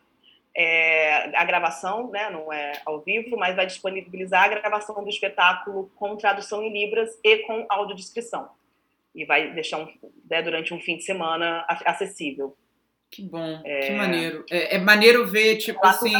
é, 0.55 1.35
a 1.35 1.43
gravação, 1.45 2.09
né, 2.11 2.29
não 2.29 2.51
é 2.51 2.73
ao 2.85 3.01
vivo, 3.01 3.37
mas 3.37 3.55
vai 3.55 3.65
disponibilizar 3.65 4.43
a 4.43 4.47
gravação 4.49 5.03
do 5.03 5.09
espetáculo 5.09 5.91
com 5.95 6.15
tradução 6.15 6.61
em 6.61 6.71
libras 6.71 7.17
e 7.23 7.37
com 7.39 7.65
audiodescrição 7.69 8.49
e 9.13 9.25
vai 9.25 9.53
deixar 9.53 9.77
um, 9.79 9.87
né, 10.29 10.41
durante 10.41 10.73
um 10.73 10.79
fim 10.79 10.97
de 10.97 11.03
semana 11.03 11.65
acessível. 11.85 12.55
Que 13.09 13.21
bom, 13.21 13.61
é... 13.65 13.87
que 13.87 13.91
maneiro. 13.91 14.45
É, 14.49 14.75
é 14.75 14.79
maneiro 14.79 15.27
ver, 15.27 15.57
tipo 15.57 15.85
assim, 15.85 16.13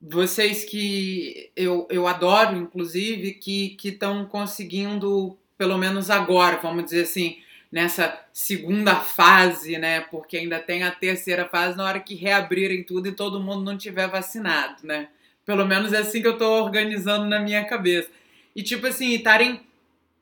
vocês 0.00 0.64
que 0.64 1.52
eu, 1.54 1.86
eu 1.90 2.06
adoro, 2.08 2.56
inclusive, 2.56 3.34
que 3.34 3.76
estão 3.84 4.26
conseguindo, 4.26 5.38
pelo 5.62 5.78
menos 5.78 6.10
agora, 6.10 6.58
vamos 6.60 6.86
dizer 6.86 7.02
assim, 7.02 7.38
nessa 7.70 8.20
segunda 8.32 8.96
fase, 8.96 9.78
né? 9.78 10.00
Porque 10.00 10.36
ainda 10.36 10.58
tem 10.58 10.82
a 10.82 10.90
terceira 10.90 11.44
fase 11.44 11.76
na 11.76 11.84
hora 11.84 12.00
que 12.00 12.16
reabrirem 12.16 12.82
tudo 12.82 13.06
e 13.06 13.12
todo 13.12 13.38
mundo 13.38 13.62
não 13.62 13.78
tiver 13.78 14.08
vacinado, 14.08 14.84
né? 14.84 15.06
Pelo 15.46 15.64
menos 15.64 15.92
é 15.92 15.98
assim 15.98 16.20
que 16.20 16.26
eu 16.26 16.36
tô 16.36 16.64
organizando 16.64 17.26
na 17.26 17.38
minha 17.38 17.64
cabeça. 17.64 18.10
E 18.56 18.62
tipo 18.64 18.88
assim, 18.88 19.14
estarem 19.14 19.60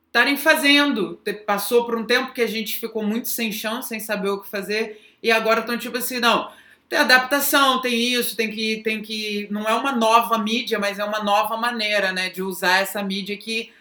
estarem 0.05 0.37
fazendo. 0.37 1.19
Passou 1.43 1.85
por 1.87 1.97
um 1.97 2.05
tempo 2.05 2.33
que 2.33 2.41
a 2.43 2.47
gente 2.47 2.77
ficou 2.77 3.01
muito 3.01 3.27
sem 3.27 3.51
chão, 3.51 3.81
sem 3.81 3.99
saber 3.99 4.29
o 4.29 4.41
que 4.41 4.47
fazer, 4.47 5.01
e 5.23 5.31
agora 5.31 5.61
estão 5.61 5.75
tipo 5.75 5.97
assim, 5.97 6.19
não, 6.19 6.51
tem 6.87 6.99
adaptação, 6.99 7.81
tem 7.81 8.13
isso, 8.13 8.35
tem 8.37 8.51
que, 8.51 8.83
tem 8.83 9.01
que. 9.01 9.47
Não 9.49 9.67
é 9.67 9.73
uma 9.73 9.91
nova 9.91 10.37
mídia, 10.37 10.77
mas 10.77 10.99
é 10.99 11.03
uma 11.03 11.23
nova 11.23 11.57
maneira, 11.57 12.11
né, 12.11 12.29
de 12.29 12.43
usar 12.43 12.81
essa 12.81 13.01
mídia 13.01 13.35
que 13.35 13.71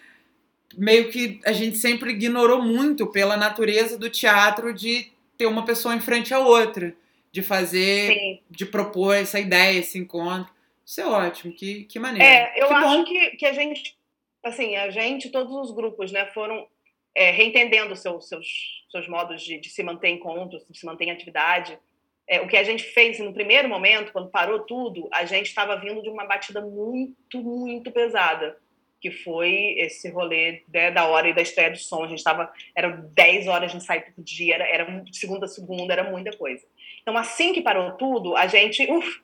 meio 0.76 1.10
que 1.10 1.40
a 1.44 1.52
gente 1.52 1.76
sempre 1.76 2.10
ignorou 2.10 2.62
muito 2.62 3.06
pela 3.06 3.36
natureza 3.36 3.98
do 3.98 4.10
teatro 4.10 4.72
de 4.72 5.10
ter 5.36 5.46
uma 5.46 5.64
pessoa 5.64 5.94
em 5.94 6.00
frente 6.00 6.32
à 6.32 6.38
outra, 6.38 6.94
de 7.32 7.42
fazer, 7.42 8.14
Sim. 8.14 8.40
de 8.50 8.66
propor 8.66 9.14
essa 9.14 9.38
ideia, 9.40 9.78
esse 9.78 9.98
encontro. 9.98 10.52
Isso 10.84 11.00
é 11.00 11.06
ótimo, 11.06 11.52
que, 11.52 11.84
que 11.84 11.98
maneiro. 11.98 12.24
É, 12.24 12.52
eu 12.56 12.66
que 12.66 12.74
acho 12.74 12.88
bom. 12.88 13.04
Que, 13.04 13.30
que 13.36 13.46
a 13.46 13.52
gente 13.52 13.96
assim, 14.42 14.76
a 14.76 14.90
gente, 14.90 15.30
todos 15.30 15.52
os 15.54 15.70
grupos, 15.70 16.10
né, 16.12 16.26
foram 16.26 16.66
é, 17.14 17.30
reentendendo 17.30 17.94
seus, 17.94 18.28
seus, 18.28 18.84
seus 18.90 19.08
modos 19.08 19.42
de, 19.42 19.58
de, 19.58 19.68
se 19.68 19.82
manter 19.82 20.08
em 20.08 20.16
encontros, 20.16 20.64
de 20.68 20.78
se 20.78 20.86
manter 20.86 21.04
em 21.04 21.10
atividade. 21.10 21.78
É, 22.26 22.40
o 22.40 22.46
que 22.46 22.56
a 22.56 22.62
gente 22.62 22.84
fez 22.84 23.18
no 23.18 23.32
primeiro 23.32 23.68
momento, 23.68 24.12
quando 24.12 24.30
parou 24.30 24.60
tudo, 24.60 25.08
a 25.12 25.24
gente 25.24 25.46
estava 25.46 25.76
vindo 25.76 26.02
de 26.02 26.08
uma 26.08 26.24
batida 26.24 26.60
muito, 26.60 27.42
muito 27.42 27.90
pesada, 27.90 28.56
que 29.00 29.10
foi 29.10 29.76
esse 29.78 30.10
rolê 30.10 30.62
né, 30.72 30.90
da 30.90 31.06
hora 31.06 31.28
e 31.28 31.34
da 31.34 31.40
estreia 31.40 31.70
do 31.70 31.78
som. 31.78 32.04
A 32.04 32.08
gente 32.08 32.18
estava, 32.18 32.52
eram 32.74 33.08
10 33.12 33.48
horas 33.48 33.70
de 33.70 33.78
ensaio 33.78 34.04
por 34.14 34.22
dia, 34.22 34.56
era, 34.56 34.68
era 34.68 35.04
segunda 35.10 35.46
a 35.46 35.48
segunda, 35.48 35.92
era 35.92 36.10
muita 36.10 36.36
coisa. 36.36 36.64
Então, 37.00 37.16
assim 37.16 37.52
que 37.52 37.62
parou 37.62 37.92
tudo, 37.92 38.36
a 38.36 38.46
gente 38.46 38.90
uf, 38.90 39.22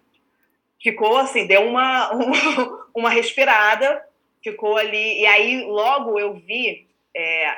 ficou 0.83 1.19
assim, 1.19 1.47
deu 1.47 1.63
uma, 1.63 2.11
uma, 2.17 2.89
uma 2.95 3.11
respirada, 3.11 4.03
ficou 4.43 4.77
ali. 4.77 5.21
E 5.21 5.27
aí, 5.27 5.65
logo 5.65 6.19
eu 6.19 6.35
vi 6.35 6.89
é, 7.15 7.55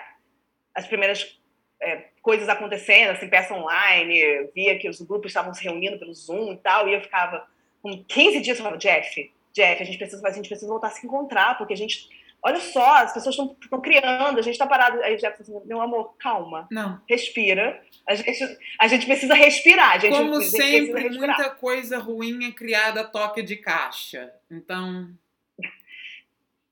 as 0.75 0.87
primeiras 0.87 1.39
é, 1.81 2.09
coisas 2.21 2.49
acontecendo, 2.49 3.11
assim, 3.11 3.29
peça 3.29 3.55
online, 3.55 4.51
via 4.55 4.77
que 4.79 4.89
os 4.89 5.01
grupos 5.01 5.31
estavam 5.31 5.55
se 5.55 5.63
reunindo 5.63 5.99
pelo 5.99 6.13
Zoom 6.13 6.53
e 6.53 6.57
tal, 6.57 6.89
e 6.89 6.95
eu 6.95 7.01
ficava 7.01 7.47
com 7.81 8.03
15 8.05 8.41
dias, 8.41 8.59
falava, 8.59 8.77
Jeff, 8.77 9.31
Jeff, 9.59 9.83
a 9.83 9.87
gente 9.87 9.99
precisa 9.99 10.27
a 10.27 10.31
gente 10.31 10.49
precisa 10.49 10.69
voltar 10.69 10.89
a 10.89 10.91
se 10.91 11.05
encontrar, 11.05 11.59
porque 11.59 11.75
a 11.75 11.77
gente. 11.77 12.09
Olha 12.41 12.61
só, 12.61 12.99
as 12.99 13.13
pessoas 13.13 13.35
estão 13.37 13.81
criando, 13.81 14.39
a 14.39 14.43
gente 14.43 14.53
está 14.53 14.67
parado. 14.67 15.03
Aí 15.03 15.17
o 15.17 15.19
Jeff 15.19 15.43
assim, 15.43 15.61
meu 15.65 15.81
amor, 15.81 16.15
calma. 16.19 16.69
Não. 16.71 17.01
Respira. 17.09 17.83
A 18.09 18.15
gente, 18.15 18.59
a 18.81 18.87
gente 18.87 19.07
precisa 19.07 19.35
respirar. 19.35 19.97
A 19.97 19.99
gente, 19.99 20.17
Como 20.17 20.37
a 20.37 20.41
gente 20.41 20.51
sempre, 20.51 21.11
muita 21.11 21.51
coisa 21.51 21.99
ruim 21.99 22.47
é 22.47 22.53
criada 22.53 23.01
a 23.01 23.05
toque 23.05 23.43
de 23.43 23.57
caixa. 23.57 24.33
Então. 24.49 25.11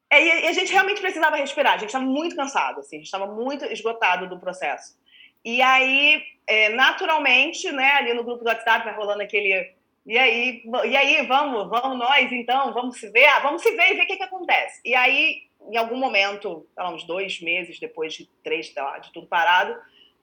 É, 0.08 0.44
e 0.44 0.48
a 0.48 0.52
gente 0.52 0.72
realmente 0.72 1.00
precisava 1.00 1.36
respirar, 1.36 1.74
a 1.74 1.78
gente 1.78 1.88
estava 1.88 2.04
muito 2.04 2.36
cansado, 2.36 2.78
assim, 2.78 2.96
a 2.96 2.98
gente 3.00 3.06
estava 3.06 3.26
muito 3.26 3.64
esgotado 3.64 4.28
do 4.28 4.38
processo. 4.38 4.96
E 5.44 5.60
aí, 5.60 6.22
é, 6.46 6.70
naturalmente, 6.70 7.70
né, 7.70 7.92
ali 7.92 8.14
no 8.14 8.24
grupo 8.24 8.42
do 8.42 8.48
WhatsApp 8.48 8.84
vai 8.84 8.94
rolando 8.94 9.22
aquele. 9.22 9.75
E 10.06 10.16
aí, 10.16 10.62
e 10.84 10.96
aí, 10.96 11.26
vamos, 11.26 11.68
vamos 11.68 11.98
nós 11.98 12.30
então, 12.30 12.72
vamos 12.72 12.98
se 12.98 13.10
ver, 13.10 13.26
ah, 13.26 13.40
vamos 13.40 13.60
se 13.60 13.70
ver 13.72 13.90
e 13.90 13.94
ver 13.94 14.04
o 14.04 14.06
que, 14.06 14.16
que 14.16 14.22
acontece. 14.22 14.80
E 14.84 14.94
aí, 14.94 15.42
em 15.68 15.76
algum 15.76 15.96
momento, 15.96 16.64
lá, 16.76 16.90
uns 16.90 17.02
dois 17.04 17.40
meses 17.40 17.80
depois 17.80 18.14
de 18.14 18.26
três, 18.44 18.72
lá, 18.74 18.98
de 18.98 19.12
tudo 19.12 19.26
parado, 19.26 19.76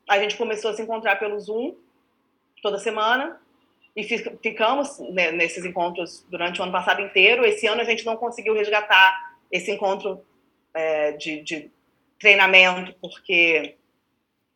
a 0.10 0.18
gente 0.19 0.38
começou 0.38 0.72
a 0.72 0.73
se 0.73 0.81
encontrar 0.81 1.18
pelo 1.18 1.39
Zoom 1.39 1.76
toda 2.61 2.80
semana 2.80 3.39
e 3.95 4.03
ficamos 4.03 4.99
né, 5.11 5.31
nesses 5.31 5.64
encontros 5.65 6.26
durante 6.30 6.60
o 6.60 6.64
ano 6.64 6.72
passado 6.72 7.01
inteiro. 7.01 7.45
Esse 7.45 7.68
ano 7.68 7.81
a 7.81 7.85
gente 7.85 8.05
não 8.05 8.15
conseguiu 8.15 8.53
resgatar 8.53 9.38
esse 9.51 9.72
encontro 9.72 10.26
é, 10.73 11.11
de, 11.11 11.41
de, 11.41 11.72
treinamento, 12.19 12.95
porque 13.01 13.76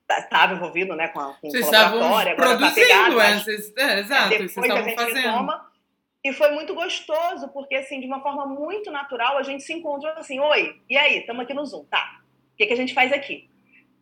estava 0.10 0.54
envolvido 0.54 0.96
né, 0.96 1.10
com, 1.10 1.20
a, 1.20 1.34
com 1.34 1.50
vocês 1.50 1.68
o 1.68 1.72
laboratório, 1.72 2.32
agora 2.32 2.54
está 2.54 2.72
pegado. 2.72 3.20
É, 3.20 3.40
vocês, 3.40 3.74
é, 3.78 4.00
exato, 4.00 4.30
depois 4.30 4.54
vocês 4.54 4.72
a 4.72 4.82
gente 4.82 4.96
fazendo. 4.96 5.16
retoma. 5.16 5.68
E 6.24 6.34
foi 6.34 6.52
muito 6.52 6.74
gostoso, 6.74 7.48
porque, 7.50 7.76
assim, 7.76 8.00
de 8.00 8.08
uma 8.08 8.22
forma 8.22 8.46
muito 8.46 8.92
natural, 8.92 9.38
a 9.38 9.44
gente 9.44 9.64
se 9.64 9.74
encontrou 9.74 10.12
assim, 10.14 10.40
oi, 10.40 10.82
e 10.90 10.98
aí, 10.98 11.20
estamos 11.20 11.44
aqui 11.44 11.54
no 11.54 11.66
Zoom, 11.66 11.86
tá? 11.86 12.22
O 12.54 12.58
que, 12.58 12.66
que 12.66 12.74
a 12.74 12.78
gente 12.78 12.94
faz 12.94 13.14
aqui? 13.14 13.50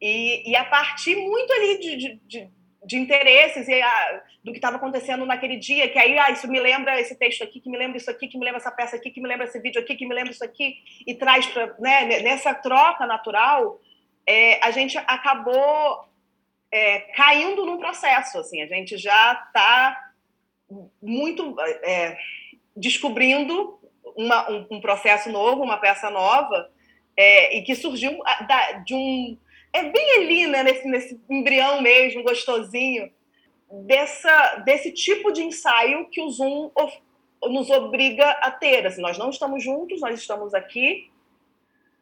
E, 0.02 0.50
e 0.50 0.56
a 0.56 0.66
partir 0.66 1.16
muito 1.16 1.52
ali 1.54 1.80
de, 1.80 1.96
de, 1.98 2.20
de, 2.26 2.50
de 2.86 2.98
interesses 2.98 3.68
e 3.68 3.82
a, 3.82 4.24
do 4.44 4.52
que 4.52 4.58
estava 4.58 4.78
acontecendo 4.78 5.26
naquele 5.26 5.58
dia, 5.58 5.90
que 5.90 6.00
aí, 6.00 6.18
ah, 6.18 6.32
isso 6.32 6.48
me 6.48 6.60
lembra 6.60 7.00
esse 7.00 7.16
texto 7.16 7.44
aqui, 7.44 7.60
que 7.60 7.70
me 7.70 7.78
lembra 7.78 7.98
isso 7.98 8.10
aqui, 8.10 8.28
que 8.28 8.38
me 8.38 8.46
lembra 8.46 8.60
essa 8.60 8.72
peça 8.72 8.96
aqui, 8.96 9.12
que 9.12 9.22
me 9.22 9.28
lembra 9.28 9.46
esse 9.46 9.60
vídeo 9.60 9.82
aqui, 9.82 9.96
que 9.96 10.08
me 10.08 10.16
lembra 10.16 10.32
isso 10.32 10.44
aqui, 10.44 10.78
e 11.06 11.14
traz 11.16 11.46
para, 11.48 11.76
né, 11.80 12.22
nessa 12.22 12.54
troca 12.54 13.06
natural, 13.06 13.80
é, 14.28 14.64
a 14.66 14.72
gente 14.72 14.98
acabou 14.98 16.06
é, 16.72 17.00
caindo 17.16 17.66
num 17.66 17.78
processo, 17.78 18.40
assim, 18.40 18.62
a 18.62 18.68
gente 18.68 18.98
já 18.98 19.34
está 19.48 20.12
muito 21.02 21.56
é, 21.84 22.18
descobrindo 22.76 23.80
uma, 24.16 24.50
um, 24.52 24.68
um, 24.72 24.82
processo 24.82 25.32
novo, 25.32 25.64
uma 25.64 25.78
peça 25.78 26.10
nova, 26.10 26.70
é, 27.16 27.58
e 27.58 27.62
que 27.64 27.76
surgiu 27.76 28.18
da, 28.48 28.72
de 28.74 28.94
um. 28.94 29.38
É 29.72 29.84
bem 29.84 30.18
ali, 30.18 30.48
né, 30.48 30.64
nesse, 30.64 30.88
nesse 30.88 31.22
embrião 31.30 31.82
mesmo, 31.82 32.24
gostosinho, 32.24 33.12
dessa, 33.70 34.56
desse 34.66 34.92
tipo 34.92 35.32
de 35.32 35.44
ensaio 35.44 36.08
que 36.10 36.22
o 36.22 36.30
Zoom 36.30 36.72
of, 36.76 36.98
nos 37.44 37.70
obriga 37.70 38.30
a 38.42 38.52
ter. 38.52 38.88
Assim, 38.88 39.02
nós 39.02 39.18
não 39.18 39.30
estamos 39.30 39.64
juntos, 39.64 40.00
nós 40.00 40.20
estamos 40.20 40.54
aqui, 40.54 41.10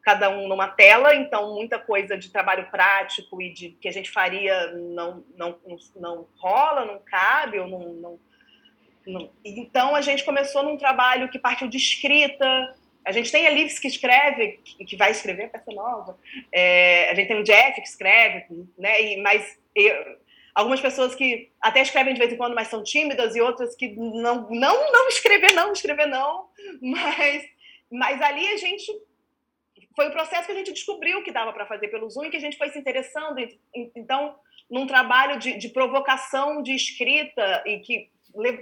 cada 0.04 0.28
um 0.28 0.46
numa 0.46 0.68
tela, 0.68 1.14
então 1.14 1.54
muita 1.54 1.78
coisa 1.78 2.16
de 2.16 2.30
trabalho 2.30 2.70
prático 2.70 3.40
e 3.40 3.52
de 3.52 3.70
que 3.70 3.88
a 3.88 3.92
gente 3.92 4.10
faria 4.10 4.72
não, 4.72 5.24
não, 5.34 5.58
não 5.96 6.28
rola, 6.36 6.84
não 6.84 6.98
cabe, 6.98 7.58
ou 7.58 7.66
não, 7.66 7.92
não 7.94 8.18
então 9.44 9.94
a 9.94 10.00
gente 10.00 10.24
começou 10.24 10.62
num 10.62 10.76
trabalho 10.76 11.28
que 11.28 11.38
partiu 11.38 11.68
de 11.68 11.76
escrita. 11.76 12.74
A 13.04 13.12
gente 13.12 13.30
tem 13.30 13.46
a 13.46 13.50
Lives 13.50 13.78
que 13.78 13.86
escreve, 13.86 14.60
que 14.62 14.96
vai 14.96 15.10
escrever 15.10 15.44
a 15.44 15.48
peça 15.50 15.70
nova. 15.72 16.18
É, 16.50 17.10
a 17.10 17.14
gente 17.14 17.28
tem 17.28 17.38
o 17.38 17.44
Jeff 17.44 17.80
que 17.80 17.86
escreve, 17.86 18.46
né? 18.78 19.02
E, 19.02 19.20
mas 19.20 19.58
eu, 19.74 19.94
algumas 20.54 20.80
pessoas 20.80 21.14
que 21.14 21.50
até 21.60 21.82
escrevem 21.82 22.14
de 22.14 22.20
vez 22.20 22.32
em 22.32 22.36
quando, 22.36 22.54
mas 22.54 22.68
são 22.68 22.82
tímidas, 22.82 23.36
e 23.36 23.40
outras 23.40 23.74
que 23.74 23.88
não, 23.88 24.48
não, 24.50 24.92
não 24.92 25.08
escrever, 25.08 25.52
não, 25.52 25.72
escrever 25.72 26.06
não. 26.06 26.46
Mas, 26.80 27.44
mas 27.90 28.22
ali 28.22 28.48
a 28.48 28.56
gente 28.56 28.90
foi 29.94 30.08
o 30.08 30.12
processo 30.12 30.46
que 30.46 30.52
a 30.52 30.56
gente 30.56 30.72
descobriu 30.72 31.22
que 31.22 31.32
dava 31.32 31.52
para 31.52 31.66
fazer 31.66 31.88
pelo 31.88 32.10
Zoom 32.10 32.24
e 32.24 32.30
que 32.30 32.36
a 32.36 32.40
gente 32.40 32.58
foi 32.58 32.70
se 32.70 32.78
interessando. 32.78 33.36
Então, 33.94 34.34
num 34.70 34.86
trabalho 34.86 35.38
de, 35.38 35.56
de 35.56 35.68
provocação 35.68 36.62
de 36.62 36.74
escrita 36.74 37.62
e 37.66 37.78
que 37.78 38.10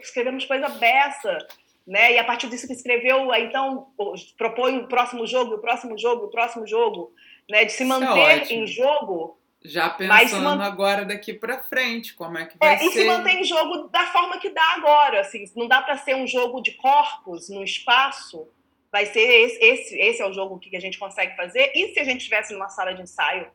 escrevemos 0.02 0.44
coisa 0.44 0.68
beça, 0.68 1.38
né? 1.86 2.12
E 2.14 2.18
a 2.18 2.24
partir 2.24 2.48
disso 2.48 2.66
que 2.66 2.72
escreveu, 2.72 3.32
então 3.34 3.88
propõe 4.36 4.78
o 4.78 4.88
próximo 4.88 5.26
jogo, 5.26 5.54
o 5.54 5.58
próximo 5.58 5.98
jogo, 5.98 6.26
o 6.26 6.30
próximo 6.30 6.66
jogo, 6.66 7.12
né? 7.48 7.64
De 7.64 7.72
se 7.72 7.82
é 7.82 7.86
manter 7.86 8.52
é 8.52 8.54
em 8.54 8.66
jogo. 8.66 9.38
Já 9.64 9.90
pensando 9.90 10.60
agora 10.60 11.04
daqui 11.04 11.32
para 11.32 11.62
frente, 11.62 12.14
como 12.14 12.36
é 12.36 12.46
que 12.46 12.58
vai 12.58 12.74
é, 12.74 12.78
ser? 12.78 12.84
E 12.84 12.90
se 12.90 13.04
manter 13.04 13.32
em 13.34 13.44
jogo 13.44 13.88
da 13.88 14.06
forma 14.06 14.38
que 14.38 14.50
dá 14.50 14.74
agora, 14.76 15.20
assim, 15.20 15.44
não 15.56 15.68
dá 15.68 15.80
para 15.80 15.96
ser 15.96 16.16
um 16.16 16.26
jogo 16.26 16.60
de 16.60 16.72
corpos 16.72 17.48
no 17.48 17.62
espaço. 17.62 18.48
Vai 18.92 19.06
ser 19.06 19.20
esse, 19.20 19.58
esse, 19.64 19.98
esse 19.98 20.22
é 20.22 20.28
o 20.28 20.34
jogo 20.34 20.58
que 20.58 20.76
a 20.76 20.80
gente 20.80 20.98
consegue 20.98 21.34
fazer. 21.34 21.72
E 21.74 21.94
se 21.94 21.98
a 21.98 22.04
gente 22.04 22.18
estivesse 22.18 22.52
numa 22.52 22.68
sala 22.68 22.92
de 22.92 23.00
ensaio, 23.00 23.50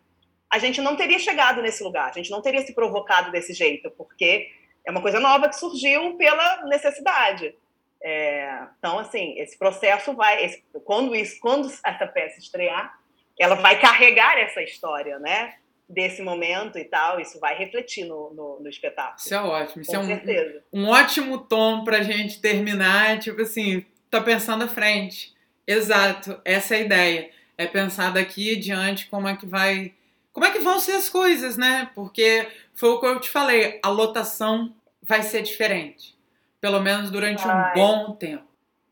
a 0.50 0.58
gente 0.58 0.82
não 0.82 0.96
teria 0.96 1.20
chegado 1.20 1.62
nesse 1.62 1.84
lugar, 1.84 2.10
a 2.10 2.14
gente 2.14 2.32
não 2.32 2.42
teria 2.42 2.62
se 2.62 2.74
provocado 2.74 3.32
desse 3.32 3.54
jeito, 3.54 3.92
porque 3.92 4.50
é 4.86 4.90
uma 4.90 5.02
coisa 5.02 5.20
nova 5.20 5.48
que 5.48 5.56
surgiu 5.56 6.16
pela 6.18 6.66
necessidade. 6.66 7.54
É, 8.02 8.68
então, 8.80 8.98
assim, 8.98 9.38
esse 9.38 9.58
processo 9.58 10.14
vai, 10.14 10.46
esse, 10.46 10.64
quando 10.86 11.16
isso, 11.16 11.40
quando 11.40 11.68
essa 11.84 12.08
peça 12.08 12.40
estrear, 12.40 12.98
ela 13.40 13.56
vai 13.56 13.80
carregar 13.80 14.38
essa 14.38 14.64
história, 14.64 15.20
né? 15.20 15.56
Desse 15.90 16.22
momento 16.22 16.78
e 16.78 16.84
tal, 16.84 17.20
isso 17.20 17.40
vai 17.40 17.58
refletir 17.58 18.06
no, 18.06 18.34
no, 18.34 18.60
no 18.60 18.70
espetáculo. 18.70 19.18
Isso 19.18 19.34
é 19.34 19.42
ótimo. 19.42 19.82
Isso 19.82 19.92
Com 19.92 19.98
é 19.98 20.00
um, 20.00 20.06
certeza. 20.06 20.64
um 20.74 20.88
ótimo 20.88 21.38
tom 21.40 21.84
pra 21.84 22.02
gente 22.02 22.42
terminar, 22.42 23.20
tipo 23.20 23.42
assim, 23.42 23.86
tá 24.10 24.22
pensando 24.22 24.64
à 24.64 24.68
frente. 24.68 25.36
Exato, 25.66 26.40
essa 26.46 26.76
é 26.76 26.80
a 26.80 26.82
ideia. 26.82 27.30
É 27.58 27.66
pensar 27.66 28.12
daqui 28.12 28.56
adiante 28.56 29.08
como 29.08 29.28
é 29.28 29.36
que 29.36 29.46
vai. 29.46 29.94
Como 30.32 30.46
é 30.46 30.52
que 30.52 30.60
vão 30.60 30.80
ser 30.80 30.94
as 30.94 31.10
coisas, 31.10 31.58
né? 31.58 31.90
Porque 31.96 32.48
foi 32.74 32.90
o 32.90 33.00
que 33.00 33.06
eu 33.08 33.20
te 33.20 33.30
falei, 33.30 33.80
a 33.84 33.90
lotação 33.90 34.74
vai 35.02 35.24
ser 35.24 35.42
diferente. 35.42 36.16
Pelo 36.62 36.80
menos 36.80 37.10
durante 37.10 37.44
vai. 37.44 37.72
um 37.72 37.76
bom 37.76 38.12
tempo. 38.14 38.48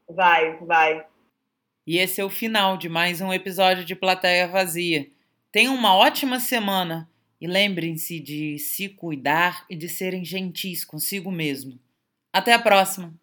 Vai, 0.10 0.58
vai. 0.58 1.06
E 1.86 2.00
esse 2.00 2.20
é 2.20 2.26
o 2.26 2.30
final 2.30 2.78
de 2.78 2.90
mais 2.90 3.22
um 3.22 3.32
episódio 3.32 3.86
de 3.86 3.96
Plateia 3.96 4.48
Vazia. 4.48 5.08
Tenham 5.52 5.76
uma 5.76 5.96
ótima 5.96 6.40
semana 6.40 7.08
e 7.40 7.48
lembrem-se 7.48 8.20
de 8.20 8.58
se 8.58 8.90
cuidar 8.90 9.66
e 9.70 9.76
de 9.76 9.88
serem 9.88 10.26
gentis 10.26 10.84
consigo 10.84 11.32
mesmo. 11.32 11.80
Até 12.34 12.54
a 12.54 12.60
próxima! 12.60 13.14